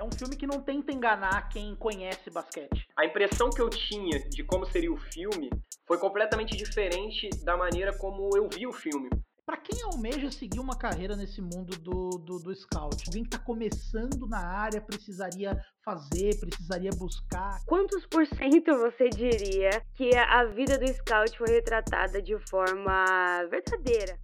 É 0.00 0.02
um 0.02 0.10
filme 0.10 0.34
que 0.34 0.46
não 0.46 0.62
tenta 0.62 0.90
enganar 0.90 1.50
quem 1.50 1.76
conhece 1.76 2.30
basquete. 2.30 2.88
A 2.96 3.04
impressão 3.04 3.50
que 3.50 3.60
eu 3.60 3.68
tinha 3.68 4.18
de 4.30 4.42
como 4.42 4.64
seria 4.64 4.90
o 4.90 4.96
filme 4.96 5.50
foi 5.86 5.98
completamente 5.98 6.56
diferente 6.56 7.28
da 7.44 7.54
maneira 7.54 7.94
como 7.98 8.30
eu 8.34 8.48
vi 8.48 8.66
o 8.66 8.72
filme. 8.72 9.10
Para 9.44 9.58
quem 9.58 9.82
almeja 9.82 10.30
seguir 10.30 10.58
uma 10.58 10.74
carreira 10.74 11.14
nesse 11.14 11.42
mundo 11.42 11.76
do, 11.78 12.08
do, 12.18 12.38
do 12.38 12.54
scout, 12.54 12.96
alguém 13.08 13.24
que 13.24 13.28
está 13.28 13.44
começando 13.44 14.26
na 14.26 14.38
área 14.38 14.80
precisaria 14.80 15.54
fazer, 15.84 16.40
precisaria 16.40 16.92
buscar? 16.96 17.58
Quantos 17.66 18.06
por 18.06 18.26
cento 18.26 18.74
você 18.78 19.10
diria 19.10 19.84
que 19.94 20.16
a 20.16 20.44
vida 20.44 20.78
do 20.78 20.88
scout 20.94 21.36
foi 21.36 21.48
retratada 21.48 22.22
de 22.22 22.38
forma 22.48 23.04
verdadeira? 23.50 24.18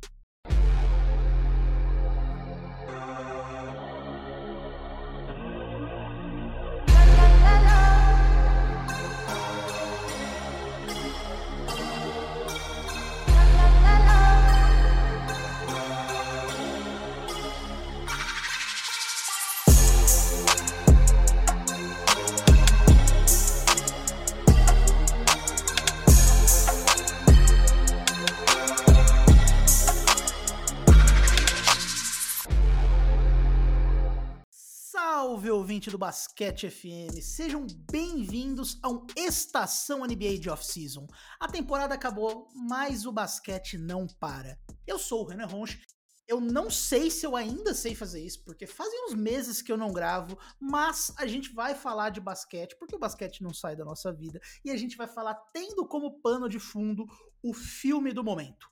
Ouvinte 35.87 35.91
do 35.91 35.99
Basquete 35.99 36.71
FM, 36.71 37.21
sejam 37.23 37.67
bem-vindos 37.91 38.79
a 38.83 38.89
um 38.89 39.07
Estação 39.17 40.05
NBA 40.05 40.39
de 40.39 40.51
Off-Season. 40.51 41.07
A 41.39 41.49
temporada 41.49 41.95
acabou, 41.95 42.49
mas 42.55 43.07
o 43.07 43.13
basquete 43.13 43.79
não 43.79 44.07
para. 44.19 44.59
Eu 44.87 44.99
sou 44.99 45.23
o 45.23 45.29
Renan 45.29 45.47
Ronch. 45.47 45.81
Eu 46.27 46.41
não 46.41 46.71
sei 46.71 47.11
se 47.11 47.25
eu 47.25 47.37
ainda 47.37 47.73
sei 47.73 47.95
fazer 47.95 48.25
isso, 48.25 48.43
porque 48.45 48.67
fazem 48.67 49.05
uns 49.05 49.15
meses 49.15 49.63
que 49.63 49.71
eu 49.71 49.77
não 49.77 49.93
gravo, 49.93 50.37
mas 50.61 51.13
a 51.19 51.27
gente 51.27 51.53
vai 51.53 51.75
falar 51.75 52.11
de 52.11 52.21
basquete, 52.21 52.77
porque 52.79 52.97
o 52.97 52.99
basquete 52.99 53.43
não 53.43 53.55
sai 53.55 53.77
da 53.77 53.85
nossa 53.85 54.13
vida, 54.13 54.41
e 54.65 54.71
a 54.71 54.77
gente 54.77 54.97
vai 54.97 55.07
falar 55.07 55.35
tendo 55.53 55.87
como 55.87 56.21
pano 56.21 56.49
de 56.49 56.59
fundo 56.59 57.05
o 57.43 57.55
filme 57.55 58.13
do 58.13 58.25
momento. 58.25 58.69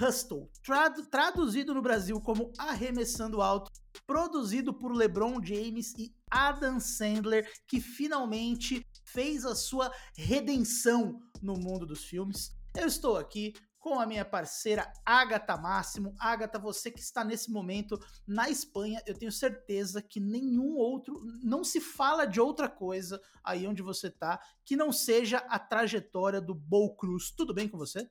Hustle, 0.00 0.50
trad 0.64 0.96
traduzido 1.10 1.74
no 1.74 1.82
Brasil 1.82 2.20
como 2.20 2.52
Arremessando 2.58 3.42
Alto, 3.42 3.70
produzido 4.06 4.72
por 4.72 4.92
LeBron 4.92 5.44
James 5.44 5.92
e 5.98 6.14
Adam 6.30 6.80
Sandler, 6.80 7.50
que 7.68 7.80
finalmente 7.80 8.86
fez 9.04 9.44
a 9.44 9.54
sua 9.54 9.92
redenção 10.16 11.20
no 11.42 11.54
mundo 11.54 11.86
dos 11.86 12.04
filmes. 12.04 12.50
Eu 12.74 12.86
estou 12.86 13.16
aqui 13.16 13.52
com 13.82 13.98
a 13.98 14.06
minha 14.06 14.24
parceira 14.24 14.90
Agatha 15.04 15.56
Máximo. 15.56 16.14
Agatha, 16.18 16.58
você 16.58 16.90
que 16.90 17.00
está 17.00 17.24
nesse 17.24 17.50
momento 17.50 17.98
na 18.26 18.48
Espanha, 18.48 19.02
eu 19.04 19.18
tenho 19.18 19.32
certeza 19.32 20.00
que 20.00 20.20
nenhum 20.20 20.76
outro, 20.76 21.20
não 21.42 21.64
se 21.64 21.80
fala 21.80 22.24
de 22.24 22.40
outra 22.40 22.68
coisa 22.68 23.20
aí 23.44 23.66
onde 23.66 23.82
você 23.82 24.06
está 24.06 24.40
que 24.64 24.76
não 24.76 24.92
seja 24.92 25.38
a 25.38 25.58
trajetória 25.58 26.40
do 26.40 26.54
Bo 26.54 26.94
Cruz. 26.94 27.32
Tudo 27.36 27.52
bem 27.52 27.68
com 27.68 27.76
você? 27.76 28.08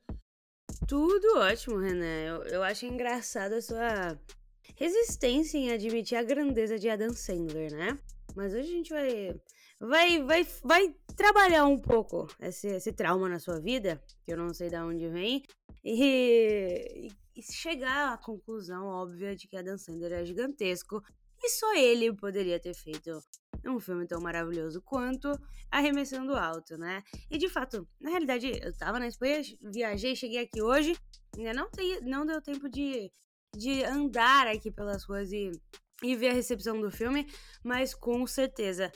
Tudo 0.86 1.38
ótimo, 1.38 1.78
Renan. 1.78 2.04
Eu, 2.04 2.42
eu 2.44 2.62
acho 2.62 2.86
engraçado 2.86 3.54
a 3.54 3.62
sua 3.62 4.18
resistência 4.76 5.56
em 5.56 5.72
admitir 5.72 6.16
a 6.16 6.22
grandeza 6.22 6.78
de 6.78 6.88
Adam 6.88 7.12
Sandler, 7.12 7.72
né? 7.72 7.98
Mas 8.34 8.52
hoje 8.52 8.68
a 8.68 8.72
gente 8.72 8.90
vai 8.90 9.40
vai 9.78 10.22
vai 10.22 10.46
vai 10.62 10.96
trabalhar 11.16 11.66
um 11.66 11.78
pouco 11.78 12.26
esse, 12.40 12.68
esse 12.68 12.92
trauma 12.92 13.28
na 13.28 13.38
sua 13.38 13.60
vida, 13.60 14.02
que 14.24 14.32
eu 14.32 14.36
não 14.36 14.52
sei 14.52 14.68
de 14.68 14.76
onde 14.76 15.08
vem, 15.08 15.42
e, 15.84 17.10
e 17.36 17.42
chegar 17.42 18.14
à 18.14 18.18
conclusão 18.18 18.86
óbvia 18.86 19.36
de 19.36 19.46
que 19.46 19.56
Adam 19.56 19.78
Sandler 19.78 20.12
é 20.12 20.24
gigantesco 20.24 21.02
e 21.42 21.48
só 21.50 21.74
ele 21.74 22.12
poderia 22.12 22.58
ter 22.58 22.74
feito 22.74 23.22
um 23.70 23.78
filme 23.78 24.06
tão 24.06 24.20
maravilhoso 24.20 24.82
quanto 24.82 25.30
Arremessando 25.70 26.34
Alto, 26.34 26.76
né? 26.76 27.02
E 27.30 27.38
de 27.38 27.48
fato, 27.48 27.88
na 28.00 28.10
realidade, 28.10 28.60
eu 28.62 28.76
tava 28.76 28.98
na 28.98 29.06
Espanha, 29.06 29.40
viajei, 29.60 30.14
cheguei 30.16 30.40
aqui 30.40 30.60
hoje, 30.60 30.96
ainda 31.36 31.54
não, 31.54 31.70
tem, 31.70 32.00
não 32.02 32.26
deu 32.26 32.40
tempo 32.42 32.68
de, 32.68 33.10
de 33.56 33.84
andar 33.84 34.46
aqui 34.46 34.70
pelas 34.70 35.04
ruas 35.04 35.32
e, 35.32 35.50
e 36.02 36.16
ver 36.16 36.30
a 36.30 36.34
recepção 36.34 36.80
do 36.80 36.90
filme, 36.90 37.26
mas 37.64 37.94
com 37.94 38.26
certeza, 38.26 38.90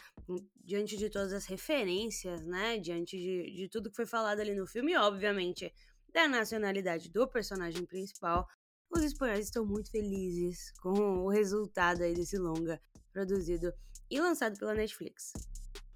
diante 0.64 0.96
de 0.96 1.08
todas 1.08 1.32
as 1.32 1.46
referências, 1.46 2.44
né? 2.44 2.78
Diante 2.78 3.16
de, 3.16 3.52
de 3.54 3.68
tudo 3.68 3.90
que 3.90 3.96
foi 3.96 4.06
falado 4.06 4.40
ali 4.40 4.54
no 4.54 4.66
filme, 4.66 4.96
obviamente, 4.96 5.72
da 6.12 6.26
nacionalidade 6.26 7.10
do 7.10 7.28
personagem 7.28 7.84
principal, 7.84 8.46
os 8.90 9.02
espanhóis 9.02 9.46
estão 9.46 9.64
muito 9.64 9.90
felizes 9.90 10.72
com 10.80 11.24
o 11.24 11.28
resultado 11.28 12.02
aí 12.02 12.14
desse 12.14 12.38
longa 12.38 12.80
produzido 13.12 13.72
e 14.10 14.20
lançado 14.20 14.58
pela 14.58 14.74
Netflix. 14.74 15.32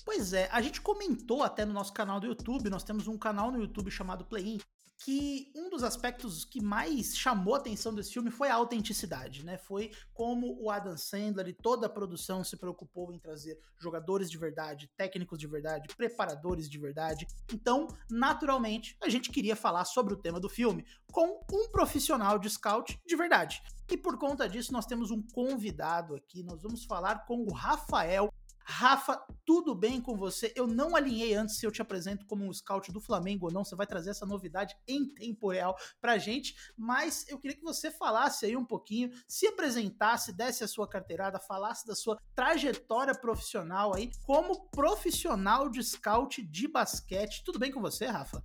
Pois 0.04 0.32
é, 0.32 0.48
a 0.50 0.60
gente 0.60 0.80
comentou 0.80 1.42
até 1.42 1.64
no 1.64 1.72
nosso 1.72 1.92
canal 1.92 2.18
do 2.18 2.26
YouTube, 2.26 2.70
nós 2.70 2.82
temos 2.82 3.06
um 3.06 3.18
canal 3.18 3.50
no 3.50 3.60
YouTube 3.60 3.90
chamado 3.90 4.24
Play-In, 4.24 4.58
que 5.02 5.50
um 5.56 5.70
dos 5.70 5.82
aspectos 5.82 6.44
que 6.44 6.62
mais 6.62 7.16
chamou 7.16 7.54
a 7.54 7.58
atenção 7.58 7.94
desse 7.94 8.12
filme 8.12 8.30
foi 8.30 8.48
a 8.48 8.54
autenticidade, 8.54 9.44
né? 9.44 9.56
Foi 9.56 9.90
como 10.12 10.62
o 10.62 10.70
Adam 10.70 10.96
Sandler 10.96 11.48
e 11.48 11.54
toda 11.54 11.86
a 11.86 11.90
produção 11.90 12.44
se 12.44 12.56
preocupou 12.56 13.10
em 13.12 13.18
trazer 13.18 13.58
jogadores 13.78 14.30
de 14.30 14.36
verdade, 14.36 14.90
técnicos 14.98 15.38
de 15.38 15.46
verdade, 15.46 15.88
preparadores 15.96 16.68
de 16.68 16.78
verdade. 16.78 17.26
Então, 17.52 17.88
naturalmente, 18.10 18.94
a 19.02 19.08
gente 19.08 19.30
queria 19.30 19.56
falar 19.56 19.86
sobre 19.86 20.12
o 20.12 20.18
tema 20.18 20.38
do 20.38 20.50
filme 20.50 20.84
com 21.10 21.40
um 21.50 21.68
profissional 21.70 22.38
de 22.38 22.50
scout 22.50 23.00
de 23.06 23.16
verdade. 23.16 23.62
E 23.90 23.96
por 23.96 24.18
conta 24.18 24.48
disso, 24.48 24.72
nós 24.72 24.86
temos 24.86 25.10
um 25.10 25.22
convidado 25.32 26.14
aqui. 26.14 26.42
Nós 26.42 26.62
vamos 26.62 26.84
falar 26.84 27.24
com 27.24 27.38
o 27.38 27.52
Rafael 27.52 28.30
Rafa, 28.70 29.20
tudo 29.44 29.74
bem 29.74 30.00
com 30.00 30.16
você? 30.16 30.52
Eu 30.54 30.64
não 30.64 30.94
alinhei 30.94 31.34
antes 31.34 31.56
se 31.56 31.66
eu 31.66 31.72
te 31.72 31.82
apresento 31.82 32.24
como 32.24 32.46
um 32.46 32.52
scout 32.52 32.92
do 32.92 33.00
Flamengo 33.00 33.46
ou 33.46 33.52
não. 33.52 33.64
Você 33.64 33.74
vai 33.74 33.84
trazer 33.84 34.10
essa 34.10 34.24
novidade 34.24 34.76
em 34.86 35.12
tempo 35.12 35.50
real 35.50 35.76
pra 36.00 36.18
gente, 36.18 36.54
mas 36.76 37.26
eu 37.28 37.36
queria 37.36 37.56
que 37.56 37.64
você 37.64 37.90
falasse 37.90 38.46
aí 38.46 38.56
um 38.56 38.64
pouquinho, 38.64 39.10
se 39.26 39.48
apresentasse, 39.48 40.32
desse 40.32 40.62
a 40.62 40.68
sua 40.68 40.88
carteirada, 40.88 41.40
falasse 41.40 41.84
da 41.84 41.96
sua 41.96 42.16
trajetória 42.32 43.14
profissional 43.14 43.92
aí 43.92 44.08
como 44.24 44.70
profissional 44.70 45.68
de 45.68 45.82
scout 45.82 46.40
de 46.40 46.68
basquete. 46.68 47.42
Tudo 47.44 47.58
bem 47.58 47.72
com 47.72 47.80
você, 47.80 48.06
Rafa? 48.06 48.40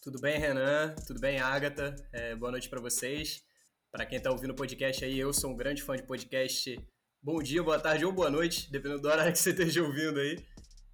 Tudo 0.00 0.20
bem, 0.20 0.38
Renan? 0.38 0.94
Tudo 1.06 1.18
bem, 1.18 1.40
Agatha? 1.40 1.96
É, 2.12 2.36
boa 2.36 2.52
noite 2.52 2.68
para 2.68 2.80
vocês. 2.80 3.42
Para 3.90 4.06
quem 4.06 4.20
tá 4.20 4.30
ouvindo 4.30 4.50
o 4.50 4.56
podcast 4.56 5.04
aí, 5.04 5.18
eu 5.18 5.32
sou 5.32 5.50
um 5.50 5.56
grande 5.56 5.82
fã 5.82 5.96
de 5.96 6.04
podcast 6.04 6.78
bom 7.24 7.42
dia, 7.42 7.62
boa 7.62 7.80
tarde 7.80 8.04
ou 8.04 8.12
boa 8.12 8.28
noite, 8.28 8.70
dependendo 8.70 9.00
do 9.00 9.08
horário 9.08 9.32
que 9.32 9.38
você 9.38 9.48
esteja 9.48 9.82
ouvindo 9.82 10.20
aí. 10.20 10.44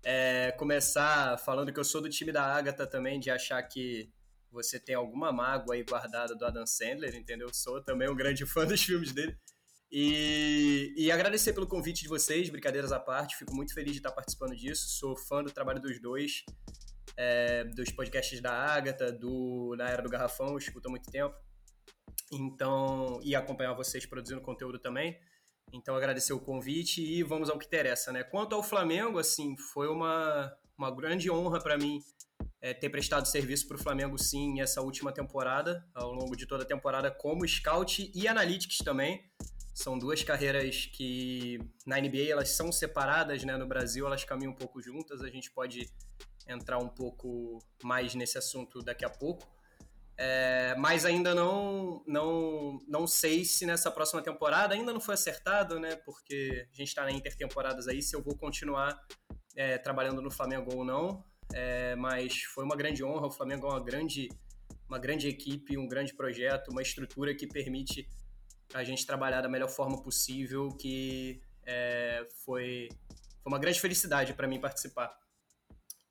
É, 0.04 0.52
começar 0.52 1.36
falando 1.38 1.72
que 1.72 1.80
eu 1.80 1.82
sou 1.82 2.00
do 2.00 2.08
time 2.08 2.30
da 2.30 2.44
Agatha 2.44 2.86
também, 2.86 3.18
de 3.18 3.32
achar 3.32 3.60
que 3.64 4.08
você 4.48 4.78
tem 4.78 4.94
alguma 4.94 5.32
mágoa 5.32 5.74
aí 5.74 5.82
guardada 5.82 6.36
do 6.36 6.46
Adam 6.46 6.64
Sandler, 6.64 7.16
entendeu? 7.16 7.52
Sou 7.52 7.82
também 7.82 8.08
um 8.08 8.14
grande 8.14 8.46
fã 8.46 8.64
dos 8.64 8.80
filmes 8.80 9.10
dele. 9.10 9.36
E, 9.90 10.94
e 10.96 11.10
agradecer 11.10 11.52
pelo 11.52 11.66
convite 11.66 12.02
de 12.02 12.08
vocês, 12.08 12.48
brincadeiras 12.48 12.92
à 12.92 13.00
parte, 13.00 13.36
fico 13.36 13.52
muito 13.52 13.74
feliz 13.74 13.90
de 13.90 13.98
estar 13.98 14.12
participando 14.12 14.54
disso. 14.54 14.88
Sou 14.88 15.16
fã 15.16 15.42
do 15.42 15.50
trabalho 15.50 15.80
dos 15.80 16.00
dois, 16.00 16.44
é, 17.16 17.64
dos 17.64 17.90
podcasts 17.90 18.40
da 18.40 18.52
Agatha, 18.52 19.10
do 19.10 19.74
Na 19.76 19.90
Era 19.90 20.00
do 20.00 20.08
Garrafão, 20.08 20.56
escuto 20.56 20.86
há 20.86 20.90
muito 20.92 21.10
tempo. 21.10 21.34
Então, 22.30 23.18
e 23.24 23.34
acompanhar 23.34 23.74
vocês 23.74 24.06
produzindo 24.06 24.40
conteúdo 24.40 24.78
também. 24.78 25.18
Então, 25.72 25.94
agradecer 25.94 26.32
o 26.32 26.40
convite 26.40 27.02
e 27.02 27.22
vamos 27.22 27.48
ao 27.48 27.58
que 27.58 27.66
interessa, 27.66 28.12
né? 28.12 28.24
Quanto 28.24 28.54
ao 28.54 28.62
Flamengo, 28.62 29.18
assim, 29.18 29.56
foi 29.56 29.88
uma, 29.88 30.52
uma 30.76 30.90
grande 30.90 31.30
honra 31.30 31.60
para 31.60 31.78
mim 31.78 32.00
é, 32.60 32.74
ter 32.74 32.90
prestado 32.90 33.26
serviço 33.26 33.66
para 33.66 33.76
o 33.76 33.80
Flamengo, 33.80 34.18
sim, 34.18 34.60
essa 34.60 34.82
última 34.82 35.12
temporada, 35.12 35.84
ao 35.94 36.12
longo 36.12 36.36
de 36.36 36.46
toda 36.46 36.64
a 36.64 36.66
temporada, 36.66 37.10
como 37.10 37.46
scout 37.46 38.10
e 38.14 38.28
analytics 38.28 38.78
também. 38.78 39.24
São 39.72 39.98
duas 39.98 40.22
carreiras 40.22 40.86
que 40.86 41.58
na 41.86 41.98
NBA 41.98 42.30
elas 42.30 42.50
são 42.50 42.70
separadas, 42.70 43.44
né? 43.44 43.56
No 43.56 43.66
Brasil 43.66 44.06
elas 44.06 44.24
caminham 44.24 44.52
um 44.52 44.56
pouco 44.56 44.82
juntas. 44.82 45.22
A 45.22 45.28
gente 45.28 45.50
pode 45.50 45.88
entrar 46.46 46.78
um 46.78 46.88
pouco 46.88 47.58
mais 47.82 48.14
nesse 48.14 48.36
assunto 48.36 48.82
daqui 48.82 49.04
a 49.04 49.10
pouco. 49.10 49.48
É, 50.22 50.74
mas 50.76 51.06
ainda 51.06 51.34
não, 51.34 52.04
não, 52.06 52.78
não 52.86 53.06
sei 53.06 53.42
se 53.42 53.64
nessa 53.64 53.90
próxima 53.90 54.20
temporada 54.20 54.74
ainda 54.74 54.92
não 54.92 55.00
foi 55.00 55.14
acertado, 55.14 55.80
né? 55.80 55.96
Porque 55.96 56.68
a 56.70 56.76
gente 56.76 56.88
está 56.88 57.04
na 57.04 57.10
intertemporadas 57.10 57.88
aí, 57.88 58.02
se 58.02 58.14
eu 58.14 58.22
vou 58.22 58.36
continuar 58.36 59.00
é, 59.56 59.78
trabalhando 59.78 60.20
no 60.20 60.30
Flamengo 60.30 60.76
ou 60.76 60.84
não. 60.84 61.24
É, 61.54 61.96
mas 61.96 62.42
foi 62.42 62.64
uma 62.64 62.76
grande 62.76 63.02
honra. 63.02 63.28
O 63.28 63.30
Flamengo 63.30 63.66
é 63.66 63.70
uma 63.70 63.82
grande, 63.82 64.28
uma 64.86 64.98
grande 64.98 65.26
equipe, 65.26 65.78
um 65.78 65.88
grande 65.88 66.14
projeto, 66.14 66.68
uma 66.68 66.82
estrutura 66.82 67.34
que 67.34 67.46
permite 67.46 68.06
a 68.74 68.84
gente 68.84 69.06
trabalhar 69.06 69.40
da 69.40 69.48
melhor 69.48 69.70
forma 69.70 70.02
possível, 70.02 70.68
que 70.68 71.40
É, 71.64 72.26
foi, 72.44 72.88
foi 73.42 73.52
uma 73.52 73.58
grande 73.58 73.80
felicidade 73.80 74.34
para 74.34 74.48
mim 74.48 74.60
participar. 74.60 75.14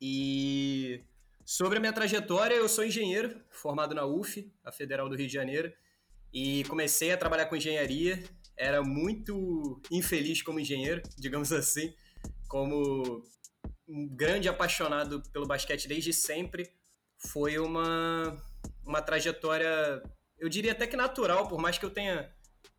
E 0.00 1.04
sobre 1.50 1.78
a 1.78 1.80
minha 1.80 1.92
trajetória, 1.92 2.54
eu 2.54 2.68
sou 2.68 2.84
engenheiro, 2.84 3.42
formado 3.50 3.92
na 3.92 4.06
UF, 4.06 4.48
a 4.64 4.70
Federal 4.70 5.08
do 5.08 5.16
Rio 5.16 5.26
de 5.26 5.32
Janeiro, 5.32 5.72
e 6.32 6.62
comecei 6.68 7.10
a 7.10 7.16
trabalhar 7.16 7.46
com 7.46 7.56
engenharia. 7.56 8.22
Era 8.56 8.84
muito 8.84 9.82
infeliz 9.90 10.42
como 10.42 10.60
engenheiro, 10.60 11.02
digamos 11.18 11.52
assim, 11.52 11.92
como 12.46 13.24
um 13.88 14.06
grande 14.06 14.48
apaixonado 14.48 15.24
pelo 15.32 15.44
basquete 15.44 15.88
desde 15.88 16.12
sempre. 16.12 16.70
Foi 17.18 17.58
uma, 17.58 18.40
uma 18.86 19.02
trajetória, 19.02 20.00
eu 20.38 20.48
diria 20.48 20.70
até 20.70 20.86
que 20.86 20.96
natural, 20.96 21.48
por 21.48 21.60
mais 21.60 21.76
que 21.76 21.84
eu 21.84 21.90
tenha 21.90 22.32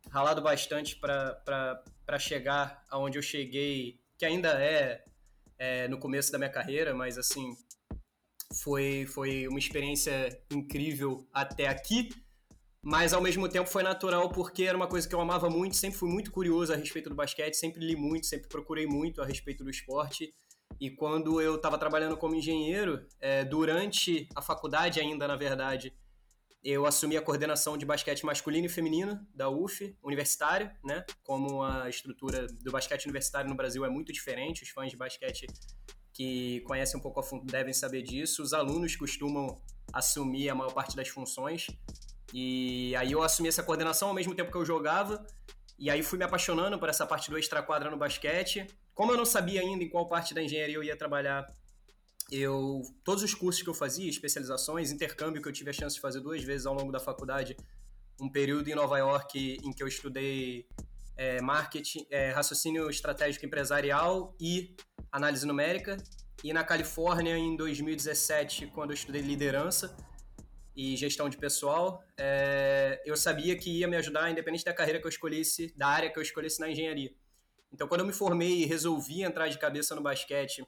ralado 0.08 0.40
bastante 0.40 0.96
para 0.96 2.18
chegar 2.18 2.82
aonde 2.88 3.18
eu 3.18 3.22
cheguei, 3.22 4.00
que 4.16 4.24
ainda 4.24 4.48
é, 4.64 5.04
é, 5.58 5.88
no 5.88 5.98
começo 5.98 6.32
da 6.32 6.38
minha 6.38 6.50
carreira, 6.50 6.94
mas 6.94 7.18
assim, 7.18 7.54
foi, 8.52 9.06
foi 9.06 9.46
uma 9.48 9.58
experiência 9.58 10.28
incrível 10.50 11.26
até 11.32 11.68
aqui. 11.68 12.10
Mas 12.84 13.12
ao 13.12 13.22
mesmo 13.22 13.48
tempo 13.48 13.68
foi 13.68 13.84
natural 13.84 14.28
porque 14.30 14.64
era 14.64 14.76
uma 14.76 14.88
coisa 14.88 15.08
que 15.08 15.14
eu 15.14 15.20
amava 15.20 15.48
muito, 15.48 15.76
sempre 15.76 15.96
fui 15.98 16.10
muito 16.10 16.32
curioso 16.32 16.72
a 16.72 16.76
respeito 16.76 17.08
do 17.08 17.14
basquete, 17.14 17.54
sempre 17.54 17.84
li 17.84 17.94
muito, 17.94 18.26
sempre 18.26 18.48
procurei 18.48 18.86
muito 18.86 19.22
a 19.22 19.24
respeito 19.24 19.62
do 19.62 19.70
esporte. 19.70 20.34
E 20.80 20.90
quando 20.90 21.40
eu 21.40 21.54
estava 21.54 21.78
trabalhando 21.78 22.16
como 22.16 22.34
engenheiro, 22.34 23.06
é, 23.20 23.44
durante 23.44 24.28
a 24.34 24.42
faculdade 24.42 24.98
ainda, 24.98 25.28
na 25.28 25.36
verdade, 25.36 25.94
eu 26.64 26.84
assumi 26.84 27.16
a 27.16 27.22
coordenação 27.22 27.76
de 27.78 27.86
basquete 27.86 28.26
masculino 28.26 28.66
e 28.66 28.68
feminino 28.68 29.24
da 29.32 29.48
UF, 29.48 29.96
universitário, 30.02 30.70
né? 30.84 31.04
Como 31.22 31.62
a 31.62 31.88
estrutura 31.88 32.46
do 32.46 32.72
basquete 32.72 33.04
universitário 33.04 33.48
no 33.48 33.56
Brasil 33.56 33.84
é 33.84 33.90
muito 33.90 34.12
diferente, 34.12 34.64
os 34.64 34.70
fãs 34.70 34.90
de 34.90 34.96
basquete 34.96 35.46
que 36.12 36.60
conhecem 36.62 36.98
um 36.98 37.02
pouco 37.02 37.20
a 37.20 37.22
fundo 37.22 37.46
devem 37.46 37.72
saber 37.72 38.02
disso. 38.02 38.42
Os 38.42 38.52
alunos 38.52 38.96
costumam 38.96 39.60
assumir 39.92 40.48
a 40.48 40.54
maior 40.54 40.72
parte 40.72 40.94
das 40.96 41.08
funções. 41.08 41.66
E 42.32 42.94
aí 42.96 43.12
eu 43.12 43.22
assumi 43.22 43.48
essa 43.48 43.62
coordenação 43.62 44.08
ao 44.08 44.14
mesmo 44.14 44.34
tempo 44.34 44.50
que 44.50 44.56
eu 44.56 44.64
jogava. 44.64 45.24
E 45.78 45.90
aí 45.90 46.02
fui 46.02 46.18
me 46.18 46.24
apaixonando 46.24 46.78
por 46.78 46.88
essa 46.88 47.06
parte 47.06 47.30
do 47.30 47.38
extra-quadra 47.38 47.90
no 47.90 47.96
basquete. 47.96 48.66
Como 48.94 49.12
eu 49.12 49.16
não 49.16 49.24
sabia 49.24 49.60
ainda 49.60 49.82
em 49.82 49.88
qual 49.88 50.08
parte 50.08 50.34
da 50.34 50.42
engenharia 50.42 50.76
eu 50.76 50.84
ia 50.84 50.96
trabalhar 50.96 51.46
eu 52.30 52.82
todos 53.04 53.22
os 53.22 53.34
cursos 53.34 53.62
que 53.62 53.68
eu 53.68 53.74
fazia, 53.74 54.08
especializações, 54.08 54.90
intercâmbio 54.90 55.42
que 55.42 55.48
eu 55.48 55.52
tive 55.52 55.70
a 55.70 55.72
chance 55.72 55.96
de 55.96 56.00
fazer 56.00 56.20
duas 56.20 56.42
vezes 56.42 56.66
ao 56.66 56.74
longo 56.74 56.90
da 56.90 56.98
faculdade, 56.98 57.56
um 58.20 58.30
período 58.30 58.68
em 58.68 58.74
Nova 58.74 58.96
York 58.98 59.60
em 59.62 59.72
que 59.72 59.82
eu 59.82 59.88
estudei 59.88 60.66
é, 61.16 61.42
marketing, 61.42 62.06
é, 62.10 62.30
raciocínio 62.30 62.88
estratégico 62.88 63.44
empresarial 63.44 64.34
e 64.40 64.74
análise 65.12 65.46
numérica, 65.46 65.96
e 66.42 66.52
na 66.52 66.64
Califórnia 66.64 67.36
em 67.36 67.54
2017 67.56 68.68
quando 68.68 68.90
eu 68.90 68.94
estudei 68.94 69.20
liderança 69.20 69.94
e 70.74 70.96
gestão 70.96 71.28
de 71.28 71.36
pessoal, 71.36 72.02
é, 72.18 73.00
eu 73.04 73.16
sabia 73.16 73.56
que 73.56 73.70
ia 73.70 73.86
me 73.86 73.96
ajudar, 73.96 74.30
independente 74.30 74.64
da 74.64 74.72
carreira 74.72 74.98
que 74.98 75.06
eu 75.06 75.10
escolhesse, 75.10 75.72
da 75.76 75.86
área 75.86 76.10
que 76.10 76.18
eu 76.18 76.22
escolhesse 76.22 76.58
na 76.58 76.70
engenharia. 76.70 77.14
Então, 77.70 77.86
quando 77.86 78.00
eu 78.00 78.06
me 78.06 78.12
formei 78.12 78.62
e 78.62 78.66
resolvi 78.66 79.22
entrar 79.22 79.48
de 79.48 79.58
cabeça 79.58 79.94
no 79.94 80.02
basquete 80.02 80.66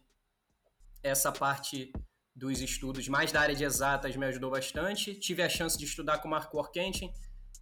essa 1.02 1.31
parte 1.31 1.93
dos 2.35 2.61
estudos 2.61 3.06
mais 3.08 3.31
da 3.31 3.41
área 3.41 3.55
de 3.55 3.62
exatas 3.62 4.17
me 4.17 4.26
ajudou 4.26 4.50
bastante. 4.50 5.14
Tive 5.14 5.43
a 5.43 5.49
chance 5.49 5.79
de 5.79 5.85
estudar 5.85 6.19
com 6.19 6.26
o 6.26 6.31
Marco 6.31 6.58
Orkentin, 6.58 7.12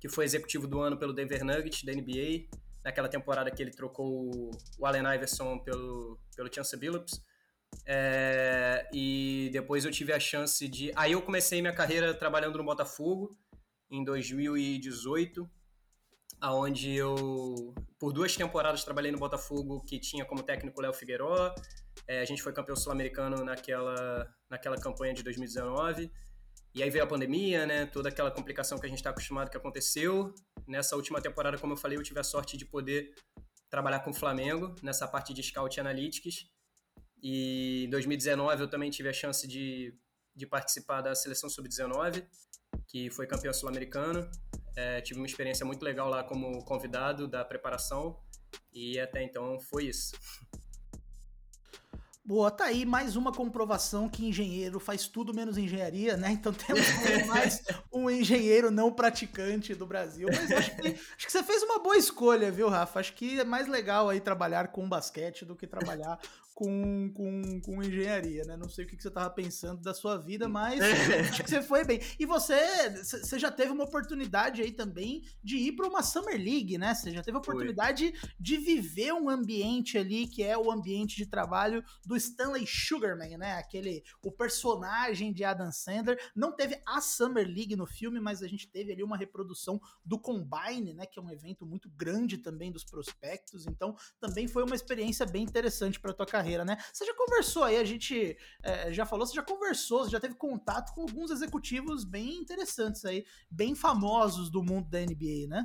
que 0.00 0.08
foi 0.08 0.24
executivo 0.24 0.66
do 0.66 0.80
ano 0.80 0.96
pelo 0.96 1.12
Denver 1.12 1.44
Nuggets, 1.44 1.84
da 1.84 1.92
NBA, 1.92 2.48
naquela 2.84 3.08
temporada 3.08 3.50
que 3.50 3.62
ele 3.62 3.70
trocou 3.70 4.30
o 4.78 4.86
Allen 4.86 5.14
Iverson 5.14 5.58
pelo, 5.58 6.18
pelo 6.36 6.52
Chance 6.52 6.76
Billups. 6.76 7.20
É, 7.86 8.88
e 8.92 9.48
depois 9.52 9.84
eu 9.84 9.90
tive 9.90 10.12
a 10.12 10.20
chance 10.20 10.68
de. 10.68 10.92
Aí 10.94 11.12
eu 11.12 11.22
comecei 11.22 11.60
minha 11.60 11.74
carreira 11.74 12.12
trabalhando 12.12 12.58
no 12.58 12.64
Botafogo 12.64 13.30
em 13.90 14.04
2018, 14.04 15.48
aonde 16.40 16.94
eu 16.94 17.74
por 17.98 18.12
duas 18.12 18.36
temporadas 18.36 18.84
trabalhei 18.84 19.12
no 19.12 19.18
Botafogo 19.18 19.82
que 19.84 19.98
tinha 19.98 20.24
como 20.24 20.42
técnico 20.42 20.80
Léo 20.80 20.92
Figueiró, 20.92 21.54
é, 22.06 22.20
a 22.20 22.24
gente 22.24 22.42
foi 22.42 22.52
campeão 22.52 22.76
sul-americano 22.76 23.44
naquela, 23.44 24.28
naquela 24.50 24.76
campanha 24.76 25.14
de 25.14 25.22
2019. 25.22 26.10
E 26.74 26.82
aí 26.82 26.88
veio 26.88 27.04
a 27.04 27.06
pandemia, 27.06 27.66
né? 27.66 27.86
Toda 27.86 28.08
aquela 28.08 28.30
complicação 28.30 28.78
que 28.78 28.86
a 28.86 28.88
gente 28.88 28.98
está 28.98 29.10
acostumado 29.10 29.50
que 29.50 29.56
aconteceu. 29.56 30.34
Nessa 30.66 30.96
última 30.96 31.20
temporada, 31.20 31.58
como 31.58 31.74
eu 31.74 31.76
falei, 31.76 31.98
eu 31.98 32.02
tive 32.02 32.20
a 32.20 32.24
sorte 32.24 32.56
de 32.56 32.64
poder 32.64 33.14
trabalhar 33.68 34.00
com 34.00 34.10
o 34.10 34.14
Flamengo 34.14 34.74
nessa 34.82 35.06
parte 35.06 35.34
de 35.34 35.42
Scout 35.42 35.78
Analytics. 35.78 36.46
E 37.22 37.84
em 37.84 37.90
2019 37.90 38.62
eu 38.62 38.68
também 38.68 38.90
tive 38.90 39.08
a 39.08 39.12
chance 39.12 39.46
de, 39.46 39.94
de 40.34 40.46
participar 40.46 41.02
da 41.02 41.14
seleção 41.14 41.48
sub-19, 41.48 42.26
que 42.88 43.10
foi 43.10 43.26
campeão 43.26 43.52
sul-americano. 43.52 44.28
É, 44.74 45.00
tive 45.02 45.20
uma 45.20 45.26
experiência 45.26 45.66
muito 45.66 45.82
legal 45.82 46.08
lá 46.08 46.24
como 46.24 46.64
convidado 46.64 47.28
da 47.28 47.44
preparação. 47.44 48.18
E 48.72 48.98
até 48.98 49.22
então 49.22 49.60
foi 49.60 49.86
isso. 49.86 50.12
Boa, 52.24 52.52
tá 52.52 52.66
aí 52.66 52.86
mais 52.86 53.16
uma 53.16 53.32
comprovação 53.32 54.08
que 54.08 54.24
engenheiro 54.24 54.78
faz 54.78 55.08
tudo 55.08 55.34
menos 55.34 55.58
engenharia, 55.58 56.16
né? 56.16 56.30
Então 56.30 56.52
temos 56.54 56.86
mais 57.26 57.64
um 57.92 58.08
engenheiro 58.08 58.70
não 58.70 58.92
praticante 58.92 59.74
do 59.74 59.84
Brasil. 59.84 60.28
Mas 60.30 60.52
acho 60.52 60.76
que, 60.76 60.88
acho 60.88 61.26
que 61.26 61.32
você 61.32 61.42
fez 61.42 61.64
uma 61.64 61.80
boa 61.80 61.96
escolha, 61.96 62.48
viu, 62.52 62.68
Rafa? 62.68 63.00
Acho 63.00 63.12
que 63.14 63.40
é 63.40 63.44
mais 63.44 63.66
legal 63.66 64.08
aí 64.08 64.20
trabalhar 64.20 64.68
com 64.68 64.88
basquete 64.88 65.44
do 65.44 65.56
que 65.56 65.66
trabalhar 65.66 66.16
com, 66.54 67.10
com, 67.14 67.60
com 67.60 67.82
engenharia, 67.82 68.44
né? 68.44 68.56
Não 68.56 68.68
sei 68.68 68.84
o 68.84 68.88
que, 68.88 69.00
você 69.00 69.08
estava 69.08 69.30
pensando 69.30 69.80
da 69.80 69.94
sua 69.94 70.16
vida, 70.16 70.48
mas 70.48 70.80
acho 71.30 71.42
que 71.42 71.50
você 71.50 71.62
foi 71.62 71.84
bem. 71.84 72.00
E 72.18 72.26
você, 72.26 72.90
você 73.02 73.38
já 73.38 73.50
teve 73.50 73.72
uma 73.72 73.84
oportunidade 73.84 74.60
aí 74.60 74.70
também 74.70 75.24
de 75.42 75.56
ir 75.56 75.72
para 75.72 75.88
uma 75.88 76.02
Summer 76.02 76.36
League, 76.36 76.76
né? 76.78 76.94
Você 76.94 77.10
já 77.10 77.22
teve 77.22 77.36
a 77.36 77.40
oportunidade 77.40 78.12
foi. 78.12 78.30
de 78.38 78.56
viver 78.58 79.12
um 79.12 79.28
ambiente 79.28 79.96
ali 79.96 80.26
que 80.26 80.42
é 80.42 80.56
o 80.56 80.70
ambiente 80.70 81.16
de 81.16 81.26
trabalho 81.26 81.82
do 82.04 82.16
Stanley 82.16 82.66
Sugarman, 82.66 83.38
né? 83.38 83.54
Aquele, 83.54 84.04
o 84.22 84.30
personagem 84.30 85.32
de 85.32 85.44
Adam 85.44 85.72
Sandler. 85.72 86.18
Não 86.34 86.52
teve 86.52 86.80
a 86.86 87.00
Summer 87.00 87.46
League 87.46 87.76
no 87.76 87.86
filme, 87.86 88.20
mas 88.20 88.42
a 88.42 88.48
gente 88.48 88.68
teve 88.68 88.92
ali 88.92 89.02
uma 89.02 89.16
reprodução 89.16 89.80
do 90.04 90.18
Combine, 90.18 90.92
né? 90.92 91.06
Que 91.06 91.18
é 91.18 91.22
um 91.22 91.30
evento 91.30 91.64
muito 91.64 91.88
grande 91.90 92.38
também 92.38 92.70
dos 92.70 92.84
prospectos. 92.84 93.66
Então, 93.66 93.96
também 94.20 94.46
foi 94.46 94.64
uma 94.64 94.74
experiência 94.74 95.24
bem 95.24 95.42
interessante 95.42 95.98
para 95.98 96.12
tua 96.12 96.26
carreira 96.26 96.41
carreira, 96.42 96.64
né? 96.64 96.76
Você 96.92 97.04
já 97.06 97.14
conversou 97.14 97.62
aí, 97.62 97.76
a 97.76 97.84
gente 97.84 98.36
é, 98.62 98.92
já 98.92 99.06
falou, 99.06 99.24
você 99.24 99.34
já 99.34 99.42
conversou, 99.42 100.04
você 100.04 100.10
já 100.10 100.20
teve 100.20 100.34
contato 100.34 100.92
com 100.92 101.02
alguns 101.02 101.30
executivos 101.30 102.04
bem 102.04 102.34
interessantes 102.38 103.04
aí, 103.04 103.24
bem 103.48 103.74
famosos 103.74 104.50
do 104.50 104.62
mundo 104.62 104.90
da 104.90 105.00
NBA, 105.00 105.46
né? 105.48 105.64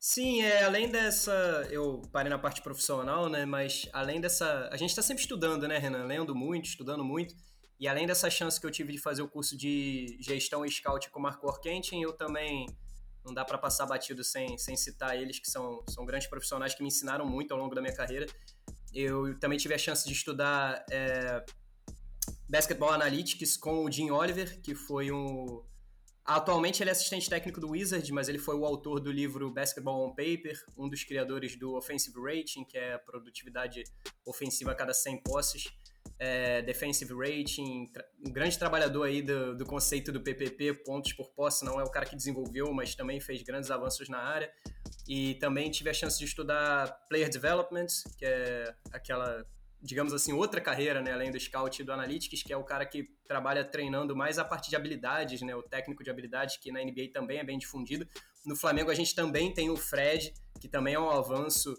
Sim, 0.00 0.42
é, 0.42 0.62
além 0.62 0.88
dessa. 0.88 1.32
Eu 1.70 2.02
parei 2.12 2.30
na 2.30 2.38
parte 2.38 2.62
profissional, 2.62 3.28
né? 3.28 3.44
Mas 3.44 3.88
além 3.92 4.20
dessa. 4.20 4.68
A 4.72 4.76
gente 4.76 4.90
está 4.90 5.02
sempre 5.02 5.22
estudando, 5.22 5.66
né, 5.66 5.76
Renan? 5.78 6.04
Lendo 6.04 6.34
muito, 6.34 6.66
estudando 6.66 7.04
muito. 7.04 7.34
E 7.80 7.88
além 7.88 8.06
dessa 8.06 8.30
chance 8.30 8.60
que 8.60 8.66
eu 8.66 8.70
tive 8.70 8.92
de 8.92 8.98
fazer 8.98 9.22
o 9.22 9.28
curso 9.28 9.56
de 9.56 10.16
gestão 10.20 10.64
e 10.64 10.70
scout 10.70 11.10
com 11.10 11.18
o 11.18 11.22
Marco 11.22 11.46
Orkentin, 11.46 12.00
eu 12.00 12.12
também. 12.12 12.66
Não 13.24 13.34
dá 13.34 13.44
para 13.44 13.58
passar 13.58 13.84
batido 13.84 14.24
sem, 14.24 14.56
sem 14.56 14.74
citar 14.74 15.20
eles, 15.20 15.38
que 15.38 15.50
são, 15.50 15.84
são 15.88 16.06
grandes 16.06 16.28
profissionais 16.28 16.74
que 16.74 16.82
me 16.82 16.88
ensinaram 16.88 17.26
muito 17.26 17.52
ao 17.52 17.58
longo 17.58 17.74
da 17.74 17.82
minha 17.82 17.94
carreira. 17.94 18.26
Eu 19.00 19.38
também 19.38 19.56
tive 19.56 19.74
a 19.74 19.78
chance 19.78 20.04
de 20.04 20.12
estudar 20.12 20.84
é, 20.90 21.44
Basketball 22.48 22.90
Analytics 22.90 23.56
com 23.56 23.84
o 23.84 23.90
Jim 23.92 24.10
Oliver, 24.10 24.60
que 24.60 24.74
foi 24.74 25.12
um. 25.12 25.62
Atualmente 26.24 26.82
ele 26.82 26.90
é 26.90 26.92
assistente 26.92 27.30
técnico 27.30 27.60
do 27.60 27.70
Wizard, 27.70 28.12
mas 28.12 28.28
ele 28.28 28.38
foi 28.38 28.56
o 28.56 28.64
autor 28.64 28.98
do 28.98 29.12
livro 29.12 29.52
Basketball 29.52 30.04
on 30.04 30.10
Paper, 30.10 30.60
um 30.76 30.88
dos 30.88 31.04
criadores 31.04 31.56
do 31.56 31.76
Offensive 31.76 32.16
Rating, 32.20 32.64
que 32.64 32.76
é 32.76 32.94
a 32.94 32.98
produtividade 32.98 33.84
ofensiva 34.26 34.72
a 34.72 34.74
cada 34.74 34.92
100 34.92 35.22
posses 35.22 35.72
é, 36.18 36.62
defensive 36.62 37.12
rating, 37.14 37.90
um 38.26 38.32
grande 38.32 38.58
trabalhador 38.58 39.04
aí 39.04 39.22
do, 39.22 39.56
do, 39.56 39.64
conceito 39.64 40.10
do 40.10 40.20
PPP, 40.20 40.74
pontos 40.84 41.12
por 41.12 41.30
posse, 41.30 41.64
não 41.64 41.80
é 41.80 41.84
o 41.84 41.90
cara 41.90 42.06
que 42.06 42.16
desenvolveu, 42.16 42.72
mas 42.72 42.94
também 42.94 43.20
fez 43.20 43.42
grandes 43.42 43.70
avanços 43.70 44.08
na 44.08 44.18
área. 44.18 44.50
E 45.08 45.34
também 45.36 45.70
tive 45.70 45.88
a 45.88 45.94
chance 45.94 46.18
de 46.18 46.26
estudar 46.26 46.86
Player 47.08 47.30
Development, 47.30 47.86
que 48.18 48.26
é 48.26 48.74
aquela, 48.92 49.42
digamos 49.80 50.12
assim, 50.12 50.34
outra 50.34 50.60
carreira, 50.60 51.00
né, 51.00 51.12
além 51.12 51.30
do 51.30 51.40
Scout 51.40 51.80
e 51.80 51.84
do 51.84 51.92
Analytics, 51.92 52.42
que 52.42 52.52
é 52.52 52.56
o 52.56 52.62
cara 52.62 52.84
que 52.84 53.04
trabalha 53.26 53.64
treinando 53.64 54.14
mais 54.14 54.38
a 54.38 54.44
parte 54.44 54.68
de 54.68 54.76
habilidades, 54.76 55.40
né, 55.40 55.56
o 55.56 55.62
técnico 55.62 56.04
de 56.04 56.10
habilidades, 56.10 56.58
que 56.58 56.70
na 56.70 56.84
NBA 56.84 57.10
também 57.10 57.38
é 57.38 57.44
bem 57.44 57.56
difundido. 57.56 58.06
No 58.44 58.54
Flamengo 58.54 58.90
a 58.90 58.94
gente 58.94 59.14
também 59.14 59.52
tem 59.52 59.70
o 59.70 59.76
Fred, 59.76 60.34
que 60.60 60.68
também 60.68 60.92
é 60.92 61.00
um 61.00 61.10
avanço 61.10 61.74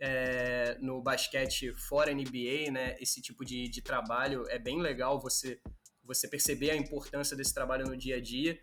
é, 0.00 0.78
no 0.80 1.02
basquete 1.02 1.72
fora 1.74 2.14
NBA, 2.14 2.70
né? 2.70 2.96
Esse 3.00 3.20
tipo 3.20 3.44
de, 3.44 3.68
de 3.68 3.82
trabalho 3.82 4.44
é 4.48 4.58
bem 4.58 4.80
legal 4.80 5.20
você 5.20 5.60
você 6.04 6.26
perceber 6.26 6.70
a 6.70 6.76
importância 6.76 7.36
desse 7.36 7.52
trabalho 7.52 7.84
no 7.84 7.94
dia 7.94 8.16
a 8.16 8.20
dia. 8.20 8.58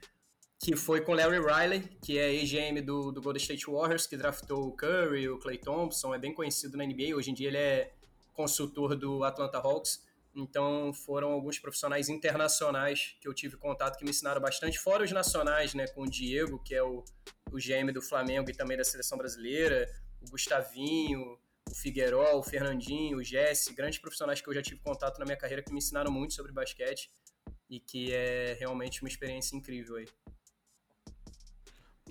Que 0.60 0.76
foi 0.76 1.02
com 1.02 1.14
Larry 1.14 1.40
Riley, 1.40 1.82
que 2.02 2.18
é 2.18 2.34
ex-GM 2.34 2.82
do, 2.82 3.12
do 3.12 3.22
Golden 3.22 3.42
State 3.42 3.66
Warriors, 3.68 4.08
que 4.08 4.18
draftou 4.18 4.68
o 4.68 4.72
Curry, 4.72 5.30
o 5.30 5.38
Clay 5.38 5.58
Thompson, 5.58 6.14
é 6.14 6.18
bem 6.18 6.34
conhecido 6.34 6.78
na 6.78 6.86
NBA, 6.86 7.16
hoje 7.16 7.32
em 7.32 7.34
dia 7.34 7.50
ele 7.50 7.58
é 7.58 7.94
consultor 8.34 8.96
do 8.96 9.24
Atlanta 9.24 9.58
Hawks, 9.58 10.04
então 10.36 10.94
foram 10.94 11.32
alguns 11.32 11.60
profissionais 11.60 12.10
internacionais 12.10 13.16
que 13.22 13.28
eu 13.28 13.34
tive 13.34 13.58
contato 13.58 13.98
que 13.98 14.04
me 14.04 14.10
ensinaram 14.10 14.42
bastante, 14.42 14.80
fora 14.80 15.04
os 15.04 15.12
nacionais, 15.12 15.74
né, 15.74 15.88
com 15.88 16.02
o 16.02 16.10
Diego, 16.10 16.62
que 16.64 16.74
é 16.74 16.84
o, 16.84 17.04
o 17.52 17.58
GM 17.58 17.92
do 17.94 18.02
Flamengo 18.02 18.50
e 18.50 18.54
também 18.54 18.78
da 18.78 18.84
seleção 18.84 19.18
brasileira, 19.18 19.90
o 20.22 20.30
Gustavinho, 20.30 21.38
o 21.70 21.76
Figueiró, 21.76 22.38
o 22.38 22.44
Fernandinho, 22.44 23.18
o 23.18 23.24
Jesse, 23.24 23.74
grandes 23.74 24.00
profissionais 24.00 24.42
que 24.42 24.50
eu 24.50 24.54
já 24.54 24.62
tive 24.62 24.82
contato 24.82 25.20
na 25.20 25.26
minha 25.26 25.38
carreira 25.38 25.64
que 25.64 25.72
me 25.72 25.78
ensinaram 25.78 26.12
muito 26.12 26.34
sobre 26.34 26.52
basquete 26.52 27.10
e 27.70 27.80
que 27.80 28.14
é 28.14 28.56
realmente 28.60 29.02
uma 29.02 29.10
experiência 29.10 29.56
incrível 29.56 29.96
aí 29.96 30.08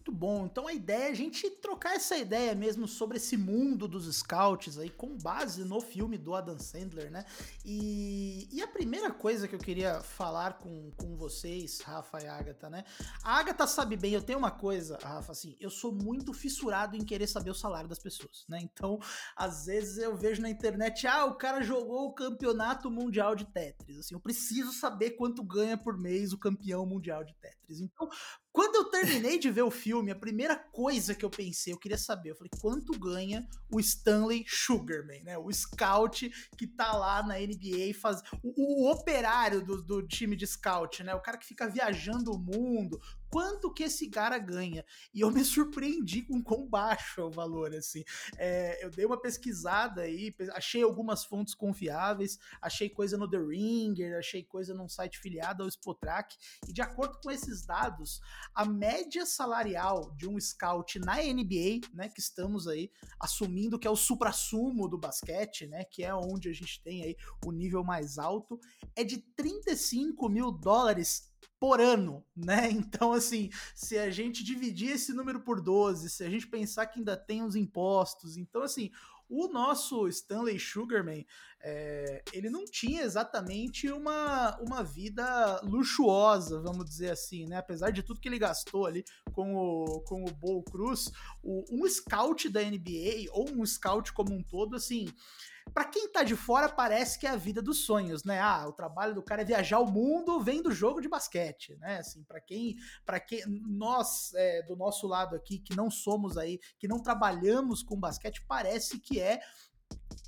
muito 0.05 0.13
bom. 0.13 0.45
Então 0.45 0.69
a 0.69 0.75
ideia 0.75 1.05
é 1.05 1.11
a 1.11 1.15
gente 1.15 1.49
trocar 1.49 1.95
essa 1.95 2.17
ideia 2.17 2.55
mesmo 2.55 2.87
sobre 2.87 3.17
esse 3.17 3.37
mundo 3.39 3.89
dos 3.89 4.15
scouts 4.15 4.79
aí, 4.79 4.91
com 4.91 5.17
base 5.17 5.65
no 5.65 5.81
filme 5.81 6.19
do 6.19 6.35
Adam 6.35 6.59
Sandler, 6.59 7.11
né? 7.11 7.25
E, 7.65 8.47
e 8.53 8.63
a 8.63 8.69
primeira 8.69 9.11
coisa 9.11 9.49
que 9.49 9.55
eu 9.55 9.59
queria 9.59 10.03
falar 10.03 10.59
com, 10.59 10.91
com 10.99 11.17
vocês, 11.17 11.81
Rafa 11.81 12.23
e 12.23 12.27
Agatha, 12.27 12.69
né? 12.69 12.85
A 13.23 13.39
Agatha 13.39 13.67
sabe 13.67 13.97
bem, 13.97 14.13
eu 14.13 14.23
tenho 14.23 14.39
uma 14.39 14.51
coisa, 14.51 14.99
Rafa, 15.03 15.33
assim, 15.33 15.57
eu 15.59 15.71
sou 15.71 15.91
muito 15.91 16.35
fissurado 16.35 16.97
em 16.97 17.05
querer 17.05 17.27
saber 17.27 17.51
o 17.51 17.55
salário 17.55 17.89
das 17.89 17.99
pessoas, 17.99 18.45
né? 18.47 18.59
Então, 18.61 18.99
às 19.35 19.65
vezes 19.65 19.97
eu 19.97 20.15
vejo 20.15 20.43
na 20.43 20.51
internet, 20.51 21.07
ah, 21.07 21.25
o 21.25 21.37
cara 21.37 21.63
jogou 21.63 22.09
o 22.09 22.15
campeonato 22.15 22.91
mundial 22.91 23.35
de 23.35 23.47
Tetris. 23.47 24.01
Assim, 24.01 24.15
eu 24.15 24.21
preciso 24.21 24.73
saber 24.73 25.13
quanto 25.13 25.43
ganha 25.43 25.79
por 25.79 25.97
mês 25.97 26.33
o 26.33 26.39
campeão 26.39 26.85
mundial 26.85 27.25
de 27.25 27.35
Tetris. 27.37 27.81
Então, 27.81 28.09
quando 28.55 28.77
eu 28.77 28.85
terminei 28.85 29.37
de 29.37 29.51
ver 29.51 29.63
o 29.63 29.71
filme, 29.71 30.13
a 30.13 30.15
primeira 30.15 30.55
coisa 30.55 31.13
que 31.13 31.25
eu 31.25 31.29
pensei, 31.29 31.73
eu 31.73 31.77
queria 31.77 31.99
saber, 31.99 32.31
eu 32.31 32.37
falei, 32.37 32.53
quanto 32.61 32.97
ganha 32.97 33.45
o 33.69 33.81
Stanley 33.81 34.45
Sugarman, 34.47 35.25
né? 35.25 35.37
O 35.37 35.53
scout 35.53 36.31
que 36.57 36.65
tá 36.65 36.93
lá 36.93 37.21
na 37.21 37.35
NBA, 37.35 37.93
faz... 38.01 38.23
o, 38.45 38.85
o 38.87 38.93
operário 38.93 39.61
do, 39.61 39.83
do 39.83 40.07
time 40.07 40.37
de 40.37 40.47
scout, 40.47 41.03
né? 41.03 41.13
O 41.17 41.21
cara 41.21 41.37
que 41.37 41.45
fica 41.45 41.69
viajando 41.69 42.31
o 42.31 42.39
mundo, 42.39 43.01
quanto 43.35 43.75
que 43.75 43.83
esse 43.83 44.09
cara 44.09 44.39
ganha. 44.39 44.85
E 45.13 45.23
eu 45.23 45.31
me 45.33 45.43
surpreendi 45.45 46.23
com 46.23 46.41
quão 46.41 46.69
baixo 46.69 47.21
é 47.21 47.25
o 47.25 47.33
valor, 47.33 47.75
assim. 47.75 48.05
É, 48.39 48.85
eu 48.85 48.91
dei 48.91 49.05
uma 49.05 49.21
pesquisada 49.21 50.03
aí, 50.03 50.33
achei 50.53 50.85
algumas 50.85 51.25
fontes 51.25 51.53
confiáveis, 51.53 52.39
achei 52.63 52.89
coisa 52.89 53.19
no 53.19 53.29
The 53.29 53.39
Ringer, 53.39 54.17
achei 54.17 54.45
coisa 54.45 54.73
num 54.73 54.89
site 54.89 55.19
filiado 55.19 55.65
ao 55.65 55.69
Spotrack, 55.69 56.37
e 56.69 56.73
de 56.73 56.81
acordo 56.81 57.19
com 57.21 57.29
esses 57.29 57.67
dados, 57.67 58.21
a 58.55 58.65
média 58.65 59.27
salarial 59.27 60.13
de 60.17 60.29
um 60.29 60.39
scout 60.39 61.01
na 61.01 61.17
NBA, 61.17 61.89
né, 61.93 62.09
que 62.09 62.21
estamos 62.21 62.69
aí 62.69 62.89
assumindo 63.19 63.81
que 63.81 63.89
é 63.89 63.91
o 63.91 63.97
supra-sumo 63.97 64.89
do 64.89 64.97
basquete, 64.97 65.67
né, 65.67 65.83
que 65.83 66.05
é 66.05 66.15
onde 66.15 66.49
a 66.49 66.53
gente 66.53 66.81
tem 66.85 67.03
aí 67.03 67.17
o 67.45 67.51
nível 67.51 67.83
mais 67.83 68.17
alto, 68.17 68.61
é 68.95 69.03
de 69.03 69.19
35 69.19 70.29
mil 70.29 70.53
dólares 70.53 71.34
por 71.59 71.81
ano, 71.81 72.25
né? 72.37 72.71
Então, 72.95 73.13
assim, 73.13 73.51
se 73.75 73.99
a 73.99 74.11
gente 74.11 74.45
dividir 74.45 74.93
esse 74.93 75.13
número 75.13 75.41
por 75.41 75.61
12, 75.61 76.11
se 76.11 76.25
a 76.25 76.31
gente 76.31 76.47
pensar 76.47 76.87
que 76.87 76.99
ainda 76.99 77.17
tem 77.17 77.43
os 77.43 77.57
impostos, 77.57 78.37
então, 78.37 78.63
assim, 78.63 78.91
o 79.29 79.49
nosso 79.49 80.07
Stanley 80.09 80.59
Sugarman, 80.59 81.27
é, 81.67 82.23
ele 82.35 82.51
não 82.51 82.67
tinha 82.67 83.03
exatamente 83.03 83.91
uma, 83.91 84.55
uma 84.61 84.83
vida 84.83 85.61
luxuosa, 85.63 86.61
vamos 86.61 86.85
dizer 86.85 87.11
assim, 87.11 87.47
né? 87.47 87.57
Apesar 87.57 87.91
de 87.91 88.03
tudo 88.03 88.21
que 88.21 88.29
ele 88.29 88.39
gastou 88.39 88.85
ali 88.85 89.03
com 89.33 89.55
o, 89.55 90.03
com 90.03 90.25
o 90.25 90.31
Bo 90.31 90.63
Cruz, 90.63 91.11
o, 91.43 91.65
um 91.73 91.89
scout 91.89 92.51
da 92.51 92.61
NBA, 92.61 93.31
ou 93.33 93.49
um 93.51 93.65
scout 93.65 94.13
como 94.13 94.35
um 94.35 94.43
todo, 94.43 94.77
assim, 94.77 95.09
para 95.73 95.87
quem 95.87 96.13
tá 96.13 96.23
de 96.23 96.37
fora, 96.37 96.69
parece 96.69 97.19
que 97.19 97.27
é 97.27 97.31
a 97.31 97.37
vida 97.37 97.63
dos 97.63 97.87
sonhos, 97.87 98.25
né? 98.25 98.41
Ah, 98.41 98.69
o 98.69 98.73
trabalho 98.73 99.15
do 99.15 99.23
cara 99.23 99.41
é 99.41 99.45
viajar 99.45 99.79
o 99.79 99.91
mundo 99.91 100.41
vendo 100.41 100.71
jogo 100.71 101.01
de 101.01 101.09
basquete, 101.09 101.77
né? 101.77 101.99
Assim, 101.99 102.23
para 102.25 102.41
quem, 102.41 102.77
para 103.07 103.19
quem 103.19 103.43
nós 103.47 104.35
é, 104.35 104.63
do 104.65 104.77
nosso 104.77 105.07
lado 105.07 105.35
aqui 105.35 105.59
que 105.59 105.75
não 105.75 105.91
somos 105.91 106.37
aí, 106.37 106.61
que 106.79 106.87
não 106.87 107.03
trabalhamos 107.03 107.83
com 107.83 107.99
basquete, 107.99 108.45
parece 108.47 109.01
que 109.01 109.19
é 109.19 109.41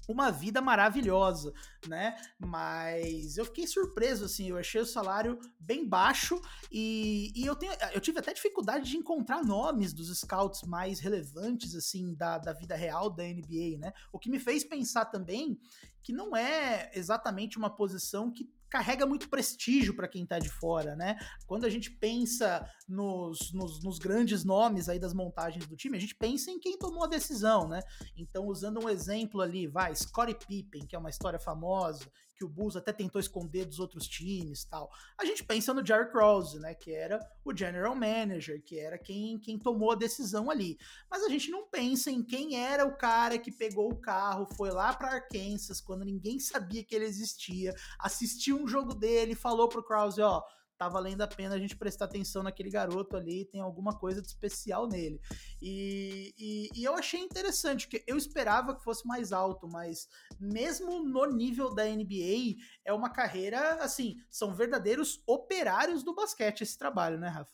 uma 0.08 0.30
vida 0.30 0.60
maravilhosa, 0.60 1.52
né? 1.86 2.16
Mas 2.38 3.36
eu 3.36 3.44
fiquei 3.44 3.66
surpreso, 3.66 4.24
assim, 4.24 4.50
eu 4.50 4.56
achei 4.56 4.80
o 4.80 4.86
salário 4.86 5.38
bem 5.58 5.86
baixo 5.86 6.40
e, 6.70 7.32
e 7.34 7.44
eu, 7.44 7.56
tenho, 7.56 7.72
eu 7.92 8.00
tive 8.00 8.18
até 8.18 8.32
dificuldade 8.32 8.90
de 8.90 8.96
encontrar 8.96 9.44
nomes 9.44 9.92
dos 9.92 10.16
scouts 10.18 10.62
mais 10.62 11.00
relevantes, 11.00 11.74
assim, 11.74 12.14
da, 12.14 12.38
da 12.38 12.52
vida 12.52 12.76
real 12.76 13.10
da 13.10 13.24
NBA, 13.24 13.78
né? 13.78 13.92
O 14.12 14.18
que 14.18 14.30
me 14.30 14.38
fez 14.38 14.64
pensar 14.64 15.06
também 15.06 15.58
que 16.02 16.12
não 16.12 16.36
é 16.36 16.90
exatamente 16.94 17.58
uma 17.58 17.68
posição 17.68 18.30
que 18.30 18.48
carrega 18.68 19.06
muito 19.06 19.28
prestígio 19.28 19.94
para 19.94 20.08
quem 20.08 20.24
está 20.24 20.38
de 20.38 20.48
fora, 20.48 20.96
né? 20.96 21.16
Quando 21.46 21.64
a 21.64 21.70
gente 21.70 21.90
pensa 21.90 22.68
nos, 22.88 23.52
nos, 23.52 23.82
nos, 23.82 23.98
grandes 23.98 24.44
nomes 24.44 24.88
aí 24.88 24.98
das 24.98 25.14
montagens 25.14 25.66
do 25.66 25.76
time, 25.76 25.96
a 25.96 26.00
gente 26.00 26.14
pensa 26.14 26.50
em 26.50 26.58
quem 26.58 26.78
tomou 26.78 27.04
a 27.04 27.08
decisão, 27.08 27.68
né? 27.68 27.80
Então, 28.16 28.46
usando 28.46 28.84
um 28.84 28.88
exemplo 28.88 29.40
ali, 29.40 29.66
vai, 29.66 29.94
Scottie 29.94 30.46
Pippen, 30.46 30.86
que 30.86 30.96
é 30.96 30.98
uma 30.98 31.10
história 31.10 31.38
famosa, 31.38 32.10
que 32.36 32.44
o 32.44 32.48
Bulls 32.48 32.76
até 32.76 32.92
tentou 32.92 33.20
esconder 33.20 33.64
dos 33.64 33.80
outros 33.80 34.06
times 34.06 34.64
tal. 34.64 34.90
A 35.18 35.24
gente 35.24 35.42
pensa 35.42 35.72
no 35.72 35.84
Jerry 35.84 36.10
Krause, 36.10 36.58
né, 36.58 36.74
que 36.74 36.92
era 36.92 37.18
o 37.44 37.56
general 37.56 37.94
manager, 37.94 38.62
que 38.62 38.78
era 38.78 38.98
quem, 38.98 39.38
quem 39.38 39.58
tomou 39.58 39.92
a 39.92 39.96
decisão 39.96 40.50
ali. 40.50 40.78
Mas 41.10 41.22
a 41.24 41.28
gente 41.28 41.50
não 41.50 41.66
pensa 41.68 42.10
em 42.10 42.22
quem 42.22 42.58
era 42.58 42.84
o 42.84 42.96
cara 42.96 43.38
que 43.38 43.50
pegou 43.50 43.90
o 43.90 44.00
carro, 44.00 44.46
foi 44.56 44.70
lá 44.70 44.92
para 44.92 45.14
Arkansas 45.14 45.80
quando 45.80 46.04
ninguém 46.04 46.38
sabia 46.38 46.84
que 46.84 46.94
ele 46.94 47.06
existia, 47.06 47.74
assistiu 47.98 48.60
um 48.60 48.68
jogo 48.68 48.94
dele, 48.94 49.34
falou 49.34 49.68
pro 49.68 49.82
Krause, 49.82 50.20
ó, 50.20 50.42
tá 50.78 50.88
valendo 50.88 51.22
a 51.22 51.26
pena 51.26 51.54
a 51.54 51.58
gente 51.58 51.76
prestar 51.76 52.04
atenção 52.04 52.42
naquele 52.42 52.70
garoto 52.70 53.16
ali, 53.16 53.44
tem 53.46 53.60
alguma 53.60 53.98
coisa 53.98 54.20
de 54.20 54.28
especial 54.28 54.86
nele. 54.86 55.20
E, 55.60 56.34
e, 56.38 56.68
e, 56.74 56.84
eu 56.84 56.94
achei 56.94 57.20
interessante, 57.20 57.86
porque 57.86 58.04
eu 58.06 58.16
esperava 58.16 58.76
que 58.76 58.84
fosse 58.84 59.06
mais 59.06 59.32
alto, 59.32 59.68
mas 59.68 60.08
mesmo 60.38 61.02
no 61.02 61.26
nível 61.26 61.74
da 61.74 61.84
NBA, 61.84 62.56
é 62.84 62.92
uma 62.92 63.10
carreira, 63.10 63.76
assim, 63.82 64.16
são 64.30 64.54
verdadeiros 64.54 65.22
operários 65.26 66.02
do 66.02 66.14
basquete 66.14 66.60
esse 66.62 66.76
trabalho, 66.76 67.18
né, 67.18 67.28
Rafa? 67.28 67.52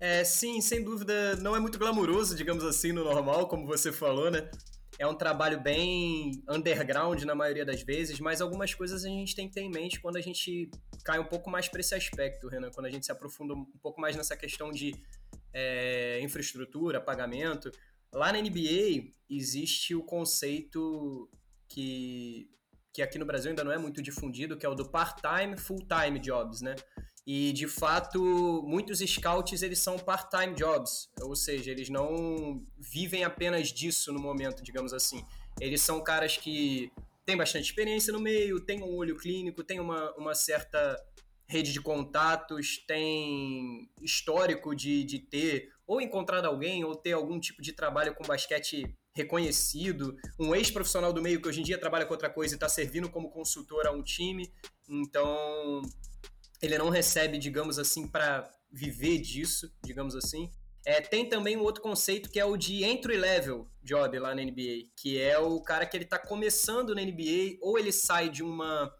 É, 0.00 0.24
sim, 0.24 0.60
sem 0.60 0.82
dúvida, 0.82 1.36
não 1.36 1.54
é 1.54 1.60
muito 1.60 1.78
glamuroso, 1.78 2.34
digamos 2.34 2.64
assim, 2.64 2.92
no 2.92 3.04
normal, 3.04 3.48
como 3.48 3.66
você 3.66 3.92
falou, 3.92 4.30
né? 4.30 4.50
É 4.98 5.06
um 5.06 5.14
trabalho 5.14 5.60
bem 5.60 6.42
underground 6.48 7.22
na 7.22 7.34
maioria 7.34 7.64
das 7.64 7.82
vezes, 7.82 8.20
mas 8.20 8.40
algumas 8.40 8.74
coisas 8.74 9.04
a 9.04 9.08
gente 9.08 9.34
tem 9.34 9.48
que 9.48 9.54
ter 9.54 9.62
em 9.62 9.70
mente 9.70 10.00
quando 10.00 10.16
a 10.16 10.20
gente 10.20 10.70
cai 11.04 11.18
um 11.18 11.24
pouco 11.24 11.50
mais 11.50 11.68
para 11.68 11.80
esse 11.80 11.94
aspecto, 11.94 12.48
Renan, 12.48 12.70
quando 12.70 12.86
a 12.86 12.90
gente 12.90 13.04
se 13.04 13.12
aprofunda 13.12 13.54
um 13.54 13.64
pouco 13.82 14.00
mais 14.00 14.16
nessa 14.16 14.36
questão 14.36 14.70
de 14.70 14.94
é, 15.52 16.20
infraestrutura, 16.22 17.00
pagamento. 17.00 17.70
Lá 18.12 18.32
na 18.32 18.40
NBA 18.40 19.12
existe 19.28 19.94
o 19.94 20.02
conceito 20.02 21.28
que, 21.68 22.48
que 22.92 23.02
aqui 23.02 23.18
no 23.18 23.26
Brasil 23.26 23.50
ainda 23.50 23.64
não 23.64 23.72
é 23.72 23.78
muito 23.78 24.00
difundido, 24.00 24.56
que 24.56 24.64
é 24.64 24.68
o 24.68 24.74
do 24.74 24.88
part-time, 24.88 25.56
full-time 25.56 26.18
jobs, 26.20 26.60
né? 26.60 26.76
E 27.26 27.52
de 27.52 27.66
fato, 27.66 28.20
muitos 28.66 28.98
scouts 28.98 29.62
eles 29.62 29.78
são 29.78 29.98
part-time 29.98 30.54
jobs, 30.54 31.08
ou 31.22 31.34
seja, 31.34 31.70
eles 31.70 31.88
não 31.88 32.62
vivem 32.78 33.24
apenas 33.24 33.72
disso 33.72 34.12
no 34.12 34.20
momento, 34.20 34.62
digamos 34.62 34.92
assim. 34.92 35.24
Eles 35.58 35.80
são 35.80 36.02
caras 36.02 36.36
que 36.36 36.92
têm 37.24 37.36
bastante 37.36 37.64
experiência 37.64 38.12
no 38.12 38.20
meio, 38.20 38.60
têm 38.60 38.82
um 38.82 38.94
olho 38.94 39.16
clínico, 39.16 39.64
têm 39.64 39.80
uma, 39.80 40.12
uma 40.16 40.34
certa 40.34 41.02
rede 41.46 41.72
de 41.72 41.80
contatos, 41.80 42.78
têm 42.86 43.88
histórico 44.02 44.74
de, 44.74 45.04
de 45.04 45.18
ter 45.18 45.70
ou 45.86 46.00
encontrado 46.00 46.46
alguém 46.46 46.84
ou 46.84 46.94
ter 46.94 47.12
algum 47.12 47.38
tipo 47.38 47.62
de 47.62 47.72
trabalho 47.72 48.14
com 48.14 48.24
basquete 48.24 48.94
reconhecido, 49.14 50.16
um 50.38 50.54
ex-profissional 50.54 51.12
do 51.12 51.22
meio 51.22 51.40
que 51.40 51.48
hoje 51.48 51.60
em 51.60 51.64
dia 51.64 51.78
trabalha 51.78 52.04
com 52.04 52.12
outra 52.12 52.28
coisa 52.28 52.54
e 52.54 52.56
está 52.56 52.68
servindo 52.68 53.08
como 53.08 53.30
consultor 53.30 53.86
a 53.86 53.92
um 53.92 54.02
time. 54.02 54.52
Então, 54.88 55.82
ele 56.62 56.78
não 56.78 56.90
recebe, 56.90 57.38
digamos 57.38 57.78
assim, 57.78 58.08
para 58.08 58.50
viver 58.72 59.18
disso, 59.18 59.72
digamos 59.84 60.14
assim. 60.16 60.50
É, 60.86 61.00
tem 61.00 61.28
também 61.28 61.56
um 61.56 61.62
outro 61.62 61.82
conceito 61.82 62.28
que 62.28 62.38
é 62.38 62.44
o 62.44 62.56
de 62.56 62.84
entry 62.84 63.16
level 63.16 63.66
job 63.82 64.18
lá 64.18 64.34
na 64.34 64.42
NBA, 64.42 64.90
que 64.96 65.18
é 65.18 65.38
o 65.38 65.60
cara 65.62 65.86
que 65.86 65.96
ele 65.96 66.04
está 66.04 66.18
começando 66.18 66.94
na 66.94 67.02
NBA 67.02 67.56
ou 67.62 67.78
ele 67.78 67.90
sai 67.90 68.28
de 68.28 68.42
uma 68.42 68.92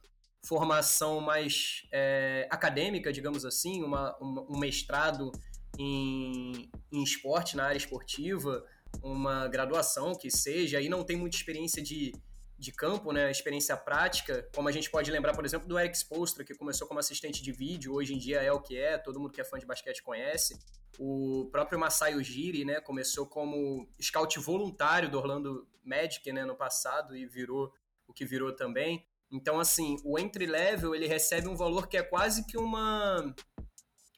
formação 0.47 1.21
mais 1.21 1.87
é, 1.93 2.47
acadêmica, 2.51 3.13
digamos 3.13 3.45
assim, 3.45 3.83
uma, 3.83 4.17
uma, 4.19 4.43
um 4.51 4.59
mestrado 4.59 5.31
em, 5.79 6.71
em 6.93 7.03
esporte, 7.03 7.57
na 7.57 7.65
área 7.65 7.79
esportiva, 7.79 8.65
uma 9.03 9.49
graduação 9.49 10.15
que 10.15 10.31
seja, 10.31 10.81
e 10.81 10.89
não 10.89 11.03
tem 11.05 11.17
muita 11.17 11.37
experiência 11.37 11.83
de 11.83 12.13
de 12.59 12.73
campo, 12.73 13.13
né, 13.13 13.31
experiência 13.31 13.77
prática, 13.77 14.49
como 14.55 14.69
a 14.69 14.73
gente 14.73 14.91
pode 14.91 15.11
lembrar, 15.11 15.35
por 15.35 15.45
exemplo, 15.45 15.69
do 15.69 15.79
Eric 15.79 15.97
Spolstra, 15.97 16.45
que 16.45 16.55
começou 16.55 16.87
como 16.87 17.01
assistente 17.01 17.43
de 17.43 17.53
vídeo, 17.53 17.95
hoje 17.95 18.15
em 18.15 18.19
dia 18.19 18.41
é 18.43 18.53
o 18.53 18.61
que 18.61 18.77
é, 18.77 18.97
todo 18.97 19.19
mundo 19.19 19.33
que 19.33 19.41
é 19.41 19.45
fã 19.45 19.59
de 19.59 19.67
basquete 19.67 20.03
conhece. 20.03 20.59
O 20.99 21.49
próprio 21.51 21.79
Masai 21.79 22.15
Ujiri, 22.15 22.65
né, 22.65 22.81
começou 22.81 23.27
como 23.27 23.89
scout 24.01 24.39
voluntário 24.39 25.11
do 25.11 25.19
Orlando 25.19 25.67
Magic, 25.85 26.33
né, 26.33 26.45
no 26.45 26.57
passado 26.57 27.17
e 27.17 27.27
virou 27.27 27.73
o 28.07 28.13
que 28.13 28.25
virou 28.25 28.55
também. 28.55 29.05
Então, 29.31 29.59
assim, 29.59 29.97
o 30.05 30.19
entry 30.19 30.47
level 30.47 30.95
ele 30.95 31.07
recebe 31.07 31.49
um 31.49 31.57
valor 31.57 31.89
que 31.89 31.97
é 31.97 32.03
quase 32.03 32.47
que 32.47 32.57
uma 32.57 33.35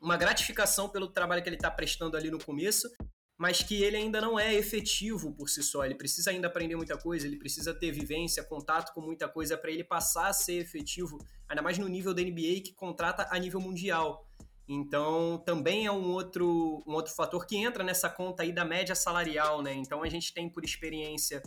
uma 0.01 0.17
gratificação 0.17 0.89
pelo 0.89 1.09
trabalho 1.09 1.43
que 1.43 1.49
ele 1.49 1.57
está 1.57 1.71
prestando 1.71 2.17
ali 2.17 2.31
no 2.31 2.39
começo, 2.39 2.89
mas 3.39 3.63
que 3.63 3.83
ele 3.83 3.97
ainda 3.97 4.21
não 4.21 4.39
é 4.39 4.55
efetivo 4.55 5.33
por 5.33 5.49
si 5.49 5.63
só. 5.63 5.85
Ele 5.85 5.95
precisa 5.95 6.31
ainda 6.31 6.49
aprender 6.49 6.77
muita 6.77 6.97
coisa, 6.97 7.27
ele 7.27 7.37
precisa 7.37 7.75
ter 7.75 7.93
vivência, 7.93 8.43
contato 8.43 8.95
com 8.95 9.01
muita 9.01 9.29
coisa 9.29 9.57
para 9.59 9.71
ele 9.71 9.85
passar 9.85 10.29
a 10.29 10.33
ser 10.33 10.55
efetivo, 10.55 11.19
ainda 11.49 11.63
mais 11.63 11.79
no 11.79 11.89
nível 11.89 12.15
da 12.15 12.23
NBA 12.23 12.63
que 12.65 12.73
contrata 12.75 13.29
a 13.31 13.39
nível 13.39 13.61
mundial. 13.61 14.27
Então, 14.69 15.41
também 15.47 15.87
é 15.87 15.93
um 15.93 16.11
outro, 16.11 16.83
um 16.87 16.93
outro 16.95 17.15
fator 17.15 17.47
que 17.47 17.57
entra 17.57 17.85
nessa 17.85 18.09
conta 18.09 18.43
aí 18.43 18.53
da 18.53 18.65
média 18.65 18.95
salarial, 18.95 19.63
né? 19.63 19.73
Então, 19.75 20.03
a 20.03 20.09
gente 20.09 20.35
tem 20.35 20.49
por 20.49 20.65
experiência 20.65 21.41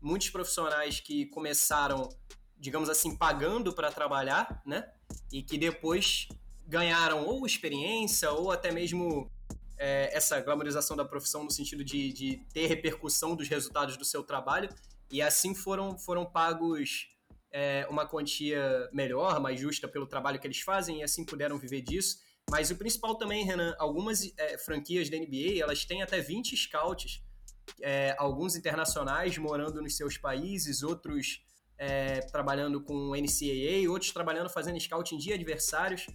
muitos 0.00 0.30
profissionais 0.30 0.98
que 0.98 1.26
começaram, 1.26 2.08
digamos 2.56 2.88
assim, 2.88 3.14
pagando 3.14 3.74
para 3.74 3.92
trabalhar, 3.92 4.62
né? 4.64 4.90
E 5.30 5.42
que 5.42 5.58
depois 5.58 6.28
ganharam 6.66 7.26
ou 7.26 7.44
experiência 7.44 8.30
ou 8.30 8.50
até 8.50 8.72
mesmo 8.72 9.30
é, 9.78 10.10
essa 10.16 10.40
glamorização 10.40 10.96
da 10.96 11.04
profissão 11.04 11.44
no 11.44 11.50
sentido 11.50 11.84
de, 11.84 12.12
de 12.12 12.36
ter 12.52 12.66
repercussão 12.66 13.34
dos 13.34 13.48
resultados 13.48 13.96
do 13.96 14.04
seu 14.04 14.22
trabalho 14.22 14.68
e 15.10 15.20
assim 15.20 15.54
foram, 15.54 15.98
foram 15.98 16.24
pagos 16.24 17.08
é, 17.52 17.86
uma 17.90 18.06
quantia 18.06 18.88
melhor, 18.92 19.38
mais 19.40 19.60
justa 19.60 19.86
pelo 19.86 20.06
trabalho 20.06 20.40
que 20.40 20.46
eles 20.46 20.60
fazem 20.60 21.00
e 21.00 21.02
assim 21.02 21.24
puderam 21.24 21.58
viver 21.58 21.82
disso. 21.82 22.18
Mas 22.50 22.70
o 22.70 22.76
principal 22.76 23.16
também, 23.16 23.44
Renan, 23.44 23.74
algumas 23.78 24.32
é, 24.38 24.58
franquias 24.58 25.08
da 25.08 25.16
NBA, 25.16 25.60
elas 25.60 25.84
têm 25.84 26.02
até 26.02 26.20
20 26.20 26.56
scouts, 26.56 27.22
é, 27.80 28.14
alguns 28.18 28.56
internacionais 28.56 29.36
morando 29.38 29.80
nos 29.80 29.96
seus 29.96 30.16
países, 30.16 30.82
outros 30.82 31.44
é, 31.78 32.20
trabalhando 32.20 32.82
com 32.82 33.14
NCAA, 33.14 33.90
outros 33.90 34.12
trabalhando 34.12 34.48
fazendo 34.48 34.80
scout 34.80 35.16
de 35.16 35.32
adversários 35.32 36.06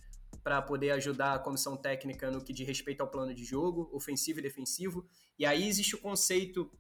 para 0.48 0.62
poder 0.62 0.92
ajudar 0.92 1.34
a 1.34 1.39
comissão 1.39 1.75
técnica 1.75 2.32
no 2.32 2.42
que 2.42 2.54
diz 2.54 2.66
respeito 2.66 3.01
ao 3.01 3.12
plano 3.12 3.34
de 3.34 3.44
jogo, 3.44 3.89
ofensivo 3.92 4.39
e 4.39 4.42
defensivo. 4.42 5.06
E 5.38 5.46
aí 5.46 5.68
existe 5.68 5.94
o 5.94 5.98
conceito 5.98 6.72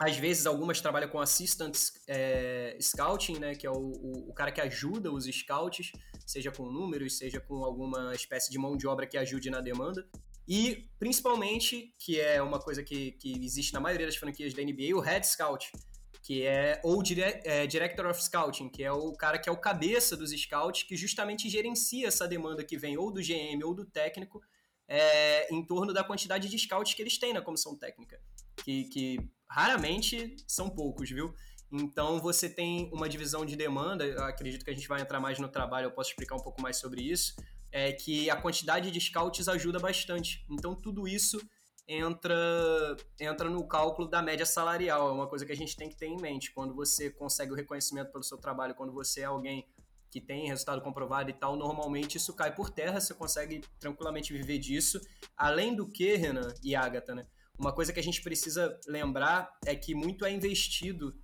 às 0.00 0.16
vezes 0.16 0.46
algumas 0.46 0.80
trabalham 0.80 1.08
com 1.08 1.20
assistant 1.20 1.76
é, 2.08 2.76
scouting, 2.80 3.38
né, 3.38 3.54
que 3.54 3.64
é 3.68 3.70
o, 3.70 3.76
o, 3.76 4.30
o, 4.30 4.34
cara 4.34 4.50
que 4.50 4.60
ajuda 4.60 5.12
os 5.12 5.26
scouts, 5.26 5.92
seja 6.26 6.50
com 6.50 6.64
números, 6.64 7.18
seja 7.18 7.40
com 7.40 7.64
alguma 7.64 8.12
espécie 8.16 8.50
de 8.50 8.58
mão 8.58 8.76
de 8.76 8.88
obra 8.88 9.06
que 9.06 9.16
ajude 9.16 9.48
na 9.48 9.60
demanda. 9.60 10.04
E, 10.46 10.90
principalmente, 10.98 11.94
que 12.00 12.20
é 12.20 12.42
uma 12.42 12.58
coisa 12.58 12.82
que, 12.82 13.12
que 13.12 13.44
existe 13.44 13.72
na 13.72 13.78
maioria 13.78 14.06
das 14.06 14.16
franquias 14.16 14.52
da 14.54 14.62
NBA, 14.62 14.96
o 14.96 15.00
head 15.00 15.24
scout, 15.24 15.70
que 16.28 16.44
é 16.46 16.78
ou 16.84 17.02
dire, 17.02 17.22
é, 17.22 17.66
director 17.66 18.04
of 18.04 18.22
scouting, 18.22 18.68
que 18.68 18.84
é 18.84 18.92
o 18.92 19.14
cara 19.14 19.38
que 19.38 19.48
é 19.48 19.52
o 19.52 19.56
cabeça 19.56 20.14
dos 20.14 20.30
scouts, 20.30 20.82
que 20.82 20.94
justamente 20.94 21.48
gerencia 21.48 22.06
essa 22.06 22.28
demanda 22.28 22.62
que 22.62 22.76
vem 22.76 22.98
ou 22.98 23.10
do 23.10 23.18
GM 23.18 23.64
ou 23.64 23.72
do 23.72 23.86
técnico 23.86 24.42
é, 24.86 25.50
em 25.50 25.64
torno 25.64 25.90
da 25.90 26.04
quantidade 26.04 26.46
de 26.46 26.58
scouts 26.58 26.92
que 26.92 27.00
eles 27.00 27.16
têm 27.16 27.32
na 27.32 27.40
comissão 27.40 27.74
técnica, 27.74 28.20
que, 28.62 28.84
que 28.90 29.18
raramente 29.48 30.36
são 30.46 30.68
poucos, 30.68 31.08
viu? 31.08 31.34
Então 31.72 32.20
você 32.20 32.46
tem 32.46 32.90
uma 32.92 33.08
divisão 33.08 33.46
de 33.46 33.56
demanda, 33.56 34.04
acredito 34.26 34.66
que 34.66 34.70
a 34.70 34.74
gente 34.74 34.86
vai 34.86 35.00
entrar 35.00 35.20
mais 35.20 35.38
no 35.38 35.48
trabalho, 35.48 35.86
eu 35.86 35.92
posso 35.92 36.10
explicar 36.10 36.36
um 36.36 36.42
pouco 36.42 36.60
mais 36.60 36.76
sobre 36.76 37.00
isso, 37.00 37.36
é 37.72 37.90
que 37.90 38.28
a 38.28 38.36
quantidade 38.36 38.90
de 38.90 39.00
scouts 39.00 39.48
ajuda 39.48 39.78
bastante. 39.78 40.44
Então 40.50 40.74
tudo 40.74 41.08
isso 41.08 41.40
entra 41.88 42.96
entra 43.18 43.48
no 43.48 43.66
cálculo 43.66 44.06
da 44.06 44.20
média 44.20 44.44
salarial, 44.44 45.08
é 45.08 45.12
uma 45.12 45.26
coisa 45.26 45.46
que 45.46 45.52
a 45.52 45.56
gente 45.56 45.74
tem 45.74 45.88
que 45.88 45.96
ter 45.96 46.06
em 46.06 46.20
mente. 46.20 46.52
Quando 46.52 46.74
você 46.74 47.10
consegue 47.10 47.52
o 47.52 47.54
reconhecimento 47.54 48.12
pelo 48.12 48.22
seu 48.22 48.36
trabalho, 48.36 48.74
quando 48.74 48.92
você 48.92 49.22
é 49.22 49.24
alguém 49.24 49.66
que 50.10 50.20
tem 50.20 50.46
resultado 50.46 50.80
comprovado 50.82 51.30
e 51.30 51.32
tal, 51.32 51.56
normalmente 51.56 52.16
isso 52.16 52.34
cai 52.34 52.54
por 52.54 52.70
terra, 52.70 53.00
você 53.00 53.14
consegue 53.14 53.62
tranquilamente 53.78 54.32
viver 54.32 54.58
disso. 54.58 55.00
Além 55.36 55.74
do 55.74 55.90
que, 55.90 56.16
Renan 56.16 56.52
e 56.62 56.74
Agatha, 56.74 57.14
né? 57.14 57.26
Uma 57.58 57.72
coisa 57.72 57.92
que 57.92 58.00
a 58.00 58.02
gente 58.02 58.22
precisa 58.22 58.78
lembrar 58.86 59.50
é 59.66 59.74
que 59.74 59.94
muito 59.94 60.24
é 60.24 60.30
investido 60.30 61.14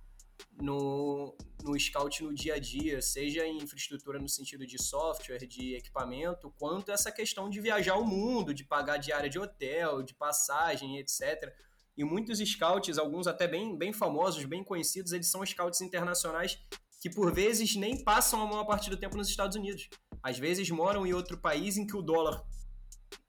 no, 0.61 1.35
no 1.63 1.79
scout 1.79 2.23
no 2.23 2.33
dia 2.33 2.55
a 2.55 2.59
dia, 2.59 3.01
seja 3.01 3.45
em 3.45 3.57
infraestrutura 3.57 4.19
no 4.19 4.29
sentido 4.29 4.65
de 4.65 4.81
software, 4.81 5.45
de 5.45 5.75
equipamento, 5.75 6.53
quanto 6.57 6.91
essa 6.91 7.11
questão 7.11 7.49
de 7.49 7.59
viajar 7.59 7.95
o 7.97 8.05
mundo, 8.05 8.53
de 8.53 8.63
pagar 8.63 8.97
diária 8.97 9.29
de 9.29 9.39
hotel, 9.39 10.01
de 10.01 10.13
passagem, 10.13 10.97
etc. 10.97 11.53
E 11.97 12.03
muitos 12.03 12.39
scouts, 12.39 12.97
alguns 12.97 13.27
até 13.27 13.47
bem, 13.47 13.77
bem 13.77 13.93
famosos, 13.93 14.43
bem 14.45 14.63
conhecidos, 14.63 15.11
eles 15.11 15.27
são 15.27 15.45
scouts 15.45 15.81
internacionais 15.81 16.59
que 17.01 17.09
por 17.09 17.31
vezes 17.33 17.75
nem 17.75 18.03
passam 18.03 18.41
a 18.41 18.47
maior 18.47 18.65
parte 18.65 18.89
do 18.89 18.97
tempo 18.97 19.15
nos 19.15 19.29
Estados 19.29 19.55
Unidos. 19.55 19.89
Às 20.23 20.39
vezes 20.39 20.69
moram 20.71 21.05
em 21.05 21.13
outro 21.13 21.37
país 21.37 21.77
em 21.77 21.85
que 21.85 21.95
o 21.95 22.01
dólar, 22.01 22.43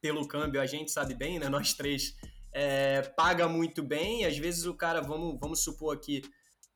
pelo 0.00 0.26
câmbio, 0.26 0.60
a 0.60 0.66
gente 0.66 0.90
sabe 0.90 1.14
bem, 1.14 1.38
né? 1.38 1.48
Nós 1.48 1.74
três 1.74 2.16
é, 2.54 3.02
paga 3.02 3.46
muito 3.46 3.82
bem, 3.82 4.24
às 4.24 4.38
vezes 4.38 4.64
o 4.64 4.72
cara, 4.72 5.02
vamos, 5.02 5.38
vamos 5.38 5.62
supor 5.62 5.94
aqui, 5.94 6.22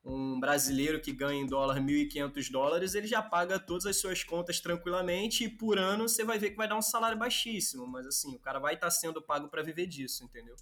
um 0.03 0.39
brasileiro 0.39 0.99
que 0.99 1.11
ganha 1.11 1.41
em 1.41 1.45
dólar 1.45 1.79
1.500 1.79 2.51
dólares, 2.51 2.95
ele 2.95 3.07
já 3.07 3.21
paga 3.21 3.59
todas 3.59 3.85
as 3.85 3.97
suas 3.97 4.23
contas 4.23 4.59
tranquilamente 4.59 5.43
e 5.43 5.49
por 5.49 5.77
ano 5.77 6.09
você 6.09 6.23
vai 6.23 6.39
ver 6.39 6.51
que 6.51 6.57
vai 6.57 6.67
dar 6.67 6.77
um 6.77 6.81
salário 6.81 7.17
baixíssimo, 7.17 7.85
mas 7.85 8.07
assim, 8.07 8.35
o 8.35 8.39
cara 8.39 8.59
vai 8.59 8.73
estar 8.73 8.87
tá 8.87 8.91
sendo 8.91 9.21
pago 9.21 9.47
para 9.47 9.61
viver 9.61 9.85
disso, 9.85 10.23
entendeu? 10.23 10.55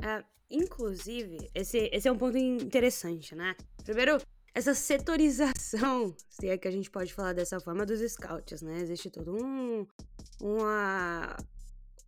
É, 0.00 0.24
inclusive, 0.50 1.50
esse, 1.54 1.90
esse 1.92 2.08
é 2.08 2.12
um 2.12 2.18
ponto 2.18 2.36
interessante, 2.38 3.34
né? 3.34 3.56
Primeiro, 3.84 4.18
essa 4.54 4.74
setorização, 4.74 6.14
se 6.28 6.48
é 6.48 6.56
que 6.56 6.68
a 6.68 6.72
gente 6.72 6.90
pode 6.90 7.12
falar 7.12 7.32
dessa 7.32 7.58
forma, 7.58 7.84
dos 7.84 8.00
scouts, 8.12 8.62
né? 8.62 8.80
Existe 8.80 9.10
todo 9.10 9.34
um, 9.34 9.86
uma, 10.40 11.36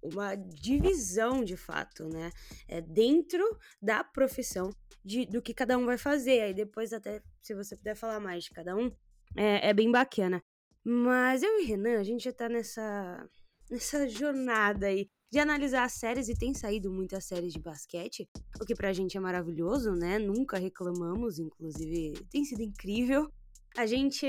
uma 0.05 0.35
divisão 0.35 1.43
de 1.43 1.57
fato, 1.57 2.09
né? 2.09 2.31
É 2.69 2.81
dentro 2.81 3.43
da 3.81 4.05
profissão 4.05 4.71
de, 5.05 5.25
do 5.27 5.41
que 5.41 5.55
cada 5.55 5.79
um 5.79 5.87
vai 5.87 5.97
fazer. 5.97 6.43
Aí 6.43 6.55
depois, 6.55 6.93
até 6.93 7.23
se 7.41 7.55
você 7.55 7.77
puder 7.77 7.97
falar 7.97 8.21
mais 8.21 8.45
de 8.45 8.51
cada 8.51 8.77
um, 8.77 8.93
é, 9.35 9.71
é 9.71 9.73
bem 9.73 9.91
bacana. 9.91 10.43
Mas 10.85 11.43
eu 11.43 11.61
e 11.61 11.65
Renan, 11.65 11.99
a 11.99 12.05
gente 12.05 12.25
já 12.25 12.33
tá 12.33 12.49
nessa, 12.49 13.29
nessa 13.71 14.07
jornada 14.07 14.87
aí 14.87 15.09
de 15.33 15.39
analisar 15.39 15.85
as 15.85 15.95
séries 15.95 16.29
e 16.29 16.39
tem 16.39 16.55
saído 16.55 16.93
muitas 16.93 17.25
séries 17.25 17.53
de 17.53 17.59
basquete, 17.59 18.29
o 18.61 18.65
que 18.65 18.75
pra 18.75 18.93
gente 18.93 19.17
é 19.17 19.21
maravilhoso, 19.21 19.93
né? 19.93 20.17
Nunca 20.19 20.59
reclamamos, 20.59 21.41
inclusive 21.41 22.13
tem 22.31 22.45
sido 22.45 22.63
incrível. 22.63 23.29
A 23.77 23.85
gente 23.85 24.25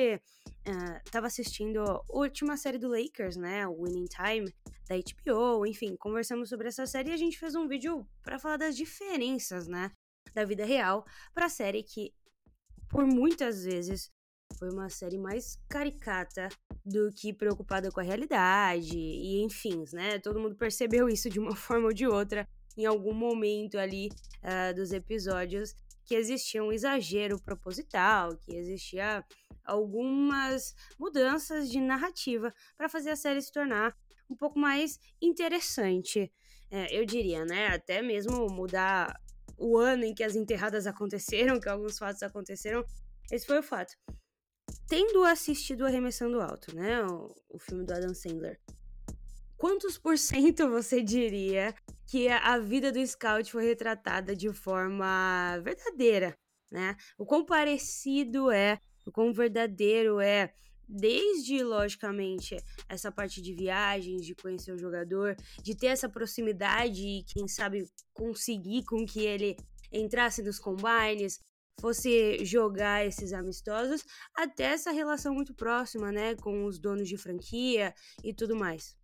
uh, 0.68 1.12
tava 1.12 1.28
assistindo 1.28 1.80
a 1.82 2.02
última 2.10 2.58
série 2.58 2.80
do 2.80 2.88
Lakers, 2.88 3.36
né? 3.36 3.68
O 3.68 3.84
Winning 3.84 4.06
Time, 4.06 4.52
da 4.88 4.96
HBO, 4.96 5.66
enfim, 5.66 5.96
conversamos 5.96 6.50
sobre 6.50 6.68
essa 6.68 6.86
série 6.86 7.10
e 7.10 7.14
a 7.14 7.18
gente 7.18 7.40
fez 7.40 7.56
um 7.56 7.68
vídeo 7.68 8.08
para 8.24 8.40
falar 8.40 8.58
das 8.58 8.76
diferenças, 8.76 9.68
né? 9.68 9.92
Da 10.34 10.46
vida 10.46 10.66
real 10.66 11.06
pra 11.34 11.50
série 11.50 11.84
que, 11.84 12.14
por 12.90 13.06
muitas 13.06 13.64
vezes, 13.64 14.12
foi 14.58 14.70
uma 14.70 14.90
série 14.90 15.18
mais 15.18 15.60
caricata 15.68 16.50
do 16.86 17.12
que 17.12 17.34
preocupada 17.34 17.92
com 17.92 18.00
a 18.00 18.04
realidade 18.04 18.98
e 18.98 19.42
enfim, 19.44 19.84
né? 19.92 20.20
Todo 20.20 20.40
mundo 20.40 20.56
percebeu 20.56 21.10
isso 21.10 21.30
de 21.30 21.40
uma 21.40 21.56
forma 21.56 21.88
ou 21.88 21.94
de 21.94 22.06
outra 22.06 22.48
em 22.78 22.86
algum 22.86 23.14
momento 23.14 23.78
ali 23.78 24.10
uh, 24.44 24.76
dos 24.76 24.92
episódios 24.92 25.76
que 26.04 26.14
existia 26.14 26.64
um 26.64 26.72
exagero 26.72 27.42
proposital, 27.42 28.38
que 28.38 28.56
existia 28.56 29.26
algumas 29.64 30.76
mudanças 31.00 31.70
de 31.70 31.80
narrativa 31.80 32.54
para 32.78 32.88
fazer 32.88 33.10
a 33.10 33.16
série 33.16 33.42
se 33.42 33.52
tornar 33.52 33.96
um 34.30 34.36
pouco 34.36 34.58
mais 34.60 35.00
interessante, 35.22 36.32
é, 36.72 36.98
eu 36.98 37.06
diria, 37.06 37.46
né? 37.46 37.68
Até 37.68 38.02
mesmo 38.02 38.48
mudar 38.50 39.20
o 39.58 39.78
ano 39.78 40.04
em 40.04 40.14
que 40.14 40.24
as 40.24 40.36
enterradas 40.36 40.88
aconteceram, 40.88 41.60
que 41.60 41.70
alguns 41.70 41.98
fatos 41.98 42.24
aconteceram. 42.24 42.84
Esse 43.32 43.46
foi 43.46 43.60
o 43.60 43.64
fato. 43.64 43.94
Tendo 44.88 45.24
assistido 45.24 45.86
Arremessando 45.86 46.42
Alto, 46.42 46.76
né? 46.76 47.04
O, 47.04 47.34
o 47.50 47.60
filme 47.60 47.86
do 47.86 47.94
Adam 47.94 48.14
Sandler. 48.14 48.60
Quantos 49.58 49.98
por 49.98 50.18
cento 50.18 50.68
você 50.70 51.02
diria 51.02 51.74
que 52.08 52.28
a 52.28 52.58
vida 52.60 52.92
do 52.92 53.06
Scout 53.06 53.52
foi 53.52 53.66
retratada 53.66 54.36
de 54.36 54.52
forma 54.52 55.60
verdadeira, 55.64 56.38
né? 56.72 56.96
O 57.18 57.26
quão 57.26 57.46
parecido 57.46 58.52
é, 58.52 58.80
o 59.06 59.12
quão 59.12 59.32
verdadeiro 59.34 60.20
é, 60.20 60.54
desde, 60.88 61.64
logicamente, 61.64 62.58
essa 62.88 63.12
parte 63.12 63.42
de 63.42 63.54
viagens, 63.54 64.26
de 64.26 64.36
conhecer 64.36 64.72
o 64.72 64.78
jogador, 64.78 65.36
de 65.62 65.76
ter 65.76 65.88
essa 65.88 66.10
proximidade 66.10 67.02
e, 67.02 67.24
quem 67.24 67.48
sabe, 67.48 67.90
conseguir 68.14 68.84
com 68.86 69.06
que 69.06 69.22
ele 69.22 69.56
entrasse 69.92 70.42
nos 70.42 70.60
combines, 70.60 71.40
fosse 71.80 72.44
jogar 72.46 73.06
esses 73.06 73.34
amistosos, 73.34 74.04
até 74.36 74.66
essa 74.66 74.92
relação 74.92 75.34
muito 75.34 75.54
próxima, 75.54 76.12
né, 76.12 76.36
com 76.36 76.66
os 76.66 76.80
donos 76.80 77.08
de 77.08 77.18
franquia 77.18 77.94
e 78.24 78.34
tudo 78.34 78.56
mais. 78.56 78.96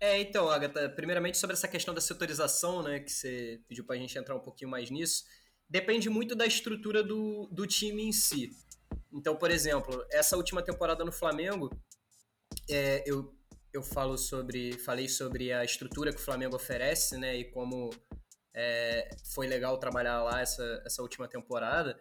É, 0.00 0.20
então, 0.20 0.50
Agatha, 0.50 0.88
primeiramente 0.90 1.38
sobre 1.38 1.54
essa 1.54 1.68
questão 1.68 1.94
da 1.94 2.00
setorização, 2.00 2.82
né, 2.82 3.00
que 3.00 3.10
você 3.10 3.60
pediu 3.66 3.84
para 3.84 3.96
a 3.96 3.98
gente 3.98 4.18
entrar 4.18 4.36
um 4.36 4.40
pouquinho 4.40 4.70
mais 4.70 4.90
nisso, 4.90 5.24
depende 5.68 6.10
muito 6.10 6.34
da 6.34 6.46
estrutura 6.46 7.02
do, 7.02 7.48
do 7.50 7.66
time 7.66 8.02
em 8.02 8.12
si. 8.12 8.50
Então, 9.14 9.36
por 9.36 9.50
exemplo, 9.50 10.04
essa 10.10 10.36
última 10.36 10.60
temporada 10.60 11.04
no 11.04 11.12
Flamengo, 11.12 11.70
é, 12.68 13.04
eu, 13.06 13.32
eu 13.72 13.80
falo 13.80 14.18
sobre, 14.18 14.72
falei 14.78 15.08
sobre 15.08 15.52
a 15.52 15.64
estrutura 15.64 16.12
que 16.12 16.20
o 16.20 16.24
Flamengo 16.24 16.56
oferece, 16.56 17.16
né, 17.16 17.36
e 17.36 17.44
como 17.44 17.90
é, 18.52 19.08
foi 19.32 19.46
legal 19.46 19.78
trabalhar 19.78 20.20
lá 20.24 20.40
essa, 20.40 20.82
essa 20.84 21.00
última 21.00 21.28
temporada. 21.28 21.96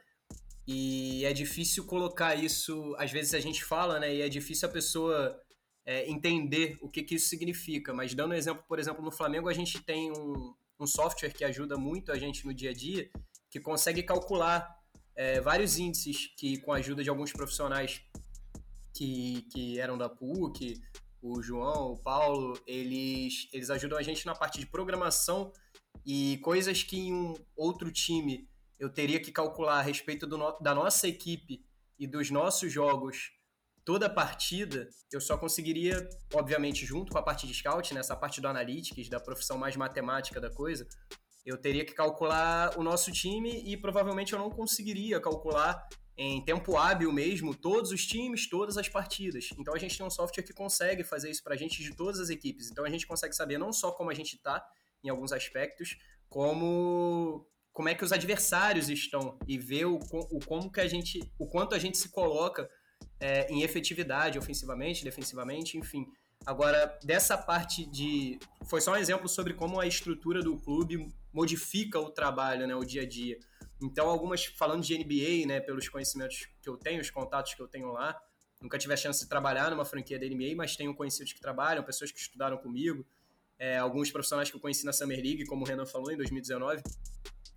E 0.67 1.23
é 1.23 1.33
difícil 1.33 1.85
colocar 1.85 2.33
isso, 2.35 2.95
às 2.97 3.11
vezes 3.11 3.35
a 3.35 3.39
gente 3.39 3.63
fala, 3.63 3.99
né, 3.99 4.15
e 4.15 4.21
é 4.23 4.27
difícil 4.27 4.67
a 4.67 4.71
pessoa 4.71 5.39
é, 5.85 6.09
entender 6.09 6.79
o 6.81 6.89
que, 6.89 7.03
que 7.03 7.15
isso 7.15 7.27
significa. 7.27 7.93
Mas 7.93 8.15
dando 8.15 8.31
um 8.31 8.35
exemplo, 8.35 8.63
por 8.67 8.79
exemplo, 8.79 9.03
no 9.03 9.11
Flamengo 9.11 9.49
a 9.49 9.53
gente 9.53 9.79
tem 9.83 10.11
um, 10.11 10.55
um 10.79 10.87
software 10.87 11.31
que 11.31 11.43
ajuda 11.43 11.77
muito 11.77 12.11
a 12.11 12.17
gente 12.17 12.43
no 12.43 12.53
dia 12.55 12.71
a 12.71 12.73
dia, 12.73 13.07
que 13.51 13.59
consegue 13.59 14.01
calcular 14.01 14.82
é, 15.15 15.39
vários 15.39 15.77
índices 15.77 16.27
que, 16.37 16.57
com 16.57 16.73
a 16.73 16.77
ajuda 16.77 17.03
de 17.03 17.09
alguns 17.09 17.31
profissionais 17.31 18.01
que, 18.93 19.43
que 19.51 19.79
eram 19.79 19.97
da 19.97 20.09
PUC, 20.09 20.81
o 21.21 21.41
João, 21.41 21.93
o 21.93 21.97
Paulo, 21.97 22.59
eles, 22.67 23.47
eles 23.53 23.69
ajudam 23.69 23.97
a 23.97 24.03
gente 24.03 24.25
na 24.25 24.35
parte 24.35 24.59
de 24.59 24.65
programação 24.65 25.51
e 26.05 26.37
coisas 26.43 26.83
que 26.83 26.97
em 26.97 27.13
um 27.13 27.33
outro 27.55 27.91
time 27.91 28.49
eu 28.77 28.89
teria 28.89 29.19
que 29.19 29.31
calcular 29.31 29.79
a 29.79 29.81
respeito 29.81 30.27
do, 30.27 30.37
da 30.59 30.75
nossa 30.75 31.07
equipe 31.07 31.65
e 31.97 32.05
dos 32.05 32.29
nossos 32.29 32.71
jogos 32.71 33.31
toda 33.85 34.07
a 34.07 34.09
partida, 34.09 34.89
eu 35.11 35.19
só 35.19 35.37
conseguiria, 35.37 36.07
obviamente, 36.33 36.85
junto 36.85 37.11
com 37.11 37.17
a 37.17 37.23
parte 37.23 37.45
de 37.45 37.53
scout, 37.53 37.93
nessa 37.93 38.13
né, 38.13 38.19
parte 38.19 38.41
do 38.41 38.47
analytics, 38.47 39.09
da 39.09 39.19
profissão 39.19 39.57
mais 39.57 39.75
matemática 39.75 40.39
da 40.39 40.49
coisa, 40.49 40.87
eu 41.45 41.57
teria 41.57 41.85
que 41.85 41.93
calcular 41.93 42.77
o 42.77 42.83
nosso 42.83 43.11
time 43.11 43.61
e 43.65 43.75
provavelmente 43.75 44.33
eu 44.33 44.39
não 44.39 44.49
conseguiria 44.49 45.19
calcular 45.19 45.87
em 46.15 46.43
tempo 46.45 46.77
hábil 46.77 47.11
mesmo 47.11 47.55
todos 47.55 47.91
os 47.91 48.05
times, 48.05 48.47
todas 48.47 48.77
as 48.77 48.87
partidas. 48.87 49.49
Então 49.57 49.73
a 49.73 49.79
gente 49.79 49.97
tem 49.97 50.05
um 50.05 50.11
software 50.11 50.43
que 50.43 50.53
consegue 50.53 51.03
fazer 51.03 51.29
isso 51.31 51.43
para 51.43 51.55
a 51.55 51.57
gente 51.57 51.83
de 51.83 51.95
todas 51.95 52.19
as 52.19 52.29
equipes. 52.29 52.69
Então 52.69 52.85
a 52.85 52.89
gente 52.89 53.07
consegue 53.07 53.35
saber 53.35 53.57
não 53.57 53.73
só 53.73 53.91
como 53.91 54.09
a 54.09 54.13
gente 54.13 54.35
está 54.35 54.63
em 55.03 55.09
alguns 55.09 55.31
aspectos, 55.31 55.97
como 56.29 57.45
como 57.73 57.89
é 57.89 57.95
que 57.95 58.03
os 58.03 58.11
adversários 58.11 58.87
estão 58.87 59.35
e 59.47 59.57
ver 59.57 59.85
o, 59.85 59.95
o 59.95 60.39
como 60.45 60.71
que 60.71 60.79
a 60.79 60.87
gente, 60.87 61.19
o 61.39 61.47
quanto 61.47 61.73
a 61.73 61.79
gente 61.79 61.97
se 61.97 62.09
coloca 62.09 62.69
é, 63.19 63.51
em 63.51 63.63
efetividade, 63.63 64.37
ofensivamente, 64.37 65.03
defensivamente, 65.03 65.75
enfim. 65.75 66.05
Agora, 66.45 66.97
dessa 67.03 67.35
parte 67.35 67.85
de. 67.89 68.37
Foi 68.69 68.79
só 68.79 68.91
um 68.91 68.95
exemplo 68.95 69.27
sobre 69.27 69.55
como 69.55 69.79
a 69.79 69.87
estrutura 69.87 70.43
do 70.43 70.57
clube 70.57 71.07
modifica 71.33 71.99
o 71.99 72.09
trabalho, 72.11 72.67
né, 72.67 72.75
o 72.75 72.85
dia 72.85 73.01
a 73.01 73.07
dia. 73.07 73.39
Então, 73.81 74.07
algumas, 74.07 74.45
falando 74.45 74.83
de 74.83 74.97
NBA, 74.97 75.47
né, 75.47 75.59
pelos 75.59 75.89
conhecimentos 75.89 76.47
que 76.61 76.69
eu 76.69 76.77
tenho, 76.77 77.01
os 77.01 77.09
contatos 77.09 77.53
que 77.53 77.61
eu 77.61 77.67
tenho 77.67 77.91
lá, 77.91 78.17
nunca 78.61 78.77
tive 78.77 78.93
a 78.93 78.97
chance 78.97 79.21
de 79.21 79.27
trabalhar 79.27 79.71
numa 79.71 79.83
franquia 79.83 80.17
da 80.17 80.25
NBA, 80.25 80.55
mas 80.55 80.75
tenho 80.75 80.95
conhecidos 80.95 81.33
que 81.33 81.41
trabalham, 81.41 81.83
pessoas 81.83 82.11
que 82.11 82.19
estudaram 82.19 82.57
comigo, 82.57 83.05
é, 83.59 83.77
alguns 83.77 84.09
profissionais 84.11 84.49
que 84.49 84.55
eu 84.55 84.61
conheci 84.61 84.85
na 84.85 84.93
Summer 84.93 85.17
League, 85.17 85.45
como 85.45 85.65
o 85.65 85.67
Renan 85.67 85.85
falou, 85.85 86.11
em 86.11 86.17
2019. 86.17 86.81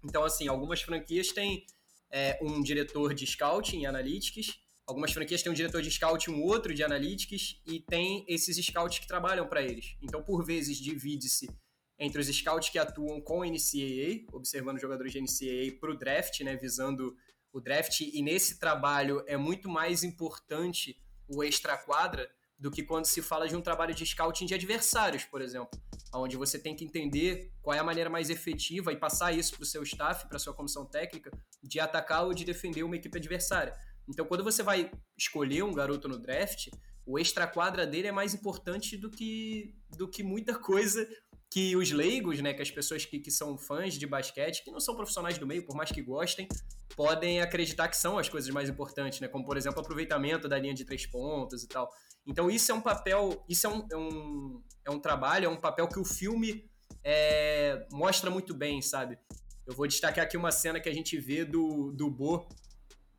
Então, 0.02 0.24
assim, 0.24 0.48
algumas 0.48 0.82
franquias 0.82 1.28
têm 1.28 1.64
é, 2.10 2.38
um 2.42 2.62
diretor 2.62 3.14
de 3.14 3.26
scouting 3.26 3.82
e 3.82 3.86
analytics, 3.86 4.58
algumas 4.86 5.12
franquias 5.12 5.42
têm 5.42 5.52
um 5.52 5.54
diretor 5.54 5.82
de 5.82 5.90
scout 5.90 6.28
e 6.28 6.32
um 6.32 6.42
outro 6.42 6.74
de 6.74 6.82
analytics, 6.82 7.60
e 7.66 7.80
tem 7.80 8.24
esses 8.28 8.56
scouts 8.64 8.98
que 8.98 9.06
trabalham 9.06 9.46
para 9.46 9.62
eles. 9.62 9.96
Então, 10.02 10.22
por 10.22 10.44
vezes, 10.44 10.78
divide-se 10.78 11.48
entre 11.98 12.20
os 12.20 12.26
scouts 12.26 12.68
que 12.68 12.78
atuam 12.78 13.20
com 13.20 13.44
NCAA, 13.44 14.26
observando 14.32 14.80
jogadores 14.80 15.12
de 15.12 15.20
NCAA 15.20 15.78
para 15.80 15.90
o 15.90 15.96
draft, 15.96 16.40
né, 16.40 16.56
visando 16.56 17.16
o 17.52 17.60
draft, 17.60 18.00
e 18.00 18.22
nesse 18.22 18.58
trabalho 18.58 19.24
é 19.26 19.36
muito 19.36 19.68
mais 19.68 20.04
importante 20.04 20.96
o 21.26 21.42
extra-quadra 21.42 22.28
do 22.58 22.70
que 22.70 22.82
quando 22.82 23.04
se 23.04 23.20
fala 23.20 23.48
de 23.48 23.56
um 23.56 23.60
trabalho 23.60 23.94
de 23.94 24.04
scouting 24.04 24.46
de 24.46 24.54
adversários, 24.54 25.24
por 25.24 25.42
exemplo, 25.42 25.78
onde 26.14 26.36
você 26.36 26.58
tem 26.58 26.74
que 26.74 26.84
entender 26.84 27.52
qual 27.60 27.74
é 27.74 27.78
a 27.78 27.84
maneira 27.84 28.08
mais 28.08 28.30
efetiva 28.30 28.92
e 28.92 28.96
passar 28.96 29.32
isso 29.32 29.54
para 29.54 29.62
o 29.62 29.66
seu 29.66 29.82
staff, 29.82 30.26
para 30.28 30.38
sua 30.38 30.54
comissão 30.54 30.86
técnica, 30.86 31.30
de 31.62 31.78
atacar 31.78 32.24
ou 32.24 32.32
de 32.32 32.44
defender 32.44 32.82
uma 32.82 32.96
equipe 32.96 33.18
adversária. 33.18 33.74
Então, 34.08 34.24
quando 34.24 34.44
você 34.44 34.62
vai 34.62 34.90
escolher 35.16 35.64
um 35.64 35.74
garoto 35.74 36.08
no 36.08 36.18
draft, 36.18 36.68
o 37.04 37.18
extra-quadra 37.18 37.86
dele 37.86 38.08
é 38.08 38.12
mais 38.12 38.34
importante 38.34 38.96
do 38.96 39.10
que, 39.10 39.74
do 39.96 40.08
que 40.08 40.22
muita 40.22 40.54
coisa 40.58 41.06
que 41.50 41.76
os 41.76 41.90
leigos, 41.90 42.40
né, 42.40 42.52
que 42.52 42.62
as 42.62 42.70
pessoas 42.70 43.04
que, 43.04 43.18
que 43.18 43.30
são 43.30 43.56
fãs 43.56 43.94
de 43.94 44.06
basquete, 44.06 44.64
que 44.64 44.70
não 44.70 44.80
são 44.80 44.94
profissionais 44.94 45.38
do 45.38 45.46
meio, 45.46 45.64
por 45.64 45.76
mais 45.76 45.90
que 45.90 46.02
gostem, 46.02 46.48
podem 46.94 47.40
acreditar 47.40 47.88
que 47.88 47.96
são 47.96 48.18
as 48.18 48.28
coisas 48.28 48.50
mais 48.50 48.68
importantes, 48.68 49.20
né, 49.20 49.28
como 49.28 49.44
por 49.44 49.56
exemplo 49.56 49.80
aproveitamento 49.80 50.48
da 50.48 50.58
linha 50.58 50.74
de 50.74 50.84
três 50.84 51.06
pontos 51.06 51.62
e 51.62 51.68
tal. 51.68 51.88
Então 52.26 52.50
isso 52.50 52.72
é 52.72 52.74
um 52.74 52.80
papel, 52.80 53.44
isso 53.48 53.66
é 53.66 53.70
um, 53.70 53.86
é 53.90 53.96
um, 53.96 54.62
é 54.86 54.90
um 54.90 54.98
trabalho, 54.98 55.46
é 55.46 55.48
um 55.48 55.60
papel 55.60 55.88
que 55.88 55.98
o 55.98 56.04
filme 56.04 56.68
é, 57.04 57.86
mostra 57.92 58.30
muito 58.30 58.52
bem, 58.52 58.82
sabe? 58.82 59.18
Eu 59.66 59.74
vou 59.74 59.86
destacar 59.86 60.24
aqui 60.24 60.36
uma 60.36 60.50
cena 60.50 60.80
que 60.80 60.88
a 60.88 60.94
gente 60.94 61.18
vê 61.18 61.44
do, 61.44 61.92
do 61.92 62.10
Bo 62.10 62.48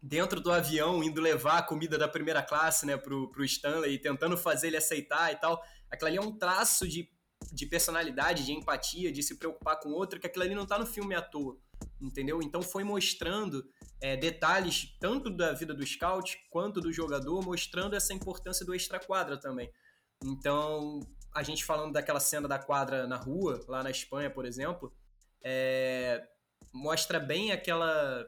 dentro 0.01 0.39
do 0.39 0.51
avião, 0.51 1.03
indo 1.03 1.19
levar 1.19 1.57
a 1.57 1.63
comida 1.63 1.97
da 1.97 2.07
primeira 2.07 2.41
classe, 2.41 2.85
né, 2.85 2.97
pro, 2.97 3.29
pro 3.31 3.43
Stanley, 3.43 3.99
tentando 3.99 4.37
fazer 4.37 4.67
ele 4.67 4.77
aceitar 4.77 5.31
e 5.31 5.35
tal. 5.35 5.61
Aquilo 5.89 6.07
ali 6.07 6.17
é 6.17 6.21
um 6.21 6.37
traço 6.37 6.87
de 6.87 7.09
de 7.51 7.65
personalidade, 7.65 8.45
de 8.45 8.51
empatia, 8.51 9.12
de 9.12 9.23
se 9.23 9.38
preocupar 9.38 9.79
com 9.79 9.89
outro, 9.89 10.19
que 10.19 10.27
aquilo 10.27 10.43
ali 10.45 10.55
não 10.55 10.65
tá 10.65 10.77
no 10.77 10.86
filme 10.86 11.15
à 11.15 11.21
toa, 11.21 11.57
entendeu? 12.01 12.41
Então 12.41 12.62
foi 12.62 12.83
mostrando 12.83 13.65
é, 14.01 14.15
detalhes 14.15 14.95
tanto 14.99 15.29
da 15.29 15.53
vida 15.53 15.73
do 15.73 15.86
scout 15.86 16.38
quanto 16.49 16.81
do 16.81 16.91
jogador, 16.91 17.43
mostrando 17.43 17.95
essa 17.95 18.13
importância 18.13 18.65
do 18.65 18.75
extra-quadra 18.75 19.38
também. 19.38 19.71
Então, 20.23 20.99
a 21.33 21.43
gente 21.43 21.63
falando 21.63 21.93
daquela 21.93 22.19
cena 22.19 22.47
da 22.47 22.57
quadra 22.57 23.07
na 23.07 23.17
rua, 23.17 23.63
lá 23.67 23.83
na 23.83 23.91
Espanha, 23.91 24.29
por 24.29 24.45
exemplo, 24.45 24.93
é, 25.43 26.27
mostra 26.73 27.19
bem 27.19 27.51
aquela, 27.51 28.25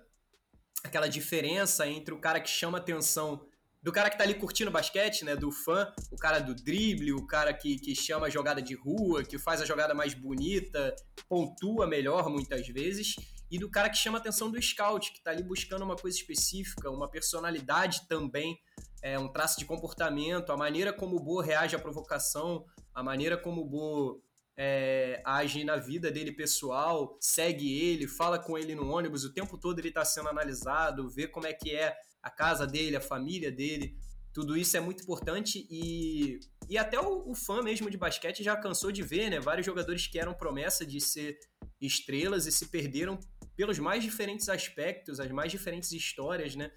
aquela 0.84 1.08
diferença 1.08 1.88
entre 1.88 2.14
o 2.14 2.20
cara 2.20 2.40
que 2.40 2.50
chama 2.50 2.78
atenção 2.78 3.49
do 3.82 3.92
cara 3.92 4.10
que 4.10 4.18
tá 4.18 4.24
ali 4.24 4.34
curtindo 4.34 4.70
basquete, 4.70 5.24
né? 5.24 5.36
Do 5.36 5.52
fã, 5.52 5.92
o 6.12 6.18
cara 6.18 6.40
do 6.40 6.54
drible, 6.54 7.14
o 7.14 7.26
cara 7.26 7.54
que, 7.54 7.78
que 7.78 7.96
chama 7.96 8.28
a 8.28 8.30
jogada 8.30 8.62
de 8.62 8.76
rua, 8.76 9.24
que 9.24 9.38
faz 9.38 9.62
a 9.62 9.66
jogada 9.66 9.94
mais 9.94 10.14
bonita, 10.14 10.96
pontua 11.28 11.88
melhor 11.88 12.30
muitas 12.30 12.68
vezes, 12.68 13.16
e 13.50 13.58
do 13.58 13.70
cara 13.70 13.90
que 13.90 13.98
chama 13.98 14.18
a 14.18 14.22
atenção 14.22 14.52
do 14.52 14.62
scout, 14.62 15.12
que 15.12 15.24
tá 15.24 15.32
ali 15.32 15.42
buscando 15.42 15.84
uma 15.84 15.96
coisa 15.96 16.18
específica, 16.18 16.92
uma 16.92 17.10
personalidade 17.10 18.08
também, 18.08 18.60
é, 19.02 19.18
um 19.18 19.32
traço 19.32 19.58
de 19.58 19.66
comportamento, 19.66 20.52
a 20.52 20.58
maneira 20.58 20.92
como 20.92 21.16
o 21.16 21.20
Bo 21.20 21.40
reage 21.40 21.76
à 21.76 21.80
provocação, 21.80 22.66
a 22.94 23.02
maneira 23.02 23.38
como 23.38 23.62
o 23.62 23.66
Bo 23.66 24.22
é, 24.58 25.22
age 25.26 25.64
na 25.64 25.78
vida 25.78 26.12
dele 26.12 26.34
pessoal, 26.34 27.18
segue 27.20 27.74
ele, 27.82 28.08
fala 28.08 28.38
com 28.38 28.58
ele 28.58 28.76
no 28.76 28.92
ônibus, 28.92 29.24
o 29.24 29.34
tempo 29.34 29.58
todo 29.58 29.80
ele 29.80 29.88
está 29.88 30.04
sendo 30.04 30.28
analisado, 30.28 31.10
vê 31.10 31.28
como 31.28 31.48
é 31.48 31.54
que 31.54 31.74
é 31.74 31.96
a 32.22 32.30
casa 32.30 32.66
dele, 32.68 32.96
a 32.96 33.02
família 33.02 33.52
dele. 33.52 33.98
Tudo 34.34 34.56
isso 34.56 34.78
é 34.78 34.80
muito 34.80 35.04
importante 35.04 35.68
e, 35.70 36.40
e 36.70 36.78
até 36.78 37.00
o, 37.00 37.30
o, 37.30 37.36
fã 37.36 37.62
mesmo 37.64 37.90
de 37.90 37.98
basquete 37.98 38.44
já 38.44 38.56
cansou 38.56 38.92
de 38.92 39.02
ver, 39.02 39.30
né? 39.30 39.40
Vários 39.40 39.66
jogadores 39.66 40.06
que 40.08 40.20
eram 40.20 40.34
promessa 40.34 40.86
de 40.86 41.02
ser 41.02 41.40
estrelas 41.82 42.46
e 42.46 42.52
se 42.52 42.68
perderam 42.68 43.20
pelos 43.56 43.80
mais 43.80 44.04
diferentes 44.04 44.48
aspectos, 44.48 45.20
as 45.20 45.32
mais 45.32 45.52
diferentes 45.52 45.92
histórias, 45.92 46.56
né? 46.56 46.72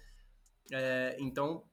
É, 0.71 1.15
então, 1.19 1.63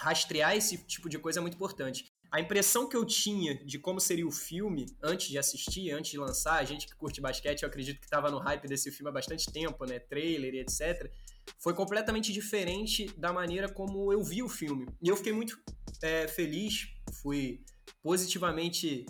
rastrear 0.00 0.56
esse 0.56 0.78
tipo 0.86 1.08
de 1.08 1.18
coisa 1.18 1.38
é 1.38 1.42
muito 1.42 1.54
importante. 1.54 2.12
A 2.30 2.40
impressão 2.40 2.88
que 2.88 2.96
eu 2.96 3.04
tinha 3.04 3.62
de 3.64 3.78
como 3.78 4.00
seria 4.00 4.26
o 4.26 4.32
filme 4.32 4.86
antes 5.02 5.28
de 5.28 5.38
assistir, 5.38 5.90
antes 5.92 6.10
de 6.10 6.18
lançar, 6.18 6.54
a 6.54 6.64
gente 6.64 6.86
que 6.86 6.96
curte 6.96 7.20
basquete, 7.20 7.62
eu 7.62 7.68
acredito 7.68 8.00
que 8.00 8.06
estava 8.06 8.30
no 8.30 8.38
hype 8.38 8.66
desse 8.66 8.90
filme 8.90 9.10
há 9.10 9.12
bastante 9.12 9.52
tempo, 9.52 9.84
né? 9.84 10.00
Trailer 10.00 10.54
e 10.54 10.60
etc 10.60 11.10
foi 11.58 11.74
completamente 11.74 12.32
diferente 12.32 13.06
da 13.16 13.32
maneira 13.32 13.68
como 13.68 14.12
eu 14.12 14.22
vi 14.22 14.42
o 14.42 14.48
filme. 14.48 14.86
E 15.00 15.08
eu 15.08 15.16
fiquei 15.16 15.32
muito 15.32 15.58
é, 16.02 16.26
feliz, 16.28 16.88
fui 17.22 17.60
positivamente 18.02 19.06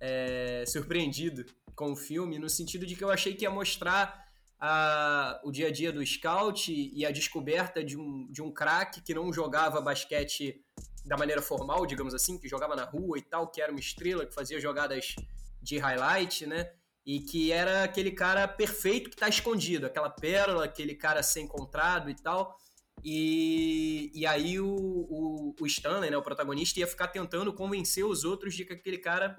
é, 0.00 0.64
surpreendido 0.66 1.44
com 1.74 1.92
o 1.92 1.96
filme, 1.96 2.38
no 2.38 2.48
sentido 2.48 2.84
de 2.84 2.94
que 2.94 3.04
eu 3.04 3.10
achei 3.10 3.34
que 3.34 3.44
ia 3.44 3.50
mostrar 3.50 4.22
a, 4.60 5.40
o 5.44 5.50
dia 5.50 5.68
a 5.68 5.72
dia 5.72 5.92
do 5.92 6.04
scout 6.04 6.72
e 6.72 7.04
a 7.04 7.10
descoberta 7.10 7.82
de 7.82 7.96
um, 7.96 8.28
de 8.30 8.40
um 8.42 8.52
craque 8.52 9.00
que 9.00 9.14
não 9.14 9.32
jogava 9.32 9.80
basquete 9.80 10.60
da 11.04 11.16
maneira 11.16 11.42
formal, 11.42 11.84
digamos 11.84 12.14
assim, 12.14 12.38
que 12.38 12.48
jogava 12.48 12.76
na 12.76 12.84
rua 12.84 13.18
e 13.18 13.22
tal, 13.22 13.50
que 13.50 13.60
era 13.60 13.72
uma 13.72 13.80
estrela, 13.80 14.24
que 14.24 14.34
fazia 14.34 14.60
jogadas 14.60 15.16
de 15.60 15.78
highlight, 15.78 16.46
né? 16.46 16.72
E 17.04 17.20
que 17.20 17.50
era 17.50 17.82
aquele 17.82 18.12
cara 18.12 18.46
perfeito 18.46 19.10
que 19.10 19.16
está 19.16 19.28
escondido, 19.28 19.86
aquela 19.86 20.10
pérola, 20.10 20.64
aquele 20.64 20.94
cara 20.94 21.22
ser 21.22 21.40
encontrado 21.40 22.08
e 22.08 22.14
tal. 22.14 22.56
E, 23.04 24.12
e 24.14 24.24
aí 24.26 24.60
o, 24.60 24.68
o, 24.68 25.54
o 25.60 25.66
Stanley, 25.66 26.10
né, 26.10 26.16
o 26.16 26.22
protagonista, 26.22 26.78
ia 26.78 26.86
ficar 26.86 27.08
tentando 27.08 27.52
convencer 27.52 28.04
os 28.04 28.24
outros 28.24 28.54
de 28.54 28.64
que 28.64 28.72
aquele 28.72 28.98
cara 28.98 29.36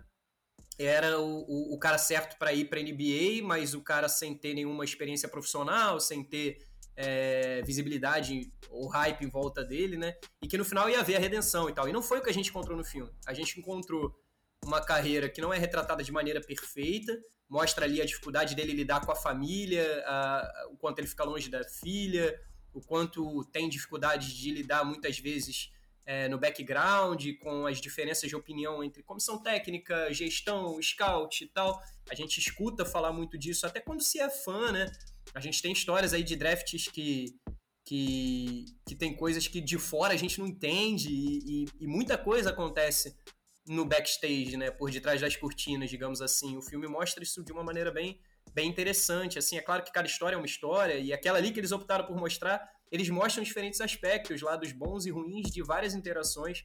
era 0.77 1.19
o, 1.19 1.45
o, 1.47 1.75
o 1.75 1.79
cara 1.79 1.97
certo 1.97 2.37
para 2.37 2.51
ir 2.51 2.65
para 2.65 2.81
NBA, 2.81 3.41
mas 3.43 3.73
o 3.73 3.81
cara 3.81 4.09
sem 4.09 4.35
ter 4.35 4.53
nenhuma 4.53 4.83
experiência 4.83 5.29
profissional, 5.29 5.99
sem 5.99 6.23
ter 6.23 6.57
é, 6.95 7.61
visibilidade 7.61 8.51
ou 8.69 8.87
hype 8.87 9.23
em 9.23 9.29
volta 9.29 9.63
dele, 9.63 9.97
né? 9.97 10.15
E 10.41 10.47
que 10.47 10.57
no 10.57 10.65
final 10.65 10.89
ia 10.89 10.99
haver 10.99 11.15
a 11.15 11.19
redenção 11.19 11.69
e 11.69 11.73
tal. 11.73 11.87
E 11.87 11.93
não 11.93 12.01
foi 12.01 12.19
o 12.19 12.21
que 12.21 12.29
a 12.29 12.33
gente 12.33 12.49
encontrou 12.49 12.77
no 12.77 12.83
filme. 12.83 13.11
A 13.25 13.33
gente 13.33 13.59
encontrou 13.59 14.13
uma 14.65 14.81
carreira 14.81 15.29
que 15.29 15.41
não 15.41 15.53
é 15.53 15.57
retratada 15.57 16.03
de 16.03 16.11
maneira 16.11 16.41
perfeita, 16.41 17.17
mostra 17.49 17.85
ali 17.85 18.01
a 18.01 18.05
dificuldade 18.05 18.55
dele 18.55 18.73
lidar 18.73 19.05
com 19.05 19.11
a 19.11 19.15
família, 19.15 20.03
a, 20.05 20.67
o 20.71 20.77
quanto 20.77 20.99
ele 20.99 21.07
fica 21.07 21.23
longe 21.23 21.49
da 21.49 21.63
filha, 21.63 22.39
o 22.73 22.81
quanto 22.81 23.43
tem 23.45 23.69
dificuldade 23.69 24.35
de 24.35 24.51
lidar 24.51 24.83
muitas 24.83 25.19
vezes 25.19 25.71
é, 26.05 26.27
no 26.27 26.37
background, 26.37 27.25
com 27.39 27.65
as 27.65 27.79
diferenças 27.79 28.29
de 28.29 28.35
opinião 28.35 28.83
entre 28.83 29.03
comissão 29.03 29.41
técnica, 29.41 30.11
gestão, 30.13 30.81
scout 30.81 31.43
e 31.43 31.47
tal. 31.47 31.81
A 32.09 32.15
gente 32.15 32.39
escuta 32.39 32.83
falar 32.85 33.13
muito 33.13 33.37
disso, 33.37 33.65
até 33.65 33.79
quando 33.79 34.01
se 34.01 34.19
é 34.19 34.29
fã, 34.29 34.71
né? 34.71 34.91
A 35.33 35.39
gente 35.39 35.61
tem 35.61 35.71
histórias 35.71 36.13
aí 36.13 36.23
de 36.23 36.35
drafts 36.35 36.87
que, 36.89 37.35
que, 37.85 38.65
que 38.87 38.95
tem 38.95 39.15
coisas 39.15 39.47
que 39.47 39.61
de 39.61 39.77
fora 39.77 40.13
a 40.13 40.17
gente 40.17 40.39
não 40.39 40.47
entende 40.47 41.09
e, 41.09 41.63
e, 41.63 41.65
e 41.81 41.87
muita 41.87 42.17
coisa 42.17 42.49
acontece 42.49 43.15
no 43.67 43.85
backstage, 43.85 44.57
né? 44.57 44.71
Por 44.71 44.91
detrás 44.91 45.21
das 45.21 45.35
cortinas, 45.35 45.89
digamos 45.89 46.21
assim. 46.21 46.57
O 46.57 46.61
filme 46.61 46.87
mostra 46.87 47.23
isso 47.23 47.43
de 47.43 47.51
uma 47.51 47.63
maneira 47.63 47.91
bem, 47.91 48.19
bem 48.53 48.69
interessante. 48.69 49.39
Assim, 49.39 49.57
é 49.57 49.61
claro 49.61 49.83
que 49.83 49.91
cada 49.91 50.07
história 50.07 50.35
é 50.35 50.37
uma 50.37 50.45
história, 50.45 50.95
e 50.97 51.13
aquela 51.13 51.37
ali 51.37 51.51
que 51.51 51.59
eles 51.59 51.71
optaram 51.71 52.05
por 52.05 52.15
mostrar, 52.17 52.61
eles 52.91 53.09
mostram 53.09 53.43
diferentes 53.43 53.81
aspectos 53.81 54.41
lá 54.41 54.55
dos 54.55 54.71
bons 54.71 55.05
e 55.05 55.11
ruins 55.11 55.49
de 55.49 55.63
várias 55.63 55.95
interações. 55.95 56.61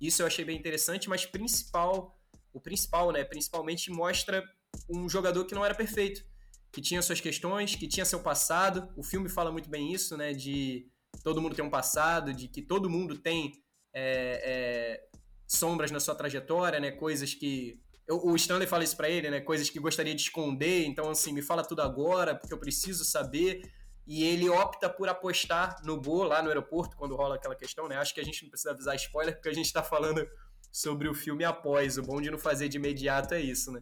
Isso 0.00 0.22
eu 0.22 0.26
achei 0.26 0.44
bem 0.44 0.58
interessante, 0.58 1.08
mas 1.08 1.24
principal, 1.24 2.18
o 2.52 2.60
principal, 2.60 3.10
né? 3.12 3.24
Principalmente 3.24 3.90
mostra 3.90 4.44
um 4.88 5.08
jogador 5.08 5.44
que 5.44 5.54
não 5.54 5.64
era 5.64 5.74
perfeito, 5.74 6.24
que 6.70 6.80
tinha 6.80 7.02
suas 7.02 7.20
questões, 7.20 7.74
que 7.74 7.88
tinha 7.88 8.04
seu 8.04 8.20
passado. 8.20 8.92
O 8.96 9.02
filme 9.02 9.28
fala 9.28 9.50
muito 9.50 9.70
bem 9.70 9.92
isso, 9.92 10.16
né? 10.16 10.32
De 10.32 10.86
todo 11.22 11.40
mundo 11.40 11.54
tem 11.54 11.64
um 11.64 11.70
passado, 11.70 12.32
de 12.32 12.48
que 12.48 12.62
todo 12.62 12.90
mundo 12.90 13.18
tem 13.18 13.52
é, 13.94 14.42
é, 14.44 15.11
sombras 15.56 15.90
na 15.90 16.00
sua 16.00 16.14
trajetória, 16.14 16.80
né? 16.80 16.90
Coisas 16.90 17.34
que 17.34 17.80
o 18.08 18.34
Stanley 18.34 18.66
fala 18.66 18.84
isso 18.84 18.96
para 18.96 19.08
ele, 19.08 19.30
né? 19.30 19.40
Coisas 19.40 19.70
que 19.70 19.78
gostaria 19.78 20.14
de 20.14 20.22
esconder. 20.22 20.84
Então, 20.84 21.10
assim, 21.10 21.32
me 21.32 21.42
fala 21.42 21.62
tudo 21.62 21.82
agora, 21.82 22.34
porque 22.34 22.52
eu 22.52 22.58
preciso 22.58 23.04
saber. 23.04 23.62
E 24.06 24.24
ele 24.24 24.48
opta 24.48 24.90
por 24.90 25.08
apostar 25.08 25.76
no 25.84 26.00
Bo 26.00 26.24
lá 26.24 26.42
no 26.42 26.48
aeroporto, 26.48 26.96
quando 26.96 27.14
rola 27.14 27.36
aquela 27.36 27.54
questão, 27.54 27.86
né? 27.86 27.96
Acho 27.96 28.12
que 28.12 28.20
a 28.20 28.24
gente 28.24 28.42
não 28.42 28.50
precisa 28.50 28.72
avisar 28.72 28.96
spoiler, 28.96 29.34
porque 29.34 29.48
a 29.48 29.54
gente 29.54 29.72
tá 29.72 29.82
falando 29.82 30.26
sobre 30.72 31.08
o 31.08 31.14
filme 31.14 31.44
após. 31.44 31.98
O 31.98 32.02
bom 32.02 32.20
de 32.20 32.30
não 32.30 32.38
fazer 32.38 32.68
de 32.68 32.78
imediato 32.78 33.34
é 33.34 33.40
isso, 33.40 33.70
né? 33.70 33.80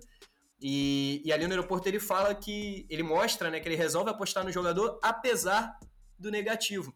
E, 0.61 1.22
e 1.24 1.33
ali 1.33 1.46
no 1.46 1.52
aeroporto 1.52 1.88
ele 1.88 1.98
fala 1.98 2.35
que. 2.35 2.87
Ele 2.90 3.02
mostra, 3.02 3.50
né, 3.50 3.61
que 3.61 3.68
ele 3.68 3.76
resolve 3.76 4.11
apostar 4.11 4.44
no 4.44 4.52
jogador 4.52 4.98
apesar 5.02 5.78
do 6.18 6.30
negativo. 6.30 6.94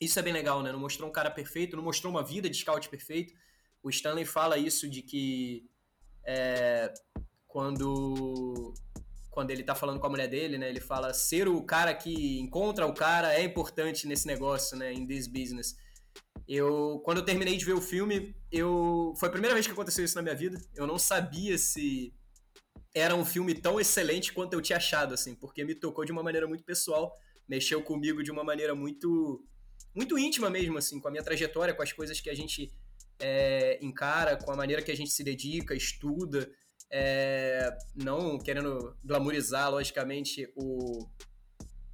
Isso 0.00 0.18
é 0.18 0.22
bem 0.22 0.32
legal, 0.32 0.62
né? 0.62 0.72
Não 0.72 0.80
mostrou 0.80 1.08
um 1.08 1.12
cara 1.12 1.30
perfeito, 1.30 1.76
não 1.76 1.84
mostrou 1.84 2.10
uma 2.10 2.24
vida 2.24 2.50
de 2.50 2.56
scout 2.56 2.88
perfeito. 2.88 3.32
O 3.82 3.90
Stanley 3.90 4.24
fala 4.24 4.58
isso 4.58 4.88
de 4.88 5.02
que 5.02 5.68
é, 6.24 6.92
quando 7.46 8.74
quando 9.30 9.50
ele 9.50 9.62
tá 9.62 9.74
falando 9.74 10.00
com 10.00 10.06
a 10.06 10.10
mulher 10.10 10.28
dele, 10.28 10.58
né? 10.58 10.68
Ele 10.68 10.80
fala 10.80 11.14
ser 11.14 11.48
o 11.48 11.62
cara 11.62 11.94
que 11.94 12.40
encontra 12.40 12.84
o 12.86 12.92
cara 12.92 13.32
é 13.32 13.42
importante 13.42 14.06
nesse 14.06 14.26
negócio, 14.26 14.76
né? 14.76 14.92
In 14.92 15.06
this 15.06 15.26
business. 15.26 15.76
Eu, 16.48 17.00
quando 17.04 17.18
eu 17.18 17.24
terminei 17.24 17.56
de 17.56 17.64
ver 17.64 17.74
o 17.74 17.80
filme, 17.80 18.34
eu 18.50 19.14
foi 19.18 19.28
a 19.28 19.32
primeira 19.32 19.54
vez 19.54 19.66
que 19.66 19.72
aconteceu 19.72 20.04
isso 20.04 20.16
na 20.16 20.22
minha 20.22 20.34
vida. 20.34 20.60
Eu 20.74 20.86
não 20.86 20.98
sabia 20.98 21.56
se 21.56 22.12
era 22.92 23.14
um 23.14 23.24
filme 23.24 23.54
tão 23.54 23.80
excelente 23.80 24.32
quanto 24.32 24.54
eu 24.54 24.60
tinha 24.60 24.76
achado, 24.76 25.14
assim, 25.14 25.34
porque 25.34 25.64
me 25.64 25.76
tocou 25.76 26.04
de 26.04 26.10
uma 26.10 26.24
maneira 26.24 26.48
muito 26.48 26.64
pessoal, 26.64 27.16
mexeu 27.48 27.80
comigo 27.82 28.22
de 28.22 28.32
uma 28.32 28.42
maneira 28.42 28.74
muito 28.74 29.44
muito 29.94 30.18
íntima 30.18 30.50
mesmo, 30.50 30.76
assim, 30.78 31.00
com 31.00 31.08
a 31.08 31.10
minha 31.10 31.22
trajetória, 31.22 31.74
com 31.74 31.82
as 31.82 31.92
coisas 31.92 32.20
que 32.20 32.30
a 32.30 32.34
gente 32.34 32.72
é, 33.20 33.78
encara, 33.82 34.36
com 34.36 34.50
a 34.50 34.56
maneira 34.56 34.82
que 34.82 34.90
a 34.90 34.96
gente 34.96 35.10
se 35.10 35.22
dedica, 35.22 35.74
estuda, 35.74 36.50
é, 36.90 37.70
não 37.94 38.38
querendo 38.38 38.96
glamorizar, 39.04 39.70
logicamente, 39.70 40.50
o, 40.56 41.06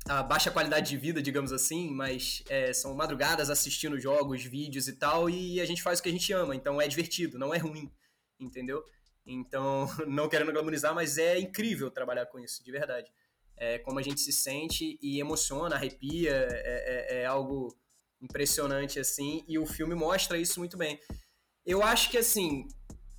a 0.08 0.22
baixa 0.22 0.50
qualidade 0.50 0.88
de 0.88 0.96
vida, 0.96 1.20
digamos 1.20 1.52
assim, 1.52 1.90
mas 1.90 2.42
é, 2.48 2.72
são 2.72 2.94
madrugadas 2.94 3.50
assistindo 3.50 3.98
jogos, 3.98 4.42
vídeos 4.44 4.88
e 4.88 4.94
tal, 4.94 5.28
e 5.28 5.60
a 5.60 5.64
gente 5.64 5.82
faz 5.82 5.98
o 5.98 6.02
que 6.02 6.08
a 6.08 6.12
gente 6.12 6.32
ama, 6.32 6.54
então 6.54 6.80
é 6.80 6.88
divertido, 6.88 7.38
não 7.38 7.52
é 7.52 7.58
ruim, 7.58 7.92
entendeu? 8.38 8.84
Então, 9.26 9.86
não 10.06 10.28
querendo 10.28 10.52
glamorizar, 10.52 10.94
mas 10.94 11.18
é 11.18 11.38
incrível 11.38 11.90
trabalhar 11.90 12.26
com 12.26 12.38
isso, 12.38 12.64
de 12.64 12.70
verdade. 12.70 13.10
É 13.58 13.78
como 13.78 13.98
a 13.98 14.02
gente 14.02 14.20
se 14.20 14.32
sente 14.32 14.98
e 15.02 15.18
emociona, 15.18 15.76
arrepia, 15.76 16.46
é, 16.50 17.16
é, 17.16 17.22
é 17.22 17.26
algo 17.26 17.74
impressionante, 18.20 18.98
assim, 18.98 19.44
e 19.48 19.58
o 19.58 19.66
filme 19.66 19.94
mostra 19.94 20.38
isso 20.38 20.58
muito 20.58 20.76
bem. 20.76 21.00
Eu 21.64 21.82
acho 21.82 22.10
que, 22.10 22.18
assim, 22.18 22.66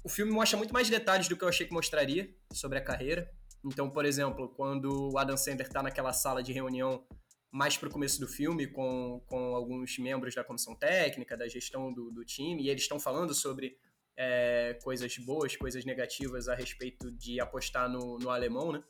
o 0.03 0.09
filme 0.09 0.31
mostra 0.31 0.57
muito 0.57 0.73
mais 0.73 0.89
detalhes 0.89 1.27
do 1.27 1.35
que 1.35 1.43
eu 1.43 1.49
achei 1.49 1.67
que 1.67 1.73
mostraria 1.73 2.33
sobre 2.53 2.77
a 2.77 2.81
carreira. 2.81 3.29
Então, 3.65 3.89
por 3.89 4.05
exemplo, 4.05 4.49
quando 4.49 5.11
o 5.11 5.17
Adam 5.17 5.35
Sandler 5.35 5.67
está 5.67 5.83
naquela 5.83 6.13
sala 6.13 6.41
de 6.41 6.53
reunião 6.53 7.05
mais 7.51 7.77
para 7.77 7.89
o 7.89 7.91
começo 7.91 8.19
do 8.19 8.27
filme 8.27 8.67
com, 8.67 9.21
com 9.25 9.55
alguns 9.55 9.97
membros 9.97 10.35
da 10.35 10.43
comissão 10.43 10.75
técnica, 10.75 11.35
da 11.35 11.47
gestão 11.47 11.93
do, 11.93 12.11
do 12.11 12.23
time, 12.23 12.63
e 12.63 12.69
eles 12.69 12.83
estão 12.83 12.99
falando 12.99 13.33
sobre 13.33 13.77
é, 14.15 14.77
coisas 14.83 15.17
boas, 15.17 15.55
coisas 15.55 15.85
negativas 15.85 16.47
a 16.47 16.55
respeito 16.55 17.11
de 17.11 17.39
apostar 17.39 17.89
no, 17.89 18.17
no 18.17 18.29
alemão, 18.29 18.71
né? 18.71 18.83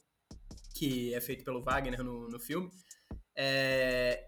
Que 0.76 1.14
é 1.14 1.22
feito 1.22 1.44
pelo 1.44 1.62
Wagner 1.62 2.04
no, 2.04 2.30
no 2.30 2.40
filme. 2.40 2.70
É, 3.36 4.28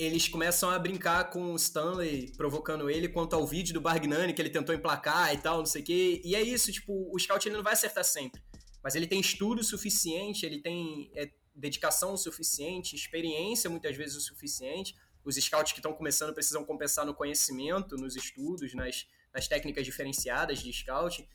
eles 0.00 0.26
começam 0.28 0.70
a 0.70 0.78
brincar 0.78 1.28
com 1.28 1.52
o 1.52 1.56
Stanley, 1.56 2.32
provocando 2.34 2.88
ele 2.88 3.06
quanto 3.06 3.36
ao 3.36 3.46
vídeo 3.46 3.74
do 3.74 3.82
Bargnani 3.82 4.32
que 4.32 4.40
ele 4.40 4.48
tentou 4.48 4.74
emplacar 4.74 5.34
e 5.34 5.36
tal, 5.36 5.58
não 5.58 5.66
sei 5.66 5.82
o 5.82 5.84
quê. 5.84 6.22
E 6.24 6.34
é 6.34 6.40
isso, 6.40 6.72
tipo, 6.72 7.14
o 7.14 7.18
scout 7.18 7.46
ele 7.46 7.56
não 7.56 7.62
vai 7.62 7.74
acertar 7.74 8.02
sempre. 8.02 8.42
Mas 8.82 8.94
ele 8.94 9.06
tem 9.06 9.20
estudo 9.20 9.62
suficiente, 9.62 10.46
ele 10.46 10.62
tem 10.62 11.10
é, 11.14 11.30
dedicação 11.54 12.16
suficiente, 12.16 12.96
experiência 12.96 13.68
muitas 13.68 13.94
vezes 13.94 14.16
o 14.16 14.20
suficiente. 14.22 14.94
Os 15.22 15.36
scouts 15.36 15.72
que 15.72 15.80
estão 15.80 15.92
começando 15.92 16.32
precisam 16.32 16.64
compensar 16.64 17.04
no 17.04 17.14
conhecimento, 17.14 17.94
nos 17.96 18.16
estudos, 18.16 18.72
nas, 18.72 19.06
nas 19.34 19.46
técnicas 19.48 19.84
diferenciadas 19.84 20.60
de 20.60 20.72
scout. 20.72 21.28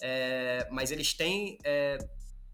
É, 0.00 0.68
mas 0.70 0.92
eles 0.92 1.12
têm 1.12 1.58
é, 1.64 1.98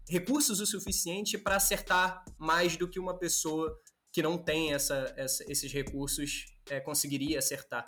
recursos 0.09 0.59
o 0.59 0.65
suficiente 0.65 1.37
para 1.37 1.57
acertar 1.57 2.25
mais 2.39 2.75
do 2.75 2.87
que 2.87 2.99
uma 2.99 3.15
pessoa 3.19 3.79
que 4.11 4.21
não 4.21 4.37
tem 4.37 4.73
essa, 4.73 5.13
essa 5.15 5.43
esses 5.51 5.71
recursos 5.71 6.45
é, 6.69 6.79
conseguiria 6.79 7.39
acertar. 7.39 7.85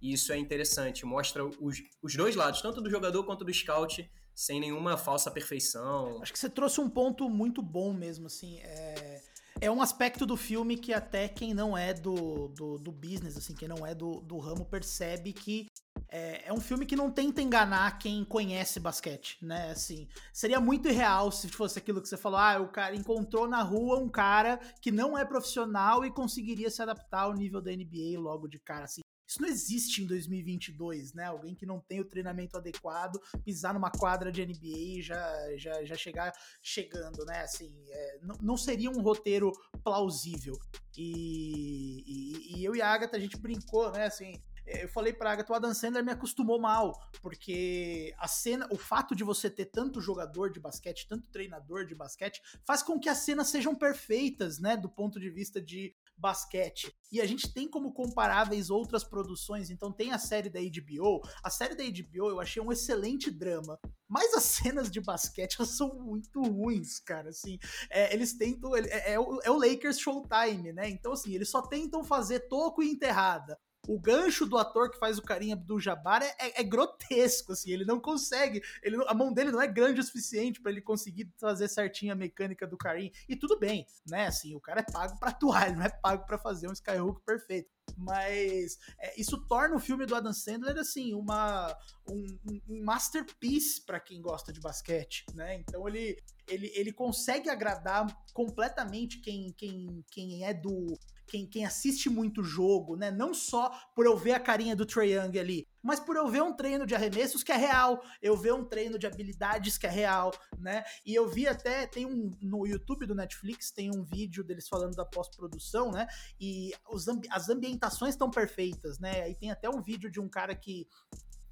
E 0.00 0.12
isso 0.12 0.32
é 0.32 0.36
interessante, 0.36 1.06
mostra 1.06 1.44
os, 1.44 1.82
os 2.02 2.14
dois 2.14 2.36
lados, 2.36 2.60
tanto 2.60 2.80
do 2.80 2.90
jogador 2.90 3.24
quanto 3.24 3.44
do 3.44 3.52
scout, 3.52 4.10
sem 4.34 4.60
nenhuma 4.60 4.96
falsa 4.96 5.30
perfeição. 5.30 6.20
Acho 6.20 6.32
que 6.32 6.38
você 6.38 6.50
trouxe 6.50 6.80
um 6.80 6.90
ponto 6.90 7.28
muito 7.30 7.62
bom 7.62 7.92
mesmo, 7.92 8.26
assim. 8.26 8.58
É, 8.60 9.13
é 9.60 9.70
um 9.70 9.80
aspecto 9.80 10.26
do 10.26 10.36
filme 10.36 10.76
que 10.76 10.92
até 10.92 11.28
quem 11.28 11.54
não 11.54 11.76
é 11.76 11.94
do, 11.94 12.48
do, 12.48 12.78
do 12.78 12.92
business, 12.92 13.36
assim, 13.36 13.54
quem 13.54 13.68
não 13.68 13.86
é 13.86 13.94
do, 13.94 14.20
do 14.20 14.38
ramo, 14.38 14.64
percebe 14.64 15.32
que 15.32 15.66
é, 16.08 16.48
é, 16.48 16.52
um 16.52 16.60
filme 16.60 16.86
que 16.86 16.96
não 16.96 17.10
tenta 17.10 17.42
enganar 17.42 17.98
quem 17.98 18.24
conhece 18.24 18.78
basquete, 18.78 19.38
né? 19.42 19.70
Assim, 19.70 20.08
seria 20.32 20.60
muito 20.60 20.88
irreal 20.88 21.30
se 21.30 21.48
fosse 21.48 21.78
aquilo 21.78 22.00
que 22.00 22.08
você 22.08 22.16
falou, 22.16 22.38
ah, 22.38 22.60
o 22.60 22.68
cara 22.68 22.94
encontrou 22.94 23.48
na 23.48 23.62
rua 23.62 23.98
um 23.98 24.08
cara 24.08 24.58
que 24.80 24.90
não 24.90 25.16
é 25.16 25.24
profissional 25.24 26.04
e 26.04 26.10
conseguiria 26.10 26.70
se 26.70 26.82
adaptar 26.82 27.22
ao 27.22 27.34
nível 27.34 27.60
da 27.60 27.72
NBA 27.72 28.18
logo 28.18 28.46
de 28.48 28.58
cara, 28.58 28.84
assim. 28.84 29.00
Isso 29.26 29.40
não 29.40 29.48
existe 29.48 30.02
em 30.02 30.06
2022, 30.06 31.14
né? 31.14 31.24
Alguém 31.24 31.54
que 31.54 31.66
não 31.66 31.80
tem 31.80 32.00
o 32.00 32.04
treinamento 32.04 32.56
adequado, 32.56 33.20
pisar 33.44 33.74
numa 33.74 33.90
quadra 33.90 34.30
de 34.30 34.44
NBA 34.44 34.98
e 34.98 35.02
já, 35.02 35.56
já, 35.56 35.84
já 35.84 35.94
chegar 35.94 36.32
chegando, 36.60 37.24
né? 37.24 37.40
Assim, 37.40 37.72
é, 37.88 38.20
não, 38.40 38.56
seria 38.56 38.90
um 38.90 39.00
roteiro 39.00 39.52
plausível. 39.82 40.58
E, 40.96 42.04
e, 42.06 42.58
e 42.58 42.64
eu 42.64 42.76
e 42.76 42.82
a 42.82 42.88
Agatha, 42.88 43.16
a 43.16 43.20
gente 43.20 43.36
brincou, 43.36 43.90
né? 43.90 44.06
Assim, 44.06 44.40
é, 44.66 44.84
eu 44.84 44.88
falei 44.88 45.12
pra 45.12 45.32
Agatha, 45.32 45.52
o 45.52 45.56
Adam 45.56 45.74
Sandler 45.74 46.04
me 46.04 46.12
acostumou 46.12 46.58
mal, 46.58 46.98
porque 47.20 48.14
a 48.18 48.26
cena, 48.26 48.66
o 48.70 48.78
fato 48.78 49.14
de 49.14 49.22
você 49.22 49.50
ter 49.50 49.66
tanto 49.66 50.00
jogador 50.00 50.50
de 50.50 50.58
basquete, 50.58 51.06
tanto 51.06 51.28
treinador 51.28 51.84
de 51.84 51.94
basquete, 51.94 52.40
faz 52.64 52.82
com 52.82 52.98
que 52.98 53.08
as 53.08 53.18
cenas 53.18 53.48
sejam 53.48 53.74
perfeitas, 53.74 54.58
né, 54.58 54.76
do 54.76 54.88
ponto 54.88 55.20
de 55.20 55.28
vista 55.28 55.60
de 55.60 55.94
basquete 56.24 56.90
e 57.12 57.20
a 57.20 57.26
gente 57.26 57.52
tem 57.52 57.68
como 57.68 57.92
comparáveis 57.92 58.70
outras 58.70 59.04
produções, 59.04 59.68
então 59.68 59.92
tem 59.92 60.10
a 60.10 60.18
série 60.18 60.48
da 60.48 60.58
HBO. 60.58 61.20
A 61.42 61.50
série 61.50 61.74
da 61.74 61.84
HBO 61.84 62.30
eu 62.30 62.40
achei 62.40 62.62
um 62.62 62.72
excelente 62.72 63.30
drama, 63.30 63.78
mas 64.08 64.32
as 64.32 64.44
cenas 64.44 64.90
de 64.90 65.02
basquete 65.02 65.56
elas 65.58 65.76
são 65.76 65.94
muito 65.94 66.40
ruins, 66.40 66.98
cara. 66.98 67.28
Assim, 67.28 67.58
é, 67.90 68.14
eles 68.14 68.32
tentam. 68.38 68.74
É, 68.74 69.12
é, 69.12 69.20
o, 69.20 69.38
é 69.42 69.50
o 69.50 69.58
Lakers 69.58 70.00
Showtime, 70.00 70.72
né? 70.72 70.88
Então, 70.88 71.12
assim, 71.12 71.34
eles 71.34 71.50
só 71.50 71.60
tentam 71.60 72.02
fazer 72.02 72.48
toco 72.48 72.82
e 72.82 72.90
enterrada 72.90 73.58
o 73.86 73.98
gancho 73.98 74.46
do 74.46 74.56
ator 74.56 74.90
que 74.90 74.98
faz 74.98 75.18
o 75.18 75.22
carinha 75.22 75.56
do 75.56 75.78
Jabbar 75.78 76.22
é, 76.22 76.34
é, 76.38 76.60
é, 76.60 76.64
grotesco, 76.64 77.52
assim, 77.52 77.70
ele 77.70 77.84
não 77.84 78.00
consegue, 78.00 78.62
ele, 78.82 78.96
a 79.06 79.14
mão 79.14 79.32
dele 79.32 79.50
não 79.50 79.60
é 79.60 79.66
grande 79.66 80.00
o 80.00 80.04
suficiente 80.04 80.60
para 80.60 80.72
ele 80.72 80.80
conseguir 80.80 81.32
fazer 81.38 81.68
certinho 81.68 82.12
a 82.12 82.16
mecânica 82.16 82.66
do 82.66 82.76
Karim, 82.76 83.12
e 83.28 83.36
tudo 83.36 83.58
bem, 83.58 83.86
né, 84.06 84.26
assim, 84.26 84.54
o 84.54 84.60
cara 84.60 84.80
é 84.80 84.92
pago 84.92 85.18
para 85.18 85.30
atuar, 85.30 85.68
ele 85.68 85.76
não 85.76 85.84
é 85.84 85.90
pago 85.90 86.24
para 86.26 86.38
fazer 86.38 86.68
um 86.68 86.72
Skyhook 86.72 87.22
perfeito, 87.24 87.70
mas 87.96 88.78
é, 88.98 89.20
isso 89.20 89.38
torna 89.46 89.76
o 89.76 89.80
filme 89.80 90.06
do 90.06 90.14
Adam 90.14 90.32
Sandler, 90.32 90.76
assim, 90.78 91.14
uma, 91.14 91.76
um, 92.08 92.38
um 92.68 92.84
masterpiece 92.84 93.84
para 93.84 94.00
quem 94.00 94.20
gosta 94.20 94.52
de 94.52 94.60
basquete, 94.60 95.24
né, 95.34 95.56
então 95.56 95.86
ele, 95.86 96.16
ele, 96.48 96.72
ele 96.74 96.92
consegue 96.92 97.50
agradar 97.50 98.06
completamente 98.32 99.20
quem, 99.20 99.52
quem, 99.52 100.04
quem 100.10 100.44
é 100.44 100.54
do 100.54 100.98
quem, 101.26 101.46
quem 101.46 101.64
assiste 101.64 102.08
muito 102.08 102.42
jogo, 102.42 102.96
né? 102.96 103.10
Não 103.10 103.32
só 103.34 103.70
por 103.94 104.06
eu 104.06 104.16
ver 104.16 104.32
a 104.32 104.40
carinha 104.40 104.76
do 104.76 104.86
Trae 104.86 105.12
Young 105.12 105.38
ali, 105.38 105.66
mas 105.82 106.00
por 106.00 106.16
eu 106.16 106.26
ver 106.28 106.42
um 106.42 106.54
treino 106.54 106.86
de 106.86 106.94
arremessos 106.94 107.42
que 107.42 107.52
é 107.52 107.56
real, 107.56 108.02
eu 108.22 108.36
ver 108.36 108.54
um 108.54 108.64
treino 108.64 108.98
de 108.98 109.06
habilidades 109.06 109.76
que 109.76 109.86
é 109.86 109.90
real, 109.90 110.32
né? 110.58 110.84
E 111.04 111.14
eu 111.14 111.28
vi 111.28 111.46
até, 111.46 111.86
tem 111.86 112.06
um, 112.06 112.30
no 112.40 112.66
YouTube 112.66 113.06
do 113.06 113.14
Netflix, 113.14 113.70
tem 113.70 113.90
um 113.90 114.02
vídeo 114.02 114.42
deles 114.42 114.68
falando 114.68 114.94
da 114.94 115.04
pós-produção, 115.04 115.90
né? 115.90 116.06
E 116.40 116.72
os, 116.90 117.06
as 117.30 117.48
ambientações 117.48 118.14
estão 118.14 118.30
perfeitas, 118.30 118.98
né? 118.98 119.22
Aí 119.22 119.34
tem 119.34 119.50
até 119.50 119.68
um 119.68 119.82
vídeo 119.82 120.10
de 120.10 120.20
um 120.20 120.28
cara 120.28 120.54
que 120.54 120.86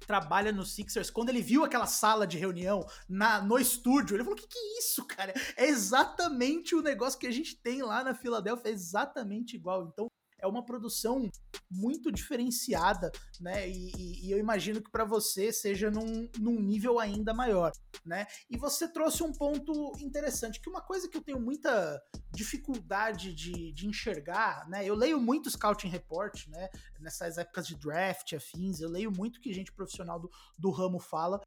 trabalha 0.05 0.51
no 0.51 0.65
Sixers, 0.65 1.09
quando 1.09 1.29
ele 1.29 1.41
viu 1.41 1.63
aquela 1.63 1.85
sala 1.85 2.25
de 2.25 2.37
reunião 2.37 2.85
na, 3.07 3.41
no 3.41 3.57
estúdio, 3.57 4.15
ele 4.15 4.23
falou: 4.23 4.37
que 4.37 4.47
que 4.47 4.57
é 4.57 4.79
isso, 4.79 5.05
cara? 5.05 5.33
É 5.55 5.65
exatamente 5.65 6.75
o 6.75 6.81
negócio 6.81 7.19
que 7.19 7.27
a 7.27 7.31
gente 7.31 7.55
tem 7.55 7.81
lá 7.81 8.03
na 8.03 8.13
Filadélfia, 8.13 8.69
é 8.69 8.73
exatamente 8.73 9.55
igual. 9.55 9.87
Então, 9.87 10.07
é 10.43 10.47
uma 10.47 10.63
produção 10.63 11.31
muito 11.71 12.11
diferenciada, 12.11 13.09
né? 13.39 13.69
E, 13.69 13.91
e, 13.97 14.27
e 14.27 14.31
eu 14.31 14.37
imagino 14.37 14.81
que 14.81 14.91
para 14.91 15.05
você 15.05 15.53
seja 15.53 15.89
num, 15.89 16.29
num, 16.37 16.59
nível 16.59 16.99
ainda 16.99 17.33
maior, 17.33 17.71
né? 18.05 18.27
E 18.49 18.57
você 18.57 18.87
trouxe 18.87 19.23
um 19.23 19.31
ponto 19.31 19.93
interessante, 19.99 20.59
que 20.59 20.69
uma 20.69 20.81
coisa 20.81 21.07
que 21.07 21.17
eu 21.17 21.21
tenho 21.21 21.39
muita 21.39 22.01
dificuldade 22.33 23.33
de, 23.33 23.71
de 23.71 23.87
enxergar, 23.87 24.67
né? 24.67 24.85
Eu 24.85 24.95
leio 24.95 25.19
muito 25.19 25.49
Scouting 25.49 25.87
Report, 25.87 26.47
né? 26.47 26.69
Nessas 26.99 27.37
épocas 27.37 27.65
de 27.65 27.75
draft, 27.75 28.33
afins, 28.33 28.81
eu 28.81 28.89
leio 28.89 29.11
muito 29.15 29.39
que 29.39 29.53
gente 29.53 29.71
profissional 29.71 30.19
do, 30.19 30.29
do 30.59 30.71
ramo 30.71 30.99
fala, 30.99 31.39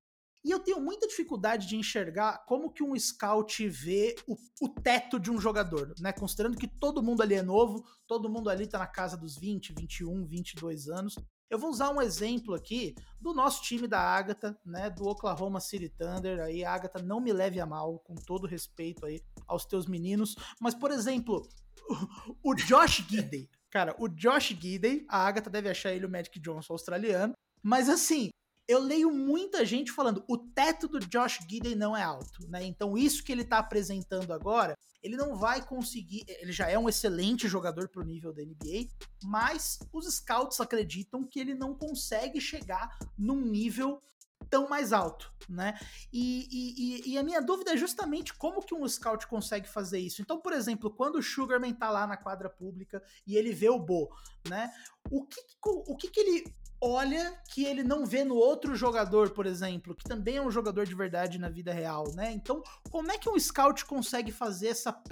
e 0.46 0.50
eu 0.52 0.60
tenho 0.60 0.80
muita 0.80 1.08
dificuldade 1.08 1.66
de 1.66 1.74
enxergar 1.74 2.44
como 2.46 2.70
que 2.70 2.80
um 2.80 2.96
scout 2.96 3.68
vê 3.68 4.14
o, 4.28 4.36
o, 4.60 4.68
teto 4.68 5.18
de 5.18 5.28
um 5.28 5.40
jogador, 5.40 5.92
né? 5.98 6.12
Considerando 6.12 6.56
que 6.56 6.68
todo 6.68 7.02
mundo 7.02 7.20
ali 7.20 7.34
é 7.34 7.42
novo, 7.42 7.84
todo 8.06 8.30
mundo 8.30 8.48
ali 8.48 8.64
tá 8.64 8.78
na 8.78 8.86
casa 8.86 9.16
dos 9.16 9.36
20, 9.36 9.74
21, 9.76 10.24
22 10.24 10.88
anos. 10.88 11.16
Eu 11.50 11.58
vou 11.58 11.68
usar 11.68 11.90
um 11.90 12.00
exemplo 12.00 12.54
aqui 12.54 12.94
do 13.20 13.34
nosso 13.34 13.60
time 13.64 13.88
da 13.88 13.98
Agatha, 13.98 14.56
né, 14.64 14.88
do 14.88 15.04
Oklahoma 15.08 15.58
City 15.58 15.88
Thunder. 15.88 16.38
Aí, 16.38 16.64
Agatha, 16.64 17.02
não 17.02 17.20
me 17.20 17.32
leve 17.32 17.58
a 17.58 17.66
mal, 17.66 17.98
com 17.98 18.14
todo 18.14 18.46
respeito 18.46 19.04
aí 19.04 19.20
aos 19.48 19.64
teus 19.64 19.88
meninos. 19.88 20.36
Mas, 20.60 20.76
por 20.76 20.92
exemplo, 20.92 21.42
o 22.40 22.54
Josh 22.54 23.04
Gidey. 23.08 23.50
Cara, 23.68 23.96
o 23.98 24.08
Josh 24.08 24.56
Gidey, 24.60 25.04
a 25.08 25.26
Agatha 25.26 25.50
deve 25.50 25.68
achar 25.68 25.92
ele 25.92 26.06
o 26.06 26.10
Magic 26.10 26.38
Johnson 26.38 26.72
australiano. 26.72 27.34
Mas, 27.64 27.88
assim, 27.88 28.30
eu 28.68 28.80
leio 28.80 29.10
muita 29.12 29.64
gente 29.64 29.92
falando 29.92 30.24
o 30.28 30.36
teto 30.36 30.88
do 30.88 30.98
Josh 30.98 31.38
Gidey 31.48 31.74
não 31.74 31.96
é 31.96 32.02
alto, 32.02 32.48
né? 32.48 32.64
Então 32.64 32.98
isso 32.98 33.22
que 33.22 33.30
ele 33.30 33.44
tá 33.44 33.58
apresentando 33.58 34.32
agora, 34.32 34.76
ele 35.02 35.16
não 35.16 35.36
vai 35.36 35.64
conseguir, 35.64 36.24
ele 36.26 36.52
já 36.52 36.68
é 36.68 36.78
um 36.78 36.88
excelente 36.88 37.46
jogador 37.46 37.88
pro 37.88 38.04
nível 38.04 38.32
da 38.32 38.42
NBA, 38.42 38.88
mas 39.22 39.78
os 39.92 40.06
scouts 40.16 40.60
acreditam 40.60 41.24
que 41.24 41.38
ele 41.38 41.54
não 41.54 41.74
consegue 41.74 42.40
chegar 42.40 42.98
num 43.16 43.40
nível 43.40 44.02
tão 44.50 44.68
mais 44.68 44.92
alto, 44.92 45.32
né? 45.48 45.78
E, 46.12 46.46
e, 46.50 47.12
e, 47.12 47.18
a 47.18 47.22
minha 47.22 47.40
dúvida 47.40 47.72
é 47.72 47.76
justamente 47.76 48.34
como 48.34 48.62
que 48.62 48.74
um 48.74 48.86
scout 48.86 49.26
consegue 49.26 49.68
fazer 49.68 49.98
isso. 49.98 50.22
Então, 50.22 50.40
por 50.40 50.52
exemplo, 50.52 50.90
quando 50.90 51.16
o 51.16 51.22
Sugarman 51.22 51.72
tá 51.72 51.90
lá 51.90 52.06
na 52.06 52.16
quadra 52.16 52.48
pública 52.48 53.02
e 53.26 53.36
ele 53.36 53.52
vê 53.52 53.68
o 53.68 53.78
Bo, 53.78 54.08
né? 54.48 54.72
O 55.10 55.24
que, 55.24 55.40
o 55.64 55.96
que, 55.96 56.08
que 56.08 56.20
ele 56.20 56.54
olha 56.80 57.40
que 57.52 57.64
ele 57.64 57.82
não 57.82 58.04
vê 58.04 58.24
no 58.24 58.34
outro 58.34 58.74
jogador, 58.74 59.30
por 59.30 59.46
exemplo, 59.46 59.94
que 59.94 60.04
também 60.04 60.36
é 60.36 60.42
um 60.42 60.50
jogador 60.50 60.86
de 60.86 60.94
verdade 60.94 61.38
na 61.38 61.48
vida 61.48 61.72
real, 61.72 62.12
né? 62.14 62.32
Então, 62.32 62.62
como 62.90 63.10
é 63.10 63.18
que 63.18 63.28
um 63.28 63.38
scout 63.38 63.84
consegue 63.84 64.30
fazer 64.30 64.68
essa, 64.68 65.02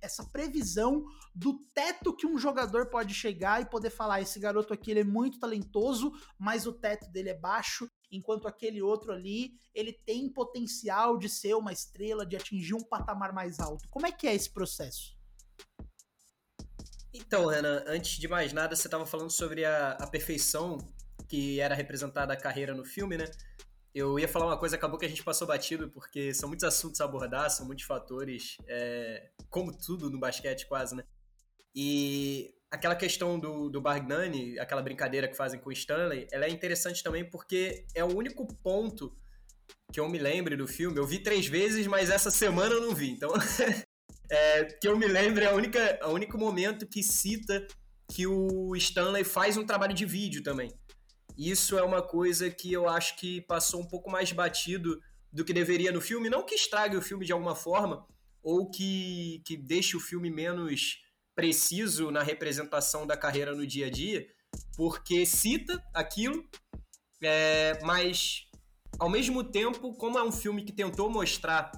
essa 0.00 0.24
previsão 0.24 1.04
do 1.34 1.58
teto 1.74 2.14
que 2.14 2.26
um 2.26 2.36
jogador 2.36 2.86
pode 2.86 3.14
chegar 3.14 3.62
e 3.62 3.70
poder 3.70 3.90
falar: 3.90 4.20
esse 4.20 4.38
garoto 4.38 4.72
aqui 4.72 4.90
ele 4.90 5.00
é 5.00 5.04
muito 5.04 5.38
talentoso, 5.38 6.12
mas 6.38 6.66
o 6.66 6.72
teto 6.72 7.10
dele 7.10 7.30
é 7.30 7.38
baixo, 7.38 7.88
enquanto 8.10 8.46
aquele 8.46 8.82
outro 8.82 9.12
ali 9.12 9.52
ele 9.74 9.92
tem 9.92 10.28
potencial 10.28 11.16
de 11.16 11.28
ser 11.28 11.54
uma 11.54 11.72
estrela, 11.72 12.26
de 12.26 12.36
atingir 12.36 12.74
um 12.74 12.84
patamar 12.84 13.32
mais 13.32 13.58
alto. 13.58 13.88
Como 13.90 14.06
é 14.06 14.12
que 14.12 14.26
é 14.26 14.34
esse 14.34 14.50
processo? 14.50 15.21
Então, 17.14 17.46
Renan, 17.46 17.84
antes 17.86 18.18
de 18.18 18.26
mais 18.26 18.52
nada, 18.52 18.74
você 18.74 18.86
estava 18.86 19.04
falando 19.04 19.30
sobre 19.30 19.64
a, 19.64 19.92
a 19.92 20.06
perfeição 20.06 20.78
que 21.28 21.60
era 21.60 21.74
representada 21.74 22.32
a 22.32 22.36
carreira 22.36 22.74
no 22.74 22.84
filme, 22.84 23.16
né? 23.16 23.30
Eu 23.94 24.18
ia 24.18 24.26
falar 24.26 24.46
uma 24.46 24.56
coisa, 24.56 24.76
acabou 24.76 24.98
que 24.98 25.04
a 25.04 25.08
gente 25.08 25.22
passou 25.22 25.46
batido, 25.46 25.90
porque 25.90 26.32
são 26.32 26.48
muitos 26.48 26.64
assuntos 26.64 27.00
a 27.00 27.04
abordar, 27.04 27.50
são 27.50 27.66
muitos 27.66 27.84
fatores, 27.84 28.56
é, 28.66 29.30
como 29.50 29.76
tudo 29.76 30.08
no 30.08 30.18
basquete 30.18 30.66
quase, 30.66 30.94
né? 30.94 31.04
E 31.74 32.54
aquela 32.70 32.96
questão 32.96 33.38
do, 33.38 33.68
do 33.68 33.80
Bargnani, 33.82 34.58
aquela 34.58 34.80
brincadeira 34.80 35.28
que 35.28 35.36
fazem 35.36 35.60
com 35.60 35.68
o 35.68 35.72
Stanley, 35.72 36.26
ela 36.32 36.46
é 36.46 36.50
interessante 36.50 37.02
também 37.02 37.28
porque 37.28 37.86
é 37.94 38.02
o 38.02 38.16
único 38.16 38.46
ponto 38.62 39.14
que 39.92 40.00
eu 40.00 40.08
me 40.08 40.18
lembre 40.18 40.56
do 40.56 40.66
filme. 40.66 40.98
Eu 40.98 41.06
vi 41.06 41.18
três 41.18 41.46
vezes, 41.46 41.86
mas 41.86 42.08
essa 42.08 42.30
semana 42.30 42.74
eu 42.74 42.80
não 42.80 42.94
vi. 42.94 43.10
Então, 43.10 43.30
é, 44.32 44.64
que 44.64 44.88
eu 44.88 44.98
me 44.98 45.06
lembro, 45.06 45.44
é 45.44 45.48
a 45.48 45.54
única, 45.54 46.00
o 46.06 46.12
único 46.12 46.38
momento 46.38 46.86
que 46.86 47.02
cita 47.02 47.66
que 48.10 48.26
o 48.26 48.74
Stanley 48.76 49.24
faz 49.24 49.58
um 49.58 49.66
trabalho 49.66 49.92
de 49.92 50.06
vídeo 50.06 50.42
também. 50.42 50.72
Isso 51.36 51.78
é 51.78 51.82
uma 51.82 52.00
coisa 52.00 52.50
que 52.50 52.72
eu 52.72 52.88
acho 52.88 53.16
que 53.16 53.42
passou 53.42 53.82
um 53.82 53.86
pouco 53.86 54.10
mais 54.10 54.32
batido 54.32 54.98
do 55.30 55.44
que 55.44 55.52
deveria 55.52 55.92
no 55.92 56.00
filme. 56.00 56.30
Não 56.30 56.46
que 56.46 56.54
estrague 56.54 56.96
o 56.96 57.02
filme 57.02 57.26
de 57.26 57.32
alguma 57.32 57.54
forma, 57.54 58.06
ou 58.42 58.70
que, 58.70 59.42
que 59.44 59.54
deixe 59.54 59.98
o 59.98 60.00
filme 60.00 60.30
menos 60.30 61.02
preciso 61.34 62.10
na 62.10 62.22
representação 62.22 63.06
da 63.06 63.18
carreira 63.18 63.54
no 63.54 63.66
dia 63.66 63.88
a 63.88 63.90
dia, 63.90 64.26
porque 64.76 65.26
cita 65.26 65.82
aquilo, 65.92 66.42
é, 67.22 67.78
mas 67.82 68.46
ao 68.98 69.10
mesmo 69.10 69.44
tempo, 69.44 69.92
como 69.94 70.18
é 70.18 70.22
um 70.22 70.32
filme 70.32 70.64
que 70.64 70.72
tentou 70.72 71.10
mostrar 71.10 71.70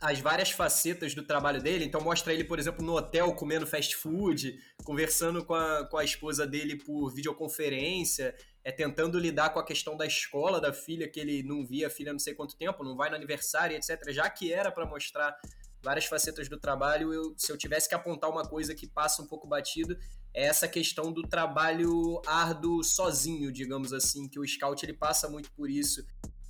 as 0.00 0.20
várias 0.20 0.50
facetas 0.50 1.14
do 1.14 1.22
trabalho 1.22 1.60
dele. 1.60 1.84
Então 1.84 2.00
mostra 2.00 2.32
ele, 2.32 2.44
por 2.44 2.58
exemplo, 2.58 2.84
no 2.84 2.96
hotel 2.96 3.32
comendo 3.34 3.66
fast 3.66 3.96
food, 3.96 4.58
conversando 4.84 5.44
com 5.44 5.54
a, 5.54 5.84
com 5.86 5.96
a 5.96 6.04
esposa 6.04 6.46
dele 6.46 6.76
por 6.76 7.12
videoconferência, 7.12 8.34
é 8.62 8.70
tentando 8.70 9.18
lidar 9.18 9.50
com 9.50 9.58
a 9.58 9.64
questão 9.64 9.96
da 9.96 10.06
escola 10.06 10.60
da 10.60 10.72
filha, 10.72 11.08
que 11.08 11.18
ele 11.18 11.42
não 11.42 11.66
via 11.66 11.88
a 11.88 11.90
filha 11.90 12.12
não 12.12 12.18
sei 12.18 12.34
quanto 12.34 12.56
tempo, 12.56 12.84
não 12.84 12.96
vai 12.96 13.10
no 13.10 13.16
aniversário, 13.16 13.76
etc. 13.76 14.10
Já 14.10 14.28
que 14.30 14.52
era 14.52 14.70
para 14.70 14.86
mostrar 14.86 15.36
várias 15.82 16.06
facetas 16.06 16.48
do 16.48 16.58
trabalho, 16.58 17.12
eu, 17.12 17.34
se 17.36 17.50
eu 17.50 17.56
tivesse 17.56 17.88
que 17.88 17.94
apontar 17.94 18.30
uma 18.30 18.46
coisa 18.46 18.74
que 18.74 18.86
passa 18.86 19.22
um 19.22 19.26
pouco 19.26 19.48
batido, 19.48 19.96
é 20.34 20.44
essa 20.44 20.68
questão 20.68 21.12
do 21.12 21.22
trabalho 21.22 22.20
árduo 22.26 22.84
sozinho, 22.84 23.50
digamos 23.50 23.92
assim, 23.92 24.28
que 24.28 24.38
o 24.38 24.46
scout 24.46 24.84
ele 24.84 24.92
passa 24.92 25.28
muito 25.28 25.50
por 25.52 25.70
isso, 25.70 26.04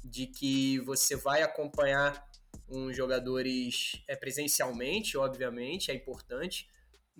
de 0.05 0.27
que 0.27 0.81
você 0.81 1.15
vai 1.17 1.43
acompanhar 1.43 2.28
uns 2.69 2.97
jogadores 2.97 4.03
é, 4.07 4.15
presencialmente, 4.15 5.17
obviamente, 5.17 5.91
é 5.91 5.95
importante, 5.95 6.69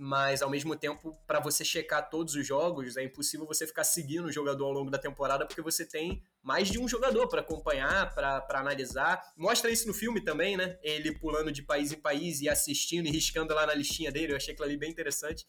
mas 0.01 0.43
ao 0.43 0.49
mesmo 0.49 0.77
tempo, 0.77 1.19
para 1.27 1.41
você 1.41 1.65
checar 1.65 2.09
todos 2.09 2.37
os 2.37 2.47
jogos, 2.47 2.97
é 2.97 3.03
impossível 3.03 3.45
você 3.45 3.67
ficar 3.67 3.83
seguindo 3.83 4.27
o 4.27 4.33
jogador 4.33 4.67
ao 4.67 4.73
longo 4.73 4.91
da 4.91 4.99
temporada, 4.99 5.45
porque 5.45 5.61
você 5.61 5.85
tem 5.85 6.23
mais 6.41 6.69
de 6.69 6.79
um 6.79 6.87
jogador 6.87 7.27
para 7.27 7.41
acompanhar, 7.41 8.15
para 8.15 8.61
analisar. 8.61 9.21
Mostra 9.37 9.71
isso 9.71 9.89
no 9.89 9.93
filme 9.93 10.21
também, 10.21 10.57
né? 10.57 10.79
Ele 10.85 11.19
pulando 11.19 11.51
de 11.51 11.63
país 11.63 11.91
em 11.91 12.01
país 12.01 12.41
e 12.41 12.49
assistindo 12.49 13.09
e 13.09 13.11
riscando 13.11 13.53
lá 13.53 13.67
na 13.67 13.75
listinha 13.75 14.13
dele, 14.13 14.33
eu 14.33 14.37
achei 14.37 14.55
aquilo 14.55 14.69
ali 14.69 14.77
bem 14.77 14.91
interessante. 14.91 15.45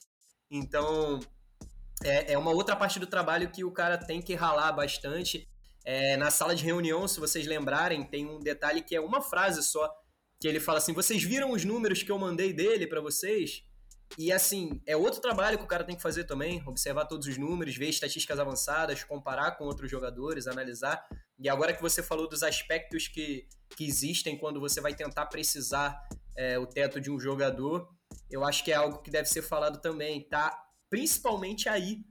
Então, 0.49 1.19
é, 2.03 2.33
é 2.33 2.37
uma 2.37 2.51
outra 2.51 2.75
parte 2.75 2.99
do 2.99 3.05
trabalho 3.05 3.51
que 3.51 3.63
o 3.63 3.71
cara 3.71 3.99
tem 3.99 4.19
que 4.19 4.33
ralar 4.33 4.71
bastante 4.71 5.47
é, 5.91 6.15
na 6.17 6.29
sala 6.29 6.55
de 6.55 6.63
reunião, 6.63 7.07
se 7.07 7.19
vocês 7.19 7.47
lembrarem, 7.47 8.03
tem 8.03 8.23
um 8.23 8.39
detalhe 8.39 8.79
que 8.79 8.95
é 8.95 9.01
uma 9.01 9.21
frase 9.21 9.63
só, 9.63 9.91
que 10.39 10.47
ele 10.47 10.59
fala 10.59 10.77
assim: 10.77 10.93
vocês 10.93 11.23
viram 11.23 11.49
os 11.49 11.65
números 11.65 12.03
que 12.03 12.11
eu 12.11 12.19
mandei 12.19 12.53
dele 12.53 12.85
para 12.85 13.01
vocês? 13.01 13.63
E 14.15 14.31
assim, 14.31 14.79
é 14.85 14.95
outro 14.95 15.19
trabalho 15.19 15.57
que 15.57 15.63
o 15.63 15.67
cara 15.67 15.83
tem 15.83 15.95
que 15.95 16.01
fazer 16.03 16.25
também, 16.25 16.61
observar 16.67 17.05
todos 17.05 17.25
os 17.25 17.39
números, 17.39 17.75
ver 17.75 17.89
estatísticas 17.89 18.37
avançadas, 18.37 19.03
comparar 19.03 19.57
com 19.57 19.63
outros 19.63 19.89
jogadores, 19.89 20.45
analisar. 20.45 21.03
E 21.39 21.49
agora 21.49 21.73
que 21.73 21.81
você 21.81 22.03
falou 22.03 22.29
dos 22.29 22.43
aspectos 22.43 23.07
que, 23.07 23.47
que 23.75 23.83
existem 23.83 24.37
quando 24.37 24.59
você 24.59 24.79
vai 24.79 24.93
tentar 24.93 25.25
precisar 25.25 25.99
é, 26.37 26.59
o 26.59 26.67
teto 26.67 27.01
de 27.01 27.09
um 27.09 27.19
jogador, 27.19 27.89
eu 28.29 28.43
acho 28.45 28.63
que 28.63 28.71
é 28.71 28.75
algo 28.75 29.01
que 29.01 29.09
deve 29.09 29.27
ser 29.27 29.41
falado 29.41 29.81
também, 29.81 30.21
tá? 30.29 30.55
Principalmente 30.87 31.67
aí, 31.67 32.03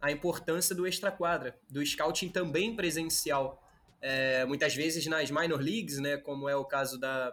a 0.00 0.10
importância 0.10 0.74
do 0.74 0.86
extra-quadra, 0.86 1.58
do 1.68 1.84
scouting 1.84 2.28
também 2.28 2.74
presencial. 2.74 3.62
É, 4.00 4.44
muitas 4.44 4.74
vezes 4.74 5.06
nas 5.06 5.30
minor 5.30 5.60
leagues, 5.60 5.98
né, 5.98 6.16
como 6.16 6.48
é 6.48 6.54
o 6.54 6.64
caso 6.64 6.98
da, 6.98 7.32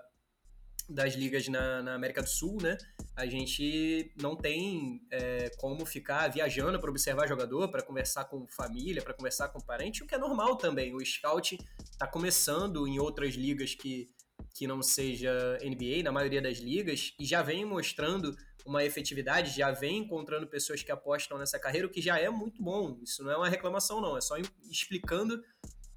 das 0.89 1.13
ligas 1.13 1.47
na, 1.47 1.83
na 1.83 1.95
América 1.95 2.21
do 2.21 2.29
Sul, 2.29 2.57
né, 2.61 2.77
a 3.15 3.25
gente 3.25 4.11
não 4.19 4.35
tem 4.35 5.01
é, 5.11 5.49
como 5.57 5.85
ficar 5.85 6.27
viajando 6.29 6.79
para 6.79 6.89
observar 6.89 7.27
jogador, 7.27 7.69
para 7.69 7.83
conversar 7.83 8.25
com 8.25 8.47
família, 8.47 9.01
para 9.01 9.13
conversar 9.13 9.49
com 9.49 9.59
parente, 9.59 10.03
o 10.03 10.07
que 10.07 10.15
é 10.15 10.17
normal 10.17 10.55
também. 10.55 10.95
O 10.95 11.05
scout 11.05 11.57
está 11.91 12.07
começando 12.07 12.87
em 12.87 12.97
outras 12.97 13.35
ligas 13.35 13.75
que, 13.75 14.09
que 14.55 14.65
não 14.65 14.81
seja 14.81 15.57
NBA, 15.61 16.01
na 16.03 16.11
maioria 16.11 16.41
das 16.41 16.57
ligas, 16.57 17.13
e 17.19 17.25
já 17.25 17.41
vem 17.41 17.65
mostrando 17.65 18.35
uma 18.65 18.83
efetividade, 18.83 19.55
já 19.55 19.71
vem 19.71 19.99
encontrando 19.99 20.47
pessoas 20.47 20.81
que 20.81 20.91
apostam 20.91 21.37
nessa 21.37 21.59
carreira, 21.59 21.87
o 21.87 21.89
que 21.89 22.01
já 22.01 22.17
é 22.17 22.29
muito 22.29 22.61
bom. 22.63 22.97
Isso 23.03 23.23
não 23.23 23.31
é 23.31 23.37
uma 23.37 23.49
reclamação, 23.49 23.99
não, 23.99 24.17
é 24.17 24.21
só 24.21 24.35
explicando 24.69 25.43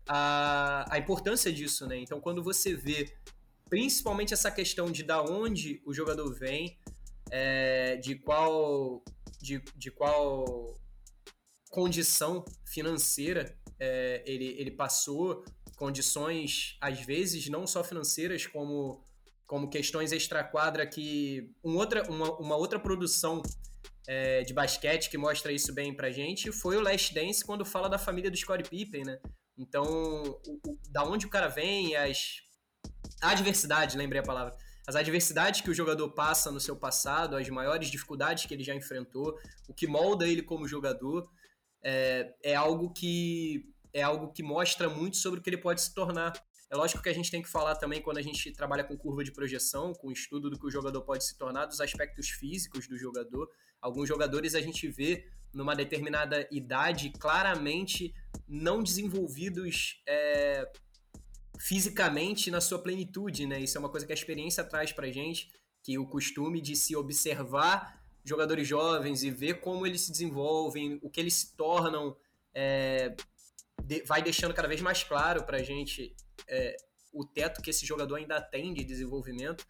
a, 0.08 0.86
a 0.92 0.98
importância 0.98 1.52
disso, 1.52 1.86
né? 1.86 1.98
Então, 1.98 2.20
quando 2.20 2.42
você 2.42 2.74
vê 2.74 3.12
principalmente 3.68 4.32
essa 4.32 4.50
questão 4.50 4.90
de 4.90 5.02
da 5.02 5.22
onde 5.22 5.82
o 5.84 5.92
jogador 5.92 6.32
vem, 6.34 6.78
é, 7.30 7.96
de 7.96 8.16
qual 8.16 9.02
de, 9.40 9.62
de 9.76 9.90
qual 9.90 10.74
condição 11.70 12.44
financeira 12.64 13.56
é, 13.78 14.22
ele, 14.24 14.54
ele 14.58 14.70
passou, 14.70 15.44
condições 15.76 16.76
às 16.80 17.00
vezes 17.00 17.48
não 17.48 17.66
só 17.66 17.84
financeiras 17.84 18.46
como 18.46 19.04
como 19.47 19.70
questões 19.70 20.12
extra-quadra 20.12 20.86
que 20.86 21.51
um 21.62 21.76
outra, 21.76 22.03
uma, 22.11 22.30
uma 22.38 22.57
outra 22.57 22.78
produção 22.78 23.42
é, 24.07 24.42
de 24.42 24.53
basquete 24.53 25.11
que 25.11 25.18
mostra 25.18 25.53
isso 25.53 25.72
bem 25.72 25.94
pra 25.94 26.11
gente 26.11 26.53
foi 26.53 26.76
o 26.76 26.80
Last 26.80 27.14
Dance 27.14 27.44
quando 27.44 27.64
fala 27.64 27.88
da 27.88 27.99
família 27.99 28.30
do 28.30 28.36
Scottie 28.36 28.68
Pippen, 28.68 29.05
né? 29.05 29.18
Então, 29.57 29.84
o, 29.84 30.61
o, 30.66 30.78
da 30.90 31.03
onde 31.03 31.26
o 31.26 31.30
cara 31.30 31.49
vem, 31.49 31.97
as 31.97 32.42
adversidades, 33.22 33.94
lembrei 33.94 34.20
a 34.20 34.24
palavra, 34.24 34.55
as 34.86 34.94
adversidades 34.94 35.61
que 35.61 35.70
o 35.70 35.74
jogador 35.74 36.11
passa 36.11 36.51
no 36.51 36.61
seu 36.61 36.76
passado, 36.76 37.36
as 37.36 37.49
maiores 37.49 37.90
dificuldades 37.90 38.47
que 38.47 38.55
ele 38.55 38.62
já 38.62 38.74
enfrentou, 38.74 39.36
o 39.68 39.74
que 39.74 39.86
molda 39.86 40.28
ele 40.28 40.42
como 40.42 40.68
jogador, 40.68 41.28
é, 41.82 42.34
é 42.42 42.55
algo 42.55 42.92
que 42.92 43.64
é 43.92 44.03
algo 44.03 44.30
que 44.30 44.42
mostra 44.42 44.90
muito 44.90 45.16
sobre 45.16 45.40
o 45.40 45.42
que 45.42 45.49
ele 45.49 45.57
pode 45.57 45.80
se 45.80 45.94
tornar. 45.94 46.34
É 46.68 46.76
lógico 46.76 47.02
que 47.02 47.08
a 47.08 47.14
gente 47.14 47.30
tem 47.30 47.42
que 47.42 47.48
falar 47.48 47.76
também 47.76 48.02
quando 48.02 48.18
a 48.18 48.22
gente 48.22 48.52
trabalha 48.52 48.82
com 48.82 48.96
curva 48.96 49.22
de 49.22 49.32
projeção, 49.32 49.92
com 49.92 50.10
estudo 50.10 50.50
do 50.50 50.58
que 50.58 50.66
o 50.66 50.70
jogador 50.70 51.02
pode 51.02 51.24
se 51.24 51.38
tornar, 51.38 51.66
dos 51.66 51.80
aspectos 51.80 52.28
físicos 52.28 52.88
do 52.88 52.98
jogador. 52.98 53.48
Alguns 53.80 54.08
jogadores 54.08 54.54
a 54.54 54.60
gente 54.60 54.88
vê 54.88 55.28
numa 55.54 55.74
determinada 55.74 56.46
idade 56.50 57.10
claramente 57.10 58.12
não 58.48 58.82
desenvolvidos 58.82 60.02
é, 60.06 60.68
fisicamente 61.58 62.50
na 62.50 62.60
sua 62.60 62.80
plenitude, 62.80 63.46
né? 63.46 63.60
Isso 63.60 63.78
é 63.78 63.80
uma 63.80 63.88
coisa 63.88 64.04
que 64.04 64.12
a 64.12 64.14
experiência 64.14 64.64
traz 64.64 64.92
pra 64.92 65.10
gente, 65.10 65.50
que 65.82 65.98
o 65.98 66.06
costume 66.06 66.60
de 66.60 66.74
se 66.74 66.96
observar 66.96 68.04
jogadores 68.24 68.66
jovens 68.66 69.22
e 69.22 69.30
ver 69.30 69.60
como 69.60 69.86
eles 69.86 70.00
se 70.02 70.10
desenvolvem, 70.10 70.98
o 71.00 71.08
que 71.08 71.20
eles 71.20 71.34
se 71.34 71.56
tornam, 71.56 72.16
é, 72.52 73.14
de, 73.84 74.02
vai 74.02 74.20
deixando 74.20 74.52
cada 74.52 74.66
vez 74.66 74.80
mais 74.80 75.04
claro 75.04 75.44
pra 75.44 75.62
gente 75.62 76.14
é, 76.49 76.76
o 77.12 77.24
teto 77.24 77.62
que 77.62 77.70
esse 77.70 77.87
jogador 77.87 78.16
ainda 78.16 78.41
tem 78.41 78.74
de 78.74 78.84
desenvolvimento, 78.84 79.64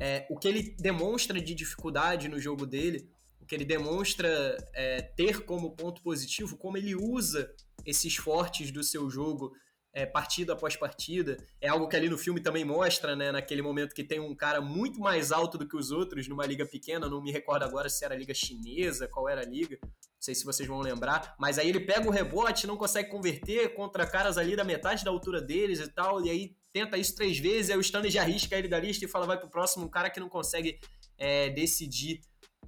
é, 0.00 0.26
o 0.30 0.38
que 0.38 0.48
ele 0.48 0.76
demonstra 0.78 1.40
de 1.40 1.54
dificuldade 1.54 2.28
no 2.28 2.38
jogo 2.38 2.66
dele, 2.66 3.10
o 3.40 3.46
que 3.46 3.54
ele 3.54 3.64
demonstra 3.64 4.56
é, 4.74 5.02
ter 5.02 5.44
como 5.44 5.76
ponto 5.76 6.02
positivo, 6.02 6.56
como 6.56 6.76
ele 6.76 6.94
usa 6.94 7.54
esses 7.84 8.16
fortes 8.16 8.70
do 8.70 8.82
seu 8.82 9.08
jogo 9.08 9.52
é, 9.96 10.04
partida 10.04 10.52
após 10.52 10.76
partida. 10.76 11.38
É 11.58 11.68
algo 11.68 11.88
que 11.88 11.96
ali 11.96 12.06
no 12.06 12.18
filme 12.18 12.38
também 12.38 12.66
mostra, 12.66 13.16
né? 13.16 13.32
Naquele 13.32 13.62
momento 13.62 13.94
que 13.94 14.04
tem 14.04 14.20
um 14.20 14.34
cara 14.34 14.60
muito 14.60 15.00
mais 15.00 15.32
alto 15.32 15.56
do 15.56 15.66
que 15.66 15.74
os 15.74 15.90
outros 15.90 16.28
numa 16.28 16.44
liga 16.44 16.66
pequena, 16.66 17.08
não 17.08 17.22
me 17.22 17.32
recordo 17.32 17.62
agora 17.62 17.88
se 17.88 18.04
era 18.04 18.14
a 18.14 18.18
liga 18.18 18.34
chinesa, 18.34 19.08
qual 19.08 19.26
era 19.26 19.40
a 19.40 19.44
liga. 19.46 19.78
Não 19.82 19.90
sei 20.20 20.34
se 20.34 20.44
vocês 20.44 20.68
vão 20.68 20.80
lembrar, 20.80 21.34
mas 21.38 21.58
aí 21.58 21.70
ele 21.70 21.80
pega 21.80 22.06
o 22.06 22.10
rebote, 22.10 22.66
não 22.66 22.76
consegue 22.76 23.08
converter 23.08 23.74
contra 23.74 24.06
caras 24.06 24.36
ali 24.36 24.54
da 24.54 24.64
metade 24.64 25.02
da 25.02 25.10
altura 25.10 25.40
deles 25.40 25.80
e 25.80 25.88
tal, 25.88 26.22
e 26.22 26.28
aí 26.28 26.54
tenta 26.74 26.98
isso 26.98 27.14
três 27.14 27.38
vezes, 27.38 27.70
aí 27.70 27.78
o 27.78 27.80
Stanley 27.80 28.10
já 28.10 28.20
arrisca 28.20 28.54
ele 28.54 28.68
da 28.68 28.78
lista 28.78 29.02
e 29.02 29.08
fala 29.08 29.24
vai 29.24 29.38
pro 29.38 29.48
próximo, 29.48 29.86
um 29.86 29.88
cara 29.88 30.10
que 30.10 30.20
não 30.20 30.28
consegue 30.28 30.78
é, 31.16 31.48
decidir 31.48 32.20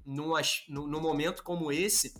num, 0.03 0.33
num 0.67 0.99
momento 0.99 1.43
como 1.43 1.71
esse, 1.71 2.11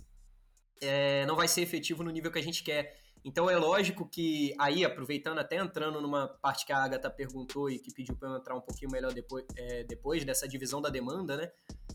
é, 0.80 1.26
não 1.26 1.34
vai 1.34 1.48
ser 1.48 1.62
efetivo 1.62 2.04
no 2.04 2.10
nível 2.10 2.30
que 2.30 2.38
a 2.38 2.42
gente 2.42 2.62
quer. 2.62 2.99
Então 3.24 3.50
é 3.50 3.56
lógico 3.56 4.08
que 4.08 4.54
aí, 4.58 4.84
aproveitando 4.84 5.38
até 5.38 5.56
entrando 5.56 6.00
numa 6.00 6.28
parte 6.28 6.64
que 6.64 6.72
a 6.72 6.82
Agatha 6.82 7.10
perguntou 7.10 7.68
e 7.68 7.78
que 7.78 7.92
pediu 7.92 8.16
para 8.16 8.28
eu 8.28 8.36
entrar 8.36 8.56
um 8.56 8.60
pouquinho 8.60 8.90
melhor 8.90 9.12
depois, 9.12 9.44
é, 9.56 9.84
depois 9.84 10.24
dessa 10.24 10.48
divisão 10.48 10.80
da 10.80 10.88
demanda, 10.88 11.36
né? 11.36 11.50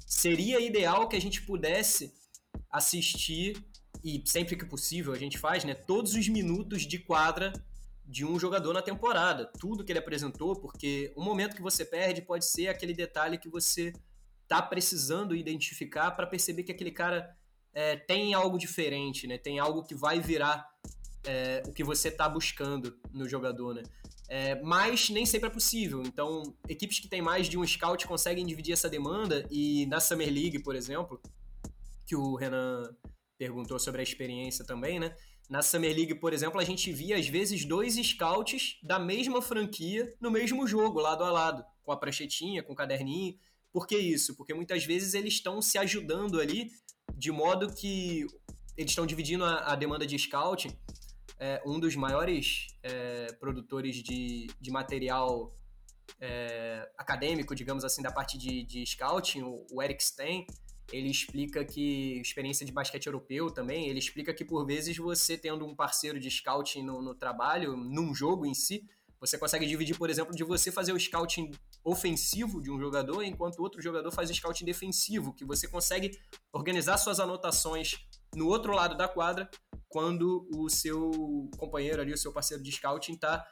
Seria 0.06 0.60
ideal 0.60 1.10
que 1.10 1.16
a 1.16 1.22
gente 1.22 1.42
pudesse 1.42 2.14
assistir, 2.70 3.58
e 4.04 4.22
sempre 4.26 4.56
que 4.56 4.66
possível 4.66 5.14
a 5.14 5.18
gente 5.18 5.38
faz, 5.38 5.64
né? 5.64 5.74
Todos 5.74 6.14
os 6.14 6.28
minutos 6.28 6.84
de 6.84 7.00
quadra 7.00 7.52
de 8.06 8.24
um 8.24 8.40
jogador 8.40 8.72
na 8.72 8.82
temporada. 8.82 9.52
Tudo 9.60 9.84
que 9.84 9.92
ele 9.92 10.00
apresentou, 10.00 10.56
porque 10.56 11.12
um 11.18 11.24
momento 11.24 11.56
que 11.56 11.62
você 11.62 11.84
perde 11.84 12.22
pode 12.22 12.46
ser 12.46 12.68
aquele 12.68 12.94
detalhe 12.94 13.40
que 13.40 13.50
você 13.50 13.92
tá 14.48 14.62
precisando 14.62 15.36
identificar 15.36 16.12
para 16.12 16.28
perceber 16.28 16.64
que 16.64 16.72
aquele 16.72 16.92
cara 16.92 17.36
é, 17.74 17.96
tem 17.96 18.36
algo 18.36 18.60
diferente, 18.60 19.26
né? 19.26 19.40
Tem 19.40 19.58
algo 19.58 19.84
que 19.84 19.96
vai 19.96 20.20
virar 20.20 20.70
é, 21.26 21.64
o 21.68 21.74
que 21.74 21.84
você 21.84 22.10
está 22.10 22.28
buscando 22.28 22.98
no 23.14 23.28
jogador, 23.28 23.76
né? 23.76 23.84
É, 24.28 24.60
mas 24.62 25.10
nem 25.10 25.26
sempre 25.26 25.50
é 25.50 25.52
possível. 25.52 26.02
Então, 26.04 26.56
equipes 26.68 27.00
que 27.00 27.08
têm 27.08 27.22
mais 27.22 27.48
de 27.48 27.58
um 27.58 27.66
scout 27.66 28.08
conseguem 28.08 28.46
dividir 28.46 28.74
essa 28.74 28.90
demanda 28.90 29.46
e 29.52 29.86
na 29.86 30.00
Summer 30.00 30.32
League, 30.32 30.60
por 30.60 30.76
exemplo, 30.76 31.22
que 32.06 32.16
o 32.16 32.36
Renan 32.36 32.90
perguntou 33.38 33.78
sobre 33.78 34.02
a 34.02 34.04
experiência 34.04 34.66
também, 34.66 35.00
né? 35.00 35.16
Na 35.48 35.62
Summer 35.62 35.96
League, 35.96 36.16
por 36.16 36.34
exemplo, 36.34 36.60
a 36.60 36.64
gente 36.64 36.92
via 36.92 37.18
às 37.18 37.28
vezes 37.28 37.66
dois 37.66 37.96
scouts 37.96 38.80
da 38.82 38.98
mesma 38.98 39.42
franquia 39.42 40.12
no 40.20 40.32
mesmo 40.32 40.66
jogo, 40.66 41.00
lado 41.00 41.24
a 41.24 41.32
lado, 41.32 41.64
com 41.84 41.92
a 41.92 41.98
pranchetinha, 41.98 42.64
com 42.64 42.74
o 42.74 42.76
caderninho. 42.76 43.38
Por 43.72 43.86
que 43.86 43.96
isso? 43.96 44.36
Porque 44.36 44.54
muitas 44.54 44.86
vezes 44.86 45.14
eles 45.14 45.36
estão 45.36 45.62
se 45.62 45.78
ajudando 45.78 46.40
ali 46.40 46.72
de 47.16 47.32
modo 47.32 47.72
que 47.72 48.26
eles 48.76 48.92
estão 48.92 49.06
dividindo 49.06 49.46
a, 49.46 49.74
a 49.74 49.76
demanda 49.76 50.08
de 50.08 50.18
scouting 50.18 50.76
é, 51.40 51.62
um 51.66 51.80
dos 51.80 51.96
maiores 51.96 52.68
é, 52.82 53.28
produtores 53.40 53.96
de, 53.98 54.48
de 54.60 54.72
material 54.72 55.54
é, 56.20 56.90
acadêmico, 56.98 57.56
digamos 57.56 57.84
assim, 57.84 58.02
da 58.02 58.12
parte 58.12 58.38
de, 58.38 58.64
de 58.64 58.86
scouting, 58.86 59.42
o, 59.42 59.66
o 59.72 59.82
Eric 59.82 60.04
Stein, 60.04 60.46
ele 60.92 61.10
explica 61.10 61.66
que, 61.66 62.20
experiência 62.22 62.66
de 62.66 62.72
basquete 62.72 63.08
europeu 63.08 63.50
também, 63.50 63.90
ele 63.90 64.00
explica 64.00 64.34
que 64.34 64.46
por 64.46 64.66
vezes 64.66 64.96
você 64.98 65.38
tendo 65.38 65.66
um 65.66 65.76
parceiro 65.76 66.20
de 66.20 66.30
scouting 66.30 66.84
no, 66.84 67.02
no 67.02 67.16
trabalho, 67.16 67.76
num 67.76 68.14
jogo 68.14 68.46
em 68.46 68.54
si, 68.54 68.88
você 69.20 69.38
consegue 69.38 69.66
dividir, 69.66 69.98
por 69.98 70.10
exemplo, 70.10 70.36
de 70.36 70.44
você 70.44 70.72
fazer 70.72 70.94
o 70.94 71.00
scouting 71.00 71.52
ofensivo 71.84 72.62
de 72.62 72.70
um 72.70 72.80
jogador, 72.80 73.24
enquanto 73.24 73.60
outro 73.60 73.82
jogador 73.82 74.12
faz 74.12 74.30
o 74.30 74.34
scouting 74.34 74.66
defensivo, 74.66 75.34
que 75.34 75.44
você 75.44 75.68
consegue 75.68 76.20
organizar 76.54 76.98
suas 76.98 77.20
anotações 77.20 77.96
no 78.36 78.48
outro 78.48 78.74
lado 78.74 78.96
da 78.96 79.08
quadra 79.08 79.50
quando 79.88 80.48
o 80.54 80.70
seu 80.70 81.50
companheiro 81.58 82.02
ali, 82.02 82.14
o 82.14 82.18
seu 82.18 82.34
parceiro 82.34 82.62
de 82.62 82.72
scouting 82.72 83.14
está 83.14 83.46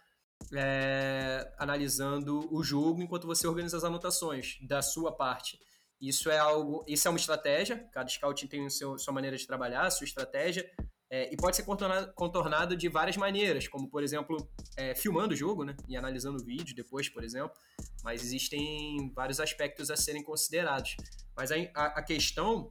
é, 0.54 1.54
analisando 1.58 2.54
o 2.54 2.62
jogo 2.64 3.02
enquanto 3.02 3.26
você 3.26 3.48
organiza 3.48 3.78
as 3.78 3.84
anotações 3.84 4.58
da 4.68 4.82
sua 4.82 5.16
parte. 5.16 5.58
Isso 6.02 6.30
é 6.30 6.38
algo, 6.38 6.84
isso 6.86 7.08
é 7.08 7.12
uma 7.12 7.18
estratégia. 7.18 7.88
Cada 7.94 8.10
scouting 8.10 8.48
tem 8.48 8.66
a 8.66 8.70
sua 8.70 9.14
maneira 9.14 9.38
de 9.38 9.48
trabalhar, 9.48 9.90
sua 9.90 10.04
estratégia, 10.04 10.70
é, 11.10 11.32
e 11.32 11.38
pode 11.38 11.56
ser 11.56 11.64
contornado, 11.64 12.12
contornado, 12.14 12.76
de 12.76 12.90
várias 12.90 13.16
maneiras, 13.16 13.68
como 13.68 13.88
por 13.88 14.04
exemplo 14.04 14.36
é, 14.76 14.96
filmando 14.96 15.34
o 15.34 15.38
jogo, 15.38 15.64
né, 15.64 15.78
e 15.88 15.96
analisando 15.96 16.42
o 16.42 16.44
vídeo 16.44 16.76
depois, 16.76 17.08
por 17.08 17.24
exemplo. 17.24 17.56
Mas 18.04 18.22
existem 18.22 19.14
vários 19.16 19.40
aspectos 19.40 19.90
a 19.90 19.96
serem 19.96 20.24
considerados. 20.24 20.98
Mas 21.38 21.52
a, 21.52 21.56
a, 21.74 21.86
a 22.00 22.04
questão 22.04 22.70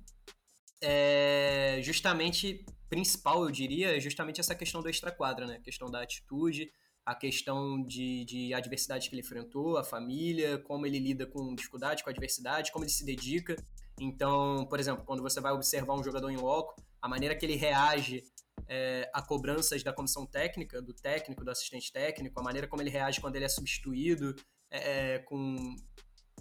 é 0.83 1.79
justamente 1.83 2.65
principal, 2.89 3.45
eu 3.45 3.51
diria, 3.51 3.97
é 3.97 4.01
justamente 4.01 4.41
essa 4.41 4.55
questão 4.55 4.83
do 4.83 4.89
extra-quadra, 4.89 5.47
né? 5.47 5.57
A 5.57 5.61
questão 5.61 5.91
da 5.91 6.03
atitude, 6.03 6.71
a 7.05 7.15
questão 7.15 7.83
de, 7.83 8.25
de 8.25 8.55
adversidade 8.55 9.09
que 9.09 9.15
ele 9.15 9.23
enfrentou, 9.23 9.79
a 9.79 9.85
família, 9.85 10.59
como 10.59 10.87
ele 10.87 10.99
lida 10.99 11.27
com 11.27 11.55
dificuldade, 11.55 12.05
com 12.05 12.11
adversidade, 12.11 12.71
como 12.71 12.85
ele 12.85 12.93
se 12.93 13.05
dedica. 13.05 13.57
Então, 13.99 14.67
por 14.67 14.79
exemplo, 14.79 15.05
quando 15.05 15.23
você 15.23 15.41
vai 15.41 15.53
observar 15.53 15.95
um 15.95 16.05
jogador 16.05 16.31
em 16.31 16.37
loco, 16.37 16.75
a 17.01 17.09
maneira 17.09 17.35
que 17.35 17.47
ele 17.47 17.57
reage 17.57 18.23
é, 18.69 19.11
a 19.13 19.23
cobranças 19.23 19.83
da 19.83 19.93
comissão 19.93 20.27
técnica, 20.27 20.81
do 20.81 20.93
técnico, 20.93 21.45
do 21.45 21.51
assistente 21.51 21.93
técnico, 21.93 22.39
a 22.39 22.43
maneira 22.43 22.69
como 22.69 22.83
ele 22.83 22.91
reage 22.91 23.21
quando 23.21 23.37
ele 23.37 23.45
é 23.45 23.49
substituído, 23.49 24.35
é, 24.71 25.15
é 25.15 25.19
com 25.21 25.75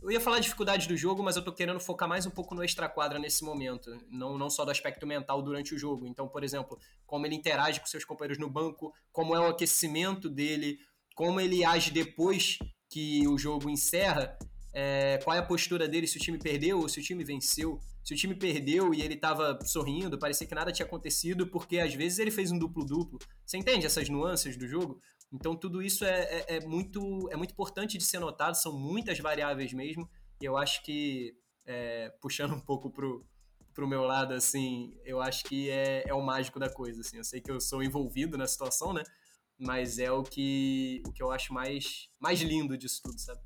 eu 0.01 0.11
ia 0.11 0.19
falar 0.19 0.39
dificuldade 0.39 0.87
do 0.87 0.97
jogo, 0.97 1.21
mas 1.21 1.35
eu 1.35 1.43
tô 1.43 1.53
querendo 1.53 1.79
focar 1.79 2.09
mais 2.09 2.25
um 2.25 2.31
pouco 2.31 2.55
no 2.55 2.63
extra-quadra 2.63 3.19
nesse 3.19 3.43
momento, 3.43 3.89
não, 4.09 4.37
não 4.37 4.49
só 4.49 4.65
do 4.65 4.71
aspecto 4.71 5.05
mental 5.05 5.41
durante 5.41 5.75
o 5.75 5.77
jogo. 5.77 6.07
Então, 6.07 6.27
por 6.27 6.43
exemplo, 6.43 6.79
como 7.05 7.25
ele 7.25 7.35
interage 7.35 7.79
com 7.79 7.85
seus 7.85 8.03
companheiros 8.03 8.39
no 8.39 8.49
banco, 8.49 8.91
como 9.11 9.35
é 9.35 9.39
o 9.39 9.47
aquecimento 9.47 10.27
dele, 10.27 10.79
como 11.15 11.39
ele 11.39 11.63
age 11.63 11.91
depois 11.91 12.57
que 12.89 13.27
o 13.27 13.37
jogo 13.37 13.69
encerra, 13.69 14.37
é, 14.73 15.19
qual 15.23 15.35
é 15.35 15.39
a 15.39 15.45
postura 15.45 15.87
dele, 15.87 16.07
se 16.07 16.17
o 16.17 16.19
time 16.19 16.39
perdeu 16.39 16.79
ou 16.79 16.89
se 16.89 16.99
o 16.99 17.03
time 17.03 17.23
venceu. 17.23 17.79
Se 18.03 18.15
o 18.15 18.17
time 18.17 18.33
perdeu 18.33 18.95
e 18.95 19.01
ele 19.01 19.15
tava 19.15 19.59
sorrindo, 19.63 20.17
parecia 20.17 20.47
que 20.47 20.55
nada 20.55 20.71
tinha 20.71 20.85
acontecido, 20.85 21.45
porque 21.45 21.77
às 21.77 21.93
vezes 21.93 22.17
ele 22.17 22.31
fez 22.31 22.51
um 22.51 22.57
duplo-duplo. 22.57 23.19
Você 23.45 23.57
entende 23.57 23.85
essas 23.85 24.09
nuances 24.09 24.57
do 24.57 24.67
jogo? 24.67 24.99
Então 25.31 25.55
tudo 25.55 25.81
isso 25.81 26.03
é, 26.03 26.23
é, 26.23 26.57
é, 26.57 26.59
muito, 26.59 27.29
é 27.31 27.35
muito 27.37 27.51
importante 27.51 27.97
de 27.97 28.03
ser 28.03 28.19
notado, 28.19 28.55
são 28.55 28.77
muitas 28.77 29.17
variáveis 29.19 29.71
mesmo, 29.71 30.09
e 30.41 30.45
eu 30.45 30.57
acho 30.57 30.83
que, 30.83 31.35
é, 31.65 32.09
puxando 32.21 32.53
um 32.53 32.59
pouco 32.59 32.91
pro, 32.91 33.25
pro 33.73 33.87
meu 33.87 34.03
lado, 34.03 34.33
assim, 34.33 34.97
eu 35.05 35.21
acho 35.21 35.45
que 35.45 35.69
é, 35.69 36.03
é 36.05 36.13
o 36.13 36.21
mágico 36.21 36.59
da 36.59 36.69
coisa, 36.69 37.01
assim, 37.01 37.17
eu 37.17 37.23
sei 37.23 37.39
que 37.39 37.49
eu 37.49 37.61
sou 37.61 37.81
envolvido 37.81 38.37
na 38.37 38.45
situação, 38.45 38.91
né, 38.91 39.03
mas 39.57 39.99
é 39.99 40.11
o 40.11 40.23
que, 40.23 41.01
o 41.07 41.11
que 41.13 41.23
eu 41.23 41.31
acho 41.31 41.53
mais, 41.53 42.09
mais 42.19 42.41
lindo 42.41 42.77
disso 42.77 43.01
tudo, 43.03 43.19
sabe? 43.19 43.41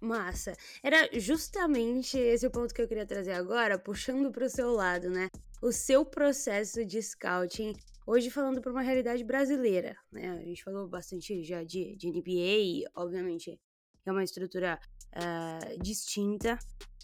Massa. 0.00 0.56
Era 0.82 1.10
justamente 1.20 2.16
esse 2.16 2.46
o 2.46 2.50
ponto 2.50 2.72
que 2.72 2.80
eu 2.80 2.88
queria 2.88 3.04
trazer 3.04 3.32
agora, 3.32 3.78
puxando 3.78 4.30
para 4.30 4.46
o 4.46 4.48
seu 4.48 4.72
lado, 4.72 5.10
né? 5.10 5.28
O 5.60 5.72
seu 5.72 6.06
processo 6.06 6.86
de 6.86 7.02
scouting 7.02 7.74
Hoje 8.12 8.28
falando 8.28 8.60
para 8.60 8.72
uma 8.72 8.82
realidade 8.82 9.22
brasileira, 9.22 9.96
né? 10.10 10.32
A 10.32 10.44
gente 10.44 10.64
falou 10.64 10.88
bastante 10.88 11.44
já 11.44 11.62
de, 11.62 11.94
de 11.94 12.10
NBA 12.10 12.90
obviamente, 12.96 13.56
é 14.04 14.10
uma 14.10 14.24
estrutura 14.24 14.80
uh, 15.14 15.80
distinta, 15.80 16.58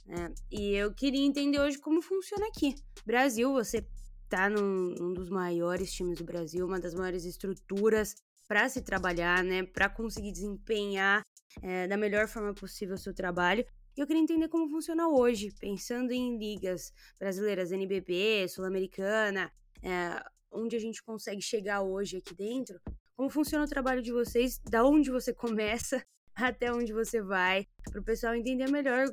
né? 0.05 0.35
E 0.51 0.73
eu 0.75 0.93
queria 0.93 1.25
entender 1.25 1.61
hoje 1.61 1.79
como 1.79 2.03
funciona 2.03 2.49
aqui. 2.49 2.75
Brasil, 3.05 3.53
você 3.53 3.87
tá 4.29 4.51
num, 4.51 4.97
num 4.99 5.13
dos 5.15 5.31
maiores 5.31 5.93
times 5.93 6.19
do 6.19 6.25
Brasil, 6.25 6.67
uma 6.67 6.81
das 6.81 6.93
maiores 6.93 7.25
estruturas 7.25 8.17
para 8.49 8.69
se 8.69 8.83
trabalhar, 8.83 9.45
né? 9.45 9.63
Para 9.63 9.89
conseguir 9.89 10.33
desempenhar 10.33 11.23
é, 11.63 11.87
da 11.87 11.97
melhor 11.97 12.27
forma 12.27 12.53
possível 12.53 12.97
o 12.97 12.99
seu 12.99 13.15
trabalho. 13.15 13.65
E 13.97 14.01
eu 14.01 14.09
queria 14.09 14.21
entender 14.21 14.49
como 14.49 14.69
funciona 14.69 15.07
hoje, 15.09 15.55
pensando 15.61 16.11
em 16.11 16.37
ligas 16.37 16.93
brasileiras, 17.17 17.71
NBB, 17.71 18.49
Sul-Americana, 18.49 19.53
é, 19.85 20.21
onde 20.57 20.77
a 20.77 20.81
gente 20.81 21.03
consegue 21.03 21.43
chegar 21.43 21.83
hoje 21.83 22.17
aqui 22.17 22.35
dentro, 22.35 22.81
como 23.15 23.31
funciona 23.31 23.65
o 23.65 23.69
trabalho 23.69 24.03
de 24.03 24.13
vocês, 24.13 24.59
da 24.59 24.85
onde 24.85 25.11
você 25.11 25.33
começa 25.33 26.05
até 26.35 26.73
onde 26.73 26.93
você 26.93 27.23
vai, 27.23 27.67
para 27.91 28.01
o 28.01 28.05
pessoal 28.05 28.35
entender 28.35 28.71
melhor 28.71 29.07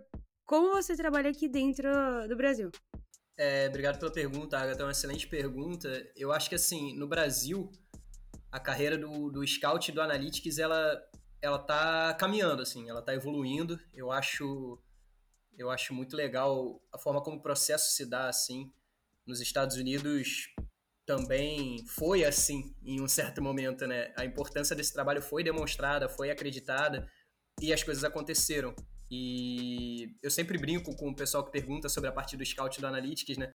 como 0.45 0.71
você 0.71 0.95
trabalha 0.95 1.29
aqui 1.29 1.47
dentro 1.47 1.87
do 2.27 2.35
Brasil. 2.35 2.69
É, 3.37 3.67
obrigado 3.67 3.97
pela 3.97 4.11
pergunta, 4.11 4.57
Agatha. 4.57 4.81
É 4.81 4.85
uma 4.85 4.91
excelente 4.91 5.27
pergunta. 5.27 5.89
Eu 6.15 6.31
acho 6.31 6.49
que, 6.49 6.55
assim, 6.55 6.95
no 6.95 7.07
Brasil, 7.07 7.71
a 8.51 8.59
carreira 8.59 8.97
do, 8.97 9.31
do 9.31 9.45
Scout 9.47 9.89
e 9.89 9.93
do 9.93 10.01
Analytics, 10.01 10.59
ela, 10.59 11.01
ela 11.41 11.57
tá 11.57 12.13
caminhando, 12.13 12.61
assim, 12.61 12.89
ela 12.89 13.01
tá 13.01 13.13
evoluindo. 13.13 13.79
Eu 13.93 14.11
acho, 14.11 14.79
eu 15.57 15.71
acho 15.71 15.93
muito 15.93 16.15
legal 16.15 16.79
a 16.93 16.99
forma 16.99 17.23
como 17.23 17.37
o 17.37 17.41
processo 17.41 17.91
se 17.95 18.05
dá, 18.05 18.27
assim. 18.27 18.71
Nos 19.25 19.41
Estados 19.41 19.77
Unidos, 19.77 20.53
também 21.05 21.85
foi 21.87 22.23
assim 22.23 22.73
em 22.83 23.01
um 23.01 23.07
certo 23.07 23.41
momento, 23.41 23.85
né? 23.85 24.13
A 24.15 24.25
importância 24.25 24.75
desse 24.75 24.93
trabalho 24.93 25.21
foi 25.21 25.43
demonstrada, 25.43 26.09
foi 26.09 26.31
acreditada 26.31 27.07
e 27.61 27.73
as 27.73 27.83
coisas 27.83 28.03
aconteceram. 28.03 28.73
E 29.11 30.15
eu 30.23 30.31
sempre 30.31 30.57
brinco 30.57 30.95
com 30.95 31.09
o 31.09 31.15
pessoal 31.15 31.43
que 31.43 31.51
pergunta 31.51 31.89
sobre 31.89 32.09
a 32.09 32.13
parte 32.13 32.37
do 32.37 32.45
scout 32.45 32.79
do 32.79 32.87
Analytics, 32.87 33.37
né? 33.37 33.51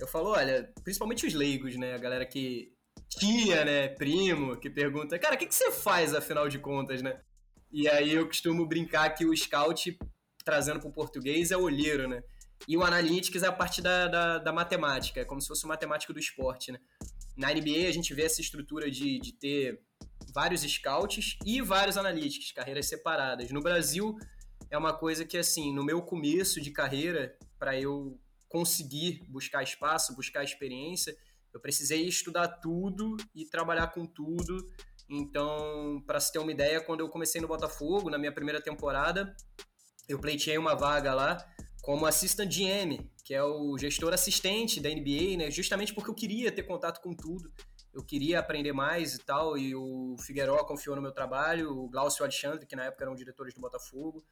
Eu 0.00 0.06
falo, 0.06 0.30
olha, 0.30 0.72
principalmente 0.82 1.26
os 1.26 1.34
leigos, 1.34 1.76
né? 1.76 1.94
A 1.94 1.98
galera 1.98 2.24
que 2.24 2.72
tia, 3.08 3.64
né, 3.64 3.88
primo, 3.88 4.56
que 4.56 4.70
pergunta, 4.70 5.18
cara, 5.18 5.34
o 5.34 5.38
que, 5.38 5.46
que 5.46 5.54
você 5.54 5.70
faz 5.70 6.14
afinal 6.14 6.48
de 6.48 6.58
contas, 6.58 7.02
né? 7.02 7.20
E 7.70 7.88
aí 7.88 8.12
eu 8.12 8.26
costumo 8.26 8.66
brincar 8.66 9.10
que 9.10 9.24
o 9.24 9.36
scout, 9.36 9.98
trazendo 10.44 10.80
para 10.80 10.88
o 10.88 10.92
português, 10.92 11.50
é 11.50 11.56
olheiro, 11.56 12.08
né? 12.08 12.22
E 12.68 12.76
o 12.76 12.84
Analytics 12.84 13.42
é 13.42 13.46
a 13.46 13.52
parte 13.52 13.82
da, 13.82 14.08
da, 14.08 14.38
da, 14.38 14.52
matemática, 14.52 15.20
é 15.20 15.24
como 15.24 15.40
se 15.40 15.48
fosse 15.48 15.64
o 15.64 15.68
matemático 15.68 16.12
do 16.12 16.18
esporte, 16.18 16.70
né? 16.70 16.78
Na 17.36 17.52
NBA 17.52 17.88
a 17.88 17.92
gente 17.92 18.14
vê 18.14 18.22
essa 18.22 18.40
estrutura 18.40 18.90
de, 18.90 19.18
de 19.18 19.32
ter 19.32 19.80
vários 20.34 20.62
scouts 20.62 21.36
e 21.44 21.60
vários 21.60 21.96
analytics, 21.96 22.52
carreiras 22.52 22.86
separadas. 22.86 23.50
No 23.50 23.60
Brasil 23.60 24.16
é 24.70 24.78
uma 24.78 24.96
coisa 24.96 25.24
que, 25.24 25.36
assim, 25.36 25.74
no 25.74 25.84
meu 25.84 26.02
começo 26.02 26.60
de 26.60 26.70
carreira, 26.70 27.36
para 27.58 27.78
eu 27.78 28.18
conseguir 28.48 29.22
buscar 29.28 29.62
espaço, 29.62 30.14
buscar 30.14 30.44
experiência, 30.44 31.16
eu 31.52 31.60
precisei 31.60 32.06
estudar 32.06 32.48
tudo 32.48 33.16
e 33.34 33.44
trabalhar 33.44 33.88
com 33.88 34.06
tudo. 34.06 34.66
Então, 35.08 36.02
para 36.06 36.20
se 36.20 36.32
ter 36.32 36.38
uma 36.38 36.52
ideia, 36.52 36.80
quando 36.80 37.00
eu 37.00 37.08
comecei 37.08 37.40
no 37.40 37.48
Botafogo, 37.48 38.08
na 38.08 38.18
minha 38.18 38.32
primeira 38.32 38.60
temporada, 38.60 39.34
eu 40.08 40.18
pleiteei 40.18 40.56
uma 40.56 40.74
vaga 40.74 41.12
lá 41.14 41.36
como 41.82 42.06
assistant 42.06 42.48
GM, 42.48 43.04
que 43.24 43.34
é 43.34 43.42
o 43.42 43.76
gestor 43.76 44.14
assistente 44.14 44.80
da 44.80 44.88
NBA, 44.88 45.36
né? 45.36 45.50
Justamente 45.50 45.92
porque 45.92 46.08
eu 46.08 46.14
queria 46.14 46.52
ter 46.52 46.62
contato 46.62 47.00
com 47.02 47.12
tudo. 47.12 47.52
Eu 47.92 48.04
queria 48.04 48.38
aprender 48.38 48.72
mais 48.72 49.14
e 49.14 49.18
tal, 49.18 49.58
e 49.58 49.74
o 49.74 50.16
Figueiró 50.20 50.64
confiou 50.64 50.94
no 50.94 51.02
meu 51.02 51.12
trabalho, 51.12 51.76
o 51.76 51.88
Glaucio 51.90 52.22
Alexandre, 52.22 52.66
que 52.66 52.76
na 52.76 52.84
época 52.84 53.04
eram 53.04 53.16
diretores 53.16 53.52
do 53.52 53.60
Botafogo. 53.60 54.24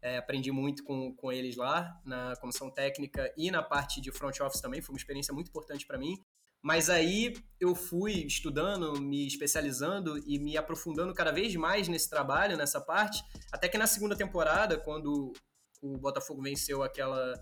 É, 0.00 0.18
aprendi 0.18 0.52
muito 0.52 0.84
com, 0.84 1.12
com 1.16 1.32
eles 1.32 1.56
lá, 1.56 1.98
na 2.04 2.36
comissão 2.36 2.70
técnica 2.70 3.32
e 3.36 3.50
na 3.50 3.62
parte 3.62 4.00
de 4.00 4.12
front 4.12 4.38
office 4.40 4.60
também, 4.60 4.80
foi 4.80 4.92
uma 4.94 4.98
experiência 4.98 5.34
muito 5.34 5.48
importante 5.48 5.86
para 5.86 5.98
mim. 5.98 6.22
Mas 6.62 6.90
aí 6.90 7.34
eu 7.58 7.74
fui 7.74 8.12
estudando, 8.12 9.00
me 9.00 9.26
especializando 9.26 10.18
e 10.26 10.38
me 10.38 10.56
aprofundando 10.56 11.14
cada 11.14 11.32
vez 11.32 11.54
mais 11.56 11.88
nesse 11.88 12.10
trabalho, 12.10 12.56
nessa 12.56 12.80
parte, 12.80 13.24
até 13.50 13.68
que 13.68 13.78
na 13.78 13.86
segunda 13.86 14.14
temporada, 14.14 14.76
quando 14.76 15.32
o 15.80 15.96
Botafogo 15.96 16.42
venceu 16.42 16.82
aquela 16.82 17.34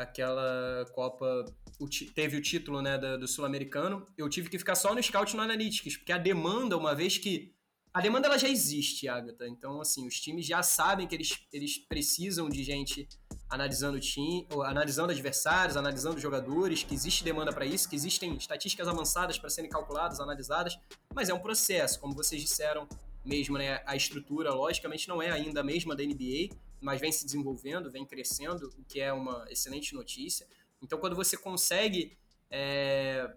aquela 0.00 0.84
Copa, 0.92 1.44
o, 1.78 1.88
teve 2.14 2.36
o 2.36 2.42
título 2.42 2.80
né, 2.80 2.96
do, 2.98 3.18
do 3.18 3.28
Sul-Americano, 3.28 4.06
eu 4.16 4.28
tive 4.28 4.48
que 4.48 4.58
ficar 4.58 4.74
só 4.74 4.94
no 4.94 5.02
Scout 5.02 5.32
e 5.32 5.36
no 5.36 5.42
Analytics, 5.42 5.98
porque 5.98 6.12
a 6.12 6.18
demanda, 6.18 6.76
uma 6.76 6.94
vez 6.94 7.18
que. 7.18 7.54
A 7.92 8.00
demanda 8.00 8.28
ela 8.28 8.38
já 8.38 8.48
existe, 8.48 9.08
Agatha. 9.08 9.48
Então, 9.48 9.80
assim, 9.80 10.06
os 10.06 10.14
times 10.20 10.46
já 10.46 10.62
sabem 10.62 11.08
que 11.08 11.14
eles, 11.14 11.44
eles 11.52 11.76
precisam 11.76 12.48
de 12.48 12.62
gente 12.62 13.08
analisando 13.48 13.96
o 13.96 14.00
time, 14.00 14.46
analisando 14.64 15.10
adversários, 15.10 15.76
analisando 15.76 16.20
jogadores, 16.20 16.84
que 16.84 16.94
existe 16.94 17.24
demanda 17.24 17.52
para 17.52 17.66
isso, 17.66 17.88
que 17.88 17.96
existem 17.96 18.36
estatísticas 18.36 18.86
avançadas 18.86 19.40
para 19.40 19.50
serem 19.50 19.68
calculadas, 19.68 20.20
analisadas, 20.20 20.78
mas 21.12 21.28
é 21.28 21.34
um 21.34 21.40
processo, 21.40 21.98
como 21.98 22.14
vocês 22.14 22.40
disseram 22.40 22.88
mesmo, 23.24 23.58
né? 23.58 23.82
A 23.84 23.96
estrutura, 23.96 24.54
logicamente, 24.54 25.08
não 25.08 25.20
é 25.20 25.32
ainda 25.32 25.60
a 25.60 25.64
mesma 25.64 25.96
da 25.96 26.04
NBA, 26.04 26.54
mas 26.80 27.00
vem 27.00 27.12
se 27.12 27.24
desenvolvendo, 27.24 27.90
vem 27.90 28.06
crescendo, 28.06 28.72
o 28.78 28.84
que 28.84 29.00
é 29.00 29.12
uma 29.12 29.46
excelente 29.50 29.94
notícia. 29.94 30.46
Então, 30.82 30.98
quando 30.98 31.14
você 31.14 31.36
consegue 31.36 32.16
é, 32.50 33.30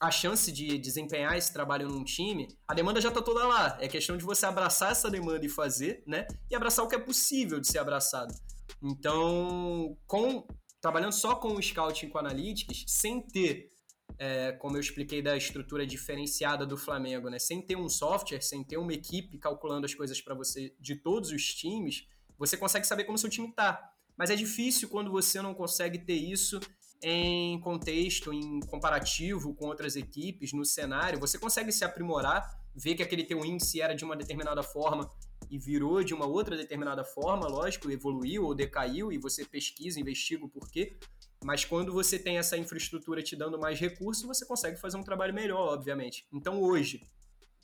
a 0.00 0.10
chance 0.10 0.50
de 0.52 0.76
desempenhar 0.76 1.36
esse 1.36 1.52
trabalho 1.52 1.88
num 1.88 2.04
time, 2.04 2.48
a 2.66 2.74
demanda 2.74 3.00
já 3.00 3.08
está 3.08 3.22
toda 3.22 3.46
lá. 3.46 3.78
É 3.80 3.88
questão 3.88 4.16
de 4.16 4.24
você 4.24 4.44
abraçar 4.44 4.92
essa 4.92 5.10
demanda 5.10 5.44
e 5.44 5.48
fazer, 5.48 6.02
né? 6.06 6.26
E 6.50 6.54
abraçar 6.54 6.84
o 6.84 6.88
que 6.88 6.94
é 6.94 6.98
possível 6.98 7.60
de 7.60 7.68
ser 7.68 7.78
abraçado. 7.78 8.34
Então, 8.82 9.96
com 10.06 10.46
trabalhando 10.80 11.12
só 11.12 11.34
com 11.34 11.54
o 11.54 11.62
scouting 11.62 12.10
com 12.10 12.18
analytics, 12.18 12.84
sem 12.86 13.22
ter, 13.22 13.72
é, 14.18 14.52
como 14.52 14.76
eu 14.76 14.80
expliquei 14.80 15.22
da 15.22 15.34
estrutura 15.34 15.86
diferenciada 15.86 16.66
do 16.66 16.76
Flamengo, 16.76 17.30
né? 17.30 17.38
Sem 17.38 17.62
ter 17.62 17.76
um 17.76 17.88
software, 17.88 18.42
sem 18.42 18.62
ter 18.62 18.76
uma 18.76 18.92
equipe 18.92 19.38
calculando 19.38 19.86
as 19.86 19.94
coisas 19.94 20.20
para 20.20 20.34
você 20.34 20.74
de 20.78 20.96
todos 20.96 21.30
os 21.30 21.54
times, 21.54 22.06
você 22.38 22.56
consegue 22.56 22.86
saber 22.86 23.04
como 23.04 23.18
seu 23.18 23.30
time 23.30 23.48
está. 23.48 23.92
Mas 24.16 24.30
é 24.30 24.36
difícil 24.36 24.88
quando 24.88 25.10
você 25.10 25.42
não 25.42 25.54
consegue 25.54 25.98
ter 25.98 26.14
isso 26.14 26.60
em 27.02 27.60
contexto, 27.60 28.32
em 28.32 28.60
comparativo 28.60 29.54
com 29.54 29.66
outras 29.66 29.96
equipes, 29.96 30.52
no 30.52 30.64
cenário. 30.64 31.18
Você 31.18 31.38
consegue 31.38 31.70
se 31.70 31.84
aprimorar, 31.84 32.48
ver 32.74 32.94
que 32.94 33.02
aquele 33.02 33.24
teu 33.24 33.44
índice 33.44 33.80
era 33.80 33.94
de 33.94 34.04
uma 34.04 34.16
determinada 34.16 34.62
forma 34.62 35.10
e 35.50 35.58
virou 35.58 36.02
de 36.02 36.14
uma 36.14 36.26
outra 36.26 36.56
determinada 36.56 37.04
forma, 37.04 37.46
lógico, 37.46 37.90
evoluiu 37.90 38.44
ou 38.44 38.54
decaiu, 38.54 39.12
e 39.12 39.18
você 39.18 39.44
pesquisa, 39.44 40.00
investiga 40.00 40.44
o 40.44 40.48
porquê. 40.48 40.96
Mas 41.44 41.64
quando 41.64 41.92
você 41.92 42.18
tem 42.18 42.38
essa 42.38 42.56
infraestrutura 42.56 43.22
te 43.22 43.36
dando 43.36 43.58
mais 43.58 43.78
recursos, 43.78 44.24
você 44.24 44.46
consegue 44.46 44.80
fazer 44.80 44.96
um 44.96 45.02
trabalho 45.02 45.34
melhor, 45.34 45.74
obviamente. 45.74 46.26
Então 46.32 46.62
hoje, 46.62 47.02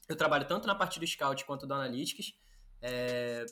eu 0.06 0.16
trabalho 0.16 0.46
tanto 0.46 0.66
na 0.66 0.74
parte 0.74 1.00
do 1.00 1.06
scout 1.06 1.46
quanto 1.46 1.66
do 1.66 1.72
analytics. 1.72 2.34
É, 2.82 3.46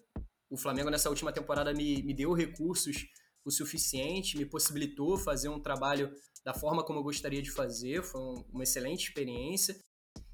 o 0.51 0.57
Flamengo 0.57 0.91
nessa 0.91 1.09
última 1.09 1.33
temporada 1.33 1.73
me, 1.73 2.03
me 2.03 2.15
deu 2.15 2.33
recursos 2.33 3.07
o 3.45 3.51
suficiente, 3.51 4.37
me 4.37 4.45
possibilitou 4.45 5.17
fazer 5.17 5.49
um 5.49 5.61
trabalho 5.61 6.13
da 6.45 6.55
forma 6.55 6.85
como 6.85 6.99
eu 6.99 7.03
gostaria 7.03 7.43
de 7.43 7.51
fazer, 7.51 8.03
foi 8.03 8.21
um, 8.21 8.45
uma 8.53 8.63
excelente 8.63 9.09
experiência. 9.09 9.77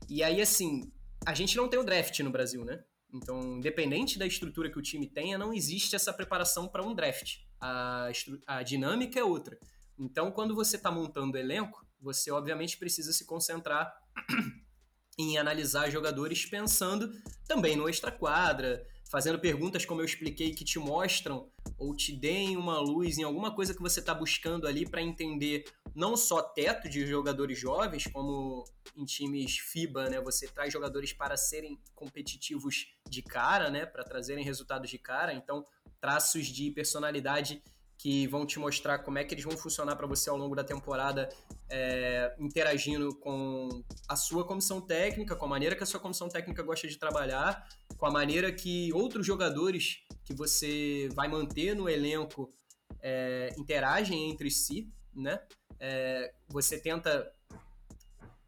E 0.09 0.23
aí, 0.23 0.41
assim, 0.41 0.93
a 1.27 1.35
gente 1.35 1.57
não 1.57 1.69
tem 1.69 1.79
o 1.79 1.85
draft 1.85 2.19
no 2.21 2.31
Brasil, 2.31 2.65
né? 2.65 2.83
Então, 3.13 3.59
independente 3.59 4.19
da 4.19 4.27
estrutura 4.27 4.71
que 4.71 4.79
o 4.79 4.83
time 4.83 5.09
tenha, 5.09 5.39
não 5.39 5.53
existe 5.53 5.95
essa 5.95 6.13
preparação 6.13 6.69
para 6.69 6.85
um 6.85 6.95
draft. 6.95 7.39
A, 7.61 8.11
a 8.47 8.63
dinâmica 8.63 9.19
é 9.19 9.25
outra. 9.25 9.59
Então, 9.97 10.33
quando 10.33 10.55
você 10.55 10.77
está 10.77 10.91
montando 10.91 11.37
o 11.37 11.41
elenco, 11.41 11.87
você 12.01 12.31
obviamente 12.31 12.77
precisa 12.77 13.13
se 13.13 13.25
concentrar 13.25 13.95
em 15.19 15.39
analisar 15.39 15.91
jogadores 15.91 16.45
pensando 16.45 17.13
também 17.47 17.77
no 17.77 17.89
extra-quadra, 17.89 18.85
fazendo 19.11 19.39
perguntas, 19.39 19.85
como 19.85 20.01
eu 20.01 20.05
expliquei, 20.05 20.53
que 20.55 20.65
te 20.65 20.79
mostram 20.79 21.49
ou 21.79 21.95
te 21.95 22.13
deem 22.13 22.57
uma 22.57 22.79
luz 22.79 23.19
em 23.19 23.23
alguma 23.23 23.55
coisa 23.55 23.75
que 23.75 23.81
você 23.81 24.01
está 24.01 24.15
buscando 24.15 24.67
ali 24.67 24.89
para 24.89 25.03
entender 25.03 25.65
não 25.95 26.17
só 26.17 26.43
teto 26.43 26.89
de 26.89 27.07
jogadores 27.07 27.59
jovens, 27.59 28.07
como 28.07 28.65
em 28.97 29.05
times 29.05 29.59
FIBA, 29.59 30.11
né? 30.11 30.21
Você 30.21 30.49
traz 30.49 30.73
jogadores 30.73 31.13
para 31.13 31.37
serem 31.37 31.79
competitivos 31.95 32.89
de 33.09 33.23
cara, 33.23 33.71
né? 33.71 33.87
Para 33.87 34.05
trazerem 34.05 34.45
resultados 34.45 34.91
de 34.91 34.99
cara. 34.99 35.33
Então, 35.33 35.65
traços 36.01 36.47
de 36.47 36.71
personalidade 36.71 37.63
que 38.05 38.27
vão 38.27 38.45
te 38.45 38.59
mostrar 38.59 38.99
como 38.99 39.17
é 39.17 39.25
que 39.25 39.33
eles 39.33 39.45
vão 39.45 39.57
funcionar 39.57 39.97
para 39.97 40.07
você 40.07 40.29
ao 40.29 40.37
longo 40.37 40.55
da 40.55 40.63
temporada, 40.63 41.27
é, 41.71 42.37
interagindo 42.39 43.15
com 43.15 43.83
a 44.07 44.15
sua 44.15 44.45
comissão 44.47 44.79
técnica, 44.79 45.35
com 45.35 45.47
a 45.47 45.49
maneira 45.49 45.75
que 45.75 45.83
a 45.83 45.87
sua 45.87 45.99
comissão 45.99 46.29
técnica 46.29 46.63
gosta 46.63 46.87
de 46.87 46.99
trabalhar, 46.99 47.67
com 47.97 48.05
a 48.05 48.11
maneira 48.11 48.53
que 48.53 48.93
outros 48.93 49.27
jogadores 49.27 50.05
que 50.23 50.35
você 50.35 51.09
vai 51.15 51.29
manter 51.29 51.75
no 51.75 51.89
elenco 51.89 52.53
é, 53.01 53.55
interagem 53.57 54.31
entre 54.31 54.51
si, 54.51 54.93
né? 55.15 55.41
É, 55.81 56.35
você 56.47 56.79
tenta 56.79 57.33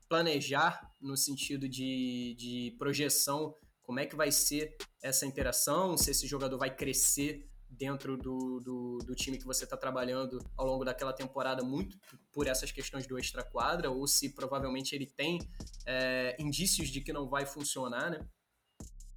planejar 0.07 0.87
no 1.01 1.17
sentido 1.17 1.67
de, 1.67 2.37
de 2.39 2.77
projeção 2.79 3.55
como 3.83 4.01
é 4.01 4.05
que 4.05 4.17
vai 4.17 4.31
ser 4.31 4.77
essa 5.03 5.25
interação, 5.25 5.97
se 5.97 6.11
esse 6.11 6.27
jogador 6.27 6.59
vai 6.59 6.77
crescer 6.77 7.49
dentro 7.69 8.17
do, 8.17 8.61
do, 8.61 8.99
do 8.99 9.15
time 9.15 9.39
que 9.39 9.45
você 9.45 9.65
está 9.65 9.77
trabalhando 9.77 10.39
ao 10.57 10.67
longo 10.67 10.85
daquela 10.85 11.13
temporada, 11.13 11.63
muito 11.63 11.99
por 12.33 12.47
essas 12.47 12.73
questões 12.73 13.07
do 13.07 13.19
extra-quadra, 13.19 13.91
ou 13.91 14.07
se 14.07 14.31
provavelmente 14.31 14.95
ele 14.95 15.07
tem 15.07 15.39
é, 15.85 16.37
indícios 16.39 16.89
de 16.89 17.01
que 17.01 17.13
não 17.13 17.29
vai 17.29 17.45
funcionar, 17.45 18.11
né? 18.11 18.27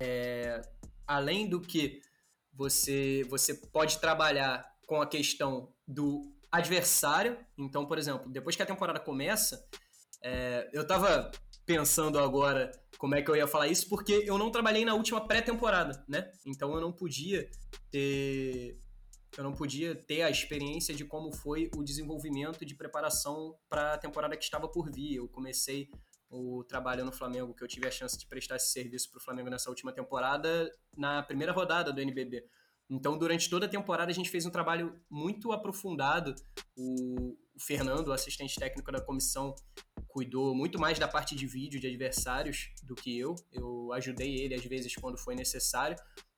É, 0.02 0.62
além 1.06 1.48
do 1.48 1.60
que 1.60 2.02
você, 2.54 3.26
você 3.30 3.54
pode 3.54 4.00
trabalhar 4.00 4.70
com 4.86 5.02
a 5.02 5.08
questão 5.08 5.74
do 5.88 6.34
adversário. 6.52 7.38
Então, 7.58 7.86
por 7.86 7.98
exemplo, 7.98 8.30
depois 8.30 8.56
que 8.56 8.64
a 8.64 8.66
temporada 8.66 9.00
começa, 9.00 9.66
é, 10.24 10.70
eu 10.74 10.82
estava 10.82 11.32
pensando 11.70 12.18
agora 12.18 12.72
como 12.98 13.14
é 13.14 13.22
que 13.22 13.30
eu 13.30 13.36
ia 13.36 13.46
falar 13.46 13.68
isso, 13.68 13.88
porque 13.88 14.24
eu 14.26 14.40
não 14.40 14.50
trabalhei 14.50 14.84
na 14.84 14.96
última 14.96 15.28
pré-temporada, 15.28 16.04
né? 16.08 16.32
Então 16.44 16.74
eu 16.74 16.82
não 16.82 16.92
podia 16.92 17.48
ter 17.92 18.82
eu 19.38 19.44
não 19.44 19.54
podia 19.54 19.94
ter 19.94 20.24
a 20.24 20.32
experiência 20.32 20.96
de 20.96 21.06
como 21.06 21.32
foi 21.32 21.70
o 21.78 21.84
desenvolvimento 21.84 22.66
de 22.66 22.74
preparação 22.74 23.56
para 23.70 23.94
a 23.94 23.98
temporada 24.00 24.36
que 24.36 24.44
estava 24.44 24.68
por 24.68 24.92
vir. 24.92 25.18
Eu 25.18 25.28
comecei 25.28 25.92
o 26.28 26.64
trabalho 26.64 27.06
no 27.06 27.12
Flamengo, 27.12 27.54
que 27.54 27.64
eu 27.64 27.68
tive 27.68 27.88
a 27.88 27.92
chance 27.92 28.18
de 28.18 28.26
prestar 28.26 28.56
esse 28.56 28.72
serviço 28.72 29.12
para 29.12 29.20
o 29.20 29.24
Flamengo 29.24 29.52
nessa 29.52 29.70
última 29.70 29.94
temporada, 29.94 30.74
na 30.98 31.22
primeira 31.22 31.52
rodada 31.52 31.94
do 31.94 32.02
NBB. 32.02 32.44
Então, 32.90 33.16
durante 33.16 33.48
toda 33.48 33.68
a 33.68 33.70
temporada, 33.70 34.10
a 34.10 34.14
gente 34.14 34.32
fez 34.32 34.48
um 34.48 34.50
trabalho 34.50 35.00
muito 35.08 35.52
aprofundado. 35.52 36.34
O, 36.76 37.38
Fernando, 37.60 38.08
o 38.08 38.14
assistente 38.14 38.56
técnico 38.56 38.92
da 38.92 39.02
comissão, 39.02 39.54
cuidou 40.08 40.56
muito 40.56 40.80
mais 40.80 40.98
da 40.98 41.08
parte 41.08 41.36
de 41.36 41.46
vídeo 41.46 41.80
de 41.80 41.88
adversários 41.88 42.72
do 42.84 42.96
que 42.96 43.18
eu. 43.18 43.36
Eu 43.52 43.94
ajudei 43.94 44.36
ele 44.36 44.56
às 44.56 44.66
vezes 44.66 44.96
quando 44.96 45.18
foi 45.18 45.36
necessário, 45.36 45.96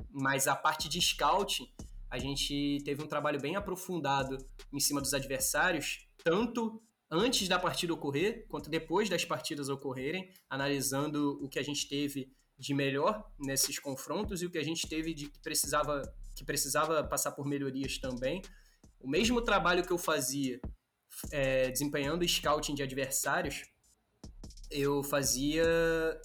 mas 0.10 0.48
a 0.48 0.56
parte 0.56 0.90
de 0.90 1.02
scouting, 1.02 1.72
a 2.10 2.20
gente 2.20 2.80
teve 2.84 3.02
um 3.02 3.08
trabalho 3.08 3.40
bem 3.40 3.56
aprofundado 3.56 4.38
em 4.74 4.80
cima 4.80 5.00
dos 5.00 5.14
adversários, 5.14 6.08
tanto 6.24 6.82
antes 7.10 7.48
da 7.48 7.58
partida 7.58 7.94
ocorrer 7.94 8.46
quanto 8.50 8.70
depois 8.70 9.10
das 9.10 9.24
partidas 9.24 9.70
ocorrerem, 9.70 10.30
analisando 10.50 11.40
o 11.42 11.48
que 11.48 11.60
a 11.60 11.64
gente 11.64 11.88
teve 11.88 12.32
de 12.58 12.74
melhor 12.74 13.32
nesses 13.40 13.80
confrontos 13.80 14.42
e 14.42 14.46
o 14.46 14.52
que 14.52 14.58
a 14.58 14.64
gente 14.64 14.88
teve 14.88 15.14
de 15.14 15.30
que 15.30 15.40
precisava 15.40 16.02
que 16.36 16.46
precisava 16.46 17.04
passar 17.04 17.32
por 17.32 17.46
melhorias 17.46 17.98
também. 17.98 18.42
O 19.00 19.10
mesmo 19.10 19.42
trabalho 19.42 19.86
que 19.86 19.92
eu 19.92 19.98
fazia 19.98 20.60
é, 21.32 21.70
desempenhando 21.70 22.28
scouting 22.28 22.76
de 22.76 22.84
adversários, 22.84 23.64
eu 24.70 25.03
fazia 25.03 25.66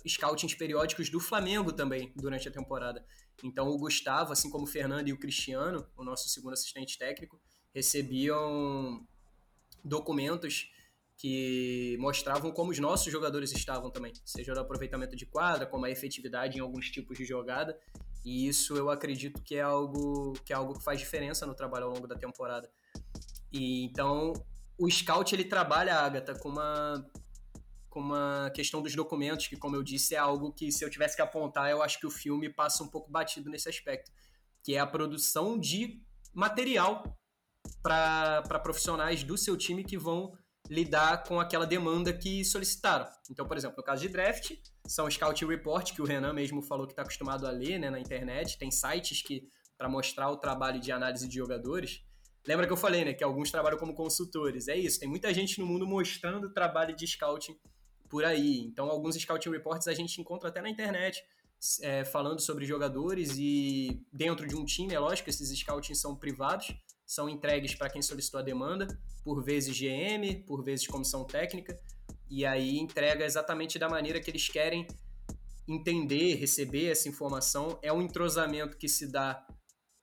scoutings 0.07 0.55
periódicos 0.55 1.11
do 1.11 1.19
Flamengo 1.19 1.73
também 1.73 2.13
durante 2.17 2.49
a 2.49 2.53
temporada. 2.53 3.05
Então 3.43 3.69
o 3.69 3.77
Gustavo, 3.77 4.33
assim 4.33 4.51
como 4.51 4.65
o 4.65 4.69
Fernando 4.69 5.09
e 5.09 5.13
o 5.13 5.19
Cristiano, 5.19 5.87
o 5.97 6.05
nosso 6.05 6.29
segundo 6.29 6.53
assistente 6.53 6.97
técnico, 6.97 7.41
recebiam 7.75 9.07
documentos 9.85 10.71
que 11.19 11.97
mostravam 11.99 12.53
como 12.53 12.71
os 12.71 12.79
nossos 12.79 13.11
jogadores 13.11 13.51
estavam 13.53 13.91
também, 13.91 14.13
seja 14.25 14.55
no 14.55 14.61
aproveitamento 14.61 15.17
de 15.17 15.25
quadra, 15.27 15.67
como 15.67 15.87
a 15.87 15.91
efetividade 15.91 16.59
em 16.59 16.61
alguns 16.61 16.91
tipos 16.91 17.17
de 17.17 17.25
jogada. 17.25 17.79
E 18.25 18.47
isso 18.49 18.77
eu 18.77 18.91
acredito 18.91 19.43
que 19.43 19.57
é 19.57 19.63
algo 19.63 20.33
que 20.45 20.53
é 20.53 20.57
algo 20.57 20.75
que 20.75 20.85
faz 20.85 20.99
diferença 20.99 21.47
no 21.47 21.55
trabalho 21.55 21.87
ao 21.87 21.93
longo 21.93 22.07
da 22.07 22.17
temporada. 22.17 22.71
E 23.53 23.85
então 23.85 24.33
o 24.79 24.91
scout 24.91 25.35
ele 25.35 25.45
trabalha, 25.45 25.97
Agatha, 25.97 26.35
com 26.39 26.51
uma 26.51 27.05
com 27.89 28.01
uma 28.01 28.51
questão 28.55 28.83
dos 28.83 28.95
documentos, 28.95 29.47
que 29.47 29.57
como 29.57 29.75
eu 29.75 29.83
disse, 29.83 30.15
é 30.15 30.19
algo 30.19 30.53
que 30.53 30.71
se 30.71 30.85
eu 30.85 30.91
tivesse 30.91 31.17
que 31.17 31.23
apontar, 31.23 31.71
eu 31.71 31.83
acho 31.83 31.99
que 31.99 32.07
o 32.07 32.11
filme 32.11 32.53
passa 32.53 32.85
um 32.85 32.89
pouco 32.89 33.11
batido 33.11 33.49
nesse 33.49 33.71
aspecto, 33.71 34.13
que 34.63 34.75
é 34.75 34.79
a 34.79 34.87
produção 34.87 35.59
de 35.59 36.03
material 36.35 37.03
para 37.83 38.43
profissionais 38.63 39.23
do 39.23 39.39
seu 39.39 39.57
time 39.57 39.83
que 39.83 39.97
vão 39.97 40.37
lidar 40.69 41.23
com 41.25 41.41
aquela 41.41 41.67
demanda 41.67 42.13
que 42.13 42.45
solicitaram. 42.45 43.09
Então, 43.31 43.47
por 43.47 43.57
exemplo, 43.57 43.79
no 43.79 43.83
caso 43.83 44.03
de 44.03 44.09
draft, 44.11 44.53
são 44.87 45.11
Scout 45.11 45.47
Report, 45.47 45.95
que 45.95 46.03
o 46.03 46.05
Renan 46.05 46.35
mesmo 46.35 46.61
falou 46.61 46.87
que 46.87 46.93
está 46.93 47.03
acostumado 47.03 47.47
a 47.47 47.51
ler 47.51 47.79
né, 47.79 47.89
na 47.89 47.99
internet, 47.99 48.59
tem 48.59 48.71
sites 48.71 49.23
que 49.23 49.49
para 49.79 49.89
mostrar 49.89 50.31
o 50.31 50.37
trabalho 50.37 50.81
de 50.81 50.91
análise 50.91 51.29
de 51.29 51.37
jogadores. 51.37 52.03
Lembra 52.47 52.67
que 52.67 52.73
eu 52.73 52.77
falei, 52.77 53.05
né, 53.05 53.13
que 53.13 53.25
alguns 53.25 53.51
trabalham 53.51 53.79
como 53.79 53.95
consultores. 53.95 54.69
É 54.69 54.77
isso, 54.77 55.01
tem 55.01 55.09
muita 55.09 55.33
gente 55.35 55.59
no 55.59 55.67
mundo 55.67 55.87
mostrando 55.87 56.53
trabalho 56.53 56.95
de 56.95 57.07
scouting 57.07 57.57
por 58.09 58.25
aí. 58.25 58.61
Então, 58.61 58.89
alguns 58.89 59.17
scouting 59.17 59.51
reports 59.51 59.89
a 59.89 59.95
gente 59.95 60.21
encontra 60.21 60.49
até 60.49 60.61
na 60.61 60.71
internet, 60.71 61.25
é, 61.81 62.05
falando 62.05 62.41
sobre 62.41 62.65
jogadores 62.65 63.37
e 63.37 64.01
dentro 64.13 64.47
de 64.47 64.55
um 64.55 64.65
time, 64.65 64.95
é 64.95 64.99
lógico, 64.99 65.29
esses 65.29 65.59
scouting 65.59 65.95
são 65.95 66.15
privados, 66.15 66.75
são 67.05 67.29
entregues 67.29 67.75
para 67.75 67.91
quem 67.91 68.03
solicitou 68.03 68.41
a 68.41 68.43
demanda, 68.43 68.87
por 69.25 69.43
vezes 69.43 69.77
GM, 69.77 70.45
por 70.47 70.63
vezes 70.63 70.87
comissão 70.87 71.25
técnica, 71.25 71.77
e 72.31 72.45
aí 72.45 72.79
entrega 72.79 73.25
exatamente 73.25 73.79
da 73.79 73.89
maneira 73.89 74.21
que 74.21 74.31
eles 74.31 74.49
querem 74.49 74.87
entender, 75.67 76.35
receber 76.35 76.91
essa 76.91 77.09
informação. 77.09 77.79
É 77.83 77.93
um 77.93 78.01
entrosamento 78.01 78.77
que 78.77 78.89
se 78.89 79.11
dá 79.11 79.45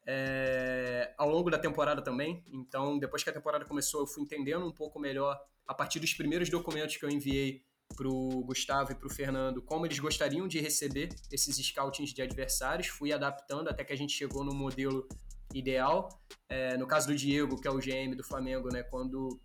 é, 0.05 1.13
ao 1.17 1.29
longo 1.29 1.49
da 1.49 1.57
temporada 1.57 2.01
também. 2.01 2.43
Então, 2.47 2.97
depois 2.97 3.23
que 3.23 3.29
a 3.29 3.33
temporada 3.33 3.65
começou, 3.65 4.01
eu 4.01 4.07
fui 4.07 4.23
entendendo 4.23 4.65
um 4.65 4.71
pouco 4.71 4.99
melhor, 4.99 5.39
a 5.65 5.73
partir 5.73 5.99
dos 5.99 6.13
primeiros 6.13 6.49
documentos 6.49 6.97
que 6.97 7.05
eu 7.05 7.09
enviei 7.09 7.63
para 7.95 8.07
o 8.07 8.43
Gustavo 8.43 8.91
e 8.91 8.95
para 8.95 9.07
o 9.07 9.09
Fernando, 9.09 9.61
como 9.61 9.85
eles 9.85 9.99
gostariam 9.99 10.47
de 10.47 10.59
receber 10.59 11.09
esses 11.31 11.55
scoutings 11.57 12.13
de 12.13 12.21
adversários. 12.21 12.87
Fui 12.87 13.13
adaptando 13.13 13.69
até 13.69 13.83
que 13.83 13.93
a 13.93 13.95
gente 13.95 14.13
chegou 14.13 14.43
no 14.43 14.53
modelo 14.53 15.07
ideal. 15.53 16.09
É, 16.49 16.75
no 16.77 16.87
caso 16.87 17.07
do 17.07 17.15
Diego, 17.15 17.59
que 17.61 17.67
é 17.67 17.71
o 17.71 17.77
GM 17.77 18.15
do 18.15 18.23
Flamengo, 18.23 18.69
né, 18.71 18.83
quando 18.83 19.39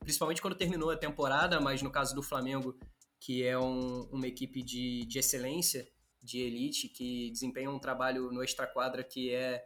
principalmente 0.00 0.42
quando 0.42 0.54
terminou 0.54 0.90
a 0.90 0.96
temporada, 0.96 1.60
mas 1.60 1.80
no 1.80 1.90
caso 1.90 2.14
do 2.14 2.22
Flamengo, 2.22 2.78
que 3.18 3.42
é 3.42 3.58
um, 3.58 4.02
uma 4.12 4.26
equipe 4.26 4.62
de, 4.62 5.06
de 5.06 5.18
excelência, 5.18 5.88
de 6.22 6.40
elite, 6.40 6.88
que 6.88 7.30
desempenha 7.30 7.70
um 7.70 7.78
trabalho 7.78 8.30
no 8.30 8.42
extra-quadra 8.42 9.02
que 9.02 9.30
é 9.30 9.64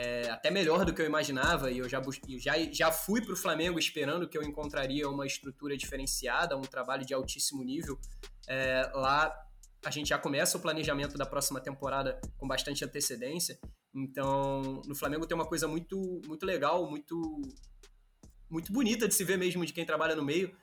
é, 0.00 0.30
até 0.30 0.48
melhor 0.48 0.84
do 0.84 0.94
que 0.94 1.02
eu 1.02 1.06
imaginava, 1.06 1.72
e 1.72 1.78
eu 1.78 1.88
já, 1.88 2.00
já, 2.38 2.52
já 2.70 2.92
fui 2.92 3.20
para 3.20 3.32
o 3.32 3.36
Flamengo 3.36 3.80
esperando 3.80 4.28
que 4.28 4.38
eu 4.38 4.44
encontraria 4.44 5.08
uma 5.08 5.26
estrutura 5.26 5.76
diferenciada, 5.76 6.56
um 6.56 6.60
trabalho 6.60 7.04
de 7.04 7.12
altíssimo 7.12 7.64
nível. 7.64 7.98
É, 8.46 8.88
lá 8.94 9.36
a 9.84 9.90
gente 9.90 10.10
já 10.10 10.16
começa 10.16 10.56
o 10.56 10.60
planejamento 10.60 11.18
da 11.18 11.26
próxima 11.26 11.60
temporada 11.60 12.20
com 12.36 12.46
bastante 12.46 12.84
antecedência. 12.84 13.58
Então, 13.92 14.82
no 14.86 14.94
Flamengo 14.94 15.26
tem 15.26 15.34
uma 15.34 15.46
coisa 15.46 15.66
muito, 15.66 16.20
muito 16.28 16.46
legal, 16.46 16.88
muito, 16.88 17.42
muito 18.48 18.72
bonita 18.72 19.08
de 19.08 19.14
se 19.14 19.24
ver 19.24 19.36
mesmo 19.36 19.66
de 19.66 19.72
quem 19.72 19.84
trabalha 19.84 20.14
no 20.14 20.22
meio, 20.24 20.54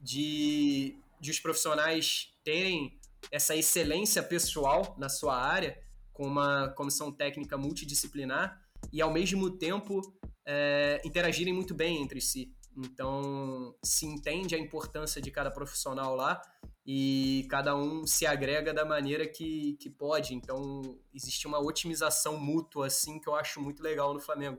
de, 0.00 0.96
de 1.20 1.30
os 1.30 1.38
profissionais 1.38 2.32
terem 2.42 2.98
essa 3.30 3.54
excelência 3.54 4.22
pessoal 4.22 4.96
na 4.98 5.10
sua 5.10 5.36
área, 5.36 5.78
com 6.10 6.26
uma 6.26 6.70
comissão 6.70 7.12
técnica 7.12 7.58
multidisciplinar 7.58 8.66
e 8.92 9.00
ao 9.00 9.12
mesmo 9.12 9.50
tempo 9.50 10.00
é, 10.46 11.00
interagirem 11.04 11.52
muito 11.52 11.74
bem 11.74 12.02
entre 12.02 12.20
si. 12.20 12.52
Então, 12.76 13.74
se 13.82 14.06
entende 14.06 14.54
a 14.54 14.58
importância 14.58 15.20
de 15.20 15.30
cada 15.30 15.50
profissional 15.50 16.14
lá 16.14 16.40
e 16.86 17.46
cada 17.50 17.76
um 17.76 18.06
se 18.06 18.24
agrega 18.24 18.72
da 18.72 18.84
maneira 18.84 19.26
que, 19.26 19.76
que 19.80 19.90
pode. 19.90 20.34
Então, 20.34 20.98
existe 21.12 21.46
uma 21.46 21.58
otimização 21.58 22.38
mútua, 22.38 22.86
assim, 22.86 23.18
que 23.18 23.28
eu 23.28 23.34
acho 23.34 23.60
muito 23.60 23.82
legal 23.82 24.14
no 24.14 24.20
Flamengo. 24.20 24.58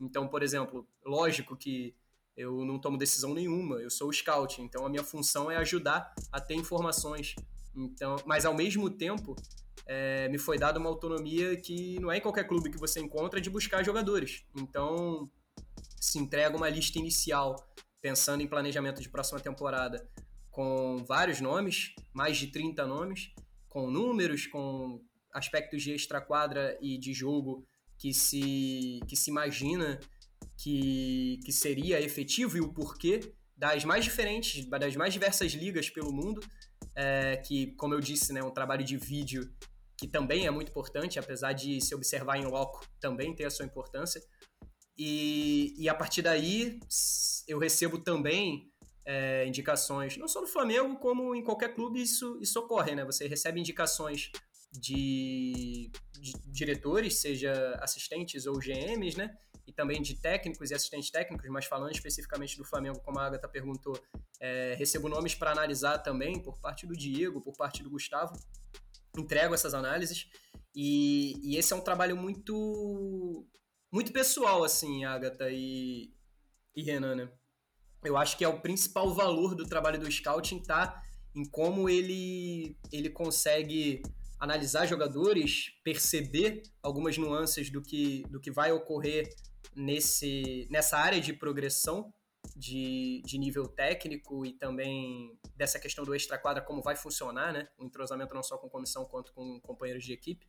Então, 0.00 0.26
por 0.26 0.42
exemplo, 0.42 0.88
lógico 1.04 1.56
que 1.56 1.94
eu 2.36 2.64
não 2.64 2.78
tomo 2.78 2.96
decisão 2.96 3.34
nenhuma, 3.34 3.76
eu 3.76 3.90
sou 3.90 4.08
o 4.08 4.12
scout, 4.12 4.62
então 4.62 4.86
a 4.86 4.88
minha 4.88 5.02
função 5.02 5.50
é 5.50 5.56
ajudar 5.56 6.14
a 6.30 6.40
ter 6.40 6.54
informações. 6.54 7.34
Então, 7.74 8.16
mas 8.24 8.44
ao 8.44 8.54
mesmo 8.54 8.88
tempo, 8.88 9.34
é, 9.88 10.28
me 10.28 10.38
foi 10.38 10.58
dada 10.58 10.78
uma 10.78 10.90
autonomia 10.90 11.56
que 11.56 11.98
não 11.98 12.12
é 12.12 12.18
em 12.18 12.20
qualquer 12.20 12.46
clube 12.46 12.70
que 12.70 12.78
você 12.78 13.00
encontra 13.00 13.40
de 13.40 13.48
buscar 13.48 13.82
jogadores. 13.82 14.44
Então, 14.54 15.28
se 15.98 16.18
entrega 16.18 16.54
uma 16.54 16.68
lista 16.68 16.98
inicial, 16.98 17.56
pensando 18.00 18.42
em 18.42 18.46
planejamento 18.46 19.00
de 19.00 19.08
próxima 19.08 19.40
temporada, 19.40 20.06
com 20.50 21.02
vários 21.06 21.40
nomes, 21.40 21.94
mais 22.12 22.36
de 22.36 22.48
30 22.48 22.86
nomes, 22.86 23.32
com 23.68 23.90
números, 23.90 24.46
com 24.46 25.00
aspectos 25.32 25.82
de 25.82 25.92
extra-quadra 25.92 26.76
e 26.82 26.98
de 26.98 27.14
jogo 27.14 27.66
que 27.96 28.12
se, 28.12 29.00
que 29.08 29.16
se 29.16 29.30
imagina 29.30 29.98
que, 30.56 31.40
que 31.44 31.52
seria 31.52 32.00
efetivo 32.00 32.56
e 32.56 32.60
o 32.60 32.72
porquê 32.72 33.32
das 33.56 33.84
mais 33.84 34.04
diferentes, 34.04 34.64
das 34.66 34.96
mais 34.96 35.12
diversas 35.12 35.52
ligas 35.52 35.90
pelo 35.90 36.12
mundo, 36.12 36.40
é, 36.94 37.36
que, 37.36 37.68
como 37.72 37.94
eu 37.94 38.00
disse, 38.00 38.32
né, 38.32 38.42
um 38.42 38.50
trabalho 38.50 38.84
de 38.84 38.96
vídeo 38.96 39.50
que 39.98 40.06
também 40.06 40.46
é 40.46 40.50
muito 40.50 40.70
importante, 40.70 41.18
apesar 41.18 41.52
de 41.52 41.80
se 41.80 41.94
observar 41.94 42.38
em 42.38 42.46
loco 42.46 42.86
também 43.00 43.34
ter 43.34 43.44
a 43.44 43.50
sua 43.50 43.66
importância. 43.66 44.22
E, 44.96 45.74
e 45.76 45.88
a 45.88 45.94
partir 45.94 46.22
daí 46.22 46.78
eu 47.46 47.58
recebo 47.58 47.98
também 47.98 48.72
é, 49.04 49.46
indicações, 49.46 50.16
não 50.16 50.28
só 50.28 50.40
no 50.40 50.46
Flamengo, 50.46 50.96
como 50.98 51.34
em 51.34 51.42
qualquer 51.42 51.74
clube 51.74 52.00
isso, 52.00 52.38
isso 52.40 52.58
ocorre, 52.60 52.94
né? 52.94 53.04
Você 53.04 53.26
recebe 53.26 53.58
indicações 53.58 54.30
de, 54.72 55.90
de 56.12 56.32
diretores, 56.46 57.20
seja 57.20 57.78
assistentes 57.80 58.46
ou 58.46 58.58
GMs, 58.58 59.16
né? 59.16 59.36
e 59.68 59.72
também 59.72 60.00
de 60.00 60.14
técnicos 60.14 60.70
e 60.70 60.74
assistentes 60.74 61.10
técnicos, 61.10 61.46
mas 61.50 61.66
falando 61.66 61.92
especificamente 61.92 62.56
do 62.56 62.64
Flamengo, 62.64 63.00
como 63.00 63.18
a 63.18 63.26
Agatha 63.26 63.46
perguntou, 63.46 64.00
é, 64.40 64.74
recebo 64.78 65.10
nomes 65.10 65.34
para 65.34 65.52
analisar 65.52 65.98
também 65.98 66.42
por 66.42 66.58
parte 66.58 66.86
do 66.86 66.96
Diego, 66.96 67.38
por 67.42 67.54
parte 67.54 67.82
do 67.82 67.90
Gustavo, 67.90 68.32
entrego 69.16 69.54
essas 69.54 69.74
análises 69.74 70.26
e, 70.74 71.34
e 71.42 71.56
esse 71.56 71.72
é 71.72 71.76
um 71.76 71.80
trabalho 71.80 72.16
muito 72.16 73.46
muito 73.90 74.12
pessoal, 74.12 74.64
assim, 74.64 75.04
Agatha 75.04 75.48
e, 75.50 76.12
e 76.76 76.82
Renan, 76.82 77.14
né? 77.16 77.32
Eu 78.04 78.16
acho 78.16 78.36
que 78.36 78.44
é 78.44 78.48
o 78.48 78.60
principal 78.60 79.12
valor 79.14 79.54
do 79.54 79.66
trabalho 79.66 79.98
do 79.98 80.10
scouting 80.10 80.62
tá 80.62 81.02
em 81.34 81.44
como 81.44 81.88
ele, 81.88 82.76
ele 82.92 83.10
consegue 83.10 84.02
analisar 84.38 84.86
jogadores, 84.86 85.72
perceber 85.82 86.62
algumas 86.82 87.18
nuances 87.18 87.70
do 87.70 87.82
que, 87.82 88.22
do 88.30 88.40
que 88.40 88.50
vai 88.50 88.70
ocorrer 88.72 89.28
nesse, 89.74 90.68
nessa 90.70 90.96
área 90.98 91.20
de 91.20 91.32
progressão 91.32 92.12
de, 92.58 93.22
de 93.24 93.38
nível 93.38 93.68
técnico 93.68 94.44
e 94.44 94.52
também 94.52 95.38
dessa 95.54 95.78
questão 95.78 96.04
do 96.04 96.14
extra-quadra, 96.14 96.62
como 96.62 96.82
vai 96.82 96.96
funcionar, 96.96 97.52
né? 97.52 97.68
O 97.78 97.84
entrosamento 97.84 98.34
não 98.34 98.42
só 98.42 98.58
com 98.58 98.68
comissão 98.68 99.04
quanto 99.04 99.32
com 99.32 99.60
companheiros 99.60 100.04
de 100.04 100.12
equipe, 100.12 100.44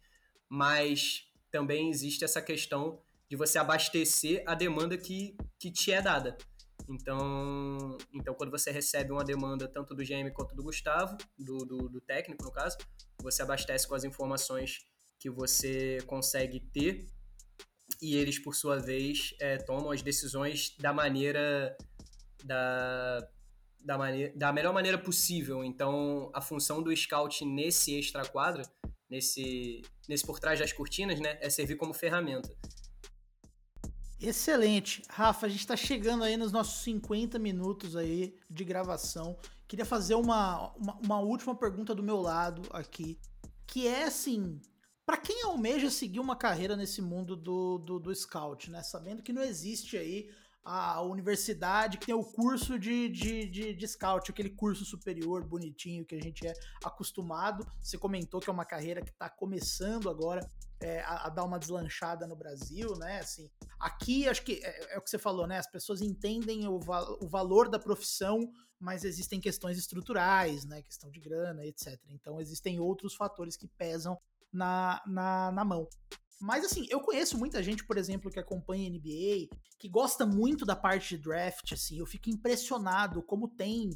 mas 0.49 1.31
também 1.51 1.89
existe 1.89 2.23
essa 2.23 2.41
questão 2.41 2.99
de 3.29 3.35
você 3.35 3.59
abastecer 3.59 4.43
a 4.47 4.55
demanda 4.55 4.97
que, 4.97 5.37
que 5.59 5.71
te 5.71 5.91
é 5.91 6.01
dada. 6.01 6.35
Então, 6.89 7.95
então, 8.11 8.33
quando 8.33 8.49
você 8.49 8.71
recebe 8.71 9.11
uma 9.11 9.23
demanda 9.23 9.67
tanto 9.67 9.93
do 9.93 10.03
GM 10.03 10.31
quanto 10.33 10.55
do 10.55 10.63
Gustavo, 10.63 11.15
do, 11.37 11.59
do, 11.59 11.89
do 11.89 12.01
técnico 12.01 12.43
no 12.43 12.51
caso, 12.51 12.75
você 13.21 13.43
abastece 13.43 13.87
com 13.87 13.93
as 13.93 14.03
informações 14.03 14.87
que 15.19 15.29
você 15.29 15.99
consegue 16.07 16.59
ter 16.59 17.07
e 18.01 18.15
eles, 18.15 18.39
por 18.39 18.55
sua 18.55 18.79
vez, 18.79 19.35
é, 19.39 19.57
tomam 19.57 19.91
as 19.91 20.01
decisões 20.01 20.75
da 20.79 20.93
maneira 20.93 21.75
da, 22.43 23.27
da, 23.83 23.97
maneira, 23.97 24.33
da 24.35 24.53
melhor 24.53 24.73
maneira 24.73 24.97
possível. 24.97 25.63
Então, 25.63 26.29
a 26.33 26.41
função 26.41 26.81
do 26.81 26.95
scout 26.95 27.43
nesse 27.45 27.97
extra 27.97 28.25
quadra, 28.25 28.63
nesse, 29.09 29.81
nesse 30.07 30.25
por 30.25 30.39
trás 30.39 30.59
das 30.59 30.73
cortinas, 30.73 31.19
né, 31.19 31.37
é 31.41 31.49
servir 31.49 31.75
como 31.75 31.93
ferramenta. 31.93 32.53
Excelente. 34.19 35.01
Rafa, 35.09 35.45
a 35.45 35.49
gente 35.49 35.61
está 35.61 35.77
chegando 35.77 36.23
aí 36.23 36.35
nos 36.35 36.51
nossos 36.51 36.83
50 36.83 37.39
minutos 37.39 37.95
aí 37.95 38.35
de 38.49 38.65
gravação. 38.65 39.37
Queria 39.65 39.85
fazer 39.85 40.15
uma, 40.15 40.73
uma, 40.73 40.97
uma 40.97 41.19
última 41.19 41.55
pergunta 41.55 41.95
do 41.95 42.03
meu 42.03 42.19
lado 42.19 42.63
aqui, 42.71 43.17
que 43.65 43.87
é 43.87 44.03
assim, 44.03 44.59
para 45.05 45.15
quem 45.15 45.43
almeja 45.43 45.89
seguir 45.89 46.19
uma 46.19 46.35
carreira 46.35 46.75
nesse 46.75 47.01
mundo 47.01 47.35
do, 47.35 47.77
do, 47.77 47.99
do, 47.99 48.13
scout, 48.13 48.69
né? 48.69 48.83
Sabendo 48.83 49.23
que 49.23 49.31
não 49.31 49.41
existe 49.41 49.97
aí 49.97 50.29
a 50.63 51.01
universidade 51.01 51.97
que 51.97 52.05
tem 52.05 52.15
o 52.15 52.23
curso 52.23 52.77
de, 52.77 53.09
de, 53.09 53.45
de, 53.45 53.73
de, 53.73 53.87
scout, 53.87 54.29
aquele 54.29 54.49
curso 54.49 54.85
superior 54.85 55.43
bonitinho 55.43 56.05
que 56.05 56.15
a 56.15 56.21
gente 56.21 56.45
é 56.45 56.53
acostumado. 56.83 57.65
Você 57.81 57.97
comentou 57.97 58.39
que 58.39 58.49
é 58.49 58.53
uma 58.53 58.65
carreira 58.65 59.01
que 59.01 59.09
está 59.09 59.29
começando 59.29 60.09
agora 60.09 60.47
é, 60.81 61.01
a, 61.01 61.27
a, 61.27 61.29
dar 61.29 61.43
uma 61.43 61.59
deslanchada 61.59 62.27
no 62.27 62.35
Brasil, 62.35 62.95
né? 62.97 63.19
Assim, 63.19 63.49
aqui 63.79 64.27
acho 64.27 64.43
que 64.43 64.61
é, 64.63 64.95
é 64.95 64.97
o 64.97 65.01
que 65.01 65.09
você 65.09 65.17
falou, 65.17 65.47
né? 65.47 65.57
As 65.57 65.69
pessoas 65.69 66.01
entendem 66.01 66.67
o, 66.67 66.79
o 67.21 67.27
valor 67.27 67.69
da 67.69 67.79
profissão, 67.79 68.51
mas 68.79 69.03
existem 69.03 69.41
questões 69.41 69.77
estruturais, 69.77 70.65
né? 70.65 70.81
Questão 70.81 71.09
de 71.09 71.19
grana, 71.19 71.65
etc. 71.65 71.99
Então 72.09 72.39
existem 72.39 72.79
outros 72.79 73.15
fatores 73.15 73.57
que 73.57 73.67
pesam 73.67 74.17
na, 74.51 75.01
na, 75.05 75.51
na 75.51 75.65
mão. 75.65 75.87
Mas 76.39 76.63
assim, 76.63 76.85
eu 76.89 77.01
conheço 77.01 77.37
muita 77.37 77.61
gente, 77.61 77.83
por 77.85 77.97
exemplo, 77.97 78.31
que 78.31 78.39
acompanha 78.39 78.89
NBA, 78.89 79.49
que 79.77 79.89
gosta 79.89 80.25
muito 80.25 80.65
da 80.65 80.75
parte 80.75 81.17
de 81.17 81.23
draft, 81.23 81.73
assim, 81.73 81.99
eu 81.99 82.05
fico 82.05 82.29
impressionado 82.29 83.21
como 83.21 83.47
tem 83.47 83.89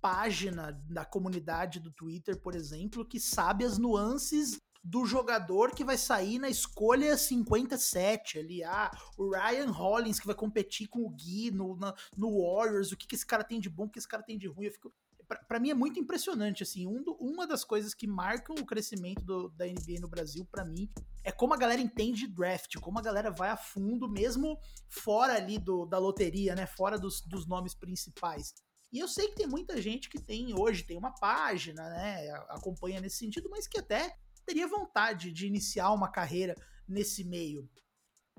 página 0.00 0.72
da 0.88 1.04
comunidade 1.04 1.78
do 1.78 1.90
Twitter, 1.90 2.40
por 2.40 2.54
exemplo, 2.54 3.04
que 3.04 3.20
sabe 3.20 3.64
as 3.64 3.76
nuances 3.76 4.58
do 4.82 5.04
jogador 5.04 5.74
que 5.74 5.84
vai 5.84 5.98
sair 5.98 6.38
na 6.38 6.48
escolha 6.48 7.16
57 7.16 8.38
ali, 8.38 8.64
ah, 8.64 8.90
o 9.16 9.30
Ryan 9.30 9.70
Hollins 9.70 10.18
que 10.18 10.26
vai 10.26 10.34
competir 10.34 10.88
com 10.88 11.00
o 11.00 11.10
Gui 11.10 11.50
no, 11.50 11.76
na, 11.76 11.94
no 12.16 12.40
Warriors, 12.40 12.90
o 12.90 12.96
que, 12.96 13.06
que 13.06 13.14
esse 13.14 13.26
cara 13.26 13.44
tem 13.44 13.60
de 13.60 13.68
bom, 13.68 13.84
o 13.84 13.90
que 13.90 13.98
esse 13.98 14.08
cara 14.08 14.22
tem 14.22 14.38
de 14.38 14.48
ruim, 14.48 14.66
eu 14.66 14.72
fico 14.72 14.90
para 15.36 15.60
mim 15.60 15.70
é 15.70 15.74
muito 15.74 16.00
impressionante, 16.00 16.62
assim, 16.62 16.86
um 16.86 17.02
do, 17.02 17.12
uma 17.14 17.46
das 17.46 17.64
coisas 17.64 17.94
que 17.94 18.06
marcam 18.06 18.54
o 18.56 18.66
crescimento 18.66 19.24
do, 19.24 19.48
da 19.50 19.66
NBA 19.66 20.00
no 20.00 20.08
Brasil, 20.08 20.44
para 20.50 20.64
mim, 20.64 20.90
é 21.22 21.30
como 21.30 21.54
a 21.54 21.56
galera 21.56 21.80
entende 21.80 22.26
draft, 22.26 22.76
como 22.80 22.98
a 22.98 23.02
galera 23.02 23.30
vai 23.30 23.50
a 23.50 23.56
fundo, 23.56 24.08
mesmo 24.08 24.58
fora 24.88 25.34
ali 25.34 25.58
do, 25.58 25.86
da 25.86 25.98
loteria, 25.98 26.54
né, 26.54 26.66
fora 26.66 26.98
dos, 26.98 27.20
dos 27.20 27.46
nomes 27.46 27.74
principais. 27.74 28.54
E 28.92 28.98
eu 28.98 29.06
sei 29.06 29.28
que 29.28 29.36
tem 29.36 29.46
muita 29.46 29.80
gente 29.80 30.08
que 30.08 30.20
tem 30.20 30.52
hoje, 30.58 30.82
tem 30.82 30.98
uma 30.98 31.14
página, 31.14 31.88
né, 31.90 32.28
acompanha 32.48 33.00
nesse 33.00 33.18
sentido, 33.18 33.48
mas 33.48 33.68
que 33.68 33.78
até 33.78 34.16
teria 34.44 34.66
vontade 34.66 35.30
de 35.30 35.46
iniciar 35.46 35.92
uma 35.92 36.10
carreira 36.10 36.54
nesse 36.88 37.22
meio 37.22 37.68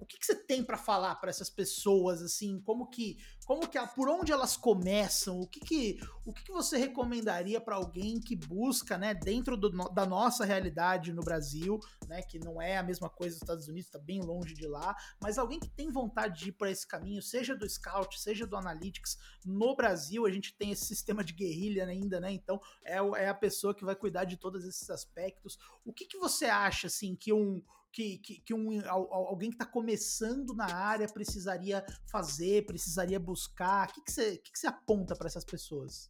o 0.01 0.05
que, 0.05 0.17
que 0.17 0.25
você 0.25 0.35
tem 0.35 0.63
para 0.63 0.77
falar 0.77 1.15
para 1.15 1.29
essas 1.29 1.49
pessoas 1.49 2.21
assim? 2.21 2.59
Como 2.61 2.89
que 2.89 3.17
como 3.45 3.67
que 3.67 3.77
por 3.95 4.09
onde 4.09 4.31
elas 4.31 4.57
começam? 4.57 5.39
O 5.39 5.47
que 5.47 5.59
que 5.59 5.99
o 6.25 6.33
que, 6.33 6.43
que 6.43 6.51
você 6.51 6.77
recomendaria 6.77 7.61
para 7.61 7.75
alguém 7.75 8.19
que 8.19 8.35
busca 8.35 8.97
né 8.97 9.13
dentro 9.13 9.55
do, 9.55 9.69
da 9.69 10.05
nossa 10.05 10.45
realidade 10.45 11.13
no 11.13 11.21
Brasil 11.21 11.79
né 12.07 12.21
que 12.21 12.39
não 12.39 12.61
é 12.61 12.77
a 12.77 12.83
mesma 12.83 13.09
coisa 13.09 13.35
dos 13.35 13.43
Estados 13.43 13.67
Unidos 13.67 13.87
está 13.87 13.99
bem 13.99 14.21
longe 14.21 14.53
de 14.53 14.67
lá 14.67 14.95
mas 15.19 15.37
alguém 15.37 15.59
que 15.59 15.69
tem 15.69 15.91
vontade 15.91 16.39
de 16.39 16.49
ir 16.49 16.53
por 16.53 16.67
esse 16.67 16.87
caminho 16.87 17.21
seja 17.21 17.55
do 17.55 17.69
scout 17.69 18.19
seja 18.19 18.45
do 18.45 18.55
analytics 18.55 19.17
no 19.45 19.75
Brasil 19.75 20.25
a 20.25 20.31
gente 20.31 20.53
tem 20.55 20.71
esse 20.71 20.85
sistema 20.85 21.23
de 21.23 21.33
guerrilha 21.33 21.85
ainda 21.85 22.19
né? 22.19 22.31
Então 22.31 22.59
é, 22.83 22.97
é 22.97 23.29
a 23.29 23.33
pessoa 23.33 23.75
que 23.75 23.85
vai 23.85 23.95
cuidar 23.95 24.25
de 24.25 24.37
todos 24.37 24.65
esses 24.65 24.89
aspectos. 24.89 25.57
O 25.85 25.93
que 25.93 26.05
que 26.05 26.17
você 26.17 26.45
acha 26.45 26.87
assim 26.87 27.15
que 27.15 27.31
um 27.31 27.61
que, 27.91 28.17
que, 28.19 28.41
que 28.41 28.53
um, 28.53 28.79
alguém 28.89 29.49
que 29.49 29.55
está 29.55 29.65
começando 29.65 30.53
na 30.55 30.73
área 30.73 31.07
precisaria 31.07 31.85
fazer, 32.09 32.65
precisaria 32.65 33.19
buscar? 33.19 33.89
O 33.89 33.93
que, 33.93 34.01
que, 34.01 34.11
você, 34.11 34.37
que, 34.37 34.51
que 34.51 34.59
você 34.59 34.67
aponta 34.67 35.15
para 35.15 35.27
essas 35.27 35.43
pessoas? 35.45 36.09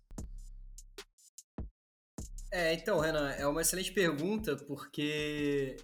É, 2.51 2.73
então, 2.73 2.99
Renan, 2.99 3.31
é 3.31 3.47
uma 3.47 3.61
excelente 3.61 3.91
pergunta, 3.93 4.57
porque 4.57 5.77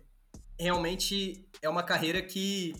realmente 0.59 1.49
é 1.61 1.69
uma 1.69 1.81
carreira 1.83 2.21
que, 2.21 2.73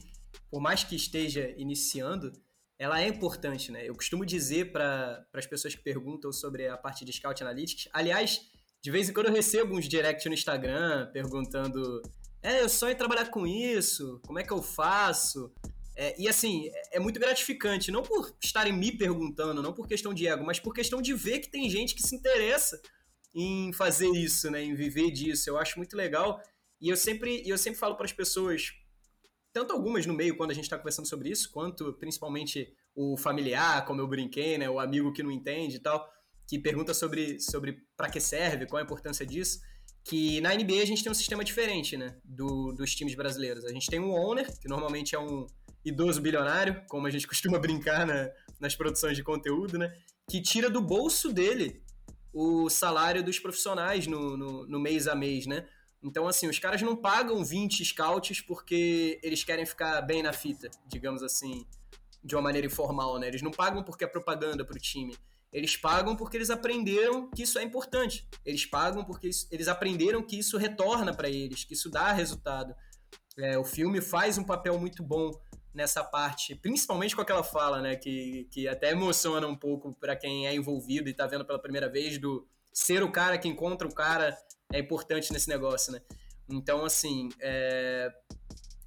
por 0.52 0.60
mais 0.60 0.84
que 0.84 0.96
esteja 0.96 1.54
iniciando, 1.58 2.34
ela 2.78 3.02
é 3.02 3.08
importante, 3.08 3.72
né? 3.72 3.88
Eu 3.88 3.96
costumo 3.96 4.26
dizer 4.26 4.72
para 4.72 5.26
as 5.34 5.46
pessoas 5.46 5.74
que 5.74 5.82
perguntam 5.82 6.32
sobre 6.32 6.68
a 6.68 6.78
parte 6.78 7.04
de 7.06 7.14
Scout 7.14 7.42
Analytics, 7.42 7.90
aliás, 7.92 8.42
de 8.84 8.92
vez 8.92 9.10
em 9.10 9.14
quando 9.14 9.28
eu 9.28 9.34
recebo 9.34 9.76
uns 9.76 9.88
direct 9.88 10.28
no 10.28 10.34
Instagram 10.34 11.10
perguntando 11.12 12.02
é, 12.42 12.62
eu 12.62 12.70
sonho 12.70 12.94
em 12.94 12.98
trabalhar 12.98 13.30
com 13.30 13.46
isso, 13.46 14.22
como 14.26 14.40
é 14.40 14.44
que 14.44 14.54
eu 14.54 14.62
faço? 14.62 15.52
É, 15.96 16.16
e 16.20 16.28
assim, 16.28 16.70
é 16.92 17.00
muito 17.00 17.20
gratificante, 17.20 17.92
não 17.92 18.04
por 18.04 18.36
estarem 18.42 18.72
me 18.72 18.92
perguntando, 18.92 19.64
não 19.64 19.74
por 19.74 19.88
questão 19.88 20.14
de 20.14 20.28
ego, 20.28 20.46
mas 20.46 20.60
por 20.60 20.74
questão 20.74 21.02
de 21.02 21.14
ver 21.14 21.40
que 21.40 21.50
tem 21.50 21.68
gente 21.70 21.96
que 21.96 22.04
se 22.04 22.16
interessa 22.16 22.80
em 23.34 23.74
fazer 23.74 24.10
isso, 24.10 24.50
né, 24.52 24.64
em 24.64 24.76
viver 24.76 25.10
disso. 25.10 25.50
Eu 25.50 25.58
acho 25.58 25.78
muito 25.78 25.98
legal. 25.98 26.40
E 26.80 26.90
eu 26.90 26.96
sempre, 26.96 27.42
eu 27.48 27.58
sempre 27.58 27.80
falo 27.80 27.96
para 27.96 28.06
as 28.06 28.14
pessoas, 28.14 28.74
tanto 29.52 29.74
algumas 29.74 30.06
no 30.06 30.14
meio 30.14 30.38
quando 30.38 30.52
a 30.52 30.54
gente 30.54 30.66
está 30.66 30.78
conversando 30.78 31.08
sobre 31.08 31.30
isso, 31.30 31.52
quanto 31.52 31.92
principalmente 31.94 32.72
o 32.96 33.18
familiar, 33.18 33.84
como 33.86 34.00
eu 34.00 34.08
brinquei, 34.08 34.58
né, 34.60 34.70
o 34.70 34.80
amigo 34.80 35.12
que 35.12 35.24
não 35.24 35.32
entende 35.32 35.78
e 35.78 35.80
tal, 35.80 36.08
que 36.48 36.60
pergunta 36.60 36.94
sobre, 36.94 37.40
sobre 37.40 37.84
para 37.96 38.10
que 38.10 38.20
serve, 38.20 38.68
qual 38.68 38.80
a 38.80 38.86
importância 38.86 39.26
disso 39.26 39.60
que 40.08 40.40
na 40.40 40.54
NBA 40.54 40.82
a 40.82 40.86
gente 40.86 41.04
tem 41.04 41.12
um 41.12 41.16
sistema 41.16 41.44
diferente, 41.44 41.98
né, 41.98 42.16
do, 42.24 42.72
dos 42.72 42.96
times 42.96 43.14
brasileiros. 43.14 43.66
A 43.66 43.74
gente 43.74 43.90
tem 43.90 44.00
um 44.00 44.12
owner, 44.12 44.48
que 44.60 44.68
normalmente 44.68 45.14
é 45.14 45.20
um 45.20 45.46
idoso 45.84 46.22
bilionário, 46.22 46.82
como 46.88 47.08
a 47.08 47.12
gente 47.12 47.28
costuma 47.28 47.60
brincar 47.60 48.06
na, 48.06 48.30
nas 48.60 48.76
produções 48.76 49.18
de 49.18 49.24
conteúdo, 49.24 49.78
né? 49.78 49.94
Que 50.30 50.42
tira 50.42 50.70
do 50.70 50.82
bolso 50.82 51.32
dele 51.34 51.82
o 52.34 52.70
salário 52.70 53.24
dos 53.24 53.40
profissionais 53.40 54.08
no, 54.08 54.38
no, 54.38 54.68
no 54.68 54.80
mês 54.80 55.08
a 55.08 55.16
mês, 55.16 55.46
né? 55.46 55.68
Então, 56.02 56.28
assim, 56.28 56.48
os 56.48 56.60
caras 56.60 56.82
não 56.82 56.96
pagam 56.96 57.44
20 57.44 57.84
scouts 57.84 58.40
porque 58.42 59.20
eles 59.24 59.44
querem 59.44 59.66
ficar 59.66 60.00
bem 60.02 60.22
na 60.22 60.32
fita, 60.32 60.70
digamos 60.88 61.24
assim, 61.24 61.66
de 62.24 62.36
uma 62.36 62.42
maneira 62.42 62.68
informal, 62.68 63.20
né? 63.20 63.28
Eles 63.28 63.42
não 63.42 63.52
pagam 63.52 63.84
porque 63.84 64.04
é 64.04 64.08
propaganda 64.08 64.64
para 64.64 64.78
o 64.78 64.80
time. 64.80 65.16
Eles 65.52 65.78
pagam 65.78 66.16
porque 66.16 66.38
eles 66.38 66.50
aprenderam 66.50 67.30
que 67.30 67.44
isso 67.44 67.58
é 67.58 67.64
importante. 67.64 68.28
Eles 68.46 68.66
pagam 68.66 69.04
porque 69.04 69.30
isso, 69.30 69.48
eles 69.52 69.68
aprenderam 69.68 70.22
que 70.22 70.38
isso 70.38 70.58
retorna 70.58 71.14
para 71.14 71.30
eles, 71.30 71.64
que 71.64 71.74
isso 71.74 71.90
dá 71.90 72.12
resultado. 72.12 72.76
É, 73.38 73.58
o 73.58 73.64
filme 73.64 74.02
faz 74.02 74.38
um 74.38 74.44
papel 74.44 74.78
muito 74.80 75.04
bom 75.04 75.32
nessa 75.74 76.04
parte, 76.04 76.56
principalmente 76.56 77.16
com 77.16 77.22
aquela 77.22 77.44
fala, 77.44 77.82
né, 77.82 77.96
que, 77.96 78.48
que 78.52 78.68
até 78.68 78.92
emociona 78.92 79.46
um 79.48 79.56
pouco 79.56 79.94
para 79.94 80.16
quem 80.16 80.48
é 80.48 80.56
envolvido 80.56 81.08
e 81.08 81.12
está 81.12 81.28
vendo 81.28 81.46
pela 81.46 81.62
primeira 81.62 81.88
vez 81.88 82.18
do 82.18 82.48
ser 82.74 83.04
o 83.04 83.12
cara 83.12 83.38
que 83.38 83.48
encontra 83.48 83.88
o 83.88 83.94
cara 83.94 84.36
é 84.74 84.80
importante 84.80 85.32
nesse 85.32 85.48
negócio, 85.48 85.94
né? 85.94 86.02
Então, 86.50 86.84
assim, 86.84 87.30
é... 87.40 88.12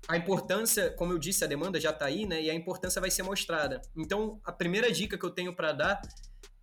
a 0.08 0.16
importância, 0.16 0.90
como 0.92 1.12
eu 1.12 1.18
disse, 1.18 1.44
a 1.44 1.46
demanda 1.46 1.80
já 1.80 1.90
está 1.90 2.06
aí, 2.06 2.26
né? 2.26 2.42
E 2.42 2.50
a 2.50 2.54
importância 2.54 3.00
vai 3.00 3.10
ser 3.10 3.22
mostrada. 3.22 3.80
Então, 3.96 4.40
a 4.44 4.52
primeira 4.52 4.90
dica 4.90 5.18
que 5.18 5.24
eu 5.24 5.30
tenho 5.30 5.54
para 5.54 5.72
dar 5.72 6.02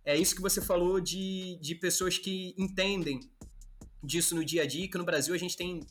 é 0.08 0.16
isso 0.16 0.34
que 0.34 0.40
você 0.40 0.62
falou 0.62 1.02
de, 1.02 1.58
de 1.60 1.74
pessoas 1.74 2.16
que 2.16 2.54
entendem 2.56 3.20
disso 4.02 4.34
no 4.34 4.42
dia 4.42 4.62
a 4.62 4.66
dia, 4.66 4.90
que 4.90 4.96
no 4.96 5.04
Brasil 5.04 5.34
a 5.34 5.38
gente 5.38 5.54
tem 5.54 5.86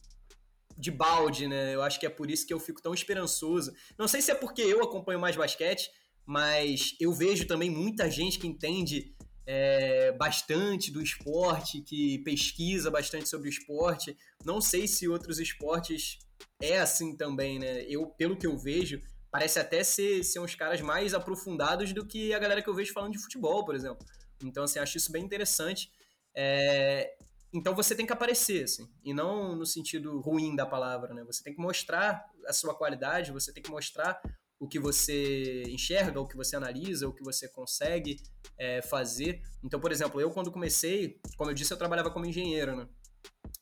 de 0.76 0.90
balde, 0.90 1.48
né? 1.48 1.76
Eu 1.76 1.84
acho 1.84 2.00
que 2.00 2.06
é 2.08 2.10
por 2.10 2.32
isso 2.32 2.48
que 2.48 2.52
eu 2.52 2.60
fico 2.60 2.82
tão 2.82 2.96
esperançoso. 2.96 3.72
Não 3.96 4.08
sei 4.08 4.20
se 4.24 4.32
é 4.32 4.34
porque 4.34 4.64
eu 4.64 4.84
acompanho 4.84 5.20
mais 5.20 5.36
basquete, 5.36 5.92
mas 6.26 6.96
eu 7.00 7.14
vejo 7.14 7.46
também 7.46 7.70
muita 7.70 8.10
gente 8.10 8.40
que 8.40 8.48
entende 8.48 9.16
é, 9.46 10.12
bastante 10.14 10.90
do 10.92 11.00
esporte, 11.00 11.82
que 11.82 12.18
pesquisa 12.20 12.90
bastante 12.90 13.30
sobre 13.30 13.48
o 13.48 13.52
esporte. 13.52 14.18
Não 14.44 14.60
sei 14.60 14.88
se 14.88 15.08
outros 15.08 15.38
esportes 15.38 16.18
é 16.60 16.80
assim 16.80 17.16
também, 17.16 17.60
né? 17.60 17.84
Eu, 17.84 18.08
pelo 18.08 18.36
que 18.36 18.48
eu 18.48 18.58
vejo, 18.58 19.00
parece 19.38 19.60
até 19.60 19.84
ser, 19.84 20.24
ser 20.24 20.40
uns 20.40 20.56
caras 20.56 20.82
mais 20.82 21.14
aprofundados 21.14 21.94
do 21.94 22.04
que 22.04 22.34
a 22.34 22.40
galera 22.40 22.60
que 22.60 22.68
eu 22.68 22.74
vejo 22.74 22.92
falando 22.92 23.12
de 23.12 23.20
futebol, 23.20 23.64
por 23.64 23.76
exemplo. 23.76 24.04
Então, 24.44 24.64
assim, 24.64 24.80
acho 24.80 24.98
isso 24.98 25.12
bem 25.12 25.24
interessante. 25.24 25.92
É, 26.36 27.16
então 27.54 27.76
você 27.76 27.94
tem 27.94 28.04
que 28.04 28.12
aparecer, 28.12 28.64
assim, 28.64 28.90
e 29.04 29.14
não 29.14 29.56
no 29.56 29.64
sentido 29.64 30.20
ruim 30.22 30.56
da 30.56 30.66
palavra, 30.66 31.14
né? 31.14 31.24
Você 31.24 31.44
tem 31.44 31.54
que 31.54 31.62
mostrar 31.62 32.26
a 32.48 32.54
sua 32.54 32.74
qualidade, 32.74 33.32
você 33.32 33.54
tem 33.54 33.62
que 33.62 33.70
mostrar 33.70 34.20
o 34.60 34.68
que 34.68 34.80
você 34.80 35.62
enxerga, 35.68 36.20
o 36.20 36.28
que 36.28 36.36
você 36.36 36.56
analisa, 36.56 37.08
o 37.08 37.14
que 37.14 37.24
você 37.24 37.48
consegue 37.48 38.18
é, 38.58 38.82
fazer. 38.82 39.40
Então, 39.64 39.80
por 39.80 39.92
exemplo, 39.92 40.20
eu 40.20 40.32
quando 40.32 40.52
comecei, 40.52 41.22
como 41.38 41.52
eu 41.52 41.54
disse, 41.54 41.72
eu 41.72 41.78
trabalhava 41.78 42.10
como 42.10 42.26
engenheiro, 42.26 42.76
né? 42.76 42.88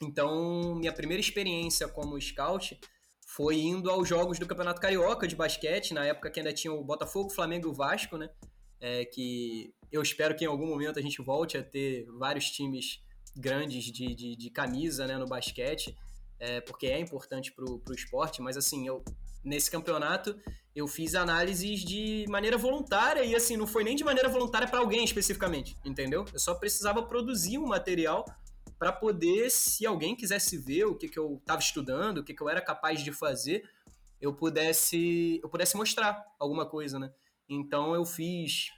Então, 0.01 0.73
minha 0.76 0.93
primeira 0.93 1.19
experiência 1.19 1.86
como 1.89 2.19
scout 2.21 2.80
foi 3.36 3.57
indo 3.57 3.89
aos 3.89 4.07
jogos 4.07 4.39
do 4.39 4.47
Campeonato 4.47 4.79
Carioca 4.79 5.27
de 5.27 5.36
basquete, 5.36 5.93
na 5.93 6.05
época 6.05 6.31
que 6.31 6.39
ainda 6.39 6.53
tinha 6.53 6.73
o 6.73 6.81
Botafogo, 6.81 7.29
Flamengo 7.29 7.67
e 7.67 7.69
o 7.69 7.73
Vasco, 7.73 8.17
né? 8.17 8.29
É, 8.79 9.03
que 9.03 9.73
eu 9.91 10.01
espero 10.01 10.36
que 10.36 10.45
em 10.45 10.47
algum 10.47 10.65
momento 10.65 10.97
a 10.97 11.01
gente 11.01 11.21
volte 11.21 11.57
a 11.57 11.63
ter 11.63 12.05
vários 12.17 12.49
times 12.49 13.01
grandes 13.36 13.83
de, 13.86 14.15
de, 14.15 14.38
de 14.38 14.49
camisa 14.49 15.05
né, 15.05 15.17
no 15.17 15.25
basquete, 15.25 15.93
é, 16.39 16.61
porque 16.61 16.88
é 16.88 16.97
importante 16.97 17.51
para 17.51 17.65
o 17.65 17.93
esporte, 17.93 18.41
mas 18.41 18.55
assim, 18.55 18.88
eu 18.88 19.03
nesse 19.43 19.69
campeonato 19.69 20.36
eu 20.73 20.88
fiz 20.88 21.13
análises 21.13 21.81
de 21.81 22.25
maneira 22.29 22.57
voluntária 22.57 23.23
e 23.23 23.36
assim, 23.36 23.57
não 23.57 23.67
foi 23.67 23.83
nem 23.83 23.95
de 23.95 24.03
maneira 24.03 24.29
voluntária 24.29 24.67
para 24.67 24.79
alguém 24.79 25.03
especificamente, 25.03 25.77
entendeu? 25.83 26.25
Eu 26.33 26.39
só 26.39 26.55
precisava 26.55 27.03
produzir 27.03 27.57
um 27.57 27.67
material 27.67 28.25
para 28.86 28.91
poder, 28.91 29.49
se 29.49 29.83
alguém 29.83 30.15
quisesse 30.15 30.59
ver 30.59 30.86
o 30.86 30.93
que, 30.93 31.09
que 31.09 31.17
eu 31.17 31.38
estava 31.41 31.59
estudando, 31.59 32.19
o 32.19 32.23
que, 32.23 32.36
que 32.36 32.43
eu 32.43 32.47
era 32.47 32.61
capaz 32.61 33.03
de 33.03 33.11
fazer, 33.11 33.67
eu 34.21 34.31
pudesse 34.31 35.39
eu 35.41 35.49
pudesse 35.49 35.75
mostrar 35.75 36.23
alguma 36.38 36.67
coisa, 36.67 36.99
né? 36.99 37.11
Então 37.49 37.95
eu 37.95 38.05
fiz 38.05 38.69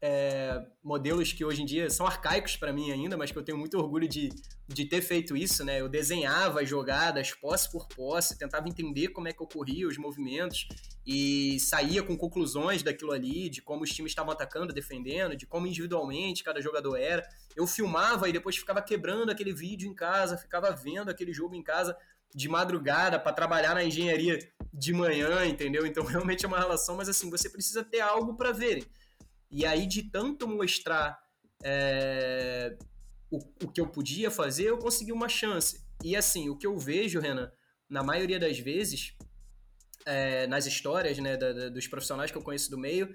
é, 0.00 0.64
modelos 0.82 1.34
que 1.34 1.44
hoje 1.44 1.60
em 1.60 1.66
dia 1.66 1.90
são 1.90 2.06
arcaicos 2.06 2.56
para 2.56 2.72
mim 2.72 2.90
ainda, 2.90 3.14
mas 3.14 3.30
que 3.30 3.36
eu 3.36 3.42
tenho 3.42 3.58
muito 3.58 3.76
orgulho 3.76 4.08
de, 4.08 4.30
de 4.66 4.86
ter 4.86 5.02
feito 5.02 5.36
isso, 5.36 5.62
né? 5.62 5.82
Eu 5.82 5.88
desenhava 5.90 6.62
as 6.62 6.68
jogadas 6.70 7.34
posse 7.34 7.70
por 7.70 7.86
posse, 7.88 8.38
tentava 8.38 8.66
entender 8.70 9.08
como 9.08 9.28
é 9.28 9.34
que 9.34 9.42
ocorria 9.42 9.86
os 9.86 9.98
movimentos 9.98 10.66
e 11.06 11.60
saía 11.60 12.02
com 12.02 12.16
conclusões 12.16 12.82
daquilo 12.82 13.12
ali, 13.12 13.50
de 13.50 13.60
como 13.60 13.84
os 13.84 13.90
times 13.90 14.12
estavam 14.12 14.32
atacando, 14.32 14.72
defendendo, 14.72 15.36
de 15.36 15.44
como 15.44 15.66
individualmente 15.66 16.42
cada 16.42 16.62
jogador 16.62 16.96
era. 16.96 17.22
Eu 17.56 17.66
filmava 17.66 18.28
e 18.28 18.32
depois 18.32 18.56
ficava 18.56 18.82
quebrando 18.82 19.30
aquele 19.30 19.52
vídeo 19.52 19.88
em 19.88 19.94
casa, 19.94 20.36
ficava 20.36 20.70
vendo 20.70 21.10
aquele 21.10 21.32
jogo 21.32 21.54
em 21.54 21.62
casa 21.62 21.96
de 22.34 22.48
madrugada 22.48 23.18
para 23.18 23.32
trabalhar 23.32 23.74
na 23.74 23.82
engenharia 23.82 24.38
de 24.72 24.92
manhã, 24.92 25.46
entendeu? 25.46 25.86
Então 25.86 26.04
realmente 26.06 26.44
é 26.44 26.48
uma 26.48 26.58
relação, 26.58 26.96
mas 26.96 27.08
assim, 27.08 27.30
você 27.30 27.48
precisa 27.48 27.82
ter 27.82 28.00
algo 28.00 28.36
para 28.36 28.52
verem. 28.52 28.84
E 29.50 29.64
aí, 29.64 29.86
de 29.86 30.02
tanto 30.02 30.46
mostrar 30.46 31.18
é, 31.62 32.76
o, 33.30 33.38
o 33.64 33.72
que 33.72 33.80
eu 33.80 33.86
podia 33.86 34.30
fazer, 34.30 34.64
eu 34.64 34.78
consegui 34.78 35.12
uma 35.12 35.28
chance. 35.28 35.80
E 36.04 36.14
assim, 36.14 36.48
o 36.50 36.56
que 36.56 36.66
eu 36.66 36.76
vejo, 36.78 37.20
Renan, 37.20 37.50
na 37.88 38.02
maioria 38.02 38.38
das 38.38 38.58
vezes, 38.58 39.16
é, 40.04 40.46
nas 40.46 40.66
histórias 40.66 41.18
né, 41.18 41.36
da, 41.36 41.52
da, 41.52 41.68
dos 41.68 41.86
profissionais 41.86 42.30
que 42.30 42.36
eu 42.36 42.42
conheço 42.42 42.70
do 42.70 42.76
meio, 42.76 43.08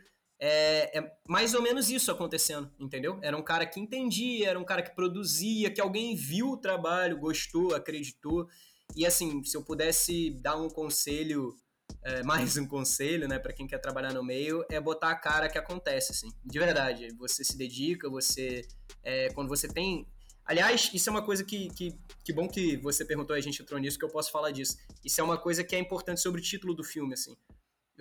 é, 0.43 0.97
é, 0.97 1.13
mais 1.27 1.53
ou 1.53 1.61
menos 1.61 1.91
isso 1.91 2.11
acontecendo, 2.11 2.67
entendeu? 2.79 3.19
Era 3.21 3.37
um 3.37 3.43
cara 3.43 3.63
que 3.63 3.79
entendia, 3.79 4.49
era 4.49 4.59
um 4.59 4.65
cara 4.65 4.81
que 4.81 4.95
produzia, 4.95 5.69
que 5.69 5.79
alguém 5.79 6.15
viu 6.15 6.53
o 6.53 6.57
trabalho, 6.57 7.19
gostou, 7.19 7.75
acreditou. 7.75 8.47
E 8.95 9.05
assim, 9.05 9.43
se 9.43 9.55
eu 9.55 9.63
pudesse 9.63 10.31
dar 10.41 10.57
um 10.57 10.67
conselho 10.67 11.55
é, 12.03 12.23
mais 12.25 12.57
um 12.57 12.65
conselho, 12.65 13.27
né, 13.27 13.37
para 13.37 13.53
quem 13.53 13.67
quer 13.67 13.77
trabalhar 13.77 14.13
no 14.13 14.23
meio, 14.23 14.65
é 14.71 14.81
botar 14.81 15.11
a 15.11 15.15
cara 15.15 15.47
que 15.47 15.59
acontece, 15.59 16.11
assim. 16.11 16.31
De 16.43 16.57
verdade, 16.57 17.09
você 17.19 17.43
se 17.43 17.55
dedica, 17.55 18.09
você. 18.09 18.63
É, 19.03 19.29
quando 19.33 19.47
você 19.47 19.67
tem. 19.67 20.07
Aliás, 20.43 20.89
isso 20.91 21.07
é 21.07 21.11
uma 21.11 21.23
coisa 21.23 21.43
que, 21.43 21.69
que. 21.75 21.95
Que 22.23 22.33
bom 22.33 22.47
que 22.47 22.77
você 22.77 23.05
perguntou 23.05 23.35
a 23.35 23.39
gente 23.39 23.61
entrou 23.61 23.79
nisso, 23.79 23.99
que 23.99 24.05
eu 24.05 24.09
posso 24.09 24.31
falar 24.31 24.49
disso. 24.49 24.75
Isso 25.05 25.21
é 25.21 25.23
uma 25.23 25.37
coisa 25.37 25.63
que 25.63 25.75
é 25.75 25.79
importante 25.79 26.19
sobre 26.19 26.41
o 26.41 26.43
título 26.43 26.73
do 26.73 26.83
filme, 26.83 27.13
assim. 27.13 27.35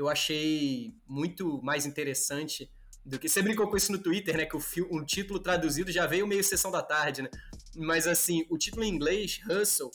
Eu 0.01 0.09
achei 0.09 0.95
muito 1.07 1.61
mais 1.63 1.85
interessante 1.87 2.71
do 3.05 3.19
que. 3.19 3.29
Você 3.29 3.43
brincou 3.43 3.69
com 3.69 3.77
isso 3.77 3.93
no 3.93 3.99
Twitter, 3.99 4.37
né? 4.37 4.47
Que 4.47 4.57
o, 4.57 4.61
filme, 4.61 4.91
um 4.93 5.05
título 5.05 5.39
traduzido 5.39 5.93
já 5.93 6.07
veio 6.07 6.27
meio 6.27 6.43
sessão 6.43 6.71
da 6.71 6.83
tarde, 6.83 7.23
né? 7.23 7.31
Mas, 7.77 8.07
assim, 8.07 8.47
o 8.49 8.57
título 8.57 8.83
em 8.83 8.89
inglês, 8.89 9.41
Hustle, 9.49 9.91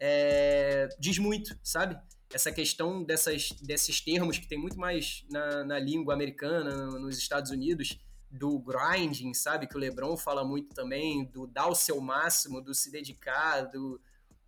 é, 0.00 0.88
diz 0.98 1.18
muito, 1.18 1.58
sabe? 1.62 1.98
essa 2.32 2.52
questão 2.52 3.02
dessas, 3.02 3.52
desses 3.52 4.00
termos 4.00 4.38
que 4.38 4.46
tem 4.46 4.58
muito 4.58 4.78
mais 4.78 5.24
na, 5.30 5.64
na 5.64 5.78
língua 5.78 6.12
americana, 6.12 6.86
nos 6.98 7.16
Estados 7.16 7.50
Unidos, 7.50 7.98
do 8.30 8.58
grinding, 8.58 9.32
sabe? 9.32 9.66
Que 9.66 9.76
o 9.76 9.78
LeBron 9.78 10.16
fala 10.16 10.44
muito 10.44 10.74
também, 10.74 11.24
do 11.24 11.46
dar 11.46 11.68
o 11.68 11.74
seu 11.74 12.00
máximo, 12.00 12.60
do 12.60 12.74
se 12.74 12.90
dedicar, 12.90 13.62
do 13.62 13.98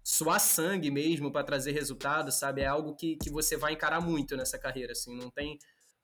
suar 0.02 0.40
sangue 0.40 0.90
mesmo 0.90 1.30
para 1.30 1.44
trazer 1.44 1.72
resultado, 1.72 2.32
sabe? 2.32 2.62
É 2.62 2.66
algo 2.66 2.94
que, 2.94 3.16
que 3.16 3.30
você 3.30 3.56
vai 3.56 3.72
encarar 3.72 4.00
muito 4.00 4.36
nessa 4.36 4.58
carreira, 4.58 4.92
assim, 4.92 5.16
não 5.16 5.30
tem 5.30 5.58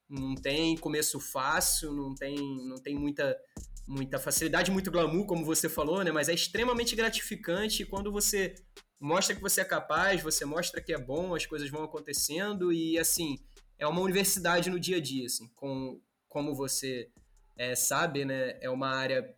não 0.09 0.36
tem 0.36 0.76
começo 0.76 1.18
fácil, 1.18 1.92
não 1.92 2.14
tem 2.14 2.36
não 2.66 2.76
tem 2.76 2.97
muita 2.97 3.36
muita 3.88 4.18
facilidade, 4.18 4.70
muito 4.70 4.90
glamour, 4.90 5.26
como 5.26 5.44
você 5.44 5.68
falou, 5.68 6.03
né? 6.03 6.11
Mas 6.11 6.28
é 6.28 6.34
extremamente 6.34 6.97
gratificante 6.97 7.84
quando 7.84 8.11
você 8.11 8.55
mostra 8.99 9.34
que 9.34 9.42
você 9.42 9.61
é 9.61 9.64
capaz, 9.64 10.22
você 10.22 10.44
mostra 10.44 10.80
que 10.80 10.92
é 10.92 10.99
bom, 10.99 11.34
as 11.34 11.47
coisas 11.47 11.70
vão 11.70 11.84
acontecendo 11.84 12.72
e 12.72 12.99
assim 12.99 13.38
é 13.78 13.86
uma 13.86 14.01
universidade 14.01 14.70
no 14.70 14.80
dia 14.80 14.97
a 14.97 15.01
dia, 15.01 15.26
assim, 15.26 15.49
com 15.55 16.01
como 16.28 16.55
você 16.55 17.11
é, 17.57 17.74
sabe, 17.74 18.24
né? 18.24 18.59
É 18.61 18.68
uma 18.70 18.88
área 18.88 19.34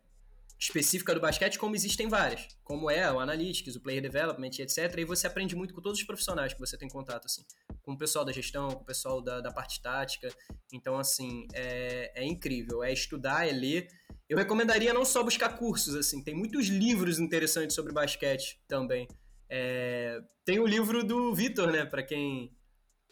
específica 0.59 1.15
do 1.15 1.21
basquete, 1.21 1.57
como 1.57 1.73
existem 1.73 2.09
várias, 2.09 2.47
como 2.63 2.91
é 2.91 3.09
o 3.11 3.19
Analytics, 3.19 3.77
o 3.77 3.81
Player 3.81 4.01
Development, 4.01 4.51
etc. 4.59 4.93
E 4.97 5.05
você 5.05 5.25
aprende 5.25 5.55
muito 5.55 5.73
com 5.73 5.81
todos 5.81 5.99
os 5.99 6.05
profissionais 6.05 6.53
que 6.53 6.59
você 6.59 6.77
tem 6.77 6.89
contato, 6.89 7.25
assim, 7.25 7.43
com 7.81 7.93
o 7.93 7.97
pessoal 7.97 8.25
da 8.25 8.33
gestão, 8.33 8.69
com 8.69 8.83
o 8.83 8.85
pessoal 8.85 9.21
da, 9.21 9.39
da 9.39 9.51
parte 9.53 9.81
tática. 9.81 10.27
Então, 10.73 10.99
assim, 10.99 11.47
é, 11.53 12.11
é 12.13 12.25
incrível, 12.25 12.83
é 12.83 12.91
estudar, 12.91 13.47
é 13.47 13.51
ler. 13.53 13.87
Eu 14.27 14.37
recomendaria 14.37 14.93
não 14.93 15.05
só 15.05 15.23
buscar 15.23 15.57
cursos, 15.57 15.95
assim, 15.95 16.21
tem 16.21 16.35
muitos 16.35 16.67
livros 16.67 17.19
interessantes 17.19 17.73
sobre 17.73 17.93
basquete 17.93 18.59
também. 18.67 19.07
É, 19.49 20.19
tem 20.43 20.59
o 20.59 20.67
livro 20.67 21.03
do 21.03 21.33
Vitor, 21.33 21.71
né, 21.71 21.85
para 21.85 22.03
quem 22.03 22.51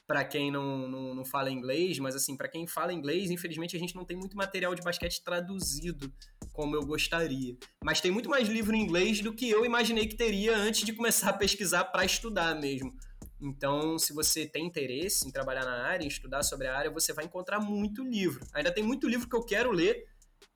para 0.07 0.23
quem 0.23 0.49
não, 0.49 0.87
não, 0.87 1.13
não, 1.13 1.25
fala 1.25 1.51
inglês, 1.51 1.99
mas 1.99 2.15
assim, 2.15 2.37
para 2.37 2.47
quem 2.47 2.65
fala 2.65 2.93
inglês, 2.93 3.29
infelizmente 3.29 3.75
a 3.75 3.79
gente 3.79 3.93
não 3.93 4.05
tem 4.05 4.15
muito 4.15 4.37
material 4.37 4.73
de 4.73 4.81
basquete 4.81 5.21
traduzido 5.21 6.11
como 6.53 6.75
eu 6.75 6.85
gostaria. 6.85 7.57
Mas 7.83 7.99
tem 7.99 8.09
muito 8.09 8.29
mais 8.29 8.47
livro 8.47 8.73
em 8.73 8.81
inglês 8.81 9.21
do 9.21 9.33
que 9.33 9.49
eu 9.49 9.65
imaginei 9.65 10.07
que 10.07 10.15
teria 10.15 10.57
antes 10.57 10.85
de 10.85 10.93
começar 10.93 11.31
a 11.31 11.33
pesquisar 11.33 11.83
para 11.85 12.05
estudar 12.05 12.55
mesmo. 12.55 12.95
Então, 13.39 13.99
se 13.99 14.13
você 14.13 14.47
tem 14.47 14.65
interesse 14.65 15.27
em 15.27 15.31
trabalhar 15.31 15.65
na 15.65 15.83
área, 15.83 16.03
em 16.03 16.07
estudar 16.07 16.41
sobre 16.41 16.67
a 16.67 16.75
área, 16.75 16.89
você 16.89 17.13
vai 17.13 17.25
encontrar 17.25 17.59
muito 17.59 18.03
livro. 18.03 18.43
Ainda 18.53 18.71
tem 18.71 18.83
muito 18.83 19.07
livro 19.07 19.29
que 19.29 19.35
eu 19.35 19.43
quero 19.43 19.71
ler 19.71 20.07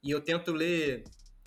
e 0.02 0.10
eu 0.10 0.22
tento 0.22 0.52
ler 0.52 1.04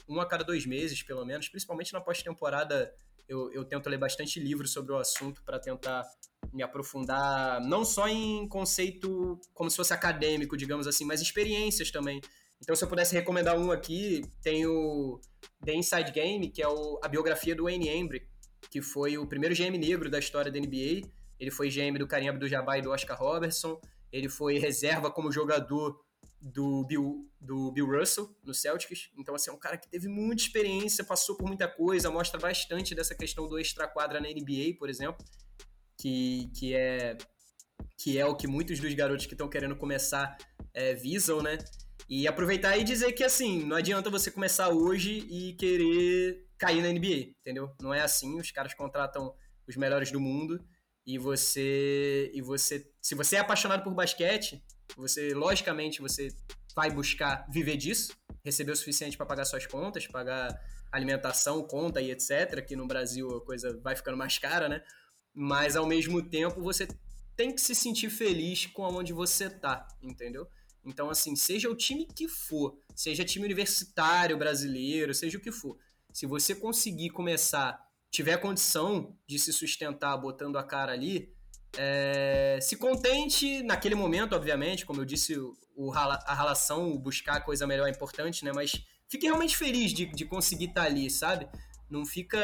um 0.09 0.21
a 0.21 0.27
cada 0.27 0.45
dois 0.45 0.67
meses, 0.67 1.03
pelo 1.03 1.25
menos, 1.25 1.49
principalmente 1.49 1.93
na 1.93 2.01
pós-temporada. 2.01 2.95
Eu, 3.29 3.53
eu 3.53 3.65
tento 3.65 3.89
ler 3.89 3.99
bastante 3.99 4.39
livro 4.39 4.67
sobre 4.67 4.93
o 4.93 4.99
assunto 4.99 5.43
para 5.43 5.59
tentar 5.59 6.03
me 6.53 6.63
aprofundar 6.63 7.61
não 7.61 7.85
só 7.85 8.09
em 8.09 8.47
conceito 8.49 9.41
como 9.53 9.71
se 9.71 9.77
fosse 9.77 9.93
acadêmico, 9.95 10.57
digamos 10.57 10.87
assim, 10.87 11.05
mas 11.05 11.21
experiências 11.21 11.91
também. 11.91 12.21
Então, 12.61 12.75
se 12.75 12.85
eu 12.85 12.89
pudesse 12.89 13.15
recomendar 13.15 13.59
um 13.59 13.71
aqui, 13.71 14.23
tem 14.43 14.67
o 14.67 15.21
The 15.65 15.75
Inside 15.75 16.13
Game, 16.13 16.49
que 16.51 16.63
é 16.63 16.69
o, 16.69 16.99
a 17.03 17.09
biografia 17.09 17.55
do 17.55 17.65
Wayne 17.65 17.89
Embry, 17.89 18.27
que 18.71 18.81
foi 18.81 19.19
o 19.19 19.27
primeiro 19.27 19.55
GM 19.55 19.77
negro 19.79 20.11
da 20.11 20.19
história 20.19 20.51
da 20.51 20.59
NBA. 20.59 21.09
Ele 21.39 21.51
foi 21.51 21.69
GM 21.69 21.99
do 21.99 22.07
Karim 22.07 22.29
Abdul-Jabbar 22.29 22.79
e 22.79 22.83
do 22.83 22.91
Oscar 22.91 23.19
Robertson. 23.19 23.81
Ele 24.13 24.29
foi 24.29 24.59
reserva 24.59 25.11
como 25.11 25.33
jogador 25.33 25.99
do 26.47 26.85
Bill, 26.85 27.27
do 27.41 27.73
Bill 27.73 27.87
Russell 27.87 28.29
no 28.45 28.53
Celtics. 28.53 29.11
Então, 29.17 29.35
assim, 29.35 29.51
é 29.51 29.53
um 29.53 29.59
cara 29.59 29.79
que 29.79 29.89
teve 29.89 30.09
muita 30.09 30.43
experiência, 30.43 31.03
passou 31.03 31.37
por 31.37 31.47
muita 31.47 31.67
coisa, 31.67 32.11
mostra 32.11 32.39
bastante 32.39 32.95
dessa 32.95 33.15
questão 33.15 33.49
do 33.49 33.59
extra-quadra 33.59 34.21
na 34.21 34.29
NBA, 34.29 34.77
por 34.79 34.91
exemplo 34.91 35.25
que, 35.99 36.51
que, 36.55 36.75
é, 36.75 37.17
que 37.97 38.19
é 38.19 38.27
o 38.27 38.37
que 38.37 38.47
muitos 38.47 38.79
dos 38.81 38.93
garotos 38.95 39.27
que 39.27 39.35
estão 39.35 39.49
querendo 39.49 39.77
começar 39.77 40.37
é, 40.73 40.95
visam, 40.95 41.43
né? 41.43 41.59
E 42.09 42.29
aproveitar 42.29 42.77
e 42.77 42.85
dizer 42.85 43.13
que, 43.13 43.25
assim, 43.25 43.65
não 43.65 43.77
adianta 43.77 44.11
você 44.11 44.31
começar 44.31 44.69
hoje 44.69 45.27
e 45.31 45.55
querer 45.55 46.47
cair 46.59 46.83
na 46.83 46.89
NBA, 46.89 47.33
entendeu? 47.41 47.75
Não 47.81 47.95
é 47.95 48.03
assim, 48.03 48.39
os 48.39 48.51
caras 48.51 48.75
contratam 48.75 49.35
os 49.67 49.77
melhores 49.77 50.11
do 50.11 50.21
mundo 50.21 50.63
e 51.07 51.17
você 51.19 52.31
e 52.35 52.41
você 52.41 52.91
se 53.01 53.15
você 53.15 53.37
é 53.37 53.39
apaixonado 53.39 53.83
por 53.83 53.95
basquete 53.95 54.63
você 54.97 55.35
logicamente 55.35 56.01
você 56.01 56.29
vai 56.75 56.91
buscar 56.91 57.47
viver 57.51 57.77
disso 57.77 58.17
receber 58.45 58.73
o 58.73 58.77
suficiente 58.77 59.17
para 59.17 59.27
pagar 59.27 59.45
suas 59.45 59.67
contas 59.67 60.07
pagar 60.07 60.59
alimentação 60.93 61.63
conta 61.63 62.01
e 62.01 62.11
etc 62.11 62.65
que 62.67 62.77
no 62.77 62.87
Brasil 62.87 63.37
a 63.37 63.45
coisa 63.45 63.79
vai 63.83 63.97
ficando 63.97 64.17
mais 64.17 64.39
cara 64.39 64.69
né 64.69 64.83
mas 65.35 65.75
ao 65.75 65.87
mesmo 65.87 66.23
tempo 66.23 66.63
você 66.63 66.87
tem 67.37 67.53
que 67.53 67.61
se 67.61 67.75
sentir 67.75 68.11
feliz 68.11 68.67
com 68.67 68.83
onde 68.83 69.13
você 69.13 69.51
tá, 69.51 69.87
entendeu? 70.01 70.47
Então, 70.85 71.11
assim, 71.11 71.35
seja 71.35 71.69
o 71.69 71.75
time 71.75 72.07
que 72.07 72.29
for, 72.29 72.79
seja 72.95 73.25
time 73.25 73.45
universitário 73.45 74.37
brasileiro, 74.37 75.15
seja 75.15 75.39
o 75.39 75.41
que 75.41 75.51
for, 75.51 75.77
se 76.13 76.27
você 76.27 76.55
conseguir 76.55 77.11
começar, 77.11 77.81
tiver 78.11 78.37
condição 78.37 79.19
de 79.27 79.39
se 79.39 79.53
sustentar 79.53 80.17
botando 80.17 80.57
a 80.57 80.63
cara 80.63 80.93
ali, 80.93 81.34
é, 81.77 82.59
se 82.61 82.77
contente 82.77 83.63
naquele 83.63 83.95
momento, 83.95 84.35
obviamente, 84.35 84.87
como 84.87 85.01
eu 85.01 85.05
disse, 85.05 85.37
o, 85.37 85.93
a 85.93 86.35
relação, 86.35 86.93
o 86.93 86.99
buscar 86.99 87.37
a 87.37 87.41
coisa 87.41 87.67
melhor 87.67 87.87
é 87.87 87.91
importante, 87.91 88.45
né? 88.45 88.53
Mas 88.53 88.73
fique 89.09 89.27
realmente 89.27 89.57
feliz 89.57 89.93
de, 89.93 90.07
de 90.07 90.25
conseguir 90.25 90.67
estar 90.67 90.83
tá 90.83 90.87
ali, 90.87 91.11
sabe? 91.11 91.49
Não 91.91 92.05
fica 92.05 92.41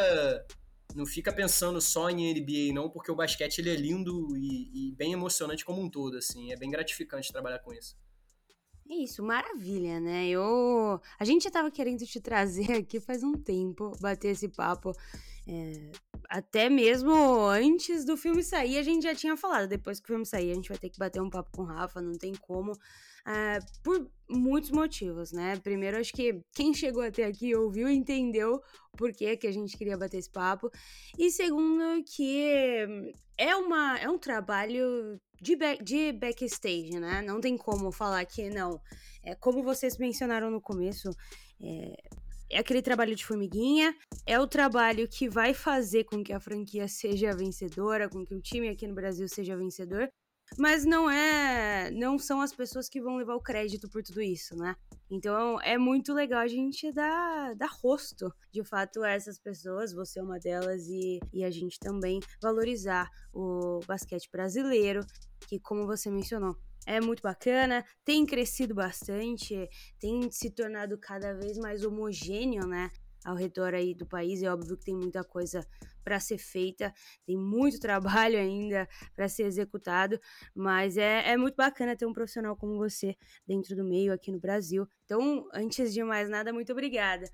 não 0.95 1.07
fica 1.07 1.33
pensando 1.33 1.81
só 1.81 2.11
em 2.11 2.35
NBA 2.35 2.75
não, 2.75 2.91
porque 2.91 3.13
o 3.13 3.15
basquete 3.15 3.59
ele 3.59 3.71
é 3.71 3.77
lindo 3.77 4.37
e, 4.37 4.89
e, 4.89 4.93
bem 4.97 5.13
emocionante 5.13 5.65
como 5.65 5.81
um 5.81 5.89
todo, 5.89 6.17
assim, 6.17 6.53
é 6.53 6.57
bem 6.57 6.69
gratificante 6.69 7.33
trabalhar 7.33 7.61
com 7.61 7.73
isso. 7.73 7.97
Isso, 8.89 9.23
maravilha, 9.23 10.01
né? 10.01 10.27
Eu, 10.27 11.01
a 11.17 11.25
gente 11.25 11.45
já 11.45 11.51
tava 11.51 11.71
querendo 11.71 12.05
te 12.05 12.21
trazer 12.21 12.73
aqui 12.73 12.99
faz 12.99 13.23
um 13.23 13.35
tempo, 13.35 13.93
bater 14.01 14.31
esse 14.31 14.49
papo, 14.49 14.93
é, 15.51 15.91
até 16.29 16.71
mesmo 16.71 17.13
antes 17.49 18.05
do 18.05 18.17
filme 18.17 18.41
sair, 18.41 18.79
a 18.79 18.85
gente 18.85 19.03
já 19.03 19.15
tinha 19.17 19.37
falado, 19.37 19.67
depois 19.67 19.99
que 19.99 20.05
o 20.05 20.15
filme 20.15 20.25
sair, 20.25 20.53
a 20.53 20.55
gente 20.55 20.69
vai 20.69 20.79
ter 20.79 20.89
que 20.89 20.99
bater 20.99 21.21
um 21.21 21.29
papo 21.29 21.51
com 21.51 21.63
o 21.63 21.65
Rafa, 21.65 22.01
não 22.01 22.17
tem 22.17 22.33
como, 22.37 22.73
é, 23.27 23.59
por 23.83 24.09
muitos 24.29 24.71
motivos, 24.71 25.33
né? 25.33 25.57
Primeiro, 25.57 25.99
acho 25.99 26.13
que 26.13 26.41
quem 26.55 26.73
chegou 26.73 27.03
até 27.03 27.25
aqui 27.25 27.53
ouviu 27.57 27.89
e 27.89 27.97
entendeu 27.97 28.63
por 28.97 29.13
que, 29.13 29.37
que 29.37 29.47
a 29.49 29.53
gente 29.53 29.77
queria 29.77 29.99
bater 29.99 30.19
esse 30.19 30.31
papo. 30.31 30.71
E 31.19 31.33
segundo, 31.33 32.05
que 32.05 33.13
é, 33.37 33.57
uma, 33.57 33.99
é 33.99 34.09
um 34.09 34.19
trabalho 34.19 35.21
de, 35.43 35.57
back, 35.57 35.83
de 35.83 36.13
backstage, 36.13 36.99
né? 37.01 37.23
Não 37.23 37.41
tem 37.41 37.57
como 37.57 37.91
falar 37.91 38.25
que 38.25 38.49
não. 38.51 38.81
É, 39.25 39.35
como 39.35 39.65
vocês 39.65 39.99
mencionaram 39.99 40.49
no 40.49 40.61
começo, 40.61 41.11
é, 41.61 41.97
é 42.51 42.59
aquele 42.59 42.83
trabalho 42.83 43.15
de 43.15 43.25
formiguinha, 43.25 43.95
é 44.27 44.39
o 44.39 44.47
trabalho 44.47 45.09
que 45.09 45.29
vai 45.29 45.55
fazer 45.55 46.05
com 46.05 46.23
que 46.23 46.33
a 46.33 46.41
franquia 46.41 46.89
seja 46.89 47.35
vencedora, 47.35 48.09
com 48.09 48.25
que 48.25 48.35
o 48.35 48.41
time 48.41 48.69
aqui 48.69 48.87
no 48.87 48.95
Brasil 48.95 49.29
seja 49.29 49.57
vencedor 49.57 50.11
mas 50.59 50.85
não 50.85 51.11
é, 51.11 51.91
não 51.91 52.19
são 52.19 52.41
as 52.41 52.53
pessoas 52.53 52.89
que 52.89 53.01
vão 53.01 53.17
levar 53.17 53.35
o 53.35 53.41
crédito 53.41 53.89
por 53.89 54.03
tudo 54.03 54.21
isso, 54.21 54.57
né? 54.57 54.75
Então 55.11 55.61
é 55.63 55.77
muito 55.77 56.13
legal 56.13 56.41
a 56.41 56.49
gente 56.49 56.93
dar, 56.93 57.55
dar 57.55 57.71
rosto, 57.83 58.33
de 58.53 58.63
fato, 58.65 59.03
a 59.03 59.11
essas 59.11 59.39
pessoas, 59.39 59.93
você 59.93 60.21
é 60.21 60.23
uma 60.23 60.39
delas, 60.39 60.87
e, 60.89 61.21
e 61.33 61.45
a 61.45 61.51
gente 61.51 61.79
também 61.79 62.21
valorizar 62.41 63.09
o 63.33 63.81
basquete 63.87 64.29
brasileiro, 64.31 65.05
que, 65.49 65.59
como 65.59 65.87
você 65.87 66.11
mencionou, 66.11 66.57
é 66.87 67.01
muito 67.01 67.23
bacana, 67.23 67.85
tem 68.05 68.25
crescido 68.25 68.75
bastante, 68.75 69.69
tem 69.99 70.31
se 70.31 70.51
tornado 70.51 70.99
cada 70.99 71.35
vez 71.35 71.59
mais 71.59 71.85
homogêneo, 71.85 72.67
né? 72.67 72.91
ao 73.25 73.37
redor 73.37 73.75
aí 73.75 73.95
do 73.95 74.07
país. 74.07 74.43
É 74.43 74.53
óbvio 74.53 74.77
que 74.77 74.85
tem 74.85 74.97
muita 74.97 75.23
coisa 75.25 75.67
para 76.03 76.21
ser 76.21 76.39
feita, 76.39 76.93
tem 77.27 77.37
muito 77.37 77.79
trabalho 77.81 78.39
ainda 78.39 78.89
para 79.15 79.29
ser 79.29 79.45
executado, 79.45 80.19
mas 80.55 80.97
é, 80.97 81.31
é 81.31 81.37
muito 81.37 81.57
bacana 81.57 81.97
ter 81.97 82.07
um 82.07 82.13
profissional 82.13 82.57
como 82.57 82.77
você 82.77 83.17
dentro 83.47 83.77
do 83.77 83.85
meio 83.85 84.13
aqui 84.13 84.31
no 84.31 84.41
Brasil. 84.41 84.87
Então, 85.05 85.49
antes 85.53 85.93
de 85.93 86.03
mais 86.03 86.29
nada, 86.29 86.53
muito 86.53 86.73
obrigada. 86.73 87.29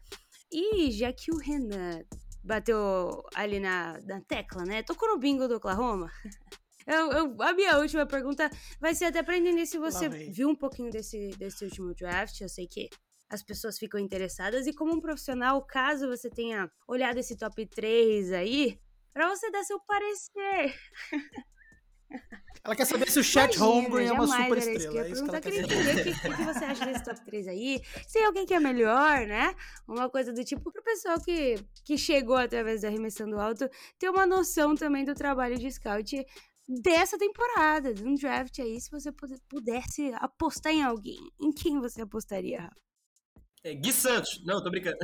E 0.51 0.91
já 0.91 1.13
que 1.13 1.33
o 1.33 1.39
Renan 1.39 2.03
bateu 2.43 3.23
ali 3.35 3.59
na, 3.59 4.01
na 4.05 4.21
tecla, 4.21 4.65
né? 4.65 4.83
Tocou 4.83 5.09
no 5.09 5.19
bingo 5.19 5.49
do 5.49 5.57
Oklahoma. 5.57 6.11
Eu, 6.87 7.11
eu, 7.11 7.43
a 7.43 7.53
minha 7.53 7.79
última 7.79 8.07
pergunta 8.07 8.49
vai 8.81 8.95
ser 8.95 9.07
até 9.07 9.21
para 9.21 9.37
entender 9.37 9.67
se 9.67 9.77
você 9.77 10.09
viu 10.09 10.49
um 10.49 10.55
pouquinho 10.55 10.89
desse, 10.89 11.31
desse 11.31 11.65
último 11.65 11.93
draft. 11.93 12.41
Eu 12.41 12.49
sei 12.49 12.69
que 12.69 12.89
as 13.29 13.43
pessoas 13.43 13.79
ficam 13.79 14.01
interessadas. 14.01 14.67
E 14.67 14.73
como 14.73 14.95
um 14.95 15.01
profissional, 15.01 15.65
caso 15.65 16.09
você 16.09 16.31
tenha 16.31 16.71
olhado 16.87 17.19
esse 17.19 17.37
top 17.37 17.67
3 17.67 18.33
aí, 18.33 18.81
para 19.13 19.29
você 19.29 19.51
dar 19.51 19.65
seu 19.65 19.81
parecer. 19.81 20.75
Ela 22.63 22.75
quer 22.75 22.85
saber 22.85 23.11
se 23.11 23.21
o 23.21 23.25
Chat 23.25 23.57
Holmgren 23.59 24.09
é 24.09 24.13
uma 24.13 24.27
super 24.27 24.59
estrela. 24.59 25.07
É 25.07 25.11
isso 25.11 25.25
que 25.25 25.41
queria 25.41 25.61
entender 25.63 26.01
o 26.01 26.05
que, 26.05 26.21
que, 26.21 26.45
você 26.45 26.65
acha 26.65 26.87
desse 26.87 27.05
top 27.05 27.25
3 27.25 27.49
aí. 27.49 27.81
Se 28.09 28.19
alguém 28.19 28.45
que 28.45 28.55
é 28.55 28.61
melhor, 28.61 29.27
né? 29.27 29.55
Uma 29.87 30.11
coisa 30.11 30.33
do 30.33 30.45
tipo, 30.45 30.73
pro 30.73 30.83
pessoal 30.83 31.21
que, 31.21 31.57
que 31.85 31.97
chegou 31.97 32.37
através 32.37 32.83
da 32.83 32.89
Arremessando 32.89 33.39
Alto, 33.39 33.69
ter 33.99 34.11
uma 34.11 34.27
noção 34.27 34.75
também 34.75 35.05
do 35.05 35.15
trabalho 35.15 35.57
de 35.57 35.71
scout 35.71 36.27
dessa 36.69 37.17
temporada, 37.17 37.95
de 37.95 38.05
um 38.05 38.15
draft 38.17 38.59
aí, 38.59 38.81
se 38.81 38.91
você 38.91 39.13
pudesse 39.49 40.13
apostar 40.15 40.73
em 40.73 40.83
alguém. 40.83 41.21
Em 41.41 41.53
quem 41.53 41.79
você 41.79 42.03
apostaria, 42.03 42.63
Rafa? 42.63 42.86
É, 43.67 43.75
Gui 43.75 43.93
Santos. 43.93 44.41
Não, 44.45 44.63
tô 44.63 44.71
brincando. 44.71 44.97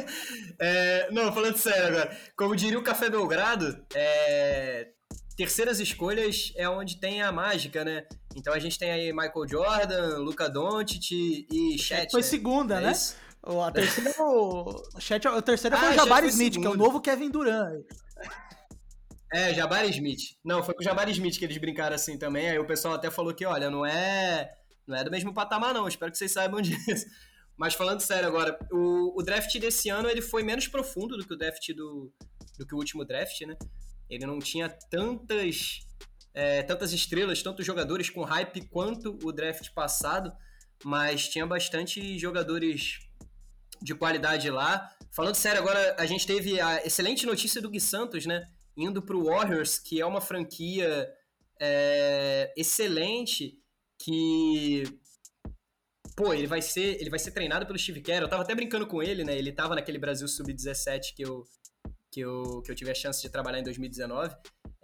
é, 0.58 1.10
não, 1.10 1.30
falando 1.30 1.58
sério 1.58 1.88
agora. 1.88 2.16
Como 2.34 2.56
diria 2.56 2.78
o 2.78 2.82
Café 2.82 3.10
Belgrado, 3.10 3.84
é, 3.94 4.88
terceiras 5.36 5.78
escolhas 5.78 6.50
é 6.56 6.66
onde 6.66 6.98
tem 6.98 7.20
a 7.20 7.30
mágica, 7.30 7.84
né? 7.84 8.06
Então 8.34 8.54
a 8.54 8.58
gente 8.58 8.78
tem 8.78 8.90
aí 8.90 9.12
Michael 9.12 9.46
Jordan, 9.46 10.18
Luca 10.20 10.48
Doncic 10.48 11.10
e 11.52 11.78
Chet. 11.78 12.10
Foi 12.10 12.22
né? 12.22 12.26
segunda, 12.26 12.78
é 12.78 12.80
né? 12.80 12.92
Isso? 12.92 13.14
O, 13.42 13.60
a 13.60 13.70
terceira, 13.70 14.14
o, 14.22 14.82
Chet, 14.98 15.28
a 15.28 15.42
terceira 15.42 15.76
ah, 15.76 15.80
foi 15.80 15.90
o 15.90 15.94
Jabari 15.94 16.28
Smith, 16.28 16.54
segundo. 16.54 16.62
que 16.62 16.72
é 16.72 16.74
o 16.74 16.78
novo 16.78 17.02
Kevin 17.02 17.30
Durant. 17.30 17.84
É, 19.34 19.52
Jabari 19.52 19.90
Smith. 19.90 20.38
Não, 20.42 20.62
foi 20.62 20.72
com 20.72 20.80
o 20.80 20.84
Jabari 20.84 21.12
Smith 21.12 21.38
que 21.38 21.44
eles 21.44 21.58
brincaram 21.58 21.94
assim 21.94 22.16
também. 22.16 22.48
Aí 22.48 22.58
o 22.58 22.66
pessoal 22.66 22.94
até 22.94 23.10
falou 23.10 23.34
que, 23.34 23.44
olha, 23.44 23.68
não 23.68 23.84
é, 23.84 24.50
não 24.86 24.96
é 24.96 25.04
do 25.04 25.10
mesmo 25.10 25.34
patamar 25.34 25.74
não. 25.74 25.86
Espero 25.86 26.10
que 26.10 26.16
vocês 26.16 26.32
saibam 26.32 26.62
disso. 26.62 27.04
Mas 27.58 27.74
falando 27.74 28.00
sério 28.00 28.28
agora, 28.28 28.56
o, 28.70 29.18
o, 29.18 29.22
draft 29.22 29.52
desse 29.58 29.88
ano 29.88 30.08
ele 30.08 30.22
foi 30.22 30.44
menos 30.44 30.68
profundo 30.68 31.16
do 31.16 31.26
que 31.26 31.34
o 31.34 31.36
draft 31.36 31.74
do, 31.74 32.12
do 32.56 32.64
que 32.64 32.74
o 32.74 32.78
último 32.78 33.04
draft, 33.04 33.40
né? 33.40 33.56
Ele 34.08 34.24
não 34.24 34.38
tinha 34.38 34.68
tantas 34.68 35.80
é, 36.32 36.62
tantas 36.62 36.92
estrelas, 36.92 37.42
tantos 37.42 37.66
jogadores 37.66 38.08
com 38.08 38.22
hype 38.22 38.68
quanto 38.68 39.18
o 39.24 39.32
draft 39.32 39.70
passado, 39.74 40.32
mas 40.84 41.28
tinha 41.28 41.44
bastante 41.44 42.16
jogadores 42.16 43.00
de 43.82 43.92
qualidade 43.92 44.48
lá. 44.48 44.88
Falando 45.10 45.34
sério, 45.34 45.60
agora 45.60 45.96
a 45.98 46.06
gente 46.06 46.24
teve 46.24 46.60
a 46.60 46.86
excelente 46.86 47.26
notícia 47.26 47.60
do 47.60 47.68
Gui 47.68 47.80
Santos, 47.80 48.24
né? 48.24 48.48
Indo 48.76 49.02
para 49.02 49.16
o 49.16 49.24
Warriors, 49.24 49.80
que 49.80 50.00
é 50.00 50.06
uma 50.06 50.20
franquia 50.20 51.12
é, 51.60 52.54
excelente, 52.56 53.58
que 53.98 54.84
pô, 56.18 56.34
ele 56.34 56.48
vai 56.48 56.60
ser, 56.60 57.00
ele 57.00 57.08
vai 57.08 57.18
ser 57.20 57.30
treinado 57.30 57.64
pelo 57.64 57.78
Steve 57.78 58.00
Kerr. 58.00 58.22
Eu 58.22 58.28
tava 58.28 58.42
até 58.42 58.52
brincando 58.52 58.88
com 58.88 59.00
ele, 59.00 59.22
né? 59.22 59.38
Ele 59.38 59.52
tava 59.52 59.76
naquele 59.76 59.98
Brasil 59.98 60.26
Sub-17 60.26 61.14
que 61.14 61.22
eu, 61.22 61.44
que, 62.10 62.18
eu, 62.18 62.60
que 62.62 62.72
eu 62.72 62.74
tive 62.74 62.90
a 62.90 62.94
chance 62.94 63.22
de 63.22 63.30
trabalhar 63.30 63.60
em 63.60 63.62
2019. 63.62 64.34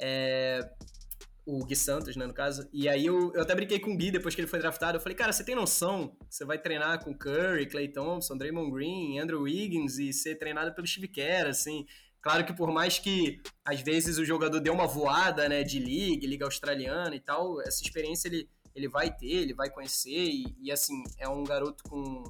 É, 0.00 0.60
o 1.44 1.64
Gui 1.64 1.74
Santos, 1.74 2.14
né, 2.14 2.24
no 2.24 2.32
caso. 2.32 2.68
E 2.72 2.88
aí 2.88 3.04
eu, 3.04 3.32
eu 3.34 3.42
até 3.42 3.52
brinquei 3.52 3.80
com 3.80 3.94
o 3.94 3.96
Gui 3.96 4.12
depois 4.12 4.32
que 4.32 4.42
ele 4.42 4.46
foi 4.46 4.60
draftado. 4.60 4.96
Eu 4.96 5.00
falei, 5.00 5.16
cara, 5.16 5.32
você 5.32 5.42
tem 5.42 5.56
noção 5.56 6.16
você 6.30 6.44
vai 6.44 6.56
treinar 6.56 7.02
com 7.02 7.12
Curry, 7.12 7.66
Clay 7.66 7.88
Thompson, 7.88 8.36
Draymond 8.36 8.70
Green, 8.70 9.18
Andrew 9.18 9.42
Wiggins 9.42 9.98
e 9.98 10.12
ser 10.12 10.36
treinado 10.36 10.72
pelo 10.72 10.86
Steve 10.86 11.08
Kerr, 11.08 11.48
assim. 11.48 11.84
Claro 12.22 12.44
que 12.44 12.54
por 12.54 12.70
mais 12.70 13.00
que 13.00 13.40
às 13.64 13.80
vezes 13.80 14.18
o 14.18 14.24
jogador 14.24 14.60
dê 14.60 14.70
uma 14.70 14.86
voada, 14.86 15.48
né, 15.48 15.64
de 15.64 15.80
liga, 15.80 16.26
liga 16.28 16.44
australiana 16.44 17.14
e 17.16 17.20
tal, 17.20 17.60
essa 17.60 17.82
experiência 17.82 18.28
ele 18.28 18.48
ele 18.74 18.88
vai 18.88 19.14
ter, 19.14 19.26
ele 19.26 19.54
vai 19.54 19.70
conhecer, 19.70 20.10
e, 20.10 20.56
e 20.60 20.72
assim, 20.72 21.02
é 21.18 21.28
um 21.28 21.44
garoto 21.44 21.84
com. 21.84 22.24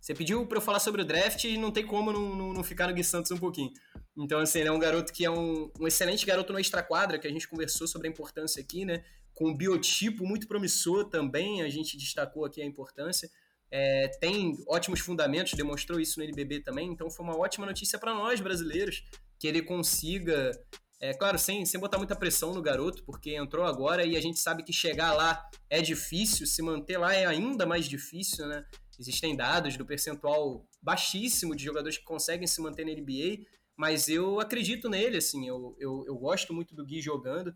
Você 0.00 0.14
pediu 0.14 0.46
para 0.46 0.58
eu 0.58 0.62
falar 0.62 0.80
sobre 0.80 1.00
o 1.00 1.04
draft 1.04 1.44
e 1.44 1.56
não 1.56 1.70
tem 1.70 1.86
como 1.86 2.12
não, 2.12 2.36
não, 2.36 2.52
não, 2.52 2.62
ficar 2.62 2.88
no 2.88 2.94
Gui 2.94 3.02
Santos 3.02 3.30
um 3.30 3.38
pouquinho. 3.38 3.72
Então, 4.16 4.38
assim, 4.38 4.60
ele 4.60 4.68
é 4.68 4.72
um 4.72 4.78
garoto 4.78 5.12
que 5.12 5.24
é 5.24 5.30
um, 5.30 5.70
um 5.80 5.86
excelente 5.86 6.26
garoto 6.26 6.52
no 6.52 6.58
extra-quadra, 6.58 7.18
que 7.18 7.26
a 7.26 7.30
gente 7.30 7.48
conversou 7.48 7.88
sobre 7.88 8.08
a 8.08 8.10
importância 8.10 8.60
aqui, 8.60 8.84
né? 8.84 9.02
Com 9.32 9.48
um 9.48 9.56
biotipo 9.56 10.26
muito 10.26 10.46
promissor 10.46 11.08
também, 11.08 11.62
a 11.62 11.68
gente 11.70 11.96
destacou 11.96 12.44
aqui 12.44 12.60
a 12.60 12.66
importância. 12.66 13.30
É, 13.70 14.08
tem 14.20 14.62
ótimos 14.68 15.00
fundamentos, 15.00 15.54
demonstrou 15.54 15.98
isso 15.98 16.18
no 16.20 16.24
NBB 16.24 16.60
também, 16.60 16.90
então 16.90 17.10
foi 17.10 17.24
uma 17.24 17.36
ótima 17.36 17.66
notícia 17.66 17.98
para 17.98 18.14
nós 18.14 18.40
brasileiros 18.40 19.02
que 19.38 19.48
ele 19.48 19.62
consiga 19.62 20.52
é 21.00 21.12
claro, 21.12 21.38
sem, 21.38 21.64
sem 21.66 21.80
botar 21.80 21.98
muita 21.98 22.16
pressão 22.16 22.54
no 22.54 22.62
garoto, 22.62 23.02
porque 23.04 23.34
entrou 23.34 23.64
agora 23.64 24.04
e 24.04 24.16
a 24.16 24.20
gente 24.20 24.38
sabe 24.38 24.62
que 24.62 24.72
chegar 24.72 25.12
lá 25.12 25.48
é 25.68 25.82
difícil, 25.82 26.46
se 26.46 26.62
manter 26.62 26.98
lá 26.98 27.14
é 27.14 27.26
ainda 27.26 27.66
mais 27.66 27.86
difícil, 27.86 28.46
né? 28.46 28.64
Existem 28.98 29.36
dados 29.36 29.76
do 29.76 29.84
percentual 29.84 30.66
baixíssimo 30.80 31.54
de 31.54 31.64
jogadores 31.64 31.98
que 31.98 32.04
conseguem 32.04 32.46
se 32.46 32.60
manter 32.60 32.86
na 32.86 32.92
NBA, 32.92 33.44
mas 33.76 34.08
eu 34.08 34.40
acredito 34.40 34.88
nele, 34.88 35.16
assim, 35.16 35.48
eu, 35.48 35.76
eu, 35.78 36.04
eu 36.06 36.16
gosto 36.16 36.54
muito 36.54 36.74
do 36.74 36.84
Gui 36.84 37.00
jogando, 37.00 37.54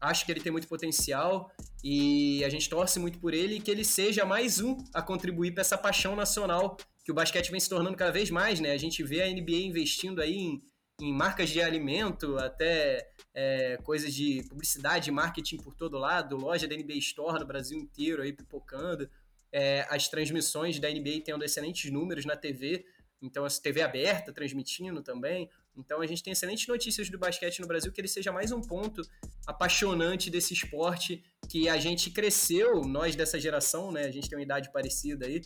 acho 0.00 0.24
que 0.24 0.32
ele 0.32 0.40
tem 0.40 0.50
muito 0.50 0.66
potencial 0.66 1.50
e 1.84 2.42
a 2.44 2.48
gente 2.48 2.68
torce 2.68 2.98
muito 2.98 3.18
por 3.18 3.34
ele 3.34 3.56
e 3.56 3.60
que 3.60 3.70
ele 3.70 3.84
seja 3.84 4.24
mais 4.24 4.60
um 4.60 4.76
a 4.94 5.02
contribuir 5.02 5.52
para 5.52 5.60
essa 5.60 5.78
paixão 5.78 6.16
nacional 6.16 6.76
que 7.04 7.12
o 7.12 7.14
basquete 7.14 7.50
vem 7.50 7.60
se 7.60 7.68
tornando 7.68 7.96
cada 7.96 8.10
vez 8.10 8.30
mais, 8.30 8.60
né? 8.60 8.72
A 8.72 8.78
gente 8.78 9.02
vê 9.02 9.22
a 9.22 9.30
NBA 9.30 9.56
investindo 9.56 10.20
aí 10.20 10.36
em 10.36 10.62
em 11.00 11.12
marcas 11.12 11.48
de 11.50 11.60
alimento, 11.60 12.36
até 12.38 13.10
é, 13.34 13.78
coisas 13.78 14.14
de 14.14 14.44
publicidade, 14.48 15.10
marketing 15.10 15.58
por 15.58 15.74
todo 15.74 15.98
lado, 15.98 16.36
loja 16.36 16.68
da 16.68 16.76
NBA 16.76 16.94
Store 16.94 17.40
no 17.40 17.46
Brasil 17.46 17.78
inteiro 17.78 18.22
aí 18.22 18.32
pipocando, 18.32 19.08
é, 19.52 19.86
as 19.88 20.08
transmissões 20.08 20.78
da 20.78 20.88
NBA 20.90 21.22
tendo 21.24 21.44
excelentes 21.44 21.90
números 21.90 22.24
na 22.24 22.36
TV, 22.36 22.84
então 23.22 23.44
a 23.44 23.48
TV 23.48 23.82
aberta 23.82 24.32
transmitindo 24.32 25.02
também. 25.02 25.48
Então 25.76 26.00
a 26.00 26.06
gente 26.06 26.22
tem 26.22 26.32
excelentes 26.32 26.66
notícias 26.66 27.08
do 27.08 27.18
basquete 27.18 27.60
no 27.60 27.66
Brasil, 27.66 27.92
que 27.92 28.00
ele 28.00 28.08
seja 28.08 28.32
mais 28.32 28.52
um 28.52 28.60
ponto 28.60 29.02
apaixonante 29.46 30.30
desse 30.30 30.52
esporte 30.52 31.22
que 31.48 31.68
a 31.68 31.78
gente 31.78 32.10
cresceu, 32.10 32.82
nós 32.82 33.16
dessa 33.16 33.38
geração, 33.38 33.90
né? 33.90 34.04
A 34.04 34.10
gente 34.10 34.28
tem 34.28 34.38
uma 34.38 34.44
idade 34.44 34.70
parecida 34.72 35.26
aí, 35.26 35.42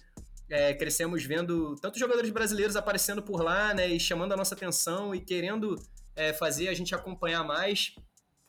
é, 0.49 0.75
crescemos 0.75 1.25
vendo 1.25 1.75
tantos 1.77 1.99
jogadores 1.99 2.31
brasileiros 2.31 2.77
aparecendo 2.77 3.23
por 3.23 3.43
lá, 3.43 3.73
né, 3.73 3.89
e 3.89 3.99
chamando 3.99 4.33
a 4.33 4.37
nossa 4.37 4.55
atenção 4.55 5.15
e 5.15 5.21
querendo 5.21 5.77
é, 6.15 6.33
fazer 6.33 6.69
a 6.69 6.75
gente 6.75 6.95
acompanhar 6.95 7.43
mais. 7.45 7.95